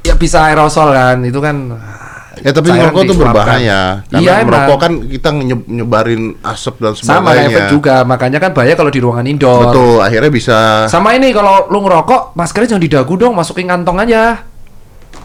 ya 0.02 0.18
bisa 0.18 0.50
aerosol 0.50 0.90
kan, 0.90 1.22
itu 1.22 1.38
kan 1.38 1.78
Ya 2.42 2.50
tapi 2.50 2.74
ngerokok 2.74 3.02
tuh 3.06 3.18
berbahaya. 3.20 4.02
Karena 4.10 4.18
Iya, 4.18 4.34
merokok 4.42 4.78
kan 4.82 4.92
kita 5.06 5.30
nye- 5.38 5.68
nyebarin 5.70 6.34
asap 6.42 6.82
dan 6.82 6.98
sebagainya. 6.98 7.22
sama 7.22 7.32
vape 7.38 7.62
juga, 7.70 7.96
makanya 8.02 8.40
kan 8.42 8.52
bahaya 8.58 8.74
kalau 8.74 8.90
di 8.90 8.98
ruangan 8.98 9.26
indoor. 9.30 9.70
Betul, 9.70 10.02
akhirnya 10.02 10.32
bisa 10.34 10.58
Sama 10.90 11.14
ini 11.14 11.30
kalau 11.30 11.70
lu 11.70 11.86
ngerokok, 11.86 12.34
maskernya 12.34 12.74
jangan 12.74 12.84
di 12.84 12.90
dagu 12.90 13.14
dong, 13.14 13.38
masukin 13.38 13.70
kantong 13.70 14.02
aja. 14.02 14.42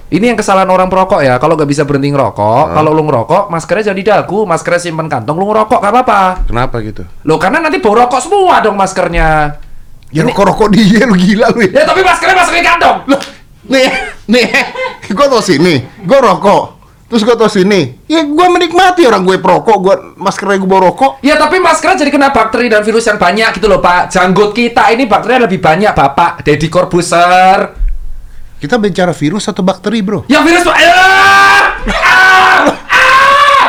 Ini 0.08 0.32
yang 0.32 0.38
kesalahan 0.40 0.68
orang 0.68 0.88
perokok 0.88 1.20
ya. 1.20 1.36
Kalau 1.36 1.52
nggak 1.52 1.68
bisa 1.68 1.84
berhenti 1.84 2.08
ngerokok, 2.08 2.72
kalau 2.72 2.96
lu 2.96 3.04
ngerokok, 3.04 3.52
maskernya 3.52 3.92
jangan 3.92 4.00
di 4.00 4.06
dagu, 4.08 4.38
maskernya 4.44 4.80
simpen 4.80 5.08
kantong, 5.08 5.36
lu 5.36 5.44
ngerokok 5.48 5.78
gak 5.80 5.92
apa-apa. 5.92 6.20
Kenapa 6.48 6.80
gitu? 6.80 7.04
Lo 7.24 7.36
karena 7.36 7.60
nanti 7.60 7.76
bau 7.76 7.92
rokok 7.92 8.20
semua 8.20 8.60
dong 8.60 8.76
maskernya. 8.76 9.60
Ya 10.08 10.24
rokok-rokok 10.24 10.72
dia 10.72 11.04
lu 11.04 11.12
gila 11.12 11.52
lu 11.52 11.60
ya. 11.68 11.72
Ya 11.72 11.84
tapi 11.84 12.00
maskernya 12.00 12.36
masukin 12.40 12.64
kantong. 12.64 12.96
Loh, 13.04 13.20
nih, 13.68 13.88
nih, 14.24 14.46
gua 15.12 15.28
tau 15.28 15.44
sini, 15.44 15.84
gua 16.08 16.24
rokok. 16.24 16.77
Terus 17.08 17.24
gua 17.24 17.40
tau 17.40 17.48
sini, 17.48 18.04
ya 18.04 18.20
gua 18.28 18.52
menikmati 18.52 19.08
orang 19.08 19.24
gue 19.24 19.40
perokok, 19.40 19.76
gua 19.80 19.96
maskernya 20.20 20.60
gua 20.60 20.68
bawa 20.76 20.80
rokok. 20.92 21.12
Ya 21.24 21.40
tapi 21.40 21.56
maskernya 21.56 22.04
jadi 22.04 22.12
kena 22.12 22.28
bakteri 22.36 22.68
dan 22.68 22.84
virus 22.84 23.08
yang 23.08 23.16
banyak 23.16 23.56
gitu 23.56 23.64
loh 23.64 23.80
Pak. 23.80 24.12
Janggut 24.12 24.52
kita 24.52 24.92
ini 24.92 25.08
bakteri 25.08 25.40
lebih 25.40 25.56
banyak 25.56 25.96
Bapak. 25.96 26.44
Deddy 26.44 26.68
Corbuzier. 26.68 27.72
Kita 28.60 28.76
bicara 28.76 29.16
virus 29.16 29.48
atau 29.48 29.64
bakteri, 29.64 30.04
bro? 30.04 30.28
Ya 30.28 30.44
virus 30.44 30.68
Pak. 30.68 30.76
Ah! 30.76 31.64
Ah! 31.96 32.60
Ah! 32.92 33.66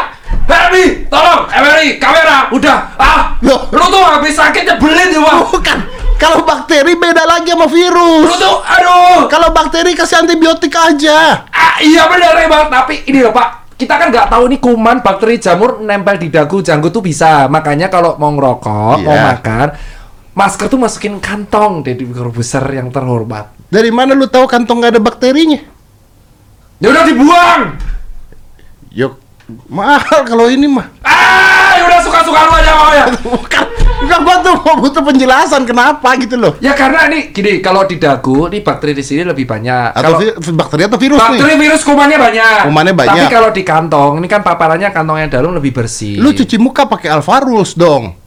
Helmi, 0.50 1.08
tolong, 1.08 1.48
Emery, 1.54 1.96
kamera, 1.96 2.52
udah. 2.52 2.78
Ah, 3.00 3.40
Loh. 3.40 3.72
lu 3.72 3.86
tuh 3.88 4.04
habis 4.04 4.36
sakit 4.36 4.68
nyebelin 4.68 5.16
ya, 5.16 5.20
Bang. 5.24 5.40
Bukan. 5.48 5.99
Kalau 6.20 6.44
bakteri 6.44 7.00
beda 7.00 7.24
lagi 7.24 7.56
sama 7.56 7.66
virus. 7.66 8.28
tuh, 8.36 8.60
aduh. 8.60 9.32
Kalau 9.32 9.56
bakteri 9.56 9.96
kasih 9.96 10.20
antibiotik 10.20 10.76
aja. 10.76 11.48
Ah, 11.48 11.80
iya 11.80 12.06
benar 12.06 12.36
ya, 12.36 12.46
Bang. 12.46 12.68
Tapi 12.68 13.08
ini 13.08 13.24
loh, 13.24 13.32
Pak. 13.32 13.72
Kita 13.80 13.96
kan 13.96 14.12
nggak 14.12 14.28
tahu 14.28 14.44
nih 14.52 14.60
kuman, 14.60 15.00
bakteri, 15.00 15.40
jamur 15.40 15.80
nempel 15.80 16.20
di 16.20 16.28
dagu, 16.28 16.60
janggut 16.60 16.92
tuh 16.92 17.00
bisa. 17.00 17.48
Makanya 17.48 17.88
kalau 17.88 18.20
mau 18.20 18.28
ngerokok, 18.36 19.00
mau 19.00 19.16
Iya. 19.16 19.40
makan, 19.40 19.68
masker 20.36 20.68
tuh 20.68 20.76
masukin 20.76 21.24
kantong 21.24 21.88
Deddy 21.88 22.04
Corbuzier 22.12 22.68
yang 22.76 22.92
terhormat. 22.92 23.56
Dari 23.72 23.88
mana 23.88 24.12
lu 24.12 24.28
tahu 24.28 24.44
kantong 24.44 24.84
nggak 24.84 24.92
ada 24.92 25.02
bakterinya? 25.02 25.64
Ya 26.84 26.92
udah 26.92 27.04
dibuang. 27.08 27.62
Yuk, 28.92 29.16
mahal 29.72 30.28
kalau 30.28 30.52
ini 30.52 30.68
mah. 30.68 30.92
Ah, 31.00 31.80
ya 31.80 31.88
udah 31.88 32.00
suka-suka 32.04 32.40
lu 32.44 32.54
aja 32.60 32.72
mau 32.76 32.92
ya. 32.92 33.06
Bukan, 33.16 33.66
bukan 34.10 34.26
gua 34.26 34.38
tuh 34.42 34.56
mau 34.58 34.76
butuh 34.82 35.04
penjelasan 35.06 35.62
kenapa 35.64 36.18
gitu 36.18 36.34
loh. 36.34 36.58
Ya 36.58 36.74
karena 36.74 37.06
ini 37.06 37.30
gini, 37.30 37.62
kalau 37.62 37.86
di 37.86 38.02
dagu, 38.02 38.50
nih 38.50 38.66
bakteri 38.66 38.98
di 38.98 39.06
sini 39.06 39.22
lebih 39.22 39.46
banyak. 39.46 39.94
Atau 39.94 40.02
Kalau 40.02 40.18
vi- 40.18 40.58
bakteri 40.58 40.82
atau 40.90 40.98
virus 40.98 41.22
bakteri 41.22 41.54
nih? 41.54 41.60
virus 41.62 41.82
kumannya 41.86 42.18
banyak. 42.18 42.60
Kumannya 42.66 42.94
banyak. 42.98 43.14
Tapi 43.14 43.30
kalau 43.30 43.50
di 43.54 43.62
kantong, 43.62 44.12
ini 44.18 44.26
kan 44.26 44.42
paparannya 44.42 44.90
kantong 44.90 45.22
yang 45.22 45.30
dalam 45.30 45.54
lebih 45.54 45.70
bersih. 45.70 46.18
Lu 46.18 46.34
cuci 46.34 46.58
muka 46.58 46.90
pakai 46.90 47.14
Alvarus 47.14 47.78
dong. 47.78 48.18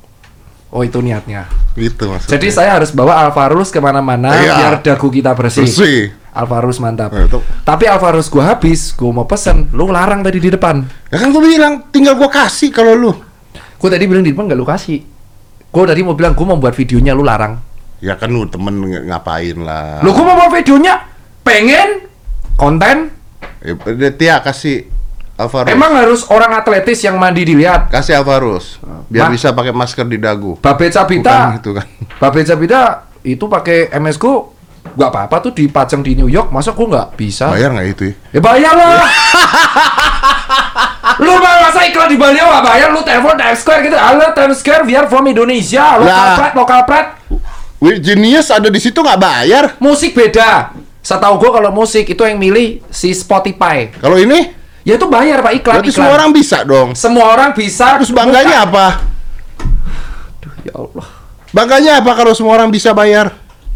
Oh 0.70 0.80
itu 0.80 1.02
niatnya. 1.02 1.50
Gitu 1.74 2.08
maksudnya. 2.08 2.32
Jadi 2.32 2.46
saya 2.48 2.80
harus 2.80 2.94
bawa 2.94 3.26
Alvarus 3.26 3.68
ke 3.68 3.76
mana-mana 3.76 4.32
Iya. 4.32 4.54
biar 4.56 4.74
dagu 4.80 5.10
kita 5.10 5.34
bersih. 5.34 5.66
bersih. 5.66 6.16
Alvarus 6.32 6.80
mantap. 6.80 7.12
Nah, 7.12 7.28
itu. 7.28 7.44
Tapi 7.60 7.84
Alvarus 7.84 8.32
gua 8.32 8.56
habis, 8.56 8.96
gua 8.96 9.12
mau 9.12 9.28
pesen, 9.28 9.68
lu 9.76 9.92
larang 9.92 10.24
tadi 10.24 10.40
di 10.40 10.48
depan. 10.48 10.80
Ya 11.12 11.20
kan 11.20 11.28
gua 11.28 11.44
bilang 11.44 11.92
tinggal 11.92 12.16
gua 12.16 12.32
kasih 12.32 12.72
kalau 12.72 12.96
lu. 12.96 13.12
Gua 13.76 13.88
tadi 13.92 14.08
bilang 14.08 14.24
di 14.24 14.32
depan 14.32 14.48
gak 14.48 14.56
lu 14.56 14.64
kasih. 14.64 15.11
Gua 15.72 15.84
tadi 15.84 16.00
mau 16.00 16.12
bilang 16.12 16.32
gua 16.32 16.46
mau 16.46 16.58
buat 16.58 16.70
videonya 16.70 17.10
lu 17.10 17.24
larang. 17.24 17.56
Ya 17.98 18.14
kan 18.14 18.28
lu 18.28 18.44
temen 18.44 18.76
ng- 18.76 19.08
ngapain 19.08 19.56
lah. 19.56 19.98
Lu 20.00 20.12
gua 20.12 20.24
mau 20.28 20.36
buat 20.38 20.52
videonya 20.52 21.00
pengen 21.40 22.06
konten 22.54 23.10
Ya, 23.62 23.78
Tia 24.10 24.36
kasih 24.38 24.90
Alvarus. 25.32 25.70
Emang 25.70 25.94
harus 25.94 26.26
orang 26.26 26.50
atletis 26.52 26.98
yang 27.00 27.14
mandi 27.14 27.46
dilihat. 27.46 27.88
kasih 27.88 28.18
Alvarus 28.18 28.76
biar 29.06 29.26
Ma- 29.26 29.32
bisa 29.32 29.50
pakai 29.50 29.70
masker 29.70 30.02
di 30.04 30.18
dagu. 30.18 30.58
Babe 30.58 30.82
Bukan 30.82 30.92
Cabita, 30.92 31.56
gitu 31.56 31.70
kan. 31.72 31.86
Babe 32.18 32.42
Cabita 32.42 32.80
itu 33.22 33.46
pakai 33.46 33.86
MS 33.92 34.18
Go 34.18 34.50
nggak 34.82 35.08
apa-apa 35.08 35.36
tuh 35.40 35.52
dipajang 35.54 36.02
di 36.02 36.18
New 36.18 36.28
York. 36.28 36.50
Masa 36.50 36.74
gua 36.74 36.86
nggak 36.90 37.08
bisa? 37.16 37.48
Bayar 37.48 37.72
nggak 37.72 37.88
itu 37.88 38.02
ya? 38.10 38.14
Ya 38.36 38.40
bayar 38.42 38.74
lah. 38.76 39.08
lu 41.24 41.32
masa 41.38 41.80
iklan 41.86 42.08
di 42.10 42.18
Bali 42.18 42.38
nggak 42.38 42.64
bayar? 42.64 42.88
Lu 42.92 43.00
telepon 43.00 43.34
Times 43.38 43.58
Square 43.62 43.80
gitu. 43.86 43.96
Halo 43.96 44.26
Times 44.34 44.58
Square, 44.60 44.82
we 44.84 44.94
are 44.94 45.08
from 45.08 45.24
Indonesia. 45.26 45.96
Lokal 45.96 46.06
Lah. 46.08 46.36
pret, 46.36 46.52
lokal 46.58 46.80
pret. 46.84 47.06
Wih, 47.82 47.98
Genius 47.98 48.50
ada 48.50 48.70
di 48.70 48.78
situ 48.78 48.98
nggak 49.00 49.18
bayar. 49.18 49.64
Musik 49.82 50.14
beda. 50.14 50.74
Setahu 51.02 51.34
gua 51.38 51.50
kalau 51.58 51.70
musik 51.74 52.06
itu 52.06 52.22
yang 52.22 52.38
milih 52.38 52.78
si 52.90 53.10
Spotify. 53.10 53.90
Kalau 53.98 54.18
ini, 54.18 54.62
Ya 54.82 54.98
itu 54.98 55.06
bayar 55.06 55.38
pak 55.46 55.62
iklan. 55.62 55.78
berarti 55.78 55.94
iklan. 55.94 55.98
semua 56.02 56.12
orang 56.18 56.30
bisa 56.34 56.58
dong. 56.66 56.88
Semua 56.98 57.24
orang 57.30 57.50
bisa. 57.54 58.02
Terus 58.02 58.10
bangganya 58.10 58.66
apa? 58.66 58.86
Ya 60.66 60.74
Allah. 60.74 61.06
Bangganya 61.54 61.92
apa 62.02 62.10
kalau 62.18 62.34
semua 62.34 62.58
orang 62.58 62.66
bisa 62.66 62.90
bayar? 62.90 63.30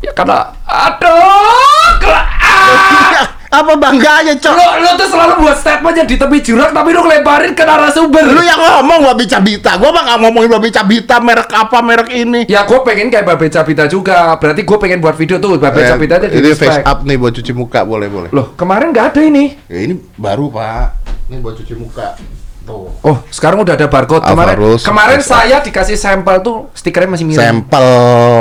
Ya 0.04 0.12
karena 0.12 0.52
aduh, 0.68 1.96
kela, 1.96 2.20
ah. 2.20 3.24
apa 3.48 3.72
bangganya, 3.80 4.36
Cok? 4.36 4.52
Lu, 4.52 4.64
lu 4.84 4.90
tuh 5.00 5.08
selalu 5.08 5.32
buat 5.40 5.56
statement 5.56 5.96
yang 5.96 6.08
di 6.08 6.20
tepi 6.20 6.44
jurang 6.44 6.76
tapi 6.76 6.92
lu 6.92 7.00
ngelebarin 7.00 7.56
ke 7.56 7.64
narasumber. 7.64 8.28
Lu 8.28 8.44
yang 8.44 8.60
ngomong 8.60 9.08
Babi 9.08 9.24
Cabita, 9.24 9.80
gua 9.80 9.96
mah 9.96 10.02
nggak 10.04 10.18
ngomongin 10.20 10.50
Babi 10.52 10.68
Cabita 10.68 11.16
merek 11.24 11.48
apa 11.48 11.78
merek 11.80 12.12
ini. 12.12 12.44
Ya 12.44 12.68
gue 12.68 12.76
pengen 12.84 13.08
kayak 13.08 13.24
Babe 13.24 13.48
Cabita 13.48 13.88
juga. 13.88 14.36
Berarti 14.36 14.68
gue 14.68 14.76
pengen 14.76 15.00
buat 15.00 15.16
video 15.16 15.40
tuh 15.40 15.56
Babe 15.56 15.80
Eh, 15.80 15.88
Cabita 15.88 16.20
aja 16.20 16.28
di 16.28 16.44
ini 16.44 16.52
face 16.52 16.84
up 16.84 17.00
nih 17.00 17.16
buat 17.16 17.32
cuci 17.32 17.52
muka 17.56 17.80
boleh 17.88 18.12
boleh. 18.12 18.28
Loh, 18.36 18.52
kemarin 18.52 18.92
nggak 18.92 19.16
ada 19.16 19.20
ini. 19.24 19.56
Ya 19.72 19.80
ini 19.80 19.96
baru 20.20 20.52
pak, 20.52 20.86
ini 21.32 21.40
buat 21.40 21.56
cuci 21.56 21.72
muka. 21.72 22.20
Tuh. 22.66 22.90
Oh, 22.98 23.22
sekarang 23.30 23.62
udah 23.62 23.78
ada 23.78 23.86
barcode. 23.86 24.26
Kemarin 24.26 24.58
Alvarus, 24.58 24.82
kemarin 24.82 25.20
saya 25.22 25.62
dikasih 25.62 25.94
sampel 25.94 26.42
tuh 26.42 26.66
stikernya 26.74 27.14
masih 27.14 27.22
mirip. 27.22 27.38
Sampel 27.38 27.86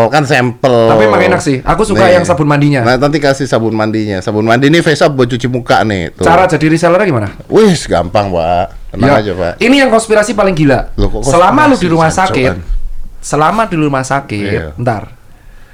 kan 0.09 0.25
sampel. 0.25 0.73
Tapi 0.89 1.03
emang 1.05 1.21
enak 1.21 1.41
sih. 1.45 1.61
Aku 1.61 1.85
suka 1.85 2.09
yang 2.09 2.25
sabun 2.25 2.49
mandinya. 2.49 2.81
Nah 2.81 2.97
nanti 2.97 3.21
kasih 3.21 3.45
sabun 3.45 3.77
mandinya. 3.77 4.17
Sabun 4.25 4.41
mandi 4.41 4.73
ini 4.73 4.81
face 4.81 5.05
up 5.05 5.13
buat 5.13 5.29
cuci 5.29 5.45
muka 5.45 5.85
nih. 5.85 6.09
Tuh. 6.17 6.25
Cara 6.25 6.49
jadi 6.49 6.65
resellernya 6.65 7.05
gimana? 7.05 7.29
Wih 7.45 7.77
gampang 7.85 8.33
pak, 8.33 8.65
tenang 8.89 9.09
Ya, 9.13 9.21
aja 9.21 9.31
pak. 9.37 9.53
Ini 9.61 9.75
yang 9.85 9.93
konspirasi 9.93 10.33
paling 10.33 10.57
gila. 10.57 10.89
Loh, 10.97 11.21
kok 11.21 11.29
selama 11.29 11.69
lu 11.69 11.77
konspirasi, 11.77 11.83
di 11.85 11.89
rumah 11.93 12.09
sakit, 12.09 12.49
kan? 12.49 12.59
selama 13.21 13.61
di 13.69 13.75
rumah 13.77 14.03
sakit, 14.03 14.49
Iya. 14.49 14.67
ntar. 14.81 15.03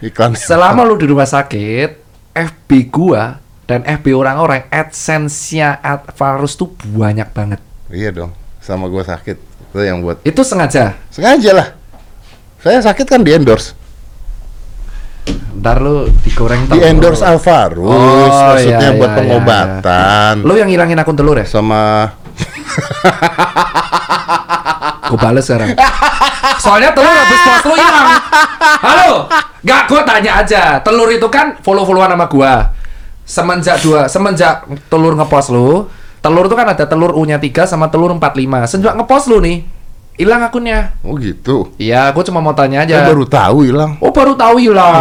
Iklan. 0.03 0.35
Selama 0.35 0.83
lu 0.83 0.99
di 0.99 1.07
rumah 1.07 1.29
sakit, 1.29 1.89
FB 2.35 2.69
gua 2.91 3.39
dan 3.63 3.87
FB 3.87 4.11
orang-orang 4.11 4.67
AdSense-nya 4.67 5.79
Alvarus 5.79 6.59
tuh 6.59 6.75
banyak 6.83 7.31
banget. 7.31 7.63
Iya 7.87 8.11
dong, 8.11 8.31
sama 8.61 8.87
gua 8.87 9.03
sakit. 9.03 9.37
Itu 9.71 9.79
yang 9.81 10.05
buat 10.05 10.21
Itu 10.21 10.45
sengaja. 10.45 10.95
sengaja 11.09 11.51
lah. 11.51 11.67
Saya 12.61 12.79
sakit 12.79 13.09
kan 13.09 13.25
di 13.25 13.33
endorse. 13.33 13.73
Ntar 15.57 15.77
lu 15.77 16.09
digoreng 16.25 16.65
Di 16.69 16.81
endorse 16.81 17.21
Alvarus, 17.21 17.85
Oh, 17.85 18.57
maksudnya 18.57 18.89
iya, 18.89 18.97
buat 18.97 19.11
iya, 19.13 19.17
pengobatan. 19.21 20.33
Lu 20.41 20.53
yang 20.57 20.69
ngilangin 20.69 20.97
akun 20.97 21.17
telur 21.17 21.37
ya? 21.37 21.45
Sama 21.45 22.01
Gue 25.11 25.19
bales 25.19 25.43
sekarang. 25.43 25.75
Soalnya 26.61 26.95
telur 26.95 27.11
habis 27.11 27.39
post 27.43 27.65
lu 27.67 27.75
hilang. 27.75 28.07
Halo, 28.79 29.11
gak 29.61 29.81
gue 29.91 30.01
tanya 30.07 30.31
aja. 30.39 30.63
Telur 30.79 31.09
itu 31.11 31.27
kan 31.27 31.59
follow-followan 31.59 32.15
sama 32.15 32.25
gua. 32.31 32.53
Semenjak 33.27 33.83
dua, 33.83 34.07
semenjak 34.07 34.63
telur 34.87 35.15
ngepost 35.15 35.51
lu, 35.51 35.87
telur 36.21 36.45
itu 36.45 36.53
kan 36.53 36.67
ada 36.67 36.85
telur 36.85 37.11
U-nya 37.11 37.35
3 37.35 37.65
sama 37.65 37.89
telur 37.89 38.13
45. 38.13 38.21
Sejak 38.67 38.93
ngepost 38.93 39.25
lu 39.25 39.37
nih, 39.37 39.65
hilang 40.13 40.41
akunnya. 40.41 40.93
Oh 41.01 41.13
gitu. 41.15 41.73
Iya, 41.75 42.09
gue 42.09 42.23
cuma 42.23 42.39
mau 42.39 42.53
tanya 42.53 42.81
Saya 42.81 43.01
aja. 43.01 43.09
baru 43.09 43.25
tahu 43.25 43.57
hilang. 43.63 43.91
Oh 43.97 44.09
baru 44.09 44.33
tahu 44.33 44.55
hilang. 44.57 44.93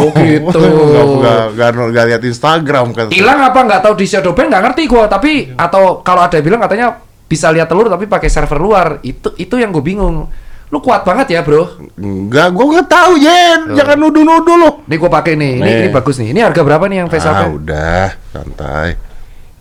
Oh, 0.00 0.08
gitu. 0.14 0.60
Gak, 0.92 1.06
gak, 1.52 1.70
gak, 1.70 1.88
gak 1.92 2.04
lihat 2.08 2.22
Instagram 2.22 2.86
kan. 2.90 3.06
Hilang 3.08 3.38
apa 3.42 3.58
nggak 3.58 3.80
tahu 3.80 3.94
di 3.94 4.06
shadow 4.06 4.32
ban 4.32 4.48
nggak 4.48 4.62
ngerti 4.66 4.82
gua 4.86 5.04
tapi 5.06 5.52
atau 5.52 6.00
kalau 6.00 6.20
ada 6.20 6.34
yang 6.34 6.46
bilang 6.46 6.60
katanya 6.60 6.96
bisa 7.24 7.48
lihat 7.48 7.64
telur 7.64 7.88
tapi 7.88 8.04
pakai 8.04 8.28
server 8.28 8.56
luar 8.56 9.00
itu 9.00 9.32
itu 9.36 9.56
yang 9.56 9.68
gue 9.70 9.80
bingung 9.80 10.28
lu 10.68 10.78
kuat 10.80 11.00
banget 11.00 11.32
ya 11.32 11.40
bro 11.40 11.64
Enggak, 11.96 12.48
gua 12.50 12.64
nggak 12.70 12.88
tahu 12.88 13.12
Jen. 13.16 13.60
Jangan 13.72 13.96
nuduh-nuduh 13.98 14.56
loh. 14.58 14.72
ini 14.82 14.96
gue 14.96 15.10
pakai 15.10 15.32
nih 15.34 15.52
ini, 15.54 15.60
Nih. 15.62 15.76
ini 15.80 15.88
bagus 15.88 16.16
nih 16.16 16.28
ini 16.28 16.40
harga 16.40 16.60
berapa 16.60 16.84
nih 16.86 16.96
yang 16.98 17.08
facial 17.08 17.32
Ah, 17.34 17.48
udah, 17.48 18.04
santai. 18.30 18.88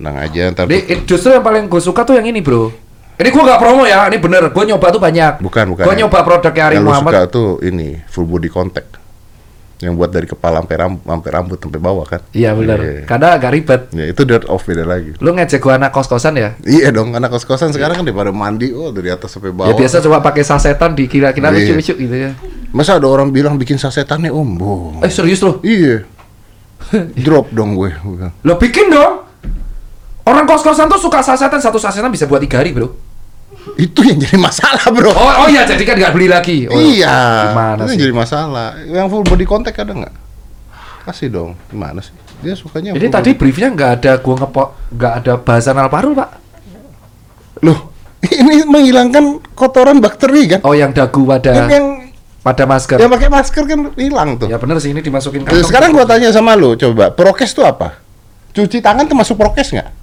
Tenang 0.02 0.18
aja 0.18 0.42
ntar. 0.50 0.66
Ini, 0.66 0.80
ini 0.84 1.02
justru 1.06 1.30
yang 1.30 1.42
paling 1.42 1.66
gue 1.66 1.78
suka 1.80 2.02
tuh 2.02 2.18
yang 2.18 2.26
ini 2.26 2.42
bro 2.42 2.74
ini 3.14 3.30
gue 3.30 3.38
nggak 3.40 3.62
promo 3.62 3.86
ya 3.86 4.10
ini 4.10 4.18
bener 4.18 4.50
gue 4.50 4.64
nyoba 4.66 4.90
tuh 4.90 4.98
banyak 4.98 5.38
Bukan, 5.40 5.66
bukan. 5.70 5.86
gue 5.86 5.96
nyoba 5.96 6.26
produknya 6.26 6.64
Ari 6.66 6.76
yang 6.76 6.90
Muhammad 6.90 7.14
suka 7.14 7.22
tuh 7.30 7.50
ini 7.62 8.02
full 8.04 8.26
body 8.26 8.50
contact. 8.50 8.98
Yang 9.78 9.94
buat 9.96 10.10
dari 10.10 10.26
kepala 10.26 10.62
sampai 10.62 10.76
rambut, 10.76 11.02
sampai 11.04 11.30
rambut 11.32 11.58
sampai 11.58 11.80
bawah 11.80 12.02
kan. 12.04 12.22
iya 12.32 12.50
bener 12.52 12.78
Iya. 12.78 13.02
karena 13.06 13.28
agak 13.34 13.50
ribet 13.52 13.82
Ya 13.90 14.06
itu 14.08 14.22
dirt 14.24 14.46
off 14.46 14.62
beda 14.64 14.82
lagi. 14.84 15.14
lu 15.16 15.30
ngejek 15.32 15.58
gue 15.58 15.70
anak 15.72 15.90
kos-kosan 15.92 16.34
ya 16.34 16.58
Iya 16.62 16.90
dong, 16.90 17.14
anak 17.14 17.30
kos-kosan 17.30 17.70
sekarang 17.70 17.98
kan 17.98 18.04
daripada 18.04 18.30
mandi, 18.32 18.70
oh 18.72 18.90
dari 18.90 19.10
atas 19.10 19.30
sampai 19.32 19.50
bawah. 19.50 19.70
ya 19.70 19.74
biasa 19.76 20.02
coba 20.02 20.18
pakai 20.20 20.42
sasetan 20.42 20.94
dikira-kira 20.94 21.50
Iya. 21.50 21.78
lucu-lucu 21.78 21.94
gitu 22.00 22.16
ya 22.16 22.34
Masa 22.70 22.98
ada 22.98 23.06
orang 23.06 23.30
bilang 23.30 23.54
bikin 23.54 23.78
sasetannya 23.78 24.30
om, 24.30 24.50
bohong. 24.52 24.96
eh 25.00 25.10
serius 25.10 25.42
loh 25.42 25.62
Iya. 25.62 26.10
Drop 27.20 27.50
dong 27.50 27.74
gue. 27.76 27.94
Lo 28.42 28.58
bikin 28.58 28.90
dong. 28.90 29.21
Orang 30.22 30.46
kos-kosan 30.46 30.86
tuh 30.86 31.02
suka 31.02 31.26
sasetan, 31.26 31.58
satu 31.58 31.82
sasetan 31.82 32.14
bisa 32.14 32.30
buat 32.30 32.42
tiga 32.42 32.62
hari, 32.62 32.74
bro. 32.78 32.94
Itu 33.78 34.02
yang 34.02 34.18
jadi 34.18 34.38
masalah 34.38 34.82
bro. 34.90 35.14
Oh, 35.14 35.46
oh 35.46 35.48
iya, 35.50 35.66
jadi 35.66 35.82
kan 35.86 35.96
nggak 35.98 36.14
beli 36.14 36.28
lagi. 36.30 36.66
Oh, 36.70 36.78
iya. 36.78 37.50
Gimana 37.50 37.82
itu 37.86 37.94
yang 37.94 37.98
sih? 37.98 38.02
jadi 38.06 38.14
masalah. 38.14 38.68
Yang 38.86 39.08
full 39.10 39.26
body 39.26 39.46
contact 39.46 39.78
ada 39.82 39.94
nggak? 39.94 40.14
Kasih 41.06 41.28
dong. 41.30 41.52
Gimana 41.70 42.02
sih? 42.02 42.14
Dia 42.42 42.54
sukanya. 42.58 42.94
Jadi 42.98 43.08
tadi 43.10 43.30
briefnya 43.38 43.70
nggak 43.74 43.92
ada 44.02 44.12
gua 44.18 44.36
ngepo, 44.46 44.64
nggak 44.94 45.14
ada 45.22 45.34
bahasan 45.38 45.78
alparul, 45.78 46.14
pak. 46.18 46.30
Loh, 47.62 47.94
ini 48.42 48.66
menghilangkan 48.66 49.54
kotoran 49.54 50.02
bakteri 50.02 50.58
kan? 50.58 50.60
Oh, 50.66 50.74
yang 50.74 50.94
dagu 50.94 51.26
Yang, 51.26 51.30
pada 51.30 51.52
yang 51.70 51.86
pada 52.42 52.64
masker. 52.66 52.98
yang 52.98 53.14
pakai 53.14 53.30
masker 53.30 53.64
kan 53.70 53.80
hilang 53.94 54.30
tuh. 54.42 54.50
Ya 54.50 54.58
bener 54.58 54.82
sih 54.82 54.90
ini 54.90 55.06
dimasukin 55.06 55.46
Terus 55.46 55.70
sekarang 55.70 55.94
gua 55.94 56.10
tanya 56.10 56.34
sama 56.34 56.58
lu, 56.58 56.74
coba 56.74 57.14
prokes 57.14 57.54
tuh 57.54 57.66
apa? 57.66 58.02
Cuci 58.58 58.82
tangan 58.82 59.06
termasuk 59.06 59.38
prokes 59.38 59.70
nggak? 59.78 60.01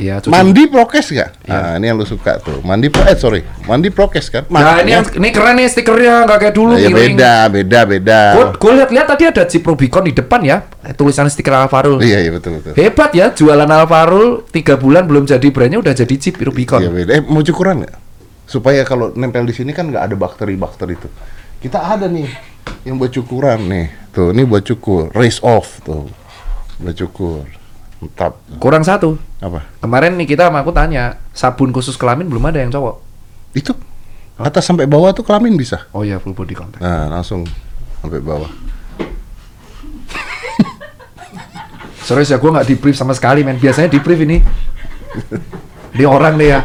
Iya, 0.00 0.16
cuci. 0.24 0.32
Mandi 0.32 0.64
prokes 0.64 1.12
nggak? 1.12 1.30
Iya. 1.44 1.52
Nah, 1.60 1.72
ini 1.76 1.84
yang 1.92 1.96
lu 2.00 2.08
suka 2.08 2.40
tuh. 2.40 2.64
Mandi 2.64 2.88
pro, 2.88 3.04
eh 3.04 3.12
sorry, 3.20 3.44
mandi 3.68 3.92
prokes 3.92 4.32
kan? 4.32 4.48
Nah, 4.48 4.80
ini 4.80 4.96
yang 4.96 5.04
ini 5.12 5.28
keren 5.28 5.60
nih 5.60 5.68
stikernya 5.68 6.24
nggak 6.24 6.38
kayak 6.40 6.54
dulu 6.56 6.72
Nah, 6.72 6.80
ya 6.80 6.88
beda, 6.88 7.32
beda, 7.52 7.80
beda. 7.84 8.20
Gue 8.56 8.72
lihat-lihat 8.80 9.06
tadi 9.12 9.28
ada 9.28 9.42
Jeep 9.44 9.60
Rubicon 9.60 10.08
di 10.08 10.16
depan 10.16 10.40
ya, 10.40 10.64
tulisan 10.96 11.28
stiker 11.28 11.52
Alfarul. 11.52 12.00
Iya, 12.00 12.24
iya 12.24 12.30
betul 12.32 12.64
betul. 12.64 12.72
Hebat 12.80 13.12
ya, 13.12 13.28
jualan 13.36 13.68
Alfarul 13.68 14.48
tiga 14.48 14.80
bulan 14.80 15.04
belum 15.04 15.28
jadi 15.28 15.44
brandnya 15.52 15.84
udah 15.84 15.92
jadi 15.92 16.14
Jeep 16.16 16.40
Rubicon. 16.40 16.80
Iya 16.80 16.88
beda. 16.88 17.10
Eh 17.20 17.22
mau 17.28 17.44
cukuran 17.44 17.84
nggak? 17.84 17.94
Supaya 18.48 18.80
kalau 18.88 19.12
nempel 19.12 19.44
di 19.44 19.52
sini 19.52 19.76
kan 19.76 19.92
nggak 19.92 20.10
ada 20.10 20.16
bakteri-bakteri 20.16 20.96
itu. 20.96 21.12
Kita 21.60 21.76
ada 21.76 22.08
nih 22.08 22.24
yang 22.88 22.96
buat 22.96 23.12
cukuran 23.12 23.68
nih. 23.68 23.86
Tuh, 24.16 24.32
ini 24.32 24.48
buat 24.48 24.64
cukur, 24.64 25.12
raise 25.12 25.44
off 25.44 25.84
tuh. 25.84 26.08
Buat 26.80 26.96
cukur. 26.96 27.59
Mantap. 28.00 28.40
Kurang 28.56 28.80
satu. 28.80 29.20
Apa? 29.44 29.68
Kemarin 29.84 30.16
nih 30.16 30.24
kita 30.24 30.48
sama 30.48 30.64
aku 30.64 30.72
tanya, 30.72 31.20
sabun 31.36 31.68
khusus 31.68 32.00
kelamin 32.00 32.26
belum 32.32 32.48
ada 32.48 32.64
yang 32.64 32.72
cowok. 32.72 32.96
Itu 33.52 33.76
atas 34.40 34.64
sampai 34.64 34.88
bawah 34.88 35.12
tuh 35.12 35.20
kelamin 35.20 35.52
bisa. 35.52 35.84
Oh 35.92 36.00
iya, 36.00 36.16
full 36.16 36.32
body 36.32 36.56
contact. 36.56 36.80
Nah, 36.80 37.12
langsung 37.12 37.44
sampai 38.00 38.24
bawah. 38.24 38.48
Serius 42.00 42.32
ya, 42.32 42.40
gue 42.40 42.50
nggak 42.50 42.66
di 42.66 42.74
brief 42.80 42.96
sama 42.96 43.12
sekali, 43.12 43.44
men. 43.44 43.60
Biasanya 43.60 43.92
di 43.92 44.00
brief 44.00 44.24
ini. 44.24 44.40
Ini 45.92 46.04
orang 46.08 46.40
nih 46.40 46.48
ya. 46.48 46.60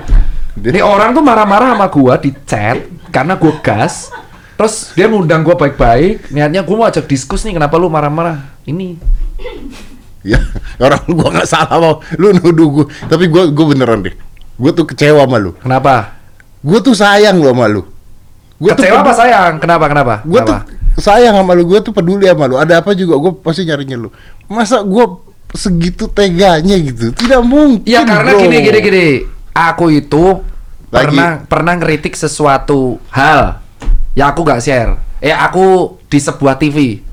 Ini 0.56 0.80
orang 0.80 1.12
tuh 1.12 1.20
marah-marah 1.20 1.76
sama 1.76 1.92
gua 1.92 2.16
di 2.16 2.32
chat 2.48 2.88
karena 3.12 3.36
gue 3.36 3.54
gas. 3.60 4.08
Terus 4.56 4.96
dia 4.96 5.12
ngundang 5.12 5.44
gua 5.44 5.60
baik-baik. 5.60 6.32
Niatnya 6.32 6.64
gue 6.64 6.76
mau 6.80 6.88
ajak 6.88 7.12
diskus 7.12 7.44
nih, 7.44 7.60
kenapa 7.60 7.76
lu 7.76 7.92
marah-marah? 7.92 8.56
Ini. 8.64 8.96
Ya, 10.26 10.42
orang 10.82 11.06
gua 11.06 11.30
nggak 11.30 11.46
salah 11.46 11.78
mau 11.78 11.94
lu 12.18 12.34
nuduh 12.34 12.68
gua. 12.68 12.86
Tapi 13.06 13.30
gua 13.30 13.46
gua 13.48 13.66
beneran 13.70 14.02
deh. 14.02 14.18
Gua 14.58 14.74
tuh 14.74 14.90
kecewa 14.90 15.22
sama 15.22 15.38
lu. 15.38 15.54
Kenapa? 15.62 16.18
Gua 16.66 16.82
tuh 16.82 16.98
sayang 16.98 17.38
lu 17.38 17.46
sama 17.46 17.70
lu. 17.70 17.86
Gua 18.58 18.74
tuh 18.74 18.82
Kecewa 18.82 18.98
apa 19.00 19.06
pedu- 19.06 19.20
sayang? 19.22 19.54
Kenapa? 19.62 19.86
Kenapa? 19.86 20.14
Gua 20.26 20.40
tuh 20.42 20.58
Kenapa? 20.58 20.98
sayang 20.98 21.36
sama 21.38 21.52
lu, 21.54 21.64
gua 21.64 21.80
tuh 21.80 21.94
peduli 21.94 22.26
sama 22.26 22.46
lu. 22.46 22.58
Ada 22.58 22.82
apa 22.82 22.98
juga 22.98 23.14
gua 23.16 23.38
pasti 23.38 23.64
nyarinya 23.64 24.02
lu. 24.02 24.10
Masa 24.48 24.82
gua 24.82 25.22
segitu 25.54 26.10
teganya 26.10 26.74
gitu? 26.74 27.14
Tidak 27.14 27.46
mungkin. 27.46 27.86
Ya 27.86 28.02
karena 28.02 28.34
bro. 28.34 28.42
gini 28.42 28.58
gini 28.60 28.80
gini. 28.82 29.06
Aku 29.54 29.88
itu 29.88 30.42
Lagi. 30.90 31.14
pernah 31.14 31.30
pernah 31.46 31.74
ngeritik 31.78 32.12
sesuatu 32.12 32.98
hal 33.08 33.62
ya 34.12 34.34
aku 34.34 34.42
nggak 34.42 34.60
share. 34.60 34.98
Eh 35.22 35.30
aku 35.30 35.96
di 36.10 36.18
sebuah 36.18 36.58
TV. 36.58 37.05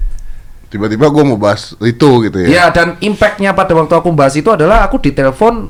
Tiba-tiba 0.73 1.13
gua 1.13 1.21
mau 1.21 1.37
bahas 1.37 1.77
itu 1.85 2.09
gitu 2.25 2.37
ya. 2.41 2.49
Ya 2.49 2.65
dan 2.73 2.97
impactnya 3.05 3.53
pada 3.53 3.77
waktu 3.77 3.93
aku 3.93 4.09
bahas 4.17 4.33
itu 4.33 4.49
adalah 4.49 4.89
aku 4.89 4.97
ditelepon 4.97 5.69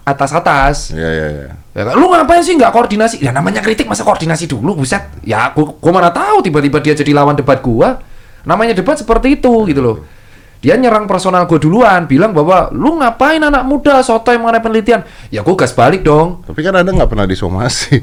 atas-atas. 0.00 0.96
Iya, 0.96 1.10
iya, 1.12 1.26
iya. 1.28 1.48
Ya, 1.76 1.92
lu 1.92 2.08
ngapain 2.08 2.40
sih 2.40 2.56
nggak 2.56 2.72
koordinasi? 2.72 3.20
Ya 3.20 3.36
namanya 3.36 3.60
kritik 3.60 3.84
masa 3.84 4.00
koordinasi 4.00 4.48
dulu, 4.48 4.80
buset. 4.80 5.12
Ya 5.28 5.52
aku, 5.52 5.76
gua 5.76 5.92
mana 5.92 6.08
tahu 6.08 6.40
tiba-tiba 6.40 6.80
dia 6.80 6.96
jadi 6.96 7.12
lawan 7.12 7.36
debat 7.36 7.60
gua. 7.60 8.00
Namanya 8.48 8.72
debat 8.72 8.96
seperti 8.96 9.36
itu 9.36 9.52
gitu 9.68 9.80
loh. 9.84 9.96
Dia 10.64 10.80
nyerang 10.80 11.04
personal 11.04 11.44
gue 11.44 11.60
duluan, 11.60 12.08
bilang 12.08 12.32
bahwa 12.32 12.72
lu 12.72 12.96
ngapain 12.96 13.36
anak 13.36 13.68
muda 13.68 14.00
sotoy 14.00 14.40
mengenai 14.40 14.64
penelitian? 14.64 15.04
Ya 15.28 15.44
gua 15.44 15.60
gas 15.60 15.76
balik 15.76 16.00
dong. 16.00 16.40
Tapi 16.48 16.64
kan 16.64 16.72
ada 16.72 16.88
nggak 16.88 17.12
pernah 17.12 17.28
disomasi. 17.28 18.00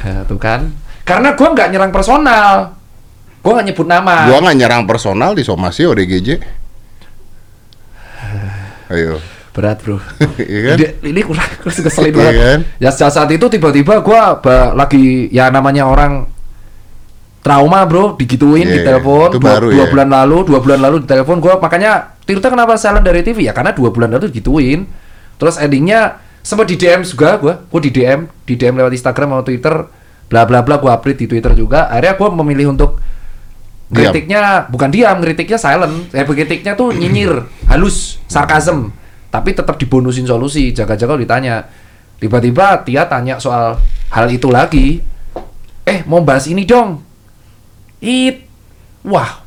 Ya, 0.00 0.24
tuh 0.28 0.40
kan. 0.40 0.72
Karena 1.04 1.36
gua 1.36 1.52
nggak 1.52 1.68
nyerang 1.68 1.92
personal. 1.92 2.79
Gua 3.40 3.56
nggak 3.56 3.66
nyebut 3.66 3.84
nama. 3.84 4.24
Gua 4.26 4.36
nggak 4.40 4.56
nyerang 4.56 4.82
personal 4.84 5.32
disomasi 5.32 5.84
ODGJ. 5.84 6.28
Ayo. 8.90 9.20
Berat, 9.50 9.78
Bro. 9.82 9.98
Iya 10.38 10.58
kan? 10.64 10.74
Ini- 10.78 10.92
Ini 11.10 11.20
kurang 11.26 11.48
kurang 11.58 11.76
keselin 11.80 12.08
Iya 12.08 12.16
banget. 12.16 12.34
kan? 12.38 12.58
Ya 12.78 12.90
saat, 12.90 13.12
saat 13.12 13.28
itu 13.28 13.44
tiba-tiba 13.46 14.00
gua 14.00 14.38
ba- 14.38 14.72
lagi 14.72 15.28
ya 15.28 15.48
namanya 15.48 15.84
orang 15.84 16.24
trauma 17.40 17.82
bro 17.82 18.14
digituin 18.14 18.62
Iya, 18.62 18.68
di 18.68 18.78
telepon 18.84 19.32
dua, 19.32 19.40
baru 19.40 19.66
dua 19.72 19.80
ya. 19.80 19.88
bulan 19.88 20.08
lalu 20.12 20.36
dua 20.44 20.58
bulan 20.60 20.76
lalu 20.78 20.96
di 21.02 21.06
telepon 21.08 21.40
gua 21.40 21.56
makanya 21.56 22.12
Tirta 22.20 22.46
kenapa 22.46 22.76
silent 22.76 23.00
dari 23.00 23.24
TV 23.24 23.42
ya 23.42 23.50
karena 23.50 23.72
dua 23.72 23.88
bulan 23.88 24.12
lalu 24.12 24.28
digituin 24.28 24.84
terus 25.34 25.56
endingnya 25.56 26.20
sempat 26.44 26.68
di 26.68 26.76
DM 26.76 27.00
juga 27.02 27.40
gua 27.40 27.54
gua 27.64 27.80
di 27.80 27.88
DM 27.88 28.28
di 28.44 28.54
DM 28.54 28.76
lewat 28.76 28.92
Instagram 28.92 29.34
atau 29.34 29.48
Twitter 29.48 29.72
bla 30.28 30.44
bla 30.44 30.60
bla 30.60 30.76
gua 30.76 30.94
update 30.94 31.16
di 31.16 31.26
Twitter 31.26 31.56
juga 31.56 31.88
akhirnya 31.88 32.12
gua 32.14 32.28
memilih 32.38 32.70
untuk 32.70 32.99
Diam. 33.90 34.14
kritiknya 34.14 34.70
bukan 34.70 34.86
diam 34.94 35.18
kritiknya 35.18 35.58
silent. 35.58 36.14
Eh 36.14 36.22
kritiknya 36.22 36.78
tuh 36.78 36.94
nyinyir 36.94 37.42
halus 37.70 38.22
sarkasm. 38.30 38.94
Tapi 39.30 39.50
tetap 39.50 39.74
dibonusin 39.78 40.26
solusi 40.30 40.70
jaga-jaga 40.70 41.18
ditanya 41.18 41.66
tiba-tiba 42.22 42.86
Tia 42.86 43.10
tanya 43.10 43.42
soal 43.42 43.82
hal 44.14 44.26
itu 44.30 44.46
lagi. 44.46 45.02
Eh 45.82 46.06
mau 46.06 46.22
bahas 46.22 46.46
ini 46.46 46.62
dong. 46.62 47.02
It 47.98 48.46
wah. 49.02 49.42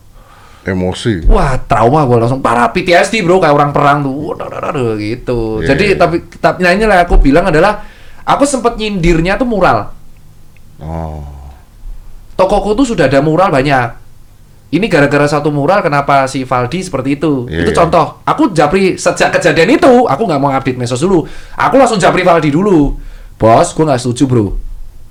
Emosi. 0.63 1.27
wah 1.27 1.59
trauma 1.59 2.07
gue 2.07 2.23
langsung 2.23 2.39
parah 2.39 2.71
PTSD 2.71 3.19
bro 3.19 3.39
kayak 3.39 3.51
orang 3.51 3.71
perang 3.75 3.99
tuh. 4.03 4.35
Gitu. 4.95 5.63
Iya, 5.63 5.75
jadi 5.75 5.85
iya. 5.91 5.99
tapi 5.99 6.23
tapi 6.39 6.63
nah 6.63 6.71
inilah 6.71 7.03
aku 7.03 7.19
bilang 7.19 7.51
adalah 7.51 7.83
aku 8.23 8.43
sempat 8.47 8.75
nyindirnya 8.75 9.35
tuh 9.35 9.47
mural. 9.47 9.91
Oh. 10.83 11.23
tokoku 12.35 12.75
tuh 12.75 12.95
sudah 12.95 13.07
ada 13.07 13.23
mural 13.23 13.47
banyak 13.53 14.02
ini 14.73 14.89
gara-gara 14.89 15.29
satu 15.29 15.53
mural 15.53 15.85
kenapa 15.85 16.25
si 16.25 16.41
Valdi 16.41 16.81
seperti 16.81 17.21
itu. 17.21 17.45
Iya, 17.45 17.61
itu 17.61 17.71
iya. 17.71 17.77
contoh. 17.77 18.25
Aku 18.25 18.49
japri 18.57 18.97
sejak 18.97 19.29
kejadian 19.37 19.77
itu, 19.77 20.09
aku 20.09 20.25
nggak 20.25 20.41
mau 20.41 20.49
update 20.49 20.81
medsos 20.81 20.97
dulu. 20.97 21.29
Aku 21.53 21.77
langsung 21.77 22.01
japri 22.01 22.25
Valdi 22.25 22.49
dulu. 22.49 22.97
Bos, 23.37 23.69
gue 23.77 23.85
nggak 23.85 24.01
setuju 24.01 24.23
bro. 24.25 24.47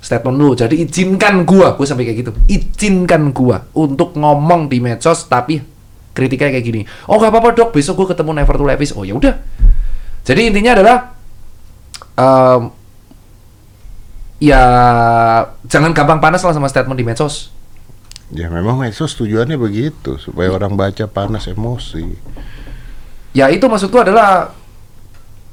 Statement 0.03 0.35
lu. 0.35 0.51
Jadi 0.51 0.83
izinkan 0.83 1.47
gua, 1.47 1.79
gue 1.79 1.87
sampai 1.87 2.03
kayak 2.03 2.17
gitu. 2.27 2.31
Izinkan 2.51 3.31
gua 3.31 3.63
untuk 3.71 4.19
ngomong 4.19 4.67
di 4.67 4.83
medsos 4.83 5.31
tapi 5.31 5.63
kritiknya 6.11 6.51
kayak 6.51 6.65
gini. 6.67 6.81
Oh 7.07 7.15
nggak 7.15 7.31
apa-apa 7.31 7.55
dok, 7.55 7.69
besok 7.71 8.03
gue 8.03 8.11
ketemu 8.11 8.43
Never 8.43 8.59
to 8.59 8.67
Levis. 8.67 8.91
Oh 8.99 9.07
ya 9.07 9.15
udah. 9.15 9.39
Jadi 10.27 10.51
intinya 10.51 10.75
adalah 10.75 10.97
em, 12.19 12.61
ya 14.43 14.63
jangan 15.71 15.95
gampang 15.95 16.19
panas 16.19 16.43
lah 16.43 16.51
sama 16.51 16.67
statement 16.67 16.99
di 16.99 17.07
medsos. 17.07 17.52
Ya 18.33 18.49
memang 18.49 18.81
medsos 18.81 19.13
tujuannya 19.13 19.61
begitu 19.61 20.17
supaya 20.17 20.49
orang 20.49 20.73
baca 20.73 21.05
panas 21.05 21.45
emosi. 21.45 22.17
Ya 23.37 23.53
itu 23.53 23.65
maksudku 23.69 24.01
adalah 24.01 24.57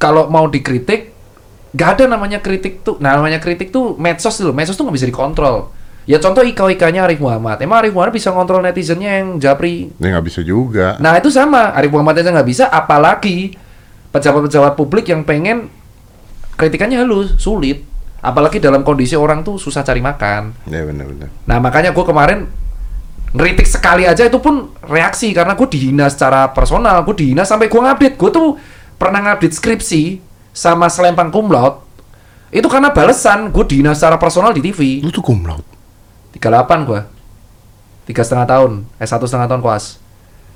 kalau 0.01 0.33
mau 0.33 0.49
dikritik, 0.49 1.13
nggak 1.77 1.89
ada 2.01 2.05
namanya 2.09 2.41
kritik 2.41 2.81
tuh. 2.81 2.97
Nah, 3.05 3.21
namanya 3.21 3.37
kritik 3.37 3.69
tuh 3.69 4.01
medsos 4.01 4.41
dulu. 4.41 4.57
Medsos 4.57 4.81
tuh 4.81 4.89
nggak 4.89 4.97
bisa 4.97 5.09
dikontrol. 5.09 5.77
Ya 6.09 6.17
contoh 6.17 6.41
ika-ikanya 6.41 7.05
Arif 7.05 7.21
Muhammad. 7.21 7.61
Emang 7.61 7.85
Arif 7.85 7.93
Muhammad 7.93 8.17
bisa 8.17 8.33
kontrol 8.33 8.65
netizennya 8.65 9.21
yang 9.21 9.37
japri. 9.37 9.93
Ya 10.01 10.17
nggak 10.17 10.27
bisa 10.27 10.41
juga. 10.41 10.97
Nah 10.97 11.21
itu 11.21 11.29
sama. 11.29 11.77
Arif 11.77 11.93
Muhammad 11.93 12.25
aja 12.25 12.33
nggak 12.33 12.49
bisa. 12.49 12.65
Apalagi 12.73 13.55
pejabat-pejabat 14.11 14.75
publik 14.75 15.13
yang 15.13 15.23
pengen 15.29 15.69
kritikannya 16.57 16.97
halus, 16.97 17.37
sulit. 17.37 17.85
Apalagi 18.25 18.61
dalam 18.61 18.85
kondisi 18.85 19.17
orang 19.17 19.45
tuh 19.45 19.61
susah 19.61 19.85
cari 19.85 20.01
makan. 20.01 20.57
Ya 20.69 20.85
benar-benar. 20.89 21.29
Nah 21.45 21.61
makanya 21.61 21.93
gue 21.93 22.05
kemarin 22.05 22.49
ngeritik 23.31 23.67
sekali 23.67 24.07
aja 24.07 24.27
itu 24.27 24.43
pun 24.43 24.75
reaksi 24.83 25.31
karena 25.31 25.55
gue 25.55 25.69
dihina 25.71 26.11
secara 26.11 26.51
personal, 26.51 27.07
gue 27.07 27.15
dihina 27.15 27.47
sampai 27.47 27.71
gue 27.71 27.81
ngupdate. 27.81 28.17
Gue 28.19 28.31
tuh 28.35 28.49
pernah 28.99 29.23
ngupdate 29.23 29.55
skripsi 29.55 30.03
sama 30.51 30.91
selempang 30.91 31.31
cum 31.31 31.47
laude. 31.47 31.87
Itu 32.51 32.67
karena 32.67 32.91
balesan 32.91 33.55
gue 33.55 33.65
dihina 33.67 33.95
secara 33.95 34.19
personal 34.19 34.51
di 34.51 34.63
TV. 34.63 34.99
Lu 35.03 35.15
tuh 35.15 35.23
laude. 35.47 35.67
38 36.35 36.89
gue. 36.89 37.01
Tiga 38.11 38.27
setengah 38.27 38.47
tahun, 38.51 38.73
eh 38.99 39.07
satu 39.07 39.31
setengah 39.31 39.47
tahun 39.47 39.63
koas. 39.63 40.03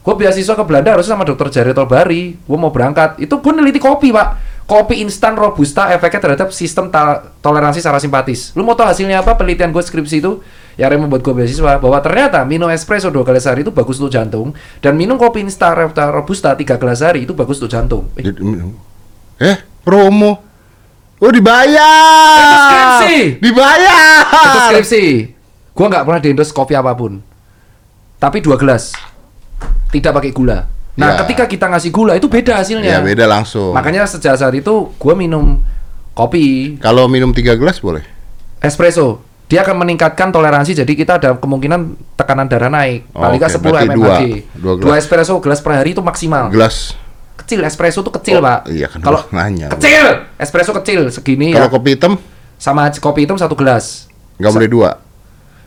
Gue 0.04 0.14
beasiswa 0.20 0.52
ke 0.52 0.64
Belanda 0.68 0.92
harusnya 0.92 1.16
sama 1.16 1.24
dokter 1.24 1.48
Jari 1.48 1.72
Tolbari. 1.72 2.36
Gue 2.36 2.58
mau 2.60 2.68
berangkat. 2.68 3.16
Itu 3.22 3.40
gue 3.40 3.52
neliti 3.56 3.80
kopi 3.80 4.12
pak. 4.12 4.36
Kopi 4.68 5.00
instan 5.00 5.32
robusta 5.32 5.88
efeknya 5.94 6.20
terhadap 6.20 6.48
sistem 6.52 6.92
toleransi 7.40 7.80
secara 7.80 7.96
simpatis. 7.96 8.52
Lu 8.52 8.68
mau 8.68 8.76
tahu 8.76 8.90
hasilnya 8.90 9.24
apa? 9.24 9.32
Penelitian 9.38 9.72
gue 9.72 9.80
skripsi 9.80 10.20
itu 10.20 10.44
yang 10.74 10.90
membuat 10.98 11.22
gue 11.22 11.34
beasiswa 11.34 11.78
bahwa 11.78 11.98
ternyata 12.02 12.42
minum 12.42 12.66
espresso 12.70 13.10
dua 13.10 13.22
kali 13.22 13.38
sehari 13.38 13.62
itu 13.62 13.70
bagus 13.70 13.98
untuk 14.02 14.10
jantung 14.10 14.50
dan 14.82 14.98
minum 14.98 15.14
kopi 15.14 15.42
instan 15.42 15.74
robusta 16.10 16.54
tiga 16.58 16.74
gelas 16.78 16.98
sehari 16.98 17.22
itu 17.22 17.32
bagus 17.34 17.62
untuk 17.62 17.70
jantung. 17.70 18.10
Eh, 18.18 18.30
eh 19.38 19.56
promo. 19.86 20.42
Oh 21.22 21.30
dibayar. 21.30 22.36
Itu 22.42 22.56
skripsi. 22.58 23.16
Dibayar. 23.38 24.20
itu 24.28 24.58
skripsi. 24.68 25.04
Gue 25.74 25.86
nggak 25.88 26.04
pernah 26.04 26.20
di 26.20 26.30
kopi 26.34 26.74
apa 26.74 26.92
pun. 26.92 27.22
Tapi 28.18 28.38
dua 28.42 28.58
gelas. 28.58 28.92
Tidak 29.90 30.10
pakai 30.10 30.34
gula. 30.34 30.66
Nah, 30.94 31.18
Ya. 31.18 31.26
ketika 31.26 31.50
kita 31.50 31.66
ngasih 31.70 31.90
gula 31.90 32.14
itu 32.14 32.30
beda 32.30 32.62
hasilnya. 32.62 32.98
Ya 32.98 33.00
beda 33.02 33.26
langsung. 33.26 33.74
Makanya 33.74 34.06
sejak 34.06 34.38
saat 34.38 34.54
itu 34.54 34.94
gue 34.94 35.14
minum 35.14 35.58
kopi 36.14 36.78
Kalau 36.78 37.10
minum 37.10 37.34
tiga 37.34 37.58
gelas 37.58 37.82
boleh. 37.82 38.06
espresso. 38.62 39.20
Dia 39.54 39.62
akan 39.62 39.76
meningkatkan 39.78 40.34
toleransi 40.34 40.74
jadi 40.74 40.92
kita 40.92 41.12
ada 41.14 41.38
kemungkinan 41.38 41.80
tekanan 42.18 42.50
darah 42.50 42.66
naik. 42.66 43.06
Paling 43.14 43.38
nggak 43.38 43.50
oke. 43.54 43.58
10 43.60 43.70
Berarti 43.70 43.86
mmHg. 43.86 43.94
dua. 43.94 44.18
Dua 44.58 44.72
gelas. 44.90 44.98
espresso 44.98 45.38
gelas 45.38 45.62
per 45.62 45.78
hari 45.78 45.94
itu 45.94 46.02
maksimal. 46.02 46.50
Gelas. 46.50 46.98
Kecil 47.38 47.62
espresso 47.62 48.02
tuh 48.02 48.10
kecil, 48.10 48.38
Oh, 48.38 48.42
Pak. 48.42 48.66
iya 48.66 48.90
kan 48.90 48.98
Kalau 48.98 49.22
nanya. 49.30 49.70
kecil, 49.70 50.26
espresso 50.34 50.74
kecil 50.74 51.06
segini 51.08 51.54
Kalau 51.54 51.66
ya. 51.66 51.70
kopi 51.70 51.94
hitam 51.94 52.18
Sama 52.56 52.90
kopi 52.90 53.26
hitam 53.26 53.38
satu 53.38 53.54
gelas. 53.54 54.10
nggak 54.34 54.50
boleh 54.50 54.66
dua. 54.66 54.90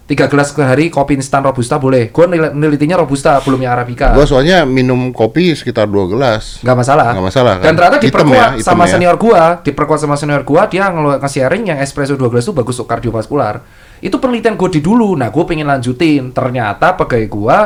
Tiga 0.08 0.32
gelas 0.32 0.56
ke 0.56 0.64
hari 0.64 0.88
kopi 0.88 1.20
instan 1.20 1.44
robusta 1.44 1.76
boleh. 1.76 2.10
Gue 2.16 2.26
nelitinya 2.32 3.04
robusta 3.04 3.36
belum 3.44 3.60
yang 3.60 3.76
arabica. 3.76 4.16
Gua 4.16 4.24
soalnya 4.24 4.64
minum 4.64 5.12
kopi 5.12 5.52
sekitar 5.52 5.84
dua 5.84 6.08
gelas. 6.08 6.64
nggak 6.64 6.78
masalah. 6.80 7.12
Nggak 7.12 7.28
masalah, 7.28 7.54
kan? 7.60 7.64
Dan 7.68 7.74
ternyata 7.76 7.98
Hitam 8.00 8.08
diperkuat 8.08 8.50
ya, 8.56 8.64
sama 8.64 8.88
ya. 8.88 8.96
senior 8.96 9.16
gua, 9.20 9.60
diperkuat 9.60 10.00
sama 10.00 10.16
senior 10.16 10.48
gua, 10.48 10.72
dia 10.72 10.88
ngelu- 10.88 11.20
ngasih 11.20 11.44
sharing 11.44 11.64
yang 11.68 11.78
espresso 11.84 12.16
2 12.16 12.32
gelas 12.32 12.48
itu 12.48 12.56
bagus 12.56 12.80
untuk 12.80 12.88
kardiovaskular. 12.88 13.56
Itu 14.00 14.16
penelitian 14.24 14.56
gue 14.56 14.70
di 14.78 14.82
dulu. 14.82 15.12
Nah, 15.20 15.28
gue 15.28 15.44
pengen 15.44 15.68
lanjutin. 15.68 16.32
Ternyata 16.32 16.96
pegawai 16.96 17.28
gua 17.28 17.58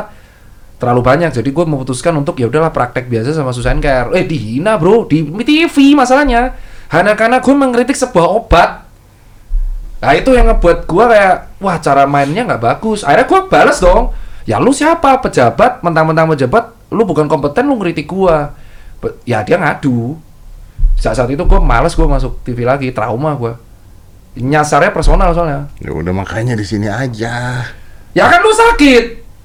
terlalu 0.82 1.00
banyak. 1.06 1.30
Jadi 1.30 1.46
gue 1.54 1.62
memutuskan 1.62 2.10
untuk 2.18 2.34
ya 2.42 2.50
udahlah 2.50 2.74
praktek 2.74 3.06
biasa 3.06 3.38
sama 3.38 3.54
Susan 3.54 3.78
Care. 3.78 4.10
Eh 4.18 4.26
dihina 4.26 4.74
bro 4.82 5.06
di 5.06 5.22
TV 5.22 5.94
masalahnya. 5.94 6.58
Hanya 6.90 7.14
karena 7.14 7.38
gue 7.38 7.54
mengkritik 7.54 7.94
sebuah 7.94 8.26
obat. 8.26 8.81
Nah 10.02 10.18
itu 10.18 10.34
yang 10.34 10.50
ngebuat 10.50 10.90
gua 10.90 11.06
kayak 11.06 11.34
wah 11.62 11.78
cara 11.78 12.02
mainnya 12.10 12.42
nggak 12.42 12.58
bagus. 12.58 13.06
Akhirnya 13.06 13.26
gua 13.30 13.40
balas 13.46 13.78
dong. 13.78 14.10
Ya 14.42 14.58
lu 14.58 14.74
siapa 14.74 15.22
pejabat 15.22 15.78
mentang-mentang 15.86 16.26
pejabat 16.26 16.74
lu 16.90 17.06
bukan 17.06 17.30
kompeten 17.30 17.70
lu 17.70 17.78
ngeritik 17.78 18.10
gua. 18.10 18.50
Be- 18.98 19.14
Ya 19.22 19.46
dia 19.46 19.62
ngadu. 19.62 20.18
Saat 20.98 21.22
saat 21.22 21.30
itu 21.30 21.46
gua 21.46 21.62
males 21.62 21.94
gua 21.94 22.10
masuk 22.10 22.42
TV 22.42 22.66
lagi 22.66 22.90
trauma 22.90 23.38
gua. 23.38 23.54
Nyasarnya 24.34 24.90
personal 24.90 25.30
soalnya. 25.30 25.70
Ya 25.78 25.94
udah 25.94 26.10
makanya 26.10 26.58
di 26.58 26.66
sini 26.66 26.90
aja. 26.90 27.62
Ya 28.10 28.24
kan 28.26 28.42
lu 28.42 28.50
sakit. 28.50 29.04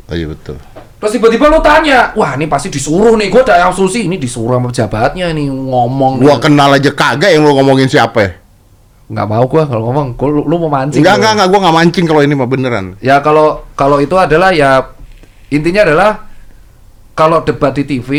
Oh 0.09 0.15
iya 0.17 0.25
betul. 0.25 0.57
Terus 0.97 1.13
tiba-tiba 1.13 1.45
lu 1.53 1.61
tanya, 1.61 2.09
wah 2.17 2.33
ini 2.33 2.49
pasti 2.49 2.73
disuruh 2.73 3.13
nih, 3.13 3.29
gua 3.29 3.45
ada 3.45 3.69
asumsi 3.69 4.09
ini 4.09 4.17
disuruh 4.17 4.57
sama 4.57 4.73
pejabatnya 4.73 5.29
nih 5.29 5.45
ngomong. 5.53 6.17
Gua 6.17 6.41
nih. 6.41 6.41
kenal 6.41 6.73
aja 6.73 6.89
kagak 6.89 7.29
yang 7.29 7.45
lu 7.45 7.53
ngomongin 7.53 7.85
siapa 7.85 8.17
ya? 8.25 8.31
Nggak 9.07 9.27
mau 9.27 9.43
gua 9.47 9.63
kalau 9.63 9.87
ngomong, 9.87 10.19
gua, 10.19 10.29
lu, 10.29 10.41
lu 10.43 10.55
mau 10.67 10.71
mancing. 10.71 10.99
Enggak, 10.99 11.15
gua. 11.15 11.19
enggak, 11.19 11.33
enggak, 11.33 11.47
gua 11.47 11.59
nggak 11.63 11.77
mancing 11.79 12.05
kalau 12.05 12.21
ini 12.23 12.33
mah 12.35 12.49
beneran. 12.49 12.85
Ya 12.99 13.15
kalau 13.23 13.63
kalau 13.73 13.97
itu 14.03 14.15
adalah 14.19 14.51
ya 14.51 14.83
intinya 15.47 15.87
adalah 15.87 16.11
kalau 17.15 17.41
debat 17.41 17.71
di 17.73 17.83
TV 17.87 18.09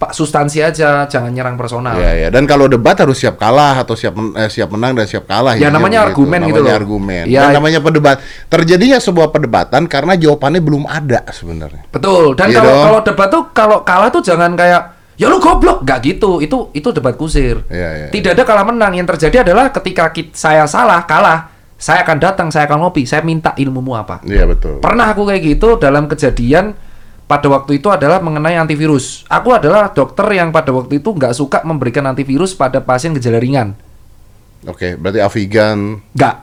Pak 0.00 0.16
substansi 0.16 0.64
aja, 0.64 1.04
jangan 1.04 1.28
nyerang 1.28 1.60
personal. 1.60 1.92
Ya, 1.92 2.16
ya. 2.16 2.28
Dan 2.32 2.48
kalau 2.48 2.72
debat 2.72 2.96
harus 2.96 3.20
siap 3.20 3.36
kalah 3.36 3.84
atau 3.84 3.92
siap 3.92 4.16
men- 4.16 4.32
eh, 4.32 4.48
siap 4.48 4.72
menang 4.72 4.96
dan 4.96 5.04
siap 5.04 5.28
kalah. 5.28 5.60
Ya, 5.60 5.68
intinya 5.68 5.76
namanya 5.76 6.08
begitu. 6.08 6.08
argumen 6.08 6.38
gitu 6.40 6.48
namanya 6.56 6.64
loh. 6.64 6.80
argumen. 6.80 7.24
Ya. 7.28 7.40
Dan 7.44 7.48
namanya 7.60 7.78
perdebat. 7.84 8.16
Terjadinya 8.48 8.96
sebuah 8.96 9.28
perdebatan 9.28 9.84
karena 9.92 10.16
jawabannya 10.16 10.60
belum 10.64 10.88
ada 10.88 11.20
sebenarnya. 11.28 11.84
Betul. 11.92 12.32
Dan 12.32 12.48
Iya 12.48 12.64
kalau 12.64 12.72
kalau 12.80 13.00
debat 13.04 13.28
tuh 13.28 13.42
kalau 13.52 13.78
kalah 13.84 14.08
tuh 14.08 14.24
jangan 14.24 14.56
kayak 14.56 14.82
ya 15.20 15.28
lu 15.28 15.36
goblok, 15.36 15.84
nggak 15.84 16.00
gitu. 16.00 16.40
Itu 16.40 16.72
itu 16.72 16.88
debat 16.96 17.12
kusir. 17.12 17.60
Iya, 17.68 17.88
iya. 17.92 18.06
Tidak 18.08 18.32
ada 18.32 18.44
kalah 18.48 18.64
menang. 18.64 18.96
Yang 18.96 19.16
terjadi 19.16 19.44
adalah 19.44 19.68
ketika 19.68 20.08
kit- 20.08 20.32
saya 20.32 20.64
salah, 20.64 21.04
kalah, 21.04 21.52
saya 21.76 22.00
akan 22.00 22.16
datang, 22.16 22.48
saya 22.48 22.64
akan 22.64 22.88
ngopi, 22.88 23.04
saya 23.04 23.20
minta 23.20 23.52
ilmumu 23.60 23.92
apa. 23.92 24.24
Iya 24.24 24.48
betul. 24.48 24.80
Pernah 24.80 25.12
aku 25.12 25.28
kayak 25.28 25.42
gitu 25.44 25.76
dalam 25.76 26.08
kejadian 26.08 26.72
pada 27.28 27.46
waktu 27.52 27.78
itu 27.78 27.92
adalah 27.92 28.18
mengenai 28.24 28.56
antivirus. 28.56 29.28
Aku 29.28 29.52
adalah 29.52 29.92
dokter 29.92 30.24
yang 30.32 30.50
pada 30.50 30.72
waktu 30.72 30.98
itu 30.98 31.12
nggak 31.12 31.36
suka 31.36 31.62
memberikan 31.68 32.08
antivirus 32.08 32.56
pada 32.56 32.80
pasien 32.80 33.12
gejala 33.12 33.36
ringan. 33.38 33.76
Oke, 34.68 34.96
berarti 34.96 35.20
Avigan. 35.20 36.00
Nggak. 36.16 36.36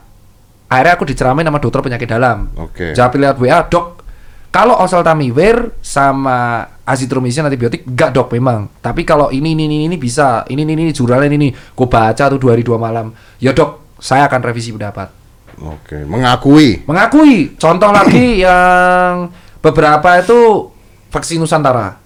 Akhirnya 0.68 0.92
aku 0.96 1.04
diceramain 1.08 1.46
sama 1.46 1.60
dokter 1.60 1.80
penyakit 1.80 2.08
dalam. 2.08 2.50
Oke. 2.56 2.92
Jawab 2.92 3.14
lihat 3.20 3.36
WA, 3.40 3.58
dok. 3.68 4.00
Kalau 4.48 4.80
oseltamivir 4.80 5.76
sama 5.84 6.66
azitromycin 6.88 7.44
antibiotik, 7.44 7.84
nggak 7.84 8.16
dok 8.16 8.32
memang. 8.32 8.72
Tapi 8.80 9.04
kalau 9.04 9.28
ini 9.28 9.52
ini 9.52 9.68
ini, 9.68 9.76
ini 9.84 9.96
bisa, 10.00 10.48
ini 10.48 10.64
ini 10.64 10.88
ini 10.88 10.92
jurnalnya 10.96 11.28
ini, 11.28 11.52
gue 11.52 11.86
baca 11.86 12.24
tuh 12.32 12.40
dua 12.40 12.56
hari 12.56 12.64
dua 12.64 12.80
malam. 12.80 13.12
Ya 13.36 13.52
dok, 13.52 14.00
saya 14.00 14.24
akan 14.24 14.40
revisi 14.40 14.72
pendapat. 14.72 15.12
Oke, 15.58 16.06
mengakui. 16.06 16.86
Mengakui. 16.86 17.58
Contoh 17.58 17.90
lagi 17.92 18.40
yang 18.46 19.28
beberapa 19.60 20.22
itu 20.22 20.70
vaksin 21.12 21.42
Nusantara. 21.42 21.98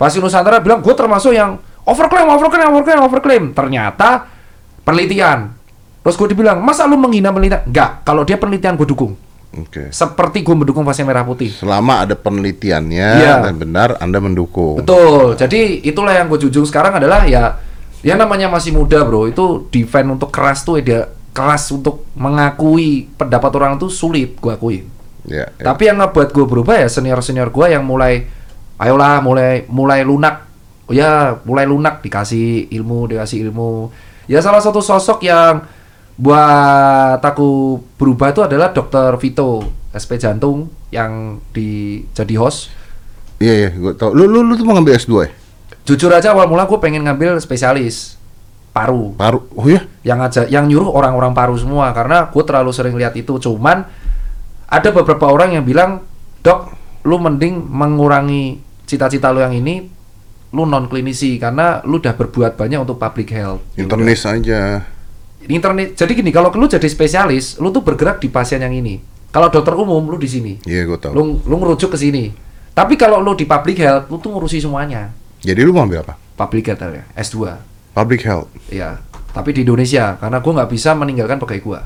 Vaksin 0.00 0.24
Nusantara 0.24 0.58
bilang 0.58 0.82
gue 0.82 0.94
termasuk 0.96 1.30
yang 1.30 1.60
overclaim, 1.86 2.26
overclaim, 2.26 2.68
overclaim, 2.72 3.00
overclaim. 3.04 3.44
Ternyata 3.52 4.26
penelitian. 4.82 5.54
Terus 6.02 6.16
gue 6.16 6.28
dibilang, 6.32 6.62
masa 6.62 6.86
lu 6.86 6.94
menghina 6.96 7.34
penelitian? 7.34 7.66
Enggak, 7.68 8.02
kalau 8.06 8.22
dia 8.22 8.38
penelitian 8.40 8.78
gue 8.78 8.88
dukung. 8.88 9.25
Oke. 9.56 9.88
Seperti 9.88 10.44
gue 10.44 10.52
mendukung 10.52 10.84
vaksin 10.84 11.08
merah 11.08 11.24
putih. 11.24 11.48
Selama 11.52 12.04
ada 12.04 12.12
penelitiannya 12.12 13.08
Iya. 13.20 13.34
dan 13.48 13.56
benar 13.56 13.96
Anda 13.98 14.20
mendukung. 14.20 14.80
Betul. 14.80 15.36
Jadi 15.36 15.80
itulah 15.82 16.12
yang 16.12 16.28
gue 16.28 16.36
jujur 16.44 16.64
sekarang 16.68 17.00
adalah 17.00 17.24
ya, 17.24 17.56
ya 18.04 18.14
namanya 18.14 18.52
masih 18.52 18.76
muda 18.76 19.00
bro. 19.02 19.24
Itu 19.26 19.66
defend 19.72 20.12
untuk 20.12 20.28
keras 20.28 20.62
tuh 20.62 20.80
dia 20.84 21.08
keras 21.32 21.68
untuk 21.68 22.08
mengakui 22.16 23.08
pendapat 23.16 23.50
orang 23.56 23.76
tuh 23.76 23.92
sulit 23.92 24.36
gue 24.40 24.52
akuin. 24.52 24.84
Ya, 25.26 25.50
ya. 25.58 25.72
Tapi 25.72 25.90
yang 25.90 26.00
ngebuat 26.00 26.32
gue 26.32 26.44
berubah 26.48 26.80
ya 26.80 26.88
senior 26.88 27.20
senior 27.20 27.50
gue 27.50 27.66
yang 27.68 27.82
mulai, 27.84 28.24
ayolah 28.78 29.18
mulai 29.20 29.66
mulai 29.68 30.00
lunak, 30.06 30.46
oh 30.86 30.94
ya 30.94 31.36
mulai 31.44 31.66
lunak 31.66 32.00
dikasih 32.00 32.72
ilmu 32.72 33.10
dikasih 33.10 33.42
ilmu. 33.50 33.90
Ya 34.30 34.40
salah 34.40 34.62
satu 34.62 34.78
sosok 34.80 35.26
yang 35.26 35.66
buat 36.16 37.20
aku 37.20 37.80
berubah 38.00 38.32
itu 38.32 38.40
adalah 38.44 38.72
Dokter 38.72 39.12
Vito. 39.20 39.64
SP 39.96 40.20
jantung 40.20 40.68
yang 40.92 41.40
di 41.56 42.04
jadi 42.12 42.36
host. 42.36 42.68
Iya 43.40 43.54
iya, 43.64 43.70
gue 43.72 43.92
tau. 43.96 44.12
Lu 44.12 44.28
lu 44.28 44.44
lu 44.44 44.52
tuh 44.56 44.64
mau 44.68 44.76
ngambil 44.76 44.96
S2 44.96 45.12
ya? 45.24 45.30
Jujur 45.88 46.12
aja 46.12 46.36
awal 46.36 46.48
mula 46.48 46.68
gue 46.68 46.76
pengen 46.76 47.04
ngambil 47.04 47.40
spesialis 47.40 48.16
paru. 48.76 49.16
Paru. 49.16 49.48
Oh 49.56 49.64
iya. 49.64 49.88
yang 50.04 50.20
aja 50.20 50.44
yang 50.52 50.68
nyuruh 50.68 50.92
orang-orang 50.92 51.32
paru 51.32 51.56
semua 51.56 51.96
karena 51.96 52.28
gue 52.28 52.42
terlalu 52.44 52.70
sering 52.76 52.94
lihat 53.00 53.16
itu 53.16 53.40
cuman 53.40 53.88
ada 54.68 54.88
beberapa 54.92 55.32
orang 55.32 55.56
yang 55.56 55.64
bilang 55.64 56.04
dok 56.44 56.76
lu 57.08 57.16
mending 57.16 57.64
mengurangi 57.64 58.60
cita-cita 58.84 59.32
lu 59.32 59.40
yang 59.40 59.56
ini 59.56 59.88
lu 60.52 60.62
non 60.68 60.86
klinisi 60.86 61.40
karena 61.40 61.80
lu 61.88 61.98
udah 61.98 62.14
berbuat 62.14 62.54
banyak 62.54 62.78
untuk 62.84 63.00
public 63.00 63.32
health 63.32 63.64
Internis 63.80 64.28
aja. 64.28 64.84
Internet 65.48 65.94
jadi 65.94 66.12
gini 66.12 66.30
kalau 66.30 66.50
lu 66.50 66.66
jadi 66.66 66.84
spesialis 66.84 67.56
lu 67.56 67.70
tuh 67.70 67.80
bergerak 67.80 68.18
di 68.18 68.26
pasien 68.26 68.58
yang 68.58 68.72
ini 68.72 68.98
kalau 69.30 69.46
dokter 69.46 69.72
umum 69.72 70.02
lu 70.02 70.16
di 70.16 70.26
sini 70.26 70.52
Iya, 70.62 70.84
gue 70.84 70.98
tau. 70.98 71.12
lu 71.12 71.38
lu 71.40 71.54
ngerujuk 71.56 71.92
ke 71.92 71.98
sini 71.98 72.32
tapi 72.72 72.94
kalau 72.94 73.18
lu 73.18 73.32
di 73.32 73.44
public 73.44 73.78
health 73.78 74.08
lu 74.08 74.16
tuh 74.16 74.30
ngurusi 74.30 74.58
semuanya 74.58 75.12
Jadi 75.40 75.60
lu 75.60 75.70
mau 75.70 75.84
ambil 75.84 76.02
apa? 76.02 76.14
public 76.34 76.66
health 76.66 76.82
ya 76.82 77.04
S2 77.14 77.36
Public 77.92 78.20
health. 78.22 78.48
ya 78.68 78.98
tapi 79.30 79.52
di 79.52 79.62
Indonesia 79.62 80.16
karena 80.16 80.40
gua 80.40 80.52
nggak 80.56 80.70
bisa 80.70 80.92
meninggalkan 80.92 81.36
pegawai 81.36 81.60
gua 81.60 81.80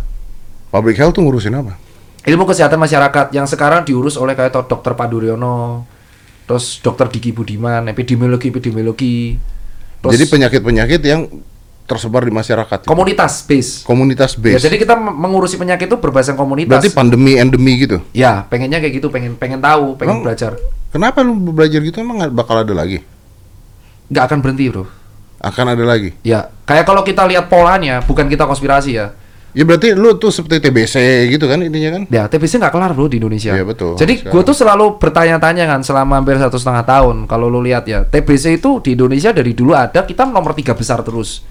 Public 0.71 0.97
health 0.97 1.15
tuh 1.15 1.23
ngurusin 1.23 1.53
apa? 1.53 1.75
ilmu 2.21 2.45
kesehatan 2.45 2.77
masyarakat 2.77 3.33
yang 3.33 3.45
sekarang 3.45 3.83
diurus 3.83 4.15
oleh 4.15 4.35
kayak 4.35 4.53
dokter 4.69 4.93
Panduryono, 4.93 5.89
terus 6.45 6.77
dokter 6.79 7.09
Diki 7.09 7.33
Budiman, 7.33 7.89
epidemiologi 7.89 8.53
epidemiologi, 8.53 9.41
terus 9.99 10.13
Jadi 10.13 10.25
penyakit-penyakit 10.29 11.01
yang 11.01 11.25
tersebar 11.91 12.23
di 12.23 12.31
masyarakat. 12.31 12.87
komunitas 12.87 13.43
base. 13.43 13.83
Komunitas 13.83 14.39
Ya, 14.39 14.55
base. 14.55 14.63
jadi 14.63 14.79
kita 14.79 14.95
mengurusi 14.95 15.59
penyakit 15.59 15.91
itu 15.91 15.99
berbasis 15.99 16.39
komunitas. 16.39 16.71
Berarti 16.71 16.95
pandemi 16.95 17.35
endemi 17.35 17.75
gitu. 17.83 17.99
ya, 18.15 18.47
pengennya 18.47 18.79
kayak 18.79 19.03
gitu, 19.03 19.11
pengen 19.11 19.35
pengen 19.35 19.59
tahu, 19.59 19.99
pengen 19.99 20.23
Emang- 20.23 20.31
belajar. 20.31 20.55
Kenapa 20.95 21.27
lu 21.27 21.35
belajar 21.35 21.83
gitu 21.83 21.99
emang 21.99 22.31
bakal 22.31 22.63
ada 22.63 22.71
lagi? 22.71 23.03
Nggak 24.11 24.25
akan 24.31 24.39
berhenti, 24.43 24.67
Bro. 24.71 24.85
Akan 25.41 25.67
ada 25.67 25.83
lagi. 25.83 26.15
Ya, 26.23 26.51
kayak 26.67 26.85
kalau 26.87 27.03
kita 27.03 27.25
lihat 27.27 27.51
polanya, 27.51 28.03
bukan 28.05 28.31
kita 28.31 28.45
konspirasi 28.47 28.95
ya. 28.95 29.15
Ya 29.51 29.67
berarti 29.67 29.99
lu 29.99 30.15
tuh 30.15 30.31
seperti 30.31 30.63
TBC 30.63 31.27
gitu 31.27 31.51
kan 31.51 31.59
intinya 31.59 31.99
kan? 31.99 32.03
Ya, 32.07 32.31
TBC 32.31 32.63
nggak 32.63 32.71
kelar 32.71 32.95
bro 32.95 33.11
di 33.11 33.19
Indonesia. 33.19 33.51
Iya, 33.51 33.67
betul. 33.67 33.99
Jadi 33.99 34.23
gue 34.23 34.43
tuh 34.47 34.55
selalu 34.55 35.03
bertanya-tanya 35.03 35.67
kan 35.67 35.81
selama 35.83 36.23
hampir 36.23 36.39
satu 36.39 36.55
setengah 36.55 36.87
tahun. 36.87 37.27
Kalau 37.27 37.51
lu 37.51 37.59
lihat 37.59 37.83
ya, 37.91 38.07
TBC 38.07 38.63
itu 38.63 38.79
di 38.79 38.95
Indonesia 38.95 39.35
dari 39.35 39.51
dulu 39.51 39.75
ada, 39.75 40.07
kita 40.07 40.23
nomor 40.23 40.55
tiga 40.55 40.79
besar 40.79 41.03
terus. 41.03 41.43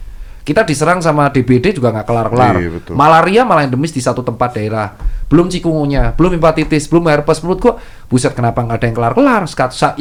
Kita 0.50 0.66
diserang 0.66 0.98
sama 0.98 1.30
DBD 1.30 1.78
juga 1.78 1.94
nggak 1.94 2.10
kelar-kelar. 2.10 2.58
Iya, 2.58 2.74
betul. 2.74 2.98
Malaria 2.98 3.46
malah 3.46 3.70
endemis 3.70 3.94
di 3.94 4.02
satu 4.02 4.26
tempat 4.26 4.58
daerah. 4.58 4.98
Belum 5.30 5.46
cikungunya, 5.46 6.18
belum 6.18 6.42
hepatitis, 6.42 6.90
belum 6.90 7.06
herpes. 7.06 7.46
Menurut 7.46 7.60
gua, 7.62 7.74
buset 8.10 8.34
kenapa 8.34 8.66
nggak 8.66 8.82
ada 8.82 8.86
yang 8.90 8.98
kelar-kelar? 8.98 9.42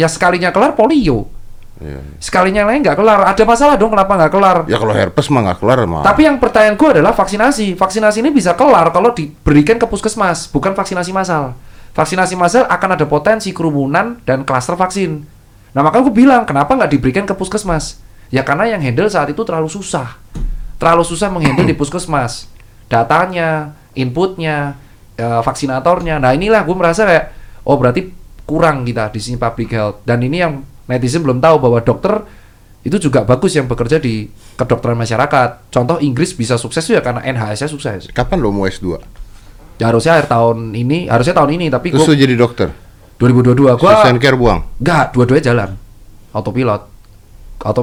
Ya 0.00 0.08
sekalinya 0.08 0.48
kelar 0.48 0.72
polio. 0.72 1.28
Iya. 1.84 2.00
Sekalinya 2.16 2.64
yang 2.64 2.70
lain 2.72 2.80
nggak 2.80 2.96
kelar. 2.96 3.28
Ada 3.28 3.44
masalah 3.44 3.76
dong 3.76 3.92
kenapa 3.92 4.08
nggak 4.16 4.32
kelar? 4.32 4.56
Ya 4.72 4.80
kalau 4.80 4.96
herpes 4.96 5.28
mah 5.28 5.52
nggak 5.52 5.58
kelar 5.60 5.78
mah. 5.84 6.00
Tapi 6.00 6.20
yang 6.24 6.40
pertanyaan 6.40 6.80
gue 6.80 6.88
adalah 6.96 7.12
vaksinasi. 7.12 7.76
Vaksinasi 7.76 8.24
ini 8.24 8.32
bisa 8.32 8.56
kelar 8.56 8.88
kalau 8.88 9.12
diberikan 9.12 9.76
ke 9.76 9.84
puskesmas, 9.84 10.48
bukan 10.48 10.72
vaksinasi 10.72 11.12
massal. 11.12 11.60
Vaksinasi 11.92 12.40
massal 12.40 12.64
akan 12.72 12.96
ada 12.96 13.04
potensi 13.04 13.52
kerumunan 13.52 14.16
dan 14.24 14.48
klaster 14.48 14.80
vaksin. 14.80 15.28
Nah 15.76 15.84
makanya 15.84 16.08
gue 16.08 16.14
bilang, 16.16 16.42
kenapa 16.48 16.72
nggak 16.72 16.88
diberikan 16.88 17.28
ke 17.28 17.36
puskesmas? 17.36 18.00
Ya 18.28 18.44
karena 18.44 18.68
yang 18.68 18.80
handle 18.84 19.08
saat 19.08 19.32
itu 19.32 19.40
terlalu 19.44 19.72
susah. 19.72 20.20
Terlalu 20.76 21.04
susah 21.04 21.32
menghandle 21.32 21.64
di 21.64 21.74
puskesmas. 21.74 22.46
Datanya, 22.88 23.72
inputnya, 23.96 24.76
eh, 25.16 25.40
vaksinatornya. 25.42 26.20
Nah 26.20 26.36
inilah 26.36 26.62
gue 26.64 26.76
merasa 26.76 27.08
kayak, 27.08 27.32
oh 27.64 27.76
berarti 27.80 28.12
kurang 28.48 28.84
kita 28.84 29.08
di 29.12 29.20
sini 29.20 29.36
public 29.40 29.68
health. 29.72 30.04
Dan 30.04 30.24
ini 30.24 30.40
yang 30.40 30.60
netizen 30.88 31.24
belum 31.24 31.40
tahu 31.40 31.56
bahwa 31.60 31.80
dokter 31.80 32.24
itu 32.84 32.96
juga 32.96 33.26
bagus 33.26 33.52
yang 33.52 33.68
bekerja 33.68 34.00
di 34.00 34.28
kedokteran 34.56 34.96
masyarakat. 34.96 35.68
Contoh 35.68 36.00
Inggris 36.00 36.32
bisa 36.32 36.56
sukses 36.56 36.84
ya 36.88 37.04
karena 37.04 37.20
NHS-nya 37.24 37.68
sukses. 37.68 38.08
Kapan 38.12 38.40
lo 38.40 38.48
mau 38.54 38.64
S2? 38.64 38.96
Ya 39.78 39.92
harusnya 39.92 40.18
akhir 40.18 40.32
tahun 40.32 40.74
ini, 40.74 41.06
harusnya 41.06 41.34
tahun 41.36 41.54
ini 41.60 41.66
tapi 41.70 41.94
lu 41.94 42.02
jadi 42.02 42.34
dokter? 42.34 42.72
2022 43.18 43.78
gua 43.82 44.06
care 44.06 44.38
buang? 44.38 44.62
enggak, 44.78 45.10
dua-duanya 45.14 45.44
jalan. 45.50 45.70
Autopilot. 46.30 46.82
Auto 47.66 47.80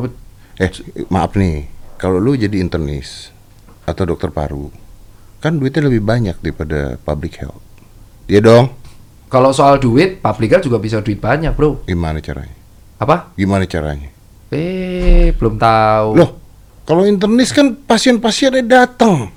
Eh, 0.55 0.71
maaf 1.11 1.35
nih. 1.35 1.67
Kalau 1.99 2.19
lu 2.19 2.35
jadi 2.35 2.59
internis 2.59 3.31
atau 3.83 4.07
dokter 4.07 4.31
paru, 4.31 4.71
kan 5.39 5.59
duitnya 5.59 5.87
lebih 5.87 6.03
banyak 6.03 6.35
daripada 6.39 6.95
public 7.03 7.39
health. 7.43 7.63
Iya 8.25 8.41
dong. 8.41 8.67
kalau 9.25 9.51
soal 9.51 9.83
duit, 9.83 10.23
public 10.23 10.55
health 10.55 10.63
juga 10.63 10.79
bisa 10.79 11.03
duit 11.03 11.19
banyak, 11.19 11.51
Bro. 11.59 11.83
Gimana 11.83 12.23
caranya? 12.23 12.55
Apa? 12.95 13.35
Gimana 13.35 13.67
caranya? 13.67 14.07
Eh, 14.47 15.35
belum 15.35 15.59
tahu. 15.59 16.15
Loh, 16.15 16.29
kalau 16.87 17.03
internis 17.03 17.51
kan 17.51 17.75
pasien-pasiennya 17.75 18.63
datang. 18.63 19.27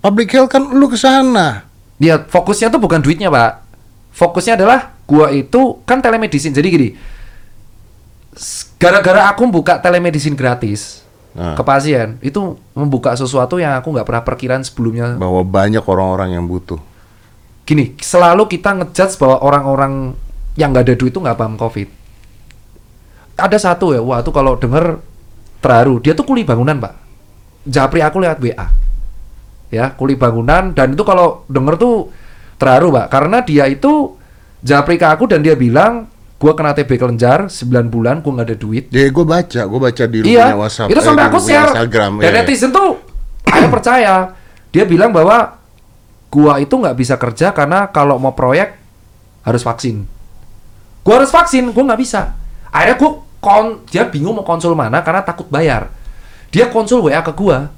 Public 0.00 0.32
health 0.32 0.48
kan 0.48 0.64
lu 0.72 0.88
ke 0.88 0.96
sana. 0.96 1.68
Dia 2.00 2.16
fokusnya 2.24 2.72
tuh 2.72 2.80
bukan 2.80 3.04
duitnya, 3.04 3.28
Pak. 3.28 3.52
Fokusnya 4.16 4.56
adalah 4.56 4.96
gua 5.04 5.28
itu 5.28 5.84
kan 5.84 6.00
telemedicine. 6.00 6.56
Jadi 6.56 6.68
gini, 6.72 6.88
gara-gara 8.80 9.28
aku 9.28 9.44
buka 9.52 9.76
telemedicine 9.78 10.34
gratis 10.34 11.04
Nah. 11.30 11.54
ke 11.54 11.62
pasien, 11.62 12.18
itu 12.26 12.58
membuka 12.74 13.14
sesuatu 13.14 13.62
yang 13.62 13.78
aku 13.78 13.94
nggak 13.94 14.02
pernah 14.02 14.24
perkiraan 14.26 14.66
sebelumnya. 14.66 15.14
Bahwa 15.14 15.46
banyak 15.46 15.82
orang-orang 15.86 16.34
yang 16.34 16.42
butuh. 16.50 16.82
Gini, 17.62 17.94
selalu 18.02 18.50
kita 18.50 18.74
ngejudge 18.74 19.14
bahwa 19.14 19.38
orang-orang 19.38 20.18
yang 20.58 20.74
nggak 20.74 20.90
ada 20.90 20.94
duit 20.98 21.14
itu 21.14 21.22
nggak 21.22 21.38
paham 21.38 21.54
COVID. 21.54 21.88
Ada 23.38 23.58
satu 23.62 23.94
ya, 23.94 24.02
wah 24.02 24.26
tuh 24.26 24.34
kalau 24.34 24.58
denger 24.58 24.98
terharu. 25.62 26.02
Dia 26.02 26.18
tuh 26.18 26.26
kuli 26.26 26.42
bangunan, 26.42 26.82
Pak. 26.82 26.94
Japri 27.62 28.02
aku 28.02 28.18
lihat 28.18 28.42
WA. 28.42 28.66
Ya, 29.70 29.94
kuli 29.94 30.18
bangunan 30.18 30.74
dan 30.74 30.98
itu 30.98 31.06
kalau 31.06 31.46
denger 31.46 31.78
tuh 31.78 32.10
terharu, 32.58 32.90
Pak. 32.90 33.06
Karena 33.06 33.38
dia 33.46 33.70
itu 33.70 34.18
japri 34.66 34.98
ke 34.98 35.06
aku 35.06 35.30
dan 35.30 35.46
dia 35.46 35.54
bilang, 35.54 36.10
gua 36.40 36.52
kena 36.56 36.72
TB 36.72 36.90
kelenjar 36.96 37.52
9 37.52 37.92
bulan, 37.92 38.24
gua 38.24 38.32
nggak 38.40 38.48
ada 38.48 38.56
duit. 38.56 38.88
Jadi 38.88 39.12
gue 39.12 39.24
baca, 39.28 39.60
gue 39.68 39.80
baca 39.80 40.04
di 40.08 40.18
Iya, 40.24 40.56
WhatsApp. 40.56 40.88
itu 40.88 40.96
eh, 40.96 41.04
sampai 41.04 41.24
di 41.24 41.28
aku 41.28 41.38
share. 41.38 41.68
Instagram. 41.76 42.12
Dan 42.16 42.30
iya. 42.32 42.38
netizen 42.40 42.70
tuh, 42.72 42.96
ada 43.44 43.68
percaya. 43.76 44.14
Dia 44.72 44.84
bilang 44.88 45.12
bahwa 45.12 45.60
gua 46.32 46.56
itu 46.56 46.72
nggak 46.72 46.96
bisa 46.96 47.20
kerja 47.20 47.52
karena 47.52 47.92
kalau 47.92 48.16
mau 48.16 48.32
proyek 48.32 48.72
harus 49.44 49.60
vaksin. 49.60 50.08
Gua 51.04 51.20
harus 51.20 51.28
vaksin, 51.28 51.68
gua 51.76 51.84
nggak 51.92 52.00
bisa. 52.00 52.32
Akhirnya 52.72 52.96
gua 52.96 53.10
kon, 53.40 53.84
dia 53.92 54.08
bingung 54.08 54.40
mau 54.40 54.46
konsul 54.46 54.72
mana 54.72 55.04
karena 55.04 55.20
takut 55.20 55.44
bayar. 55.52 55.92
Dia 56.48 56.72
konsul 56.72 57.04
WA 57.04 57.20
ke 57.20 57.36
gua. 57.36 57.68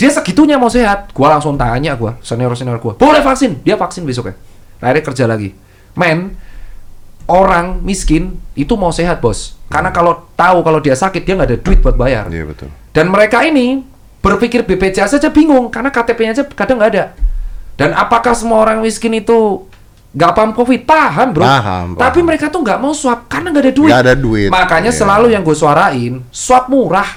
Dia 0.00 0.08
segitunya 0.08 0.56
mau 0.56 0.72
sehat. 0.72 1.12
Gua 1.12 1.36
langsung 1.36 1.60
tanya 1.60 1.92
gua, 2.00 2.16
senior-senior 2.24 2.80
gua. 2.80 2.96
Boleh 2.96 3.20
vaksin? 3.20 3.60
Dia 3.60 3.76
vaksin 3.76 4.08
besok 4.08 4.32
ya. 4.32 4.34
Akhirnya 4.80 5.04
kerja 5.04 5.24
lagi. 5.28 5.52
Men, 5.92 6.32
orang 7.30 7.78
miskin 7.86 8.34
itu 8.58 8.74
mau 8.74 8.90
sehat, 8.90 9.22
Bos. 9.22 9.54
Karena 9.70 9.94
kalau 9.94 10.26
tahu 10.34 10.66
kalau 10.66 10.82
dia 10.82 10.98
sakit 10.98 11.22
dia 11.22 11.38
nggak 11.38 11.48
ada 11.54 11.58
duit 11.62 11.78
buat 11.78 11.94
bayar. 11.94 12.26
Iya 12.26 12.42
betul. 12.50 12.68
Dan 12.90 13.06
mereka 13.06 13.46
ini 13.46 13.86
berpikir 14.18 14.66
BPJS 14.66 15.16
saja 15.16 15.30
bingung 15.30 15.70
karena 15.70 15.94
KTP-nya 15.94 16.34
aja 16.34 16.44
kadang 16.50 16.82
nggak 16.82 16.90
ada. 16.90 17.04
Dan 17.78 17.94
apakah 17.94 18.34
semua 18.34 18.60
orang 18.60 18.82
miskin 18.82 19.14
itu 19.14 19.64
nggak 20.10 20.32
paham 20.34 20.50
COVID? 20.52 20.80
Paham, 20.84 21.28
bro. 21.30 21.46
Paham, 21.46 21.86
paham. 21.94 22.02
Tapi 22.02 22.20
mereka 22.20 22.50
tuh 22.50 22.60
nggak 22.66 22.82
mau 22.82 22.90
swab 22.90 23.30
karena 23.30 23.54
nggak 23.54 23.64
ada 23.64 23.72
duit. 23.72 23.90
Nggak 23.94 24.02
ada 24.04 24.14
duit. 24.18 24.48
Makanya 24.50 24.90
Iya. 24.90 24.98
selalu 24.98 25.26
yang 25.30 25.46
gue 25.46 25.54
suarain 25.54 26.18
swab 26.34 26.66
murah. 26.66 27.08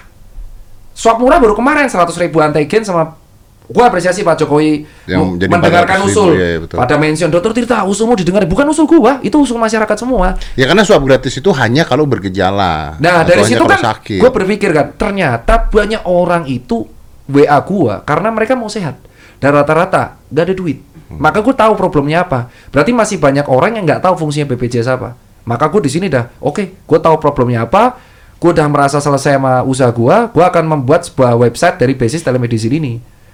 Swab 0.93 1.17
murah 1.17 1.41
baru 1.41 1.57
kemarin 1.57 1.89
100 1.89 2.13
ribu 2.21 2.37
antigen 2.37 2.85
sama 2.85 3.17
gue 3.63 3.83
apresiasi 3.83 4.27
Pak 4.27 4.43
Jokowi 4.43 4.83
Yang 5.07 5.39
mendengarkan 5.47 6.03
400 6.03 6.07
ribu, 6.07 6.11
usul. 6.11 6.29
iya, 6.35 6.57
betul. 6.59 6.77
Pada 6.79 6.95
mention 6.99 7.29
dokter 7.31 7.51
Tirta 7.55 7.87
usulmu 7.87 8.13
didengar 8.19 8.43
bukan 8.43 8.67
usul 8.67 8.85
gua, 8.87 9.23
itu 9.23 9.35
usul 9.39 9.55
masyarakat 9.55 9.95
semua. 9.95 10.35
Ya 10.59 10.67
karena 10.67 10.83
swab 10.83 11.03
gratis 11.07 11.39
itu 11.39 11.49
hanya 11.55 11.87
kalau 11.87 12.03
bergejala. 12.03 12.99
Nah, 12.99 13.23
dari 13.23 13.43
situ 13.47 13.63
kan 13.63 13.79
gue 14.03 14.29
berpikir 14.29 14.75
kan, 14.75 14.91
ternyata 14.99 15.71
banyak 15.71 16.03
orang 16.03 16.43
itu 16.47 16.83
WA 17.31 17.59
gua 17.63 18.03
karena 18.03 18.35
mereka 18.35 18.59
mau 18.59 18.67
sehat 18.67 18.99
dan 19.39 19.55
rata-rata 19.55 20.19
nggak 20.27 20.43
ada 20.43 20.55
duit. 20.55 20.79
Hmm. 21.11 21.19
Maka 21.19 21.39
gue 21.43 21.55
tahu 21.55 21.75
problemnya 21.75 22.23
apa. 22.23 22.47
Berarti 22.71 22.91
masih 22.95 23.17
banyak 23.19 23.47
orang 23.51 23.79
yang 23.79 23.83
nggak 23.83 24.03
tahu 24.03 24.15
fungsinya 24.27 24.47
BPJS 24.55 24.87
apa. 24.91 25.15
Maka 25.43 25.67
gue 25.67 25.83
di 25.83 25.91
sini 25.91 26.07
dah, 26.07 26.31
oke, 26.39 26.63
gue 26.87 26.99
tahu 27.03 27.15
problemnya 27.19 27.67
apa. 27.67 27.99
Gue 28.39 28.51
udah 28.51 28.67
merasa 28.67 28.99
selesai 28.99 29.39
sama 29.39 29.63
usaha 29.63 29.91
gua, 29.91 30.27
gue 30.31 30.43
akan 30.43 30.63
membuat 30.67 31.07
sebuah 31.07 31.35
website 31.39 31.79
dari 31.79 31.95
basis 31.95 32.23
telemedicine 32.23 32.75
ini. 32.75 32.93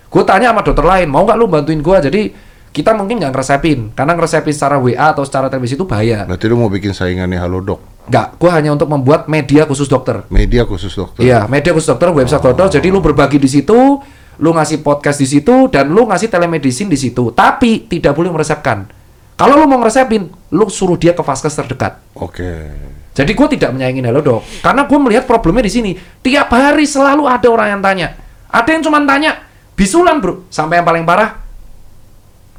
Gue 0.10 0.24
tanya 0.26 0.49
sama 0.49 0.66
dokter 0.66 0.86
lain, 0.86 1.05
mau 1.05 1.22
nggak 1.22 1.38
lu 1.38 1.45
bantuin 1.45 1.80
gua? 1.86 2.01
Jadi 2.01 2.34
kita 2.70 2.93
mungkin 2.97 3.22
nggak 3.22 3.34
ngeresepin, 3.34 3.93
karena 3.93 4.14
ngeresepin 4.14 4.53
secara 4.53 4.78
WA 4.82 5.14
atau 5.14 5.26
secara 5.26 5.49
televisi 5.49 5.74
itu 5.78 5.86
bahaya. 5.86 6.26
Berarti 6.26 6.45
lu 6.49 6.57
mau 6.57 6.70
bikin 6.70 6.93
saingannya 6.93 7.38
Halodoc. 7.38 7.82
Nggak, 8.10 8.41
gue 8.41 8.49
hanya 8.49 8.74
untuk 8.74 8.89
membuat 8.89 9.30
media 9.30 9.70
khusus 9.70 9.86
dokter. 9.86 10.26
Media 10.34 10.66
khusus 10.66 10.89
dokter. 10.89 11.22
Iya, 11.22 11.45
media 11.45 11.78
khusus 11.78 11.93
dokter, 11.93 12.10
website 12.10 12.41
dokter. 12.41 12.82
Jadi 12.82 12.89
lu 12.89 13.05
berbagi 13.05 13.38
di 13.38 13.45
situ, 13.45 14.01
lu 14.41 14.49
ngasih 14.49 14.82
podcast 14.82 15.22
di 15.22 15.30
situ, 15.30 15.70
dan 15.70 15.93
lu 15.93 16.10
ngasih 16.10 16.26
telemedicine 16.26 16.89
di 16.89 16.97
situ. 16.97 17.30
Tapi 17.30 17.86
tidak 17.86 18.18
boleh 18.18 18.34
meresepkan. 18.34 18.89
Kalau 19.38 19.62
lu 19.62 19.70
mau 19.70 19.78
ngeresepin, 19.78 20.26
lu 20.53 20.66
suruh 20.74 20.97
dia 20.97 21.14
ke 21.14 21.22
vaskes 21.22 21.53
terdekat. 21.53 22.01
Oke. 22.18 22.70
Jadi 23.14 23.32
gue 23.34 23.47
tidak 23.57 23.78
menyaingin 23.78 24.10
Hello 24.10 24.26
Dok, 24.26 24.66
karena 24.66 24.89
gue 24.89 24.99
melihat 25.01 25.30
problemnya 25.30 25.66
di 25.66 25.74
sini. 25.74 25.91
Tiap 25.97 26.49
hari 26.49 26.89
selalu 26.89 27.30
ada 27.30 27.47
orang 27.49 27.78
yang 27.78 27.82
tanya. 27.82 28.07
Ada 28.49 28.70
yang 28.74 28.82
cuma 28.86 28.97
tanya, 29.05 29.38
bisulan 29.80 30.19
bro, 30.19 30.43
sampai 30.51 30.84
yang 30.84 30.88
paling 30.88 31.07
parah. 31.07 31.39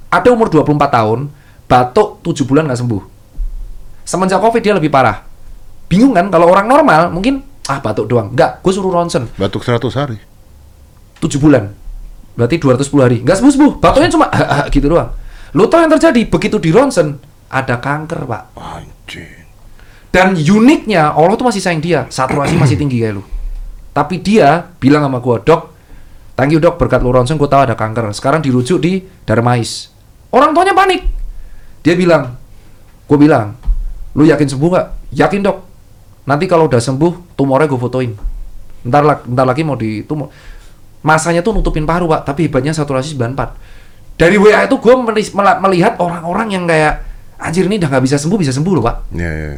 Ada 0.08 0.32
umur 0.32 0.48
24 0.48 0.88
tahun, 0.88 1.28
batuk 1.68 2.24
7 2.24 2.48
bulan 2.48 2.64
nggak 2.64 2.80
sembuh. 2.80 3.02
Semenjak 4.08 4.40
COVID 4.40 4.64
dia 4.64 4.72
lebih 4.72 4.88
parah. 4.88 5.20
Bingung 5.92 6.16
kan, 6.16 6.32
kalau 6.32 6.48
orang 6.48 6.64
normal 6.64 7.12
mungkin, 7.12 7.44
ah 7.68 7.78
batuk 7.84 8.08
doang. 8.08 8.32
Enggak, 8.32 8.64
gue 8.64 8.72
suruh 8.72 8.88
ronsen, 8.88 9.28
Batuk 9.36 9.60
100 9.60 9.84
hari. 10.00 10.16
7 11.20 11.36
bulan. 11.36 11.68
Berarti 12.34 12.56
210 12.56 13.04
hari. 13.04 13.16
Nggak 13.20 13.36
sembuh-sembuh, 13.36 13.72
batuknya 13.84 14.08
cuma 14.08 14.26
gitu 14.72 14.88
doang. 14.88 15.12
Lo 15.52 15.68
tau 15.68 15.84
yang 15.84 15.92
terjadi, 15.92 16.24
begitu 16.24 16.56
di 16.56 16.72
ronsen, 16.72 17.20
ada 17.52 17.76
kanker 17.76 18.24
pak. 18.24 18.42
Anjing. 18.56 19.38
Dan 20.10 20.34
uniknya 20.34 21.14
Allah 21.14 21.38
tuh 21.38 21.46
masih 21.46 21.62
sayang 21.62 21.78
dia, 21.84 22.08
saturasi 22.10 22.58
masih 22.58 22.74
tinggi 22.74 22.98
kayak 22.98 23.20
lu. 23.20 23.22
Tapi 23.94 24.18
dia 24.18 24.74
bilang 24.82 25.06
sama 25.06 25.22
gua, 25.22 25.38
"Dok, 25.38 25.69
thank 26.40 26.56
you 26.56 26.60
dok 26.60 26.80
berkat 26.80 27.04
lu 27.04 27.12
ronsen 27.12 27.36
gua 27.36 27.52
tahu 27.52 27.68
ada 27.68 27.76
kanker. 27.76 28.16
Sekarang 28.16 28.40
dirujuk 28.40 28.80
di 28.80 29.04
Darmais." 29.28 29.92
Orang 30.32 30.56
tuanya 30.56 30.72
panik. 30.72 31.04
Dia 31.84 31.92
bilang, 31.92 32.40
"Gua 33.04 33.18
bilang, 33.20 33.60
lu 34.16 34.24
yakin 34.24 34.48
sembuh 34.48 34.68
nggak?" 34.72 34.86
"Yakin, 35.12 35.40
Dok. 35.44 35.58
Nanti 36.24 36.48
kalau 36.48 36.64
udah 36.64 36.80
sembuh, 36.80 37.36
tumornya 37.36 37.68
gua 37.68 37.80
fotoin." 37.84 38.16
Ntar, 38.88 39.02
la- 39.04 39.20
ntar 39.28 39.44
lagi 39.44 39.60
mau 39.60 39.76
di 39.76 40.00
tumor. 40.08 40.32
Masanya 41.04 41.44
tuh 41.44 41.52
nutupin 41.52 41.84
paru, 41.84 42.08
Pak, 42.08 42.24
tapi 42.24 42.48
hebatnya 42.48 42.72
saturasi 42.72 43.12
94. 43.12 43.56
Dari 44.16 44.36
WA 44.40 44.64
itu 44.64 44.76
mela- 45.32 45.60
melihat 45.60 45.96
orang-orang 46.00 46.48
yang 46.52 46.64
kayak 46.64 47.04
anjir 47.40 47.64
ini 47.68 47.80
udah 47.80 47.88
nggak 47.88 48.04
bisa 48.04 48.16
sembuh, 48.16 48.38
bisa 48.40 48.52
sembuh 48.52 48.72
loh, 48.80 48.84
Pak. 48.84 48.96
Ya, 49.16 49.28
ya. 49.28 49.52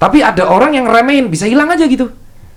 Tapi 0.00 0.24
ada 0.24 0.48
orang 0.48 0.72
yang 0.72 0.86
remehin, 0.86 1.28
bisa 1.28 1.44
hilang 1.44 1.68
aja 1.68 1.84
gitu. 1.84 2.08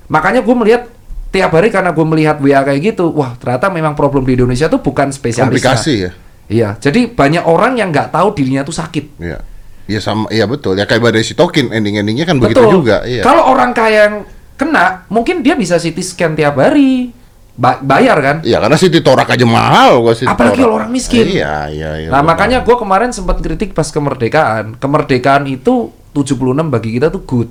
Makanya 0.08 0.46
gue 0.46 0.56
melihat 0.56 0.88
tiap 1.34 1.50
hari 1.50 1.74
karena 1.74 1.90
gue 1.90 2.06
melihat 2.06 2.38
WA 2.38 2.62
kayak 2.62 2.94
gitu, 2.94 3.10
wah 3.10 3.34
ternyata 3.34 3.74
memang 3.74 3.98
problem 3.98 4.22
di 4.22 4.38
Indonesia 4.38 4.70
tuh 4.70 4.86
bukan 4.86 5.10
spesialisnya. 5.10 5.50
Komplikasi 5.50 5.94
ya. 5.98 6.12
Iya, 6.46 6.70
jadi 6.78 7.10
banyak 7.10 7.50
orang 7.50 7.82
yang 7.82 7.90
nggak 7.90 8.14
tahu 8.14 8.38
dirinya 8.38 8.62
tuh 8.62 8.78
sakit. 8.78 9.18
Iya. 9.18 9.42
Iya 9.84 10.00
sama, 10.00 10.32
iya 10.32 10.48
betul. 10.48 10.80
Ya 10.80 10.88
kayak 10.88 11.04
badai 11.04 11.26
sitokin, 11.26 11.74
ending-endingnya 11.74 12.24
kan 12.24 12.40
begitu 12.40 12.64
Betul. 12.64 12.72
juga. 12.80 13.04
Iya. 13.04 13.20
Kalau 13.20 13.52
orang 13.52 13.76
kaya 13.76 14.08
yang 14.08 14.16
kena, 14.56 15.04
mungkin 15.12 15.44
dia 15.44 15.60
bisa 15.60 15.76
CT 15.76 16.00
scan 16.00 16.40
tiap 16.40 16.56
hari, 16.56 17.12
Ba- 17.54 17.84
bayar 17.86 18.18
kan? 18.18 18.38
Iya 18.42 18.58
karena 18.58 18.78
Siti 18.82 18.98
Torak 19.06 19.30
aja 19.30 19.46
mahal 19.46 20.02
gua 20.02 20.18
Siti 20.18 20.26
Apalagi 20.26 20.58
Torak. 20.58 20.66
kalau 20.66 20.76
orang 20.82 20.90
miskin. 20.90 21.26
Iya, 21.30 21.70
iya, 21.70 21.90
iya. 22.02 22.10
nah 22.10 22.26
gua 22.26 22.34
makanya 22.34 22.66
gue 22.66 22.76
kemarin 22.80 23.14
sempat 23.14 23.38
kritik 23.46 23.78
pas 23.78 23.86
kemerdekaan. 23.94 24.74
Kemerdekaan 24.82 25.46
itu 25.46 25.94
76 26.18 26.74
bagi 26.74 26.90
kita 26.98 27.14
tuh 27.14 27.22
good. 27.28 27.50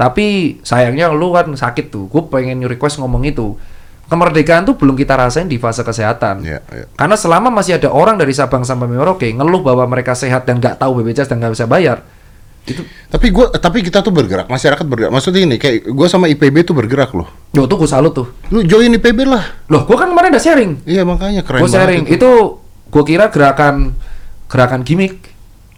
Tapi 0.00 0.56
sayangnya 0.64 1.12
lu 1.12 1.36
kan 1.36 1.52
sakit 1.52 1.92
tuh. 1.92 2.08
Gue 2.08 2.24
pengen 2.32 2.64
request 2.64 2.96
ngomong 3.04 3.20
itu. 3.28 3.60
Kemerdekaan 4.08 4.64
tuh 4.64 4.74
belum 4.80 4.96
kita 4.96 5.12
rasain 5.12 5.44
di 5.44 5.60
fase 5.60 5.84
kesehatan. 5.84 6.40
Iya, 6.40 6.64
iya. 6.72 6.86
Karena 6.96 7.20
selama 7.20 7.52
masih 7.52 7.76
ada 7.76 7.92
orang 7.92 8.16
dari 8.16 8.32
Sabang 8.32 8.64
sampai 8.64 8.88
Merauke 8.88 9.28
ngeluh 9.28 9.60
bahwa 9.60 9.84
mereka 9.84 10.16
sehat 10.16 10.48
dan 10.48 10.56
nggak 10.58 10.80
tahu 10.80 11.04
BPJS 11.04 11.28
dan 11.28 11.38
nggak 11.38 11.52
bisa 11.54 11.68
bayar, 11.70 12.02
itu 12.68 12.82
Tapi 13.10 13.26
gua 13.34 13.50
tapi 13.50 13.82
kita 13.82 14.04
tuh 14.04 14.14
bergerak, 14.14 14.46
masyarakat 14.46 14.84
bergerak. 14.86 15.10
Maksudnya 15.10 15.42
ini 15.42 15.56
kayak 15.58 15.90
gua 15.90 16.06
sama 16.06 16.30
IPB 16.30 16.62
tuh 16.62 16.74
bergerak 16.76 17.10
loh. 17.16 17.26
yo 17.50 17.66
tuh 17.66 17.82
gue 17.82 17.90
salut 17.90 18.14
tuh. 18.14 18.30
Lu 18.54 18.62
join 18.62 18.92
IPB 18.94 19.26
lah. 19.26 19.42
Loh, 19.66 19.82
gue 19.82 19.96
kan 19.98 20.06
kemarin 20.06 20.30
udah 20.30 20.42
sharing. 20.42 20.72
Iya 20.86 21.02
makanya 21.02 21.42
keren 21.42 21.66
Gue 21.66 21.70
sharing 21.70 22.06
banget 22.06 22.22
itu 22.22 22.30
gue 22.90 23.02
kira 23.06 23.26
gerakan 23.30 23.98
gerakan 24.46 24.86
gimmick. 24.86 25.18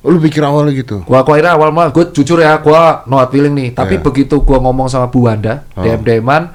Lu 0.03 0.19
pikir 0.19 0.43
awalnya 0.43 0.75
gitu. 0.75 1.07
Gua 1.07 1.23
gua 1.23 1.35
kira 1.37 1.55
awal 1.55 1.71
mah 1.71 1.89
gue 1.89 2.11
jujur 2.11 2.39
ya 2.39 2.59
gua 2.59 3.07
no 3.07 3.17
hard 3.17 3.31
feeling 3.31 3.55
nih. 3.55 3.69
Tapi 3.71 3.97
Iya. 3.97 4.03
begitu 4.03 4.43
gua 4.43 4.59
ngomong 4.59 4.87
sama 4.87 5.07
Bu 5.07 5.25
Wanda, 5.25 5.63
Oh. 5.73 5.81
DM 5.81 6.03
DMan, 6.03 6.51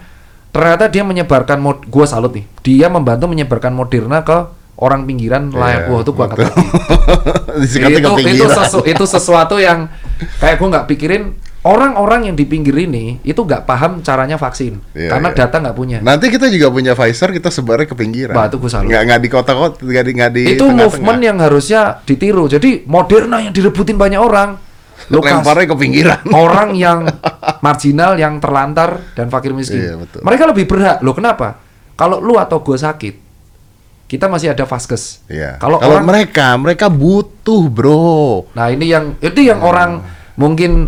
ternyata 0.52 0.86
dia 0.88 1.02
menyebarkan 1.02 1.58
mod 1.58 1.88
gua 1.88 2.04
salut 2.04 2.32
nih. 2.32 2.44
Dia 2.60 2.88
membantu 2.88 3.26
menyebarkan 3.26 3.72
Moderna 3.72 4.20
ke 4.22 4.36
orang 4.76 5.04
pinggiran 5.04 5.48
layak. 5.50 5.88
Iya, 5.88 5.90
Wah, 5.90 6.00
itu 6.04 6.12
gua 6.12 6.28
betul. 6.28 6.44
kaki. 6.46 6.64
Disikatnya 7.64 8.00
itu, 8.04 8.12
itu, 8.36 8.46
sesu- 8.48 8.86
itu 8.86 9.04
sesuatu 9.06 9.56
yang 9.58 9.88
kayak 10.38 10.60
gua 10.60 10.68
nggak 10.70 10.88
pikirin 10.88 11.24
orang-orang 11.62 12.30
yang 12.30 12.36
di 12.36 12.44
pinggir 12.44 12.76
ini 12.78 13.20
itu 13.22 13.38
nggak 13.38 13.64
paham 13.64 14.00
caranya 14.00 14.36
vaksin 14.36 14.80
Iya, 14.94 15.10
karena 15.10 15.30
iya. 15.30 15.38
data 15.38 15.56
nggak 15.60 15.76
punya. 15.76 15.98
Nanti 16.00 16.30
kita 16.30 16.48
juga 16.48 16.68
punya 16.70 16.94
Pfizer, 16.94 17.30
kita 17.30 17.50
sebarnya 17.50 17.86
ke 17.86 17.96
pinggiran. 17.96 18.34
Wah, 18.34 18.46
itu. 18.46 18.58
Nggak, 18.58 19.02
nggak 19.04 19.20
di 19.20 19.30
kota-kota, 19.30 19.76
nggak 19.82 20.04
di, 20.04 20.12
nggak 20.14 20.32
di 20.32 20.44
itu 20.48 20.62
tengah-tengah. 20.62 20.86
movement 20.88 21.20
yang 21.20 21.38
harusnya 21.38 21.82
ditiru. 22.02 22.46
Jadi 22.46 22.86
Moderna 22.86 23.42
yang 23.42 23.52
direbutin 23.52 23.96
banyak 23.96 24.18
orang. 24.18 24.50
Lu 25.08 25.20
kas- 25.20 25.34
Lemparnya 25.36 25.66
ke 25.68 25.76
pinggiran. 25.76 26.20
orang 26.46 26.70
yang 26.74 27.04
marginal, 27.66 28.16
yang 28.16 28.38
terlantar 28.38 29.14
dan 29.14 29.28
fakir 29.28 29.52
miskin. 29.52 29.80
Iya, 29.80 29.94
betul. 29.98 30.20
Mereka 30.24 30.44
lebih 30.48 30.66
berhak. 30.66 31.02
Loh 31.02 31.14
kenapa? 31.14 31.60
Kalau 31.94 32.18
lu 32.18 32.38
atau 32.38 32.62
gue 32.62 32.78
sakit, 32.78 33.16
kita 34.06 34.26
masih 34.26 34.54
ada 34.54 34.64
vaskes. 34.64 35.20
Iya. 35.28 35.58
Kalau 35.58 35.82
orang, 35.82 36.06
mereka, 36.06 36.56
mereka 36.56 36.88
butuh, 36.88 37.68
bro. 37.68 38.48
nah 38.54 38.70
ini 38.70 38.88
yang 38.88 39.20
itu 39.20 39.42
yang 39.42 39.60
Iya. 39.60 39.68
orang 39.68 39.92
mungkin 40.34 40.88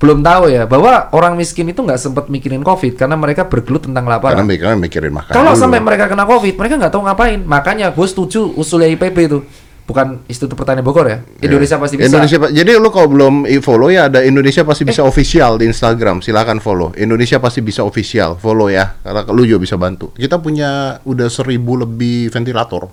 belum 0.00 0.24
tahu 0.24 0.48
ya 0.48 0.64
bahwa 0.64 1.12
orang 1.12 1.36
miskin 1.36 1.68
itu 1.68 1.84
nggak 1.84 2.00
sempat 2.00 2.32
mikirin 2.32 2.64
covid 2.64 2.96
karena 2.96 3.20
mereka 3.20 3.44
bergelut 3.44 3.84
tentang 3.84 4.08
Karena 4.08 4.16
lapangan. 4.16 4.48
mereka 4.48 4.72
mikirin 4.72 5.12
makan 5.12 5.28
Kalau 5.30 5.52
dulu. 5.52 5.60
sampai 5.60 5.78
mereka 5.78 6.08
kena 6.08 6.24
covid, 6.24 6.54
mereka 6.56 6.74
nggak 6.80 6.92
tahu 6.96 7.02
ngapain. 7.04 7.38
Makanya 7.44 7.92
gue 7.92 8.06
setuju 8.08 8.48
usulnya 8.56 8.88
IPB 8.90 9.16
itu, 9.28 9.44
bukan 9.84 10.24
Institut 10.24 10.56
Pertanian 10.56 10.80
Bogor 10.80 11.04
ya. 11.04 11.20
Indonesia 11.44 11.76
pasti 11.76 12.00
bisa. 12.00 12.08
Indonesia 12.08 12.48
jadi 12.48 12.80
lu 12.80 12.88
kalau 12.88 13.12
belum 13.12 13.34
follow 13.60 13.92
ya 13.92 14.08
ada 14.08 14.24
Indonesia 14.24 14.64
pasti 14.64 14.88
bisa 14.88 15.04
official 15.04 15.60
di 15.60 15.68
Instagram 15.68 16.24
silakan 16.24 16.64
follow 16.64 16.96
Indonesia 16.96 17.36
pasti 17.36 17.60
bisa 17.60 17.84
official 17.84 18.40
follow 18.40 18.72
ya 18.72 18.96
karena 19.04 19.28
lu 19.28 19.44
juga 19.44 19.60
bisa 19.60 19.76
bantu 19.76 20.16
kita 20.16 20.40
punya 20.40 20.96
udah 21.04 21.28
seribu 21.28 21.76
lebih 21.76 22.30
ventilator 22.30 22.88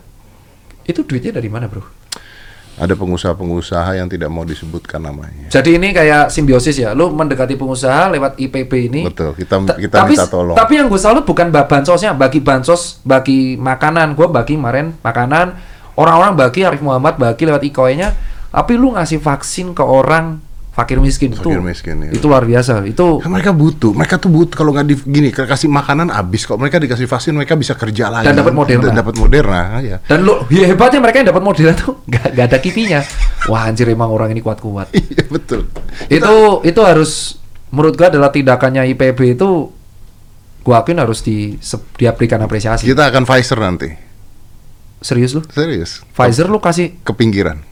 Itu 0.84 1.04
duitnya 1.04 1.36
dari 1.36 1.48
mana 1.48 1.72
bro? 1.72 1.84
Ada 2.78 2.94
pengusaha-pengusaha 2.94 3.98
yang 3.98 4.06
tidak 4.06 4.30
mau 4.30 4.46
disebutkan 4.46 5.02
namanya 5.02 5.50
Jadi 5.50 5.82
ini 5.82 5.90
kayak 5.92 6.30
simbiosis 6.30 6.78
ya. 6.78 6.94
Lu 6.94 7.10
mendekati 7.10 7.58
pengusaha 7.58 8.14
lewat 8.14 8.38
IPB 8.38 8.72
ini. 8.88 9.02
betul 9.04 9.34
kita 9.34 9.58
Ta- 9.66 9.76
kita 9.76 9.96
tapi, 9.98 10.14
minta 10.14 10.30
tolong 10.30 10.54
Tapi 10.54 10.74
yang 10.78 10.86
gue 10.86 11.02
salut 11.02 11.26
bukan 11.26 11.50
ba- 11.50 11.66
bansosnya, 11.66 12.14
bagi 12.14 12.38
bansos, 12.38 13.02
bagi 13.02 13.58
makanan. 13.58 14.14
Gue 14.14 14.30
bagi 14.30 14.54
kemarin 14.54 14.94
makanan, 15.02 15.58
orang-orang 15.98 16.38
bagi 16.38 16.62
Arif 16.64 16.80
Muhammad 16.80 17.18
bagi 17.18 17.44
lewat 17.44 17.66
ikoe-nya. 17.66 18.14
Tapi 18.48 18.74
lu 18.74 18.94
ngasih 18.94 19.20
vaksin 19.20 19.74
ke 19.74 19.82
orang 19.82 20.40
fakir 20.78 21.02
miskin 21.02 21.34
Fakir 21.34 21.58
itu, 21.58 21.66
miskin, 21.66 21.96
iya. 22.06 22.12
itu 22.14 22.26
luar 22.30 22.46
biasa. 22.46 22.86
Itu 22.86 23.18
Kan 23.18 23.34
mereka 23.34 23.50
butuh 23.50 23.98
mereka 23.98 24.22
tuh 24.22 24.30
butuh 24.30 24.54
kalau 24.54 24.70
nggak 24.78 24.86
di 24.86 24.96
gini 25.10 25.34
kasih 25.34 25.66
makanan 25.74 26.14
habis 26.14 26.46
kok 26.46 26.62
mereka 26.62 26.78
dikasih 26.78 27.10
vaksin 27.10 27.34
mereka 27.34 27.58
bisa 27.58 27.74
kerja 27.74 28.14
lagi 28.14 28.30
dapat 28.30 28.54
Moderna. 28.54 28.86
Dan 28.86 28.94
dapat 28.94 29.16
Moderna 29.18 29.82
ya 29.82 29.98
dan 30.06 30.22
lu 30.22 30.38
ya 30.54 30.70
hebatnya 30.70 31.02
mereka 31.02 31.26
yang 31.26 31.34
dapat 31.34 31.42
model 31.42 31.74
tuh 31.74 31.98
gak, 32.14 32.38
ada 32.38 32.62
kipinya. 32.62 33.02
Wah 33.50 33.66
anjir 33.66 33.90
emang 33.90 34.14
orang 34.14 34.30
ini 34.30 34.46
kuat-kuat. 34.46 34.94
iya 35.02 35.26
betul 35.26 35.66
itu 36.14 36.36
itu 36.62 36.82
harus 36.86 37.42
menurut 37.74 37.98
gua 37.98 38.14
adalah 38.14 38.30
tindakannya 38.30 38.86
IPB 38.94 39.34
itu 39.34 39.74
gua 40.62 40.86
akuin 40.86 41.02
harus 41.02 41.26
di 41.26 41.58
diberikan 41.98 42.38
apresiasi. 42.46 42.86
kita 42.86 43.10
akan 43.10 43.26
Pfizer 43.26 43.58
nanti 43.58 43.90
Serius 45.02 45.34
lu? 45.34 45.42
serius 45.50 46.06
Pfizer 46.14 46.50
lu 46.50 46.62
kasih 46.62 47.02
ke 47.02 47.14
pinggiran 47.18 47.66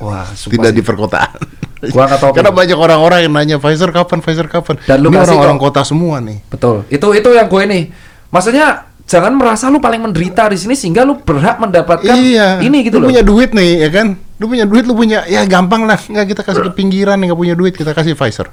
wah 0.00 0.26
tidak 0.32 0.72
di 0.72 0.82
perkotaan. 0.82 1.60
Gua 1.88 2.04
tahu, 2.12 2.32
Karena 2.36 2.52
banyak 2.52 2.76
orang-orang 2.76 3.18
yang 3.24 3.32
nanya 3.32 3.56
Pfizer 3.56 3.88
kapan, 3.88 4.20
Pfizer 4.20 4.46
kapan. 4.52 4.76
Dan 4.84 5.00
lu 5.00 5.08
Ini 5.08 5.24
orang-orang 5.24 5.56
kota 5.56 5.80
semua 5.80 6.20
nih. 6.20 6.44
Betul. 6.52 6.84
Itu 6.92 7.16
itu 7.16 7.28
yang 7.32 7.48
gue 7.48 7.62
ini. 7.64 7.80
Maksudnya 8.28 8.90
jangan 9.08 9.32
merasa 9.34 9.72
lu 9.72 9.80
paling 9.80 10.04
menderita 10.04 10.46
di 10.52 10.60
sini 10.60 10.76
sehingga 10.76 11.02
lu 11.02 11.18
berhak 11.24 11.58
mendapatkan 11.58 12.14
iya. 12.14 12.60
ini 12.62 12.86
gitu 12.86 13.00
lu 13.00 13.08
loh. 13.08 13.08
punya 13.10 13.24
duit 13.24 13.50
nih, 13.56 13.88
ya 13.88 13.90
kan? 13.90 14.14
Lu 14.36 14.46
punya 14.46 14.68
duit, 14.68 14.84
lu 14.84 14.94
punya 14.94 15.24
ya 15.24 15.42
gampang 15.48 15.88
lah. 15.88 15.96
Nggak 15.96 16.36
kita 16.36 16.42
kasih 16.44 16.62
ke 16.68 16.72
pinggiran 16.76 17.16
yang 17.18 17.32
nggak 17.32 17.40
punya 17.40 17.54
duit, 17.56 17.72
kita 17.72 17.96
kasih 17.96 18.12
Pfizer. 18.12 18.52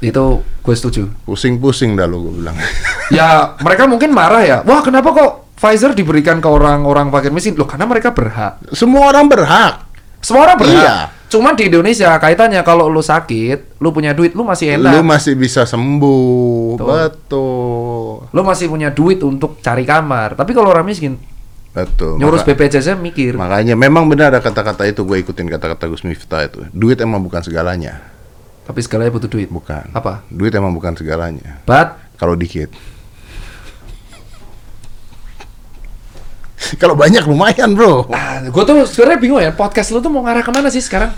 Itu 0.00 0.40
gue 0.40 0.74
setuju. 0.74 1.10
Pusing-pusing 1.28 2.00
dah 2.00 2.08
lu 2.08 2.28
gue 2.28 2.34
bilang. 2.40 2.56
ya 3.16 3.60
mereka 3.60 3.84
mungkin 3.84 4.10
marah 4.10 4.42
ya. 4.42 4.58
Wah 4.64 4.80
kenapa 4.80 5.12
kok 5.12 5.30
Pfizer 5.58 5.92
diberikan 5.92 6.38
ke 6.38 6.48
orang-orang 6.48 7.10
fakir 7.12 7.34
miskin? 7.34 7.58
Loh 7.58 7.66
karena 7.66 7.84
mereka 7.84 8.14
berhak. 8.14 8.62
semua 8.72 9.10
orang 9.10 9.26
berhak. 9.26 9.87
Semua 10.20 10.44
orang 10.44 10.58
berhak. 10.58 10.74
Iya. 10.74 10.96
Cuman 11.28 11.52
di 11.52 11.68
Indonesia 11.68 12.16
kaitannya 12.16 12.64
kalau 12.64 12.88
lu 12.88 13.04
sakit, 13.04 13.76
lu 13.78 13.92
punya 13.92 14.16
duit, 14.16 14.32
lu 14.32 14.42
masih 14.42 14.80
enak. 14.80 14.96
Lu 14.96 15.04
masih 15.04 15.36
bisa 15.36 15.68
sembuh. 15.68 16.80
Betul. 16.80 16.88
Betul. 16.88 18.12
Lu 18.32 18.40
masih 18.40 18.66
punya 18.66 18.88
duit 18.88 19.20
untuk 19.20 19.60
cari 19.60 19.84
kamar. 19.84 20.34
Tapi 20.34 20.56
kalau 20.56 20.72
orang 20.72 20.88
miskin, 20.88 21.20
Betul. 21.70 22.16
nyurus 22.16 22.42
Maka- 22.42 22.56
BPJS 22.56 22.96
mikir. 22.96 23.36
Makanya 23.36 23.76
memang 23.76 24.08
benar 24.08 24.32
ada 24.32 24.40
kata-kata 24.40 24.88
itu 24.88 25.04
gue 25.04 25.20
ikutin 25.20 25.46
kata-kata 25.46 25.84
Gus 25.86 26.00
Miftah 26.02 26.48
itu. 26.48 26.64
Duit 26.72 26.96
emang 26.98 27.20
bukan 27.20 27.44
segalanya. 27.44 28.00
Tapi 28.64 28.80
segalanya 28.80 29.12
butuh 29.12 29.28
duit. 29.28 29.52
Bukan. 29.52 29.92
Apa? 29.92 30.24
Duit 30.32 30.52
emang 30.52 30.72
bukan 30.72 30.96
segalanya. 30.96 31.60
But 31.64 32.08
Kalau 32.18 32.34
dikit. 32.34 32.74
Kalau 36.82 36.94
banyak 36.94 37.22
lumayan, 37.24 37.72
Bro. 37.72 38.10
Ah, 38.10 38.42
gue 38.42 38.62
tuh 38.64 38.82
sebenarnya 38.84 39.18
bingung 39.18 39.40
ya, 39.40 39.50
podcast 39.50 39.90
lu 39.90 39.98
tuh 39.98 40.10
mau 40.10 40.22
ngarah 40.22 40.42
ke 40.42 40.50
mana 40.50 40.68
sih 40.68 40.82
sekarang? 40.82 41.14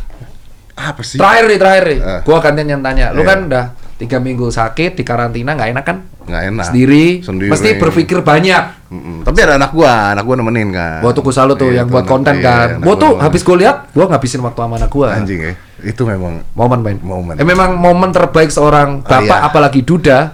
Apa 0.76 1.01
sih? 1.01 1.16
Terakhir 1.16 1.45
nih, 1.47 1.59
terakhir 1.59 1.84
nih. 1.86 1.99
Eh. 2.01 2.20
Gua 2.24 2.38
gantian 2.41 2.68
yang 2.68 2.80
tanya. 2.80 3.12
Lu 3.12 3.20
Iya. 3.20 3.28
kan 3.28 3.38
udah 3.49 3.64
tiga 3.97 4.16
minggu 4.16 4.49
sakit 4.49 4.97
di 4.97 5.05
karantina, 5.05 5.53
nggak 5.53 5.70
enak 5.76 5.84
kan? 5.84 5.97
Nggak 6.24 6.43
enak. 6.49 6.64
Sendiri, 6.72 7.05
Sendiri. 7.20 7.51
mesti 7.53 7.68
berpikir 7.76 8.24
banyak. 8.24 8.88
Mm-mm. 8.88 9.16
Tapi 9.28 9.38
ada 9.45 9.61
anak 9.61 9.76
gua, 9.76 10.16
anak 10.16 10.24
gua 10.24 10.36
nemenin 10.41 10.72
kan. 10.72 11.05
Gua 11.05 11.12
tuh 11.12 11.20
selalu 11.28 11.53
tuh 11.59 11.68
Iya, 11.68 11.84
yang 11.84 11.86
buat 11.93 12.09
konten 12.09 12.41
iya, 12.41 12.45
kan. 12.45 12.68
anak 12.80 12.86
Gua 12.86 12.95
tuh 12.97 13.12
nemenin. 13.12 13.24
habis 13.28 13.41
gua 13.45 13.57
lihat, 13.61 13.76
gua 13.93 14.05
ngabisin 14.09 14.41
waktu 14.41 14.61
sama 14.61 14.74
anak 14.80 14.91
gua. 14.91 15.09
anjing 15.12 15.41
ya. 15.41 15.53
Itu 15.80 16.03
memang 16.09 16.32
Momen 16.57 16.80
main. 16.80 16.97
Momen. 17.01 17.34
Eh, 17.36 17.45
memang 17.45 17.76
momen 17.76 18.09
terbaik 18.09 18.49
seorang 18.49 19.05
bapak 19.05 19.36
iya. 19.36 19.45
apalagi 19.45 19.80
duda 19.84 20.32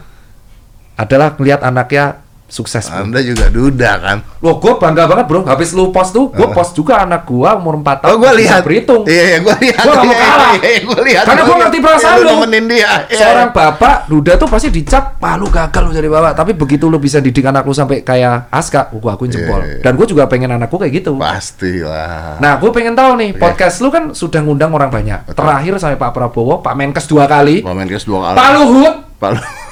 adalah 0.95 1.35
ngelihat 1.35 1.61
anaknya 1.61 2.23
sukses. 2.47 2.87
bro. 2.87 3.03
Anda 3.03 3.21
juga 3.23 3.51
duda 3.51 3.93
kan. 3.99 4.19
Loh, 4.39 4.63
gue 4.63 4.73
bangga 4.79 5.05
banget 5.11 5.27
bro. 5.27 5.43
Habis 5.43 5.75
lu 5.75 5.91
post 5.91 6.15
tuh, 6.15 6.31
gue 6.31 6.49
post 6.55 6.73
juga 6.73 7.03
anak 7.03 7.27
gua 7.27 7.59
umur 7.59 7.83
4 7.83 8.07
tahun. 8.07 8.11
Oh, 8.11 8.19
bisa 8.23 8.33
lihat. 8.39 8.61
Berhitung. 8.63 9.03
Iya, 9.05 9.25
iya, 9.27 9.39
gua 9.43 9.55
lihat. 9.59 9.83
Gua 9.83 9.93
nggak 9.93 10.07
mau 10.07 10.15
Iya, 10.15 10.23
kalah. 10.23 10.51
Iya, 10.55 10.69
iya, 10.71 10.81
gua 10.83 11.01
lihat. 11.03 11.25
Karena 11.27 11.43
lihat. 11.43 11.59
ngerti 11.59 11.79
perasaan 11.83 12.17
Iya, 12.17 12.25
lu. 12.27 12.35
dia. 12.67 12.93
Iya. 13.11 13.19
Seorang 13.19 13.51
bapak, 13.51 13.95
duda 14.07 14.33
tuh 14.39 14.49
pasti 14.49 14.69
dicap, 14.71 15.05
wah 15.19 15.35
lu 15.35 15.47
gagal 15.51 15.83
lu 15.83 15.91
jadi 15.91 16.09
bapak. 16.09 16.33
Tapi 16.35 16.53
begitu 16.55 16.85
lu 16.87 16.99
bisa 16.99 17.19
didik 17.19 17.45
anak 17.45 17.67
lu 17.67 17.75
sampai 17.75 18.07
kayak 18.07 18.47
Aska, 18.49 18.95
gua 18.95 19.19
akuin 19.19 19.31
jempol. 19.35 19.61
Iya, 19.61 19.79
iya. 19.79 19.83
Dan 19.83 19.93
gue 19.99 20.07
juga 20.07 20.25
pengen 20.31 20.55
anakku 20.55 20.79
kayak 20.79 20.93
gitu. 21.03 21.19
Pastilah. 21.19 22.39
Nah, 22.39 22.63
gue 22.63 22.71
pengen 22.71 22.95
tahu 22.95 23.19
nih, 23.19 23.31
podcast 23.35 23.83
lu 23.83 23.91
kan 23.91 24.15
sudah 24.15 24.41
ngundang 24.41 24.71
orang 24.71 24.89
banyak. 24.89 25.35
Terakhir 25.35 25.77
sampai 25.83 25.99
Pak 25.99 26.11
Prabowo, 26.15 26.63
Pak 26.63 26.75
Menkes 26.79 27.07
dua 27.11 27.27
kali, 27.27 27.61
Pak 27.67 27.75
Menkes 27.75 28.07
dua 28.07 28.31
kali. 28.33 28.37
Pak 28.39 28.49
Luhut. 28.55 28.95
Pak 29.19 29.31
Luhut. 29.35 29.55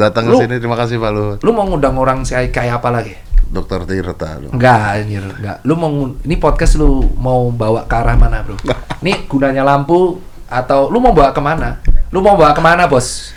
Datang 0.00 0.24
ke 0.24 0.34
sini, 0.34 0.56
terima 0.56 0.74
kasih 0.74 0.96
Pak 0.96 1.10
Luhut. 1.12 1.38
Lu 1.44 1.52
mau 1.52 1.68
ngundang 1.68 1.92
orang 1.94 2.24
kayak 2.24 2.48
kayak 2.50 2.80
apa 2.80 2.88
lagi? 2.88 3.14
Dokter 3.44 3.82
Tirta. 3.82 4.38
lu. 4.38 4.48
Enggak, 4.48 4.80
anjir, 4.96 5.24
enggak. 5.26 5.58
Lu 5.66 5.74
mau 5.74 5.90
ini 6.16 6.36
podcast 6.38 6.78
lu 6.78 7.02
mau 7.18 7.50
bawa 7.50 7.84
ke 7.84 7.92
arah 7.92 8.14
mana, 8.14 8.40
Bro? 8.40 8.56
Ini 9.02 9.26
gunanya 9.26 9.64
lampu 9.64 10.20
atau 10.46 10.86
lu 10.86 11.00
mau 11.00 11.10
bawa 11.10 11.32
ke 11.32 11.40
mana? 11.40 11.80
Lu 12.08 12.20
mau 12.20 12.36
bawa 12.36 12.52
ke 12.52 12.60
mana, 12.60 12.84
Bos? 12.86 13.32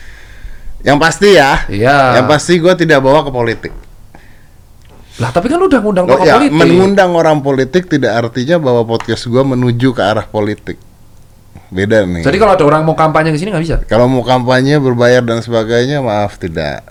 Yang 0.84 0.98
pasti 1.00 1.30
ya. 1.34 1.64
Iya. 1.66 2.20
Yang 2.20 2.28
pasti 2.30 2.54
gua 2.60 2.76
tidak 2.76 3.00
bawa 3.00 3.24
ke 3.24 3.32
politik. 3.32 3.74
Lah, 5.18 5.30
tapi 5.30 5.46
kan 5.48 5.58
lu 5.58 5.66
udah 5.66 5.80
ngundang 5.80 6.06
Oh, 6.06 6.18
tokoh 6.18 6.26
ya, 6.26 6.36
politik. 6.38 6.58
mengundang 6.58 7.12
orang 7.14 7.38
politik 7.40 7.84
tidak 7.88 8.12
artinya 8.18 8.58
bahwa 8.58 8.84
podcast 8.84 9.26
gua 9.26 9.42
menuju 9.44 9.94
ke 9.94 10.02
arah 10.02 10.26
politik. 10.26 10.78
Beda 11.74 12.06
nih. 12.06 12.22
Jadi 12.22 12.38
kalau 12.38 12.54
ada 12.54 12.66
orang 12.70 12.86
mau 12.86 12.94
kampanye 12.94 13.34
ke 13.34 13.42
sini 13.42 13.50
nggak 13.50 13.66
bisa? 13.66 13.78
Kalau 13.90 14.06
mau 14.06 14.22
kampanye 14.22 14.78
berbayar 14.78 15.26
dan 15.26 15.42
sebagainya, 15.42 16.06
maaf 16.06 16.38
tidak. 16.38 16.86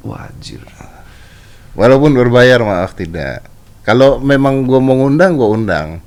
Wah, 0.00 0.32
anjir. 0.32 0.64
Walaupun 1.76 2.16
berbayar, 2.16 2.64
maaf 2.64 2.96
tidak. 2.96 3.44
Kalau 3.84 4.16
memang 4.24 4.64
gua 4.64 4.80
mau 4.80 4.96
ngundang, 4.96 5.36
gua 5.36 5.52
undang. 5.52 6.00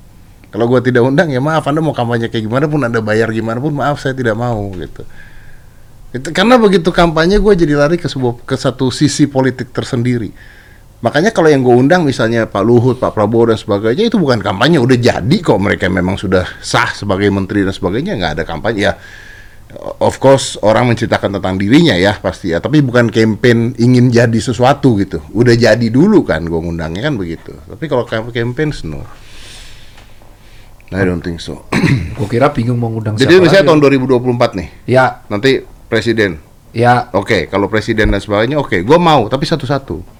Kalau 0.50 0.66
gua 0.66 0.82
tidak 0.82 1.06
undang, 1.06 1.30
ya 1.30 1.38
maaf. 1.38 1.70
Anda 1.70 1.86
mau 1.86 1.94
kampanye 1.94 2.34
kayak 2.34 2.50
gimana 2.50 2.66
pun, 2.66 2.82
Anda 2.82 2.98
bayar 3.06 3.30
gimana 3.30 3.62
pun, 3.62 3.78
maaf 3.78 4.02
saya 4.02 4.18
tidak 4.18 4.34
mau 4.34 4.74
gitu. 4.74 5.06
Itu 6.16 6.32
karena 6.32 6.56
begitu 6.56 6.96
kampanye, 6.96 7.44
gue 7.44 7.54
jadi 7.60 7.76
lari 7.76 8.00
ke 8.00 8.08
sebuah 8.08 8.48
ke 8.48 8.56
satu 8.56 8.88
sisi 8.88 9.28
politik 9.28 9.76
tersendiri. 9.76 10.32
Makanya 11.06 11.30
kalau 11.30 11.54
yang 11.54 11.62
gue 11.62 11.70
undang 11.72 12.02
misalnya 12.02 12.50
Pak 12.50 12.66
Luhut, 12.66 12.98
Pak 12.98 13.14
Prabowo 13.14 13.54
dan 13.54 13.62
sebagainya 13.62 14.10
itu 14.10 14.18
bukan 14.18 14.42
kampanye, 14.42 14.82
udah 14.82 14.98
jadi 14.98 15.38
kok 15.38 15.62
mereka 15.62 15.86
memang 15.86 16.18
sudah 16.18 16.42
sah 16.60 16.90
sebagai 16.90 17.30
menteri 17.30 17.62
dan 17.62 17.70
sebagainya 17.70 18.18
nggak 18.18 18.34
ada 18.34 18.44
kampanye 18.44 18.90
ya. 18.90 18.94
Of 20.00 20.18
course 20.18 20.58
orang 20.58 20.88
menceritakan 20.88 21.38
tentang 21.38 21.60
dirinya 21.60 21.94
ya 21.94 22.18
pasti 22.18 22.50
ya, 22.50 22.58
tapi 22.58 22.82
bukan 22.82 23.14
campaign 23.14 23.78
ingin 23.78 24.10
jadi 24.10 24.40
sesuatu 24.40 24.98
gitu. 24.98 25.22
Udah 25.30 25.54
jadi 25.54 25.84
dulu 25.86 26.26
kan 26.26 26.42
gue 26.42 26.58
ngundangnya 26.58 27.06
kan 27.06 27.14
begitu. 27.14 27.54
Tapi 27.54 27.86
kalau 27.86 28.10
camp- 28.10 28.34
campaign 28.34 28.74
no. 28.84 29.06
I 30.90 31.04
don't 31.04 31.20
think 31.20 31.38
so. 31.38 31.66
Gue 32.16 32.28
kira 32.30 32.50
bingung 32.50 32.78
mau 32.78 32.88
ngundang 32.88 33.18
Jadi 33.18 33.36
siapa 33.36 33.44
misalnya 33.44 33.66
lagi. 33.68 33.70
tahun 33.74 34.06
2024 34.06 34.54
nih, 34.54 34.68
Ya, 34.88 35.06
nanti 35.28 35.60
presiden. 35.86 36.40
ya. 36.72 37.10
Oke, 37.12 37.46
kalau 37.46 37.68
presiden 37.68 38.10
dan 38.10 38.22
sebagainya 38.22 38.56
oke, 38.56 38.80
gue 38.80 38.98
mau 38.98 39.26
tapi 39.28 39.44
satu-satu. 39.44 40.15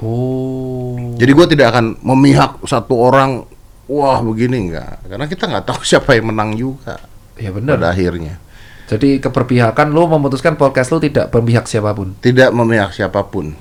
Oh. 0.00 0.96
Jadi 1.16 1.30
gue 1.32 1.46
tidak 1.48 1.72
akan 1.72 1.96
memihak 2.02 2.60
satu 2.64 2.94
orang. 2.96 3.44
Wah 3.86 4.18
begini 4.18 4.66
enggak, 4.66 4.98
karena 5.06 5.24
kita 5.24 5.46
nggak 5.46 5.64
tahu 5.64 5.80
siapa 5.94 6.18
yang 6.18 6.34
menang 6.34 6.58
juga 6.58 6.98
Ya 7.38 7.54
benar. 7.54 7.78
pada 7.78 7.94
akhirnya. 7.94 8.42
Jadi 8.86 9.18
keberpihakan 9.18 9.90
lu 9.90 10.06
memutuskan 10.06 10.54
podcast 10.54 10.90
lu 10.90 10.98
tidak 10.98 11.30
berpihak 11.30 11.66
siapa 11.66 11.94
pun. 11.94 12.14
Tidak 12.18 12.50
memihak 12.50 12.90
siapa 12.90 13.22
pun. 13.26 13.54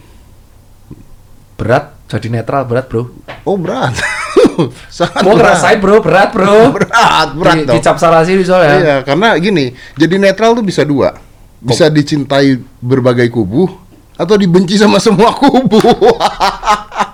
Berat, 1.55 1.95
jadi 2.11 2.27
netral 2.29 2.67
berat, 2.67 2.91
Bro. 2.91 3.15
Oh 3.47 3.55
berat, 3.55 3.95
sangat 4.91 5.23
Gua 5.23 5.33
berat. 5.33 5.55
ngerasain, 5.55 5.77
Bro, 5.79 5.95
berat, 6.03 6.29
Bro. 6.35 6.55
berat, 6.77 7.27
berat 7.31 7.57
Di, 7.63 7.79
dicap 7.79 7.95
salah 7.95 8.27
sih 8.27 8.35
soalnya. 8.43 8.75
Iya, 8.75 8.95
karena 9.07 9.39
gini, 9.39 9.71
jadi 9.95 10.19
netral 10.19 10.51
tuh 10.51 10.65
bisa 10.65 10.83
dua, 10.83 11.15
bisa 11.63 11.87
dicintai 11.87 12.59
berbagai 12.83 13.31
kubu 13.31 13.71
atau 14.15 14.35
dibenci 14.39 14.79
sama 14.79 14.99
semua 14.99 15.35
kubu. 15.35 15.79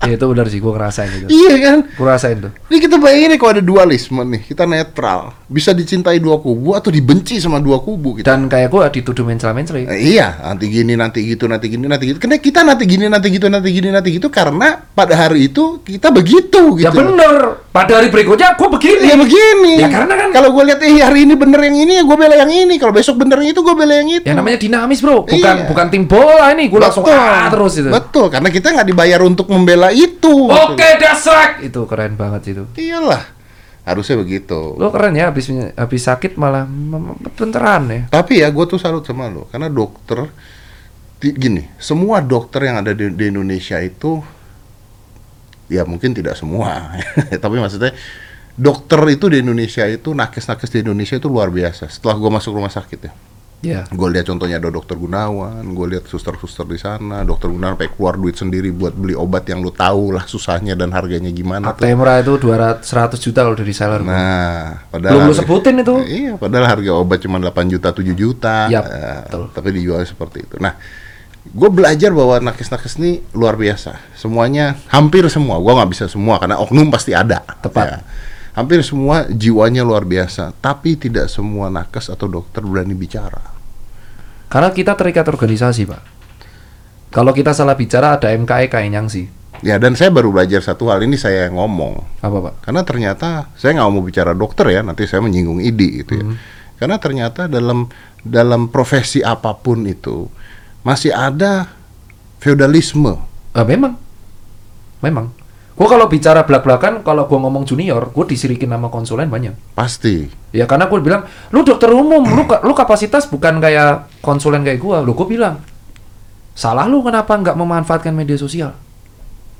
Ya, 0.10 0.16
itu 0.16 0.24
benar 0.24 0.48
sih, 0.48 0.58
gua 0.58 0.72
ngerasain 0.74 1.12
itu. 1.12 1.26
iya 1.28 1.54
kan? 1.60 1.78
Gua 1.92 2.16
rasain 2.16 2.40
tuh. 2.40 2.48
Ini 2.66 2.80
kita 2.80 2.96
bayangin 2.96 3.28
nih 3.30 3.38
kalau 3.38 3.52
ada 3.52 3.60
dualisme 3.60 4.24
nih, 4.24 4.40
kita 4.42 4.64
netral, 4.64 5.36
bisa 5.44 5.70
dicintai 5.70 6.16
dua 6.16 6.40
kubu 6.40 6.72
atau 6.72 6.88
dibenci 6.88 7.36
sama 7.36 7.60
dua 7.60 7.78
kubu 7.78 8.16
gitu. 8.16 8.24
Dan 8.24 8.48
kayak 8.48 8.72
gua 8.72 8.88
dituduh 8.88 9.22
mencela-mencela. 9.22 9.92
Eh, 9.92 10.16
iya, 10.16 10.40
nanti 10.40 10.72
gini, 10.72 10.96
nanti 10.96 11.20
gitu, 11.22 11.44
nanti 11.44 11.68
gini, 11.68 11.84
nanti 11.84 12.04
gitu. 12.06 12.18
Karena 12.18 12.40
kita 12.40 12.64
nanti 12.64 12.88
gini, 12.88 13.04
nanti 13.06 13.28
gitu, 13.28 13.46
nanti 13.46 13.68
gini, 13.68 13.88
nanti 13.88 14.08
gitu 14.10 14.32
karena 14.32 14.72
pada 14.88 15.12
hari 15.14 15.52
itu 15.52 15.84
kita 15.84 16.08
begitu 16.08 16.80
gitu. 16.80 16.88
Ya 16.88 16.90
bener. 16.90 17.60
Pada 17.68 18.00
hari 18.00 18.08
berikutnya 18.08 18.56
gua 18.56 18.72
begini. 18.72 19.04
Ya 19.04 19.14
begini. 19.14 19.74
Ya, 19.78 19.88
karena 19.92 20.16
kan- 20.16 20.32
kalau 20.32 20.48
gue 20.50 20.64
lihat 20.64 20.80
eh 20.80 20.96
hari 20.96 21.28
ini 21.28 21.36
bener 21.36 21.60
yang 21.60 21.76
ini, 21.76 21.92
ya 22.00 22.02
gue 22.02 22.16
bela 22.16 22.34
yang 22.34 22.48
ini. 22.48 22.80
Kalau 22.80 22.90
besok 22.90 23.20
bener 23.20 23.36
yang 23.36 23.52
itu, 23.52 23.60
gue 23.60 23.74
bela 23.76 23.94
yang 23.94 24.08
itu. 24.08 24.24
Ya 24.24 24.32
namanya 24.32 24.56
dinamis, 24.56 25.04
Bro. 25.04 25.28
Bukan 25.28 25.36
Iya. 25.36 25.68
bukan 25.68 25.86
tim 25.86 26.08
bola 26.08 26.56
ini. 26.56 26.66
Gua 26.66 26.88
langsung 26.88 27.04
ah 27.04 27.52
terus 27.52 27.76
itu. 27.76 27.86
Betul, 27.86 28.26
karena 28.26 28.48
kita 28.48 28.72
nggak 28.72 28.88
dibayar 28.88 29.20
untuk 29.20 29.44
membela 29.46 29.89
itu. 29.92 30.48
Oke, 30.48 30.88
dasrak. 30.98 31.62
Itu 31.62 31.84
keren 31.84 32.14
banget 32.16 32.56
itu. 32.56 32.64
Iyalah, 32.78 33.22
harusnya 33.84 34.16
begitu. 34.20 34.74
Lo 34.78 34.94
keren 34.94 35.16
ya 35.18 35.28
habis 35.30 35.50
habis 35.50 36.02
sakit 36.06 36.38
malah 36.38 36.64
benteran 37.34 37.82
ya. 37.90 38.02
Tapi 38.10 38.40
ya 38.42 38.48
gue 38.48 38.64
tuh 38.66 38.78
salut 38.78 39.02
sama 39.02 39.26
lo, 39.28 39.50
karena 39.50 39.66
dokter 39.68 40.30
gini, 41.20 41.68
semua 41.76 42.24
dokter 42.24 42.72
yang 42.72 42.80
ada 42.80 42.96
di, 42.96 43.12
di 43.12 43.24
Indonesia 43.28 43.76
itu, 43.76 44.24
ya 45.68 45.84
mungkin 45.84 46.16
tidak 46.16 46.32
semua, 46.32 46.96
tapi 47.44 47.60
maksudnya 47.60 47.92
dokter 48.56 49.00
itu 49.12 49.28
di 49.28 49.44
Indonesia 49.44 49.84
itu 49.84 50.16
nakes-nakes 50.16 50.72
di 50.72 50.80
Indonesia 50.80 51.20
itu 51.20 51.28
luar 51.28 51.52
biasa. 51.52 51.92
Setelah 51.92 52.16
gue 52.16 52.30
masuk 52.32 52.56
rumah 52.56 52.72
sakit 52.72 52.98
ya, 53.04 53.12
Ya. 53.60 53.84
gue 53.92 54.08
lihat 54.08 54.24
contohnya 54.24 54.56
ada 54.56 54.72
dokter 54.72 54.96
Gunawan, 54.96 55.60
gue 55.60 55.86
lihat 55.92 56.08
suster-suster 56.08 56.64
di 56.64 56.80
sana, 56.80 57.28
dokter 57.28 57.52
Gunawan 57.52 57.76
sampai 57.76 57.92
keluar 57.92 58.16
duit 58.16 58.32
sendiri 58.32 58.72
buat 58.72 58.96
beli 58.96 59.12
obat 59.12 59.44
yang 59.52 59.60
lu 59.60 59.68
tahu 59.68 60.16
lah 60.16 60.24
susahnya 60.24 60.72
dan 60.72 60.96
harganya 60.96 61.28
gimana 61.28 61.76
tuh. 61.76 61.84
Actemra 61.84 62.24
itu 62.24 62.40
200 62.40 62.80
100 62.80 63.20
juta 63.20 63.44
kalau 63.44 63.56
dari 63.60 63.74
seller. 63.76 64.00
Nah, 64.00 64.88
padahal 64.88 65.12
Belum 65.12 65.28
lu 65.28 65.34
sebutin 65.36 65.76
itu. 65.76 65.94
Iya, 66.08 66.32
padahal 66.40 66.66
harga 66.72 66.92
obat 66.96 67.20
cuma 67.20 67.36
8 67.36 67.68
juta, 67.68 67.92
7 67.92 68.16
juta. 68.16 68.56
Yap, 68.72 68.84
eh, 68.88 69.20
betul. 69.28 69.44
tapi 69.52 69.68
dijual 69.76 70.00
seperti 70.08 70.48
itu. 70.48 70.56
Nah, 70.56 70.80
gue 71.44 71.68
belajar 71.68 72.16
bahwa 72.16 72.40
nakes-nakes 72.40 72.96
ini 72.96 73.20
luar 73.36 73.60
biasa. 73.60 74.00
Semuanya, 74.16 74.80
hampir 74.88 75.28
semua. 75.28 75.60
Gue 75.60 75.76
nggak 75.76 75.90
bisa 75.92 76.04
semua 76.08 76.40
karena 76.40 76.56
oknum 76.56 76.88
pasti 76.88 77.12
ada. 77.12 77.44
Tepat. 77.60 77.86
Ya. 77.86 78.00
Hampir 78.60 78.84
semua 78.84 79.24
jiwanya 79.32 79.80
luar 79.80 80.04
biasa. 80.04 80.52
Tapi 80.60 81.00
tidak 81.00 81.32
semua 81.32 81.72
nakes 81.72 82.12
atau 82.12 82.28
dokter 82.28 82.60
berani 82.60 82.92
bicara. 82.92 83.40
Karena 84.52 84.68
kita 84.68 84.92
terikat 85.00 85.24
organisasi, 85.32 85.88
Pak. 85.88 86.02
Kalau 87.08 87.32
kita 87.32 87.56
salah 87.56 87.72
bicara 87.72 88.20
ada 88.20 88.28
MKE 88.28 88.68
kayak 88.68 88.92
nyangsi. 88.92 89.32
Ya, 89.64 89.80
dan 89.80 89.96
saya 89.96 90.12
baru 90.12 90.28
belajar 90.28 90.60
satu 90.60 90.92
hal 90.92 91.00
ini 91.08 91.16
saya 91.16 91.48
yang 91.48 91.56
ngomong. 91.56 92.04
Apa, 92.20 92.52
Pak? 92.52 92.54
Karena 92.68 92.84
ternyata 92.84 93.48
saya 93.56 93.80
nggak 93.80 93.88
mau 93.88 94.04
bicara 94.04 94.36
dokter 94.36 94.68
ya, 94.68 94.84
nanti 94.84 95.08
saya 95.08 95.24
menyinggung 95.24 95.64
ID 95.64 95.80
gitu 96.04 96.12
ya. 96.20 96.24
Karena 96.76 97.00
ternyata 97.00 97.48
dalam 97.48 97.88
dalam 98.20 98.68
profesi 98.68 99.24
apa 99.24 99.56
pun 99.56 99.88
itu 99.88 100.28
masih 100.84 101.16
ada 101.16 101.72
feodalisme. 102.44 103.16
Ah, 103.56 103.64
memang. 103.64 103.96
Memang. 105.00 105.39
Gua 105.80 105.88
kalau 105.88 106.12
bicara 106.12 106.44
belak-belakan, 106.44 107.00
kalau 107.00 107.24
gua 107.24 107.40
ngomong 107.40 107.64
junior, 107.64 108.12
gua 108.12 108.28
disirikin 108.28 108.68
nama 108.68 108.92
konsulen 108.92 109.32
banyak. 109.32 109.56
Pasti. 109.72 110.28
Ya 110.52 110.68
karena 110.68 110.92
gue 110.92 111.00
bilang, 111.00 111.24
lu 111.56 111.64
dokter 111.64 111.88
umum, 111.88 112.20
lu 112.20 112.44
lu 112.44 112.72
kapasitas 112.76 113.24
bukan 113.32 113.64
kayak 113.64 114.20
konsulen 114.20 114.60
kayak 114.60 114.76
gua. 114.76 115.00
Lu 115.00 115.16
gue 115.16 115.24
bilang, 115.24 115.56
salah 116.52 116.84
lu 116.84 117.00
kenapa 117.00 117.32
nggak 117.32 117.56
memanfaatkan 117.56 118.12
media 118.12 118.36
sosial? 118.36 118.76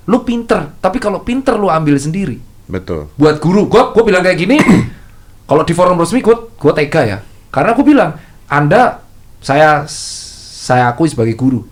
Lu 0.05 0.21
pinter, 0.21 0.77
tapi 0.85 1.01
kalau 1.01 1.25
pinter 1.25 1.57
lu 1.57 1.73
ambil 1.73 1.97
sendiri. 1.97 2.37
Betul. 2.69 3.09
Buat 3.17 3.41
guru, 3.41 3.73
gua 3.73 3.97
gue 3.97 4.05
bilang 4.05 4.21
kayak 4.21 4.37
gini, 4.45 4.61
kalau 5.49 5.65
di 5.65 5.73
forum 5.73 5.97
resmi 5.97 6.21
gue 6.21 6.37
gue 6.37 6.73
tega 6.77 7.01
ya, 7.17 7.19
karena 7.49 7.73
gue 7.73 7.85
bilang, 7.89 8.13
anda 8.45 9.01
saya 9.41 9.89
saya 9.89 10.93
akui 10.93 11.09
sebagai 11.09 11.33
guru, 11.33 11.65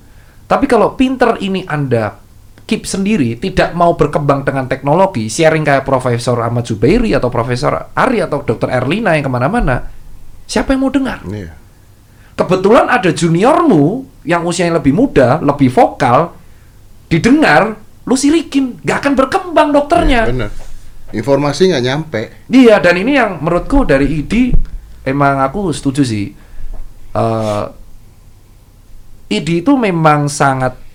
tapi 0.48 0.64
kalau 0.64 0.96
pinter 0.96 1.36
ini 1.44 1.68
anda 1.68 2.16
keep 2.68 2.84
sendiri, 2.84 3.40
tidak 3.40 3.72
mau 3.72 3.96
berkembang 3.96 4.44
dengan 4.44 4.68
teknologi, 4.68 5.32
sharing 5.32 5.64
kayak 5.64 5.88
Profesor 5.88 6.36
Ahmad 6.44 6.68
Zubairi 6.68 7.16
atau 7.16 7.32
Profesor 7.32 7.72
Ari 7.96 8.20
atau 8.20 8.44
Dr. 8.44 8.68
Erlina 8.68 9.16
yang 9.16 9.24
ke 9.24 9.32
mana-mana, 9.32 9.88
siapa 10.44 10.76
yang 10.76 10.84
mau 10.84 10.92
dengar? 10.92 11.24
Iya. 11.24 11.56
Kebetulan 12.36 12.92
ada 12.92 13.08
juniormu 13.08 14.04
yang 14.28 14.44
usianya 14.44 14.76
lebih 14.78 14.92
muda, 14.92 15.40
lebih 15.40 15.72
vokal, 15.72 16.36
didengar, 17.08 17.80
lu 18.04 18.14
sirikin, 18.14 18.76
gak 18.84 19.00
akan 19.00 19.12
berkembang 19.16 19.72
dokternya. 19.72 20.28
Bener. 20.28 20.52
Informasi 21.08 21.72
nggak 21.72 21.84
nyampe. 21.88 22.20
Iya, 22.52 22.84
dan 22.84 23.00
ini 23.00 23.16
yang 23.16 23.40
menurutku 23.40 23.88
dari 23.88 24.20
ID 24.20 24.52
emang 25.08 25.40
aku 25.40 25.72
setuju 25.72 26.04
sih. 26.04 26.36
Eh 27.16 27.64
ID 29.28 29.60
itu 29.64 29.72
memang 29.76 30.28
sangat 30.28 30.87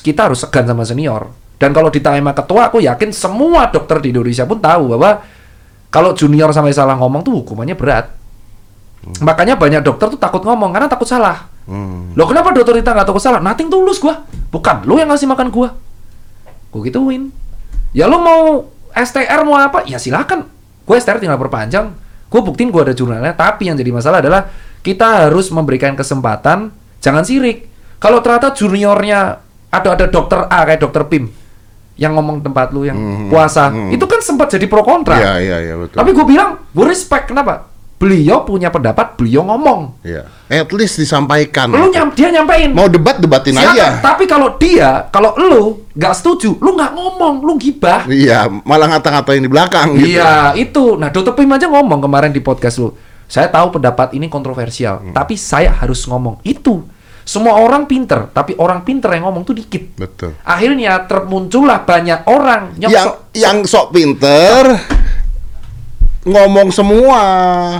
kita 0.00 0.30
harus 0.30 0.42
segan 0.42 0.64
sama 0.64 0.84
senior. 0.86 1.30
Dan 1.60 1.76
kalau 1.76 1.92
ditanya 1.92 2.24
sama 2.24 2.32
ketua, 2.32 2.72
aku 2.72 2.80
yakin 2.80 3.10
semua 3.12 3.68
dokter 3.68 4.00
di 4.00 4.16
Indonesia 4.16 4.48
pun 4.48 4.56
tahu 4.56 4.96
bahwa 4.96 5.20
kalau 5.92 6.16
junior 6.16 6.48
sampai 6.56 6.72
salah 6.72 6.96
ngomong 6.96 7.20
tuh 7.20 7.44
hukumannya 7.44 7.76
berat. 7.76 8.08
Makanya 9.20 9.60
banyak 9.60 9.84
dokter 9.84 10.08
tuh 10.08 10.20
takut 10.20 10.40
ngomong 10.40 10.72
karena 10.72 10.88
takut 10.88 11.08
salah. 11.08 11.48
Hmm. 11.68 12.16
Loh 12.16 12.24
kenapa 12.24 12.52
dokter 12.56 12.80
kita 12.80 12.96
nggak 12.96 13.08
takut 13.08 13.20
salah? 13.20 13.40
Nothing 13.44 13.68
tulus 13.68 14.00
gua. 14.00 14.24
Bukan, 14.48 14.88
lu 14.88 14.96
yang 14.96 15.12
ngasih 15.12 15.28
makan 15.28 15.52
gua. 15.52 15.76
Gua 16.72 16.80
gituin. 16.84 17.28
Ya 17.92 18.06
lu 18.06 18.22
mau 18.22 18.70
STR 18.94 19.40
mau 19.42 19.58
apa? 19.58 19.84
Ya 19.86 19.98
silakan. 19.98 20.46
Gue 20.86 20.96
STR 20.98 21.22
tinggal 21.22 21.38
perpanjang. 21.38 21.94
Gue 22.30 22.40
buktiin 22.42 22.70
gue 22.70 22.82
ada 22.82 22.94
jurnalnya. 22.94 23.34
Tapi 23.34 23.70
yang 23.70 23.76
jadi 23.78 23.90
masalah 23.90 24.22
adalah 24.22 24.46
kita 24.82 25.26
harus 25.26 25.50
memberikan 25.50 25.94
kesempatan. 25.98 26.70
Jangan 27.02 27.22
sirik. 27.26 27.66
Kalau 27.98 28.22
ternyata 28.22 28.54
juniornya 28.54 29.42
ada 29.70 29.88
ada 29.94 30.06
dokter 30.06 30.44
A 30.44 30.58
kayak 30.64 30.80
dokter 30.80 31.02
Pim 31.06 31.30
yang 31.94 32.16
ngomong 32.16 32.40
tempat 32.40 32.72
lu 32.72 32.82
yang 32.82 32.96
Mhm. 32.96 33.28
puasa, 33.28 33.68
Mhm. 33.68 33.92
itu 33.92 34.04
kan 34.04 34.20
sempat 34.20 34.48
jadi 34.48 34.64
pro 34.64 34.80
kontra. 34.80 35.14
Iya, 35.14 35.32
iya, 35.38 35.56
iya 35.62 35.74
betul. 35.76 35.96
Tapi 35.96 36.10
gue 36.10 36.24
bilang, 36.24 36.56
gue 36.66 36.84
respect 36.84 37.28
kenapa? 37.28 37.68
Beliau 38.00 38.40
punya 38.40 38.72
pendapat, 38.72 39.12
beliau 39.14 39.44
ngomong. 39.44 40.00
Iya. 40.00 40.24
At 40.48 40.72
least 40.72 40.96
disampaikan. 40.96 41.68
Lu 41.68 41.92
nyam, 41.92 42.08
dia 42.10 42.32
nyampein. 42.32 42.72
Mau 42.72 42.88
debat 42.88 43.20
debatin 43.20 43.52
Silakan. 43.52 43.76
aja. 43.76 43.86
Tapi 44.00 44.24
kalau 44.24 44.56
dia, 44.56 45.04
kalau 45.12 45.36
lu 45.36 45.84
nggak 45.92 46.14
setuju, 46.16 46.56
lu 46.56 46.72
nggak 46.72 46.96
ngomong, 46.96 47.44
lu 47.44 47.60
gibah. 47.60 48.08
Iya, 48.08 48.48
malah 48.64 48.88
ngata-ngatain 48.88 49.44
di 49.44 49.50
belakang 49.52 49.92
gitu. 49.94 50.16
Iya, 50.16 50.56
itu. 50.56 50.96
Nah, 50.96 51.12
Dr. 51.12 51.36
Pim 51.36 51.52
aja 51.52 51.68
ngomong 51.68 52.00
kemarin 52.00 52.32
di 52.32 52.40
podcast 52.40 52.80
lu. 52.80 52.96
Saya 53.28 53.46
tahu 53.46 53.76
pendapat 53.76 54.16
ini 54.16 54.26
kontroversial, 54.26 55.04
Hmm. 55.04 55.12
tapi 55.12 55.36
saya 55.36 55.68
harus 55.70 56.00
ngomong. 56.02 56.40
Itu. 56.40 56.88
Semua 57.30 57.62
orang 57.62 57.86
pinter, 57.86 58.26
tapi 58.34 58.58
orang 58.58 58.82
pinter 58.82 59.06
yang 59.14 59.30
ngomong 59.30 59.46
tuh 59.46 59.54
dikit. 59.54 59.94
Betul. 59.94 60.34
Akhirnya 60.42 60.98
termuncullah 61.06 61.86
banyak 61.86 62.26
orang 62.26 62.74
Yang 62.74 62.90
nyosok. 62.90 63.14
yang 63.38 63.56
sok 63.62 63.86
pinter 63.94 64.62
ngomong 66.20 66.68
semua. 66.68 67.22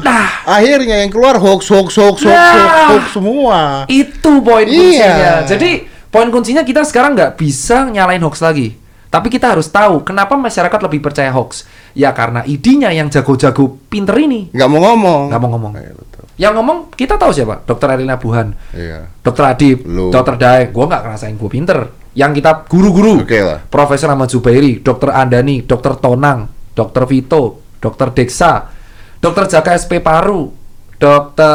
Nah. 0.00 0.28
Akhirnya 0.46 1.02
yang 1.02 1.10
keluar 1.10 1.34
hoax 1.36 1.66
hoax 1.66 1.92
hoax 1.92 2.22
hoax 2.22 2.30
Nah. 2.30 2.54
hoax, 2.54 2.78
hoax 2.88 3.04
semua. 3.12 3.58
Itu 3.86 4.38
poin 4.40 4.64
Iya. 4.64 4.78
kuncinya. 4.78 5.32
Jadi 5.44 5.70
poin 6.08 6.28
kuncinya 6.30 6.62
kita 6.62 6.80
sekarang 6.82 7.12
nggak 7.12 7.34
bisa 7.34 7.90
nyalain 7.90 8.22
hoax 8.22 8.38
lagi. 8.40 8.78
Tapi 9.10 9.26
kita 9.26 9.50
harus 9.50 9.66
tahu 9.66 10.06
kenapa 10.06 10.38
masyarakat 10.38 10.78
lebih 10.86 11.02
percaya 11.02 11.34
hoax. 11.34 11.66
Ya 11.92 12.14
karena 12.14 12.46
idenya 12.46 12.94
yang 12.94 13.10
jago-jago 13.10 13.74
pinter 13.90 14.14
ini 14.14 14.54
Nggak 14.54 14.68
mau 14.70 14.80
ngomong. 14.86 15.20
nggak 15.34 15.40
mau 15.42 15.50
ngomong. 15.50 15.72
Iya, 15.74 15.92
betul. 15.98 16.24
Yang 16.38 16.52
ngomong 16.56 16.78
kita 16.94 17.18
tahu 17.18 17.34
siapa? 17.34 17.66
Dokter 17.66 17.90
Erlina 17.90 18.16
Buhan, 18.16 18.54
Iya. 18.70 19.10
Dokter 19.20 19.44
Adib, 19.44 19.82
Lu. 19.84 20.08
Dokter 20.08 20.38
Daeng. 20.38 20.70
Gua 20.70 20.86
nggak 20.86 21.02
ngerasain 21.04 21.34
gue 21.34 21.50
pinter. 21.50 21.78
Yang 22.14 22.38
kita 22.38 22.50
guru-guru, 22.64 23.26
Oke 23.26 23.38
lah. 23.38 23.58
Profesor 23.66 24.08
Ahmad 24.08 24.30
Zubairi, 24.30 24.78
Dokter 24.78 25.10
Andani, 25.10 25.62
Dokter 25.62 25.98
Tonang, 25.98 26.46
Dokter 26.72 27.02
Vito, 27.04 27.58
Dokter 27.82 28.14
Deksa, 28.14 28.70
Dokter 29.18 29.50
Jaka 29.50 29.74
SP 29.74 29.98
Paru, 29.98 30.54
Dokter 30.96 31.50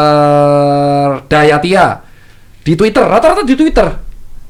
Dayatia 1.26 2.04
di 2.62 2.74
Twitter, 2.74 3.04
rata-rata 3.04 3.42
di 3.42 3.56
Twitter. 3.56 3.88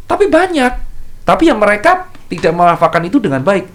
Tapi 0.05 0.25
banyak. 0.25 0.73
Tapi 1.21 1.43
yang 1.45 1.57
mereka 1.57 2.09
tidak 2.30 2.51
memanfaatkan 2.53 3.03
itu 3.05 3.17
dengan 3.21 3.41
baik. 3.41 3.65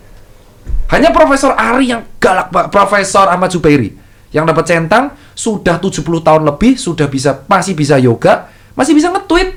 Hanya 0.91 1.15
Profesor 1.15 1.55
Ari 1.55 1.95
yang 1.95 2.03
galak. 2.19 2.51
Profesor 2.51 3.31
Ahmad 3.31 3.55
Zubairi 3.55 3.95
yang 4.31 4.47
dapat 4.47 4.67
centang 4.67 5.15
sudah 5.35 5.79
70 5.79 6.03
tahun 6.03 6.43
lebih, 6.47 6.79
sudah 6.79 7.07
bisa 7.11 7.47
masih 7.47 7.75
bisa 7.75 7.99
yoga, 7.99 8.51
masih 8.75 8.95
bisa 8.95 9.11
nge-tweet. 9.11 9.49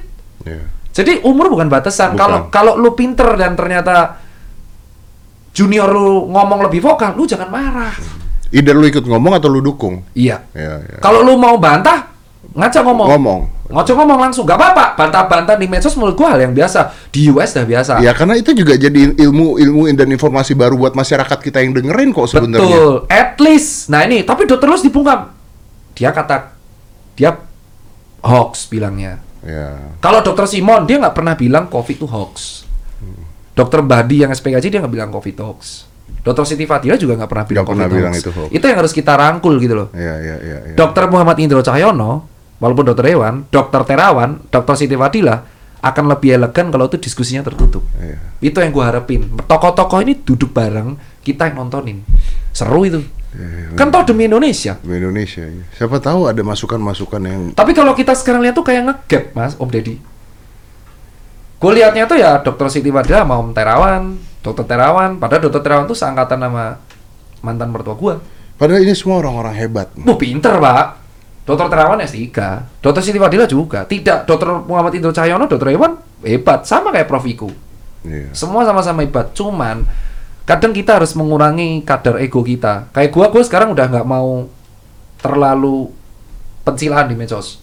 Iya. 0.45 0.63
Jadi 0.93 1.25
umur 1.25 1.49
bukan 1.49 1.69
batasan. 1.69 2.13
Kalau 2.13 2.53
kalau 2.53 2.77
lu 2.77 2.93
pinter 2.93 3.33
dan 3.33 3.57
ternyata 3.57 4.21
junior 5.53 5.89
lu 5.89 6.29
ngomong 6.29 6.69
lebih 6.69 6.85
vokal, 6.85 7.17
lu 7.17 7.25
jangan 7.25 7.49
marah. 7.49 7.93
Either 8.53 8.77
lu 8.77 8.85
ikut 8.85 9.01
ngomong 9.01 9.41
atau 9.41 9.49
lu 9.49 9.65
dukung. 9.65 10.05
Iya. 10.13 10.45
Iya, 10.53 10.73
iya. 10.85 10.97
Kalau 11.01 11.25
lu 11.25 11.33
mau 11.33 11.57
bantah, 11.57 12.12
ngajak 12.53 12.81
ngomong. 12.85 13.07
Ngomong. 13.09 13.41
Ngajak 13.73 13.95
ngomong 13.97 14.19
langsung, 14.21 14.45
gak 14.45 14.57
apa-apa. 14.61 14.85
Bantah-bantah 14.93 15.57
di 15.57 15.65
medsos 15.65 15.97
menurut 15.97 16.13
gua 16.13 16.37
hal 16.37 16.45
yang 16.45 16.53
biasa. 16.53 16.93
Di 17.09 17.29
US 17.33 17.57
dah 17.57 17.65
biasa. 17.65 17.93
Ya 18.05 18.13
karena 18.13 18.37
itu 18.37 18.53
juga 18.53 18.77
jadi 18.77 19.17
ilmu 19.17 19.57
ilmu 19.57 19.89
dan 19.97 20.09
informasi 20.13 20.53
baru 20.53 20.77
buat 20.77 20.93
masyarakat 20.93 21.39
kita 21.41 21.65
yang 21.65 21.73
dengerin 21.73 22.13
kok 22.13 22.29
sebenarnya. 22.29 22.69
Betul. 22.69 22.93
At 23.09 23.37
least. 23.41 23.89
Nah 23.89 24.05
ini, 24.05 24.21
tapi 24.21 24.45
dokter 24.45 24.69
Lus 24.69 24.85
dibungkam. 24.85 25.33
Dia 25.97 26.13
kata, 26.13 26.53
dia 27.17 27.33
hoax 28.21 28.69
bilangnya. 28.69 29.21
Ya. 29.43 29.97
Kalau 29.99 30.23
dokter 30.23 30.47
Simon, 30.47 30.87
dia 30.87 30.97
nggak 30.97 31.15
pernah 31.15 31.35
bilang 31.35 31.67
COVID 31.67 31.95
itu 31.99 32.07
hoax. 32.07 32.63
Dokter 33.53 33.85
Badi 33.85 34.25
yang 34.25 34.33
SPKJ 34.33 34.65
dia 34.73 34.79
nggak 34.81 34.93
bilang 34.93 35.09
COVID 35.13 35.35
hoax. 35.45 35.85
Dokter 36.23 36.55
Siti 36.55 36.63
Fadila 36.63 36.95
juga 36.95 37.19
nggak 37.19 37.29
pernah 37.29 37.45
bilang 37.45 37.65
pernah 37.67 37.85
COVID 37.85 37.97
bilang 37.99 38.13
hoax. 38.15 38.23
itu 38.23 38.31
hoax. 38.33 38.49
Itu 38.49 38.65
yang 38.65 38.77
harus 38.81 38.93
kita 38.95 39.13
rangkul 39.13 39.59
gitu 39.61 39.75
loh. 39.77 39.87
Iya, 39.93 40.15
iya, 40.23 40.35
iya, 40.41 40.57
iya. 40.71 40.75
Dokter 40.79 41.05
Muhammad 41.11 41.37
Indro 41.37 41.61
Cahyono, 41.61 42.32
walaupun 42.63 42.87
dokter 42.87 43.11
hewan, 43.11 43.43
dokter 43.51 43.83
Terawan, 43.83 44.39
dokter 44.47 44.79
Siti 44.79 44.95
Fadila 44.95 45.43
akan 45.83 46.07
lebih 46.07 46.39
elegan 46.39 46.71
kalau 46.71 46.87
itu 46.87 46.95
diskusinya 46.95 47.43
tertutup. 47.43 47.83
Iya. 47.99 48.15
Itu 48.39 48.63
yang 48.63 48.71
gue 48.71 48.79
harapin. 48.87 49.27
Tokoh-tokoh 49.43 49.99
ini 49.99 50.15
duduk 50.15 50.55
bareng, 50.55 50.95
kita 51.19 51.51
yang 51.51 51.67
nontonin. 51.67 51.99
Seru 52.55 52.87
itu. 52.87 53.03
Iya, 53.35 53.75
Kan 53.75 53.91
tau 53.91 54.07
demi 54.07 54.31
Indonesia. 54.31 54.79
Di 54.79 54.95
Indonesia. 54.95 55.43
iya. 55.43 55.67
Siapa 55.75 55.99
tahu 55.99 56.31
ada 56.31 56.39
masukan-masukan 56.39 57.21
yang 57.27 57.41
Tapi 57.51 57.75
kalau 57.75 57.91
kita 57.91 58.15
sekarang 58.15 58.47
lihat 58.47 58.55
tuh 58.55 58.63
kayak 58.63 58.87
ngegap, 58.87 59.23
Mas, 59.35 59.59
Om 59.59 59.67
Deddy. 59.67 59.99
Gue 61.59 61.71
liatnya 61.75 62.07
tuh 62.07 62.19
ya 62.19 62.39
Dokter 62.39 62.67
Siti 62.71 62.87
Fadila 62.87 63.23
sama 63.27 63.39
Om 63.39 63.51
Terawan, 63.51 64.03
Dokter 64.39 64.63
Terawan. 64.63 65.19
Padahal 65.19 65.41
Dokter 65.43 65.61
Terawan 65.63 65.83
tuh 65.83 65.95
seangkatan 65.95 66.39
sama 66.39 66.79
mantan 67.43 67.75
mertua 67.75 67.95
gue. 67.99 68.15
padahal 68.53 68.79
ini 68.87 68.95
semua 68.95 69.19
orang-orang 69.19 69.55
hebat. 69.59 69.91
Wah 69.99 70.15
pinter 70.15 70.55
pak. 70.55 71.02
Dokter 71.43 71.67
Terawan 71.67 71.99
S3, 71.99 72.31
Dokter 72.79 73.01
Siti 73.03 73.19
Fadila 73.19 73.43
juga. 73.43 73.83
Tidak, 73.83 74.23
Dokter 74.23 74.47
Muhammad 74.63 74.95
Indro 74.95 75.11
Cahyono, 75.11 75.51
Dokter 75.51 75.75
Hewan 75.75 75.99
hebat, 76.23 76.63
sama 76.63 76.95
kayak 76.95 77.07
Prof 77.11 77.27
Iku. 77.27 77.51
Iya. 78.07 78.31
Semua 78.31 78.63
sama-sama 78.63 79.03
hebat. 79.03 79.35
Cuman 79.35 79.83
kadang 80.47 80.71
kita 80.71 80.99
harus 80.99 81.15
mengurangi 81.19 81.83
kadar 81.83 82.19
ego 82.19 82.43
kita. 82.43 82.87
Kayak 82.95 83.11
gua, 83.11 83.25
gua 83.31 83.43
sekarang 83.43 83.75
udah 83.75 83.85
nggak 83.91 84.07
mau 84.07 84.47
terlalu 85.19 85.91
pencilaan 86.63 87.11
di 87.11 87.15
medsos. 87.19 87.59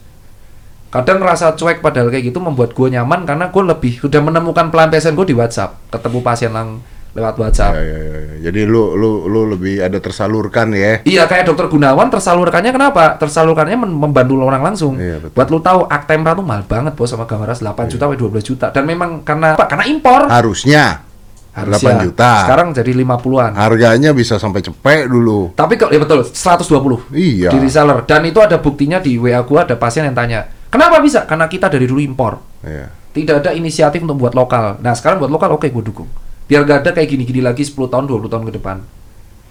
Kadang 0.92 1.22
ngerasa 1.22 1.54
cuek 1.54 1.80
padahal 1.80 2.12
kayak 2.12 2.34
gitu 2.34 2.40
membuat 2.40 2.76
gua 2.76 2.92
nyaman 2.92 3.24
karena 3.24 3.48
gua 3.48 3.76
lebih 3.76 3.96
sudah 4.00 4.20
menemukan 4.20 4.68
pelampiasan 4.68 5.16
gua 5.16 5.24
di 5.24 5.36
WhatsApp. 5.36 5.80
Ketemu 5.88 6.18
pasien 6.20 6.52
lang 6.52 6.84
lewat 7.10 7.34
WhatsApp. 7.36 7.74
Ya, 7.74 7.82
ya, 7.82 7.98
ya, 7.98 8.18
ya. 8.22 8.34
Jadi 8.50 8.60
lu 8.64 8.94
lu 8.94 9.26
lu 9.26 9.50
lebih 9.50 9.82
ada 9.82 9.98
tersalurkan 9.98 10.70
ya. 10.72 11.02
Iya 11.02 11.26
kayak 11.26 11.50
dokter 11.50 11.66
Gunawan 11.66 12.08
tersalurkannya 12.08 12.70
kenapa? 12.70 13.18
Tersalurkannya 13.18 13.76
membantu 13.76 14.38
orang 14.40 14.62
langsung. 14.62 14.94
Iya, 14.96 15.18
betul. 15.18 15.34
Buat 15.34 15.48
lu 15.50 15.58
tahu 15.60 15.80
Actemra 15.86 16.32
tuh 16.32 16.46
mahal 16.46 16.64
banget 16.64 16.94
bos 16.94 17.10
sama 17.10 17.26
Gamaras 17.26 17.60
8 17.60 17.90
juta 17.90 18.06
sampai 18.06 18.18
12 18.18 18.40
juta 18.46 18.66
dan 18.70 18.86
memang 18.86 19.20
karena 19.26 19.58
apa? 19.58 19.66
Karena 19.66 19.84
impor. 19.90 20.30
Harusnya 20.30 21.04
Harusnya. 21.50 21.98
8 21.98 22.06
juta. 22.06 22.32
Sekarang 22.46 22.68
jadi 22.70 22.92
50-an. 22.94 23.52
harganya 23.58 24.10
bisa 24.14 24.38
sampai 24.38 24.62
cepet 24.62 25.10
dulu. 25.10 25.50
Tapi 25.58 25.74
kalau 25.74 25.90
ya 25.90 25.98
betul 25.98 26.22
120 26.22 27.10
Iya. 27.10 27.50
di 27.50 27.58
reseller 27.58 28.06
dan 28.06 28.22
itu 28.22 28.38
ada 28.38 28.62
buktinya 28.62 29.02
di 29.02 29.18
WA 29.18 29.42
gua 29.42 29.66
ada 29.66 29.74
pasien 29.74 30.06
yang 30.06 30.14
tanya, 30.14 30.46
"Kenapa 30.70 31.02
bisa?" 31.02 31.26
Karena 31.26 31.50
kita 31.50 31.66
dari 31.66 31.90
dulu 31.90 31.98
impor. 31.98 32.38
Iya. 32.62 32.86
Tidak 33.10 33.42
ada 33.42 33.50
inisiatif 33.50 33.98
untuk 34.06 34.22
buat 34.22 34.38
lokal. 34.38 34.78
Nah, 34.78 34.94
sekarang 34.94 35.18
buat 35.18 35.34
lokal 35.34 35.50
oke 35.58 35.66
gua 35.74 35.82
dukung. 35.82 36.06
Biar 36.50 36.66
gak 36.66 36.78
ada 36.82 36.90
kayak 36.90 37.14
gini-gini 37.14 37.38
lagi 37.38 37.62
10 37.62 37.78
tahun 37.86 38.10
20 38.10 38.26
tahun 38.26 38.44
ke 38.50 38.52
depan. 38.58 38.82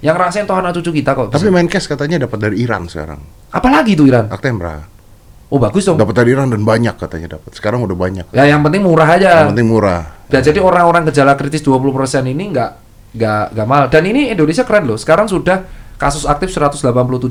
Yang 0.04 0.16
ngerasain 0.20 0.44
toh 0.44 0.56
anak 0.60 0.76
cucu 0.76 1.00
kita 1.00 1.16
kok. 1.16 1.32
Tapi 1.32 1.48
bisa. 1.48 1.56
Menkes 1.56 1.86
katanya 1.88 2.28
dapat 2.28 2.40
dari 2.44 2.60
Iran 2.60 2.92
sekarang. 2.92 3.24
Apalagi 3.56 3.96
tuh 3.96 4.12
Iran? 4.12 4.28
Actemra. 4.28 4.84
Oh 5.48 5.60
bagus 5.64 5.88
dong. 5.88 5.96
Dapat 5.96 6.16
dari 6.24 6.36
Iran 6.36 6.52
dan 6.52 6.68
banyak 6.68 7.00
katanya 7.00 7.40
dapat. 7.40 7.56
Sekarang 7.56 7.88
udah 7.88 7.96
banyak. 7.96 8.26
Ya 8.36 8.52
yang 8.52 8.60
penting 8.68 8.84
murah 8.84 9.08
aja. 9.16 9.48
Yang 9.48 9.56
penting 9.56 9.70
murah. 9.72 10.02
Ya, 10.30 10.46
jadi 10.46 10.62
orang-orang 10.62 11.10
gejala 11.10 11.34
kritis 11.40 11.66
20% 11.66 12.28
ini 12.28 12.52
nggak 12.52 12.72
nggak 13.16 13.44
nggak 13.56 13.68
mahal. 13.68 13.86
Dan 13.88 14.04
ini 14.06 14.30
Indonesia 14.30 14.68
keren 14.68 14.84
loh. 14.86 15.00
Sekarang 15.00 15.26
sudah 15.26 15.66
kasus 15.96 16.28
aktif 16.28 16.52
187 16.52 16.84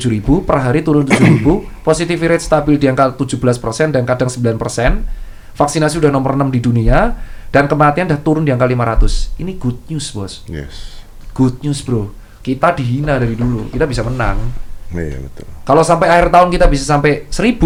ribu 0.08 0.42
per 0.42 0.60
hari 0.60 0.80
turun 0.82 1.04
7 1.06 1.14
ribu, 1.24 1.64
positivity 1.86 2.26
rate 2.26 2.44
stabil 2.44 2.76
di 2.76 2.88
angka 2.88 3.16
17% 3.16 3.96
dan 3.96 4.02
kadang 4.08 4.28
9%. 4.32 5.28
vaksinasi 5.58 5.98
udah 5.98 6.14
nomor 6.14 6.38
6 6.38 6.54
di 6.54 6.62
dunia 6.62 7.18
dan 7.48 7.64
kematian 7.64 8.06
udah 8.06 8.20
turun 8.20 8.44
di 8.44 8.52
angka 8.52 8.66
500. 8.66 9.40
Ini 9.40 9.52
good 9.56 9.78
news, 9.88 10.12
Bos. 10.12 10.44
Yes. 10.46 11.00
Good 11.32 11.64
news, 11.64 11.80
Bro. 11.80 12.12
Kita 12.40 12.72
dihina 12.72 13.16
dari 13.20 13.34
dulu, 13.34 13.68
kita 13.68 13.84
bisa 13.84 14.04
menang. 14.04 14.36
Iya 14.88 15.20
betul. 15.20 15.44
Kalau 15.64 15.84
sampai 15.84 16.08
akhir 16.08 16.32
tahun 16.32 16.48
kita 16.48 16.64
bisa 16.66 16.84
sampai 16.88 17.28
1000, 17.28 17.60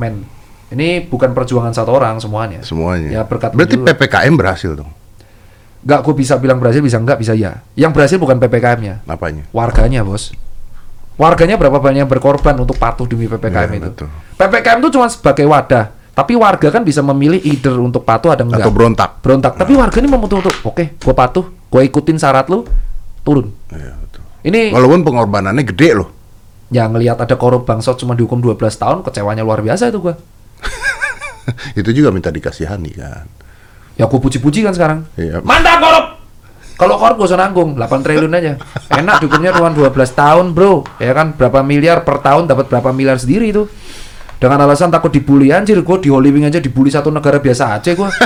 men. 0.00 0.24
Ini 0.72 1.04
bukan 1.04 1.36
perjuangan 1.36 1.76
satu 1.76 1.92
orang 1.92 2.16
semuanya. 2.16 2.64
Semuanya. 2.64 3.12
Ya, 3.12 3.22
berkat 3.28 3.52
Berarti 3.52 3.76
dulu. 3.76 3.84
PPKM 3.92 4.32
berhasil 4.32 4.72
dong. 4.72 4.88
Nggak, 5.84 6.00
gue 6.00 6.14
bisa 6.16 6.40
bilang 6.40 6.56
berhasil, 6.56 6.80
bisa 6.80 6.96
enggak, 6.96 7.20
bisa 7.20 7.36
ya. 7.36 7.60
Yang 7.76 7.92
berhasil 7.92 8.16
bukan 8.16 8.40
PPKM-nya, 8.40 9.04
Apanya? 9.04 9.44
warganya, 9.52 10.00
Bos. 10.00 10.32
Warganya 11.20 11.60
berapa 11.60 11.76
banyak 11.76 12.08
yang 12.08 12.10
berkorban 12.10 12.56
untuk 12.56 12.80
patuh 12.80 13.04
demi 13.04 13.28
PPKM 13.28 13.68
Iya, 13.68 13.78
itu. 13.84 13.90
betul. 13.92 14.08
PPKM 14.40 14.78
itu 14.80 14.88
cuma 14.96 15.06
sebagai 15.12 15.44
wadah, 15.44 15.92
tapi 16.12 16.36
warga 16.36 16.68
kan 16.68 16.84
bisa 16.84 17.00
memilih 17.00 17.40
either 17.40 17.72
untuk 17.80 18.04
patuh 18.04 18.36
atau 18.36 18.44
enggak. 18.44 18.68
Atau 18.68 18.72
berontak. 18.72 19.10
berontak. 19.24 19.56
Tapi 19.56 19.72
warga 19.72 19.96
ini 19.96 20.08
memutuskan 20.12 20.44
untuk, 20.44 20.56
oke, 20.68 20.84
gue 21.00 21.14
patuh, 21.16 21.44
gue 21.48 21.80
ikutin 21.88 22.20
syarat 22.20 22.52
lu, 22.52 22.68
turun. 23.24 23.48
Iya 23.72 23.96
betul. 23.96 24.22
Ini 24.44 24.76
Walaupun 24.76 25.00
pengorbanannya 25.08 25.64
gede 25.64 25.90
loh. 25.96 26.08
yang 26.72 26.88
ngelihat 26.96 27.20
ada 27.20 27.36
korup 27.36 27.68
bangsot 27.68 28.00
cuma 28.00 28.16
dihukum 28.16 28.40
12 28.40 28.56
tahun, 28.56 28.98
kecewanya 29.04 29.44
luar 29.44 29.60
biasa 29.60 29.92
itu 29.92 30.00
gua. 30.00 30.16
Itu 31.80 31.92
juga 31.92 32.08
minta 32.08 32.32
dikasihani 32.32 32.96
kan. 32.96 33.28
Ya 34.00 34.08
aku 34.08 34.16
puji-puji 34.16 34.64
kan 34.64 34.72
sekarang. 34.72 35.04
Iya. 35.20 35.44
Mantap 35.44 35.84
korup. 35.84 36.06
Kalau 36.80 36.96
korup 36.96 37.20
gak 37.20 37.28
usah 37.28 37.40
nanggung, 37.44 37.76
8 37.76 38.00
triliun 38.00 38.32
aja. 38.32 38.56
Enak 38.88 39.20
dihukumnya 39.20 39.52
ruang 39.52 39.76
12 39.76 40.16
tahun, 40.16 40.56
Bro. 40.56 40.88
Ya 40.96 41.12
kan 41.12 41.36
berapa 41.36 41.60
miliar 41.60 42.08
per 42.08 42.24
tahun 42.24 42.48
dapat 42.48 42.72
berapa 42.72 42.88
miliar 42.96 43.20
sendiri 43.20 43.52
itu. 43.52 43.68
Dengan 44.42 44.58
alasan 44.58 44.90
takut 44.90 45.14
dibully 45.14 45.54
anjir, 45.54 45.78
gua 45.86 46.02
di 46.02 46.10
Hollywood 46.10 46.42
aja 46.42 46.58
dibully 46.58 46.90
satu 46.90 47.14
negara 47.14 47.38
biasa 47.38 47.78
aja 47.78 47.94
gua. 47.94 48.10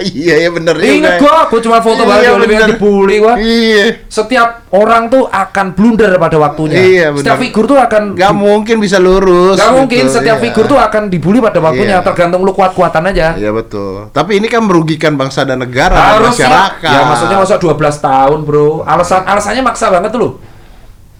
iya 0.00 0.34
iya 0.42 0.50
bener 0.50 0.74
Ingat 0.74 1.20
gua, 1.22 1.46
gua 1.46 1.60
cuma 1.60 1.78
foto 1.78 2.02
Iya, 2.02 2.08
banget 2.08 2.24
di 2.26 2.30
Hollywood 2.34 2.66
dibully 2.74 3.16
gua. 3.22 3.34
Iya. 3.38 3.84
Setiap 4.10 4.66
orang 4.74 5.06
tuh 5.06 5.30
akan 5.30 5.66
blunder 5.78 6.10
pada 6.16 6.36
waktunya. 6.36 6.78
Iya, 6.80 7.06
Setiap 7.14 7.38
bener. 7.38 7.44
figur 7.46 7.64
tuh 7.70 7.78
akan 7.78 8.02
Gak 8.18 8.34
mungkin 8.34 8.76
bisa 8.82 8.98
lurus. 8.98 9.62
Gak 9.62 9.72
mungkin 9.78 10.04
gitu, 10.08 10.10
setiap 10.10 10.38
iya. 10.40 10.44
figur 10.50 10.64
tuh 10.66 10.78
akan 10.82 11.02
dibully 11.06 11.38
pada 11.38 11.62
waktunya, 11.62 12.02
Iya. 12.02 12.06
tergantung 12.06 12.42
lu 12.42 12.50
kuat-kuatan 12.50 13.02
aja. 13.14 13.38
Iya 13.38 13.54
betul. 13.54 14.10
Tapi 14.10 14.42
ini 14.42 14.50
kan 14.50 14.66
merugikan 14.66 15.14
bangsa 15.14 15.46
dan 15.46 15.62
negara 15.62 15.94
dan 15.94 16.18
Harusnya 16.18 16.50
masyarakat. 16.50 16.90
ya 16.90 17.00
maksudnya 17.06 17.38
masa 17.38 17.54
12 17.62 17.96
tahun, 18.02 18.38
Bro. 18.42 18.82
Alasan 18.82 19.22
alasannya 19.22 19.62
maksa 19.62 19.86
banget 19.86 20.10
tuh 20.10 20.18
lu. 20.18 20.30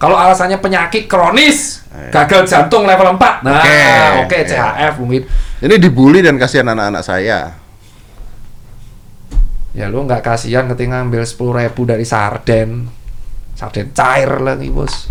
Kalau 0.01 0.17
alasannya 0.17 0.57
penyakit 0.57 1.05
kronis, 1.05 1.85
gagal 2.09 2.49
jantung 2.49 2.89
level 2.89 3.21
4. 3.21 3.45
Nah, 3.45 3.61
Oke. 3.61 3.81
oke 4.25 4.37
CHF 4.49 4.93
mungkin. 4.97 5.21
Ini 5.61 5.77
dibully 5.77 6.25
dan 6.25 6.41
kasihan 6.41 6.73
anak-anak 6.73 7.05
saya. 7.05 7.53
Ya 9.77 9.85
lu 9.93 10.01
nggak 10.01 10.25
kasihan 10.25 10.65
ketika 10.65 11.05
ngambil 11.05 11.21
10 11.21 11.37
ribu 11.37 11.81
dari 11.85 12.01
sarden. 12.01 12.89
Sarden 13.53 13.93
cair 13.93 14.41
lagi, 14.41 14.73
Bos. 14.73 15.05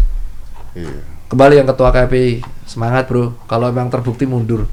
Iya. 0.74 1.06
Kembali 1.30 1.62
yang 1.62 1.70
ketua 1.70 1.94
KPI. 1.94 2.42
Semangat, 2.66 3.06
Bro. 3.06 3.38
Kalau 3.46 3.70
emang 3.70 3.86
terbukti 3.94 4.26
mundur. 4.26 4.66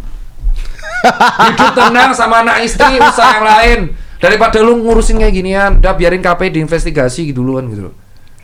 Hidup 1.45 1.71
tenang 1.77 2.09
sama 2.17 2.41
anak 2.41 2.65
istri, 2.65 2.97
usaha 2.97 3.37
yang 3.37 3.45
lain. 3.45 3.79
Daripada 4.17 4.65
lu 4.65 4.81
ngurusin 4.81 5.21
kayak 5.21 5.33
ginian, 5.37 5.71
udah 5.77 5.93
biarin 5.93 6.25
KPI 6.25 6.57
diinvestigasi 6.57 7.29
duluan 7.37 7.69
gitu. 7.69 7.93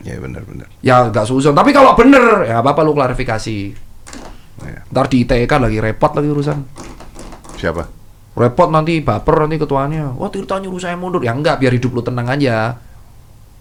Iya 0.03 0.19
benar-benar. 0.19 0.67
Ya 0.83 1.07
nggak 1.07 1.25
susah. 1.27 1.55
Tapi 1.55 1.71
kalau 1.71 1.95
bener, 1.95 2.47
ya 2.47 2.59
apa-apa 2.59 2.83
lu 2.83 2.91
klarifikasi. 2.91 3.57
Iya. 4.63 4.79
Ntar 4.91 5.05
di 5.07 5.23
ITE 5.23 5.47
kan 5.47 5.63
lagi 5.63 5.79
repot 5.79 6.11
lagi 6.11 6.27
urusan. 6.27 6.57
Siapa? 7.57 7.83
Repot 8.35 8.67
nanti 8.67 8.99
baper 8.99 9.47
nanti 9.47 9.55
ketuanya. 9.55 10.11
Wah 10.15 10.27
Tirta 10.27 10.59
nyuruh 10.59 10.81
saya 10.81 10.99
mundur. 10.99 11.23
Ya 11.23 11.31
enggak, 11.31 11.63
biar 11.63 11.71
hidup 11.71 11.95
lu 11.95 12.01
tenang 12.03 12.27
aja. 12.27 12.75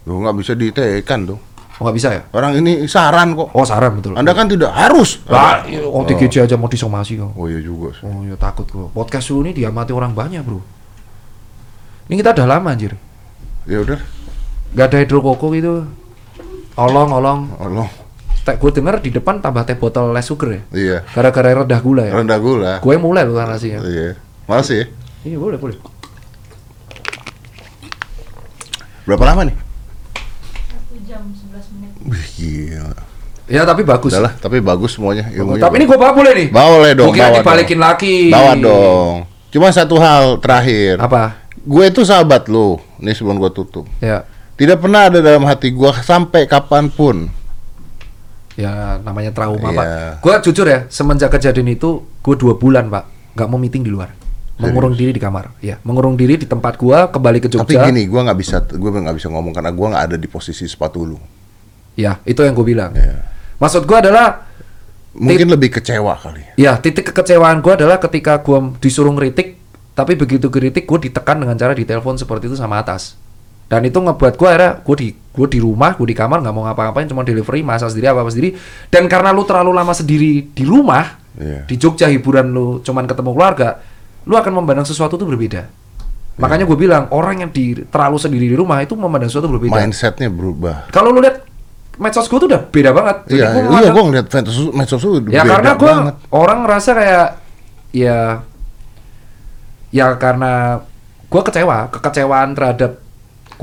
Lu 0.03 0.19
nggak 0.19 0.35
bisa 0.35 0.51
ditekan 0.53 1.23
dong. 1.23 1.41
Oh 1.79 1.89
nggak 1.89 1.95
bisa 1.95 2.09
ya? 2.13 2.21
Orang 2.35 2.59
ini 2.59 2.85
saran 2.85 3.33
kok. 3.33 3.49
Oh 3.55 3.65
saran 3.65 3.97
betul. 3.97 4.13
Anda 4.13 4.35
kan 4.35 4.45
tidak 4.45 4.75
harus. 4.75 5.23
Lah, 5.25 5.65
oh 5.89 6.05
TGJ 6.05 6.45
aja 6.45 6.55
mau 6.59 6.69
disomasi 6.69 7.17
kok. 7.17 7.33
Oh 7.33 7.49
iya 7.49 7.63
juga. 7.63 7.95
sih. 7.97 8.05
Oh 8.05 8.21
ya 8.27 8.37
takut 8.37 8.67
kok. 8.67 8.93
Podcast 8.93 9.31
lu 9.33 9.41
ini 9.47 9.55
diamati 9.55 9.95
orang 9.95 10.13
banyak 10.13 10.43
bro. 10.45 10.61
Ini 12.11 12.19
kita 12.19 12.35
udah 12.35 12.47
lama 12.49 12.69
anjir. 12.75 12.93
Ya 13.63 13.79
udah. 13.79 13.99
Gak 14.73 14.85
ada 14.91 14.97
hidrokoko 15.01 15.53
gitu. 15.55 15.87
Olong, 16.73 17.09
olong. 17.13 17.39
Allah. 17.61 17.89
Tak 18.43 18.57
gue 18.59 18.71
denger 18.73 18.99
di 18.99 19.13
depan 19.13 19.39
tambah 19.39 19.61
teh 19.63 19.77
botol 19.77 20.09
less 20.09 20.27
sugar 20.27 20.49
ya. 20.57 20.61
Iya. 20.73 20.97
Gara-gara 21.13 21.63
rendah 21.63 21.79
gula 21.79 22.03
ya. 22.09 22.13
Rendah 22.17 22.39
gula. 22.41 22.73
Gue 22.81 22.97
mulai 22.97 23.23
lu 23.23 23.37
kan 23.37 23.45
rasanya. 23.45 23.85
Iya. 23.85 24.17
Masih. 24.49 24.89
Iya 25.21 25.37
boleh 25.37 25.61
boleh. 25.61 25.77
Berapa 29.05 29.23
lama 29.23 29.41
nih? 29.47 29.55
Satu 30.73 30.95
jam 31.05 31.23
11 31.29 31.73
menit. 31.77 31.91
Wih, 32.09 32.25
gila. 32.35 32.91
Ya 33.45 33.61
tapi 33.69 33.85
bagus. 33.85 34.11
Udah 34.15 34.23
lah, 34.27 34.33
tapi 34.39 34.57
bagus 34.63 34.95
semuanya 34.95 35.29
ilmunya. 35.29 35.61
tapi 35.61 35.83
ini 35.83 35.85
gue 35.85 35.99
bawa 35.99 36.11
boleh 36.15 36.31
nih. 36.33 36.47
Boleh 36.49 36.91
dong, 36.97 37.11
Mungkin 37.13 37.43
dibalikin 37.43 37.79
lagi. 37.79 38.33
Bawa 38.33 38.57
dong. 38.57 39.15
Cuma 39.53 39.69
satu 39.69 40.01
hal 40.01 40.41
terakhir. 40.41 40.97
Apa? 40.97 41.37
Gue 41.61 41.93
itu 41.93 42.01
sahabat 42.01 42.49
lu. 42.49 42.81
Nih 42.97 43.13
sebelum 43.13 43.37
gue 43.37 43.51
tutup. 43.53 43.85
Ya. 44.01 44.25
Tidak 44.53 44.77
pernah 44.77 45.09
ada 45.09 45.17
dalam 45.17 45.43
hati 45.43 45.69
gue 45.69 45.91
sampai 45.99 46.45
kapan 46.45 46.87
pun. 46.87 47.27
Ya 48.53 49.01
namanya 49.01 49.33
trauma 49.33 49.65
Iya. 49.65 49.73
pak. 49.73 49.85
Gue 50.21 50.33
jujur 50.45 50.65
ya 50.65 50.85
semenjak 50.87 51.33
kejadian 51.33 51.73
itu 51.73 51.89
gue 52.21 52.35
dua 52.37 52.53
bulan 52.53 52.85
pak 52.87 53.03
nggak 53.33 53.47
mau 53.49 53.57
meeting 53.57 53.81
di 53.81 53.89
luar. 53.89 54.13
Mengurung 54.53 54.93
diri 54.93 55.09
di 55.09 55.17
kamar. 55.17 55.57
Ya 55.57 55.81
mengurung 55.81 56.13
diri 56.13 56.37
di 56.37 56.45
tempat 56.45 56.77
gue 56.77 56.93
kembali 57.09 57.39
ke 57.41 57.49
Tapi 57.49 57.73
Jogja. 57.73 57.89
gini, 57.89 58.05
gue 58.05 58.21
nggak 58.21 58.37
bisa, 58.37 58.61
gue 58.61 58.89
nggak 58.93 59.17
bisa 59.17 59.27
ngomong 59.27 59.49
karena 59.51 59.73
gue 59.73 59.87
nggak 59.89 60.03
ada 60.05 60.17
di 60.21 60.29
posisi 60.29 60.69
sepatu 60.69 61.01
lu. 61.01 61.17
Ya 61.97 62.21
itu 62.23 62.37
yang 62.39 62.53
gue 62.53 62.61
bilang. 62.63 62.93
Ya. 62.93 63.25
Maksud 63.57 63.83
gue 63.83 63.97
adalah 63.97 64.45
Mungkin 65.13 65.45
lebih 65.47 65.69
kecewa 65.71 66.17
kali. 66.17 66.41
ya 66.57 66.73
titik 66.77 67.05
kekecewaan 67.05 67.61
gue 67.61 67.69
adalah 67.71 67.97
ketika 67.97 68.37
gue 68.39 68.57
disuruh 68.77 69.13
ngeritik 69.13 69.61
tapi 69.93 70.13
begitu 70.13 70.49
kritik 70.49 70.85
gue 70.85 70.99
ditekan 70.99 71.37
dengan 71.37 71.53
cara 71.53 71.73
ditelepon 71.73 72.17
seperti 72.17 72.49
itu 72.49 72.57
sama 72.57 72.81
atas 72.81 73.13
dan 73.73 73.81
itu 73.81 73.97
ngebuat 73.97 74.37
gue 74.37 74.45
akhirnya 74.45 74.71
gue 74.85 74.95
di 75.01 75.07
gue 75.17 75.47
di 75.49 75.57
rumah 75.57 75.97
gue 75.97 76.05
di 76.05 76.13
kamar 76.13 76.45
nggak 76.45 76.53
mau 76.53 76.61
ngapa-ngapain 76.69 77.09
cuma 77.09 77.25
delivery 77.25 77.65
masak 77.65 77.89
sendiri 77.89 78.13
apa 78.13 78.21
apa 78.21 78.29
sendiri. 78.29 78.53
Dan 78.85 79.09
karena 79.09 79.33
lu 79.33 79.41
terlalu 79.41 79.73
lama 79.73 79.89
sendiri 79.97 80.53
di 80.53 80.61
rumah 80.61 81.17
Iya. 81.33 81.65
di 81.65 81.81
Jogja 81.81 82.05
hiburan 82.13 82.53
lu 82.53 82.85
cuman 82.85 83.09
ketemu 83.09 83.33
keluarga 83.33 83.81
lu 84.29 84.37
akan 84.37 84.61
memandang 84.61 84.85
sesuatu 84.85 85.17
itu 85.17 85.25
berbeda. 85.25 85.65
Makanya 86.37 86.69
gue 86.69 86.77
bilang 86.77 87.09
orang 87.09 87.41
yang 87.41 87.49
di 87.49 87.73
terlalu 87.89 88.21
sendiri 88.21 88.45
di 88.45 88.53
rumah 88.53 88.77
itu 88.85 88.93
memandang 88.93 89.33
sesuatu 89.33 89.49
berbeda. 89.49 89.73
Mindsetnya 89.73 90.29
berubah. 90.29 90.93
kalau 90.93 91.09
lu 91.09 91.25
lihat 91.25 91.41
medsos 91.97 92.29
gue 92.29 92.37
tuh 92.37 92.45
udah 92.45 92.61
beda 92.69 92.93
banget. 92.93 93.17
Jadi 93.25 93.41
Iya, 93.41 93.49
gua 93.49 93.79
iya, 93.81 93.89
gue 93.89 94.03
ngeliat 94.05 94.27
medsos, 94.29 94.57
medsos 94.69 95.01
itu 95.01 95.09
ya 95.33 95.41
beda 95.41 95.49
karena 95.57 95.71
gue 95.73 95.93
orang 96.29 96.57
ngerasa 96.69 96.89
kayak 96.93 97.27
ya 97.89 98.17
ya 99.89 100.17
karena 100.17 100.81
gue 101.29 101.41
kecewa 101.41 101.89
kekecewaan 101.89 102.53
terhadap 102.53 103.02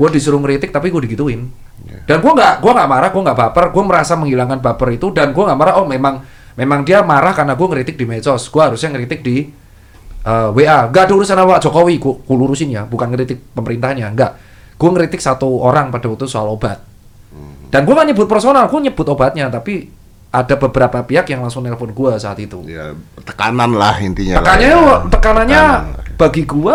gue 0.01 0.09
disuruh 0.17 0.41
ngeritik 0.41 0.73
tapi 0.73 0.89
gue 0.89 1.05
digituin. 1.05 1.45
Iya. 1.81 1.97
dan 2.05 2.21
gue 2.21 2.29
nggak 2.29 2.61
gue 2.61 2.71
nggak 2.77 2.89
marah 2.89 3.09
gue 3.13 3.21
nggak 3.21 3.37
baper. 3.37 3.65
Gue 3.69 3.83
merasa 3.85 4.13
menghilangkan 4.17 4.57
baper 4.57 4.97
itu 4.97 5.13
dan 5.13 5.29
gue 5.29 5.43
nggak 5.45 5.57
marah 5.57 5.73
oh 5.77 5.85
memang 5.85 6.25
memang 6.57 6.81
dia 6.81 7.05
marah 7.05 7.37
karena 7.37 7.53
gue 7.53 7.67
ngeritik 7.69 7.95
di 8.01 8.05
medsos. 8.09 8.49
Gue 8.49 8.65
harusnya 8.65 8.89
ngeritik 8.97 9.21
di 9.21 9.45
eh, 10.25 10.49
WA 10.57 10.89
nggak 10.89 11.03
ada 11.05 11.13
urusan 11.13 11.37
sama 11.37 11.61
Jokowi 11.61 12.01
gue 12.01 12.33
lurusin 12.33 12.73
ya. 12.73 12.89
Bukan 12.89 13.13
ngeritik 13.13 13.53
pemerintahnya 13.53 14.09
nggak. 14.09 14.31
Gue 14.81 14.89
ngeritik 14.89 15.21
satu 15.21 15.61
orang 15.61 15.93
pada 15.93 16.09
waktu 16.09 16.25
soal 16.25 16.49
obat. 16.49 16.81
Dan 17.71 17.87
gue 17.87 17.95
gak 17.95 18.03
nyebut 18.11 18.27
personal 18.27 18.67
gue 18.67 18.79
nyebut 18.83 19.07
obatnya 19.07 19.47
tapi 19.47 19.87
ada 20.31 20.59
beberapa 20.59 21.07
pihak 21.07 21.31
yang 21.31 21.39
langsung 21.39 21.63
nelpon 21.63 21.95
gue 21.95 22.11
saat 22.19 22.35
itu. 22.35 22.67
Ya, 22.67 22.91
tekanan 23.23 23.71
lah 23.79 23.95
intinya. 24.03 24.43
tekanannya 24.43 24.67
ya. 24.75 24.95
tekanannya 25.07 25.63
Tekanan 25.63 26.15
bagi 26.19 26.43
gue 26.43 26.73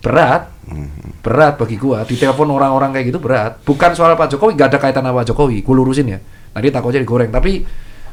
berat 0.00 0.42
Mhm. 0.68 1.24
berat 1.24 1.56
bagi 1.56 1.80
gua 1.80 2.04
ditelepon 2.04 2.48
orang-orang 2.52 2.92
kayak 2.92 3.06
gitu 3.08 3.18
berat. 3.18 3.56
Bukan 3.64 3.96
soal 3.96 4.14
Pak 4.14 4.36
Jokowi 4.36 4.52
gak 4.52 4.76
ada 4.76 4.78
kaitan 4.78 5.00
sama 5.02 5.24
Pak 5.24 5.32
Jokowi 5.32 5.64
gue 5.64 5.74
lurusin 5.74 6.06
ya. 6.12 6.18
Tadi 6.52 6.68
takutnya 6.68 7.00
digoreng. 7.00 7.32
Tapi 7.32 7.64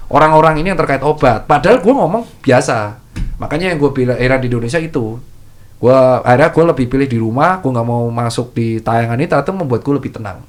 orang-orang 0.10 0.64
ini 0.64 0.72
yang 0.72 0.80
terkait 0.80 1.04
obat 1.04 1.44
padahal 1.46 1.84
gue 1.84 1.94
ngomong 1.94 2.24
biasa. 2.40 2.96
Makanya 3.40 3.76
yang 3.76 3.80
gue 3.84 3.92
bilang 3.92 4.16
era 4.16 4.40
di 4.40 4.48
Indonesia 4.48 4.80
itu. 4.80 5.20
Gua 5.76 6.24
akhirnya 6.24 6.50
gue 6.56 6.64
lebih 6.72 6.86
pilih 6.88 7.08
di 7.12 7.20
rumah 7.20 7.60
gue 7.60 7.68
nggak 7.68 7.88
mau 7.88 8.08
masuk 8.08 8.56
di 8.56 8.80
tayangan 8.80 9.20
itu 9.20 9.36
atau 9.36 9.52
membuat 9.52 9.84
gue 9.84 9.94
lebih 10.00 10.16
tenang. 10.16 10.40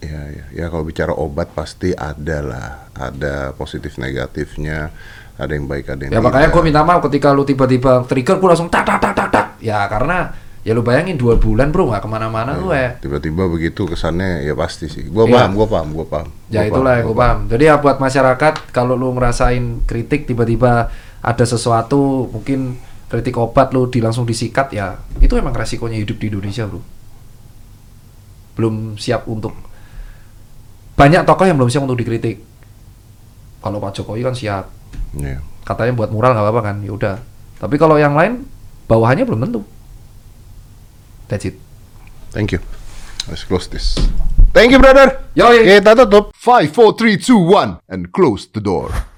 Ya, 0.00 0.32
ya, 0.32 0.44
ya 0.56 0.66
kalau 0.72 0.88
bicara 0.88 1.12
obat 1.12 1.52
pasti 1.52 1.92
ada 1.92 2.40
lah, 2.40 2.68
ada 2.96 3.52
positif 3.52 4.00
negatifnya, 4.00 4.88
ada 5.36 5.52
yang 5.52 5.68
baik 5.68 5.92
ada 5.92 6.00
yang 6.08 6.12
ya 6.16 6.20
makanya 6.24 6.48
tidak. 6.48 6.56
gue 6.56 6.62
minta 6.64 6.80
maaf 6.80 7.04
ketika 7.04 7.36
lu 7.36 7.44
tiba-tiba 7.44 8.08
trigger 8.08 8.40
gue 8.40 8.48
langsung 8.48 8.72
tak 8.72 8.88
tak 8.88 8.96
tak 8.96 9.12
tak 9.12 9.28
tak. 9.28 9.46
Ya 9.60 9.84
karena 9.92 10.32
ya 10.60 10.76
lu 10.76 10.84
bayangin 10.84 11.16
dua 11.16 11.40
bulan 11.40 11.72
bro 11.72 11.88
nggak 11.88 12.04
ke 12.04 12.08
mana-mana 12.08 12.52
lu 12.54 12.68
ya 12.68 13.00
tiba-tiba 13.00 13.48
begitu 13.48 13.88
kesannya 13.88 14.44
ya 14.44 14.52
pasti 14.52 14.86
sih. 14.86 15.08
Gua 15.08 15.24
Iya. 15.24 15.48
paham, 15.48 15.50
gua 15.56 15.66
paham, 15.66 15.88
gua 15.90 16.04
paham. 16.04 16.28
Ya 16.52 16.64
Gua 16.64 16.76
itulah 16.76 16.92
yang 17.00 17.06
gua 17.06 17.12
gue 17.12 17.16
paham. 17.16 17.38
Jadi 17.48 17.62
ya 17.64 17.74
buat 17.80 17.96
masyarakat 17.96 18.54
kalau 18.70 18.92
lu 18.92 19.08
ngerasain 19.16 19.64
kritik 19.88 20.28
tiba-tiba 20.28 20.92
ada 21.20 21.44
sesuatu 21.44 22.28
mungkin 22.28 22.76
kritik 23.08 23.34
obat 23.34 23.72
lu 23.72 23.88
di 23.88 23.98
langsung 23.98 24.22
disikat 24.22 24.70
ya 24.70 25.00
itu 25.18 25.32
emang 25.34 25.50
resikonya 25.50 25.98
hidup 25.98 26.16
di 26.16 26.28
Indonesia 26.28 26.62
bro 26.64 26.78
belum 28.54 28.96
siap 28.96 29.24
untuk 29.26 29.56
banyak 30.94 31.24
tokoh 31.24 31.48
yang 31.48 31.56
belum 31.56 31.72
siap 31.72 31.82
untuk 31.82 31.96
dikritik 31.96 32.38
kalau 33.58 33.80
Pak 33.80 33.96
Jokowi 33.96 34.22
kan 34.22 34.36
siap 34.36 34.68
Iya. 35.10 35.42
katanya 35.66 35.92
buat 35.96 36.10
mural 36.10 36.34
nggak 36.34 36.44
apa-apa 36.44 36.62
kan 36.62 36.76
ya 36.82 36.92
udah 36.94 37.16
tapi 37.58 37.76
kalau 37.76 37.98
yang 37.98 38.14
lain 38.14 38.46
bawahannya 38.86 39.26
belum 39.26 39.40
tentu 39.42 39.60
that's 41.30 41.46
it 41.46 41.54
Thank 42.30 42.52
you. 42.52 42.60
Let's 43.28 43.44
close 43.44 43.66
this. 43.68 43.98
Thank 44.54 44.72
you, 44.72 44.78
brother. 44.78 45.26
Yoi. 45.34 45.66
Kita 45.66 45.94
tutup. 45.94 46.30
5, 46.34 46.70
4, 46.70 46.94
3, 46.94 47.18
2, 47.18 47.38
1, 47.38 47.78
and 47.90 48.10
close 48.14 48.46
the 48.46 48.62
door. 48.62 49.09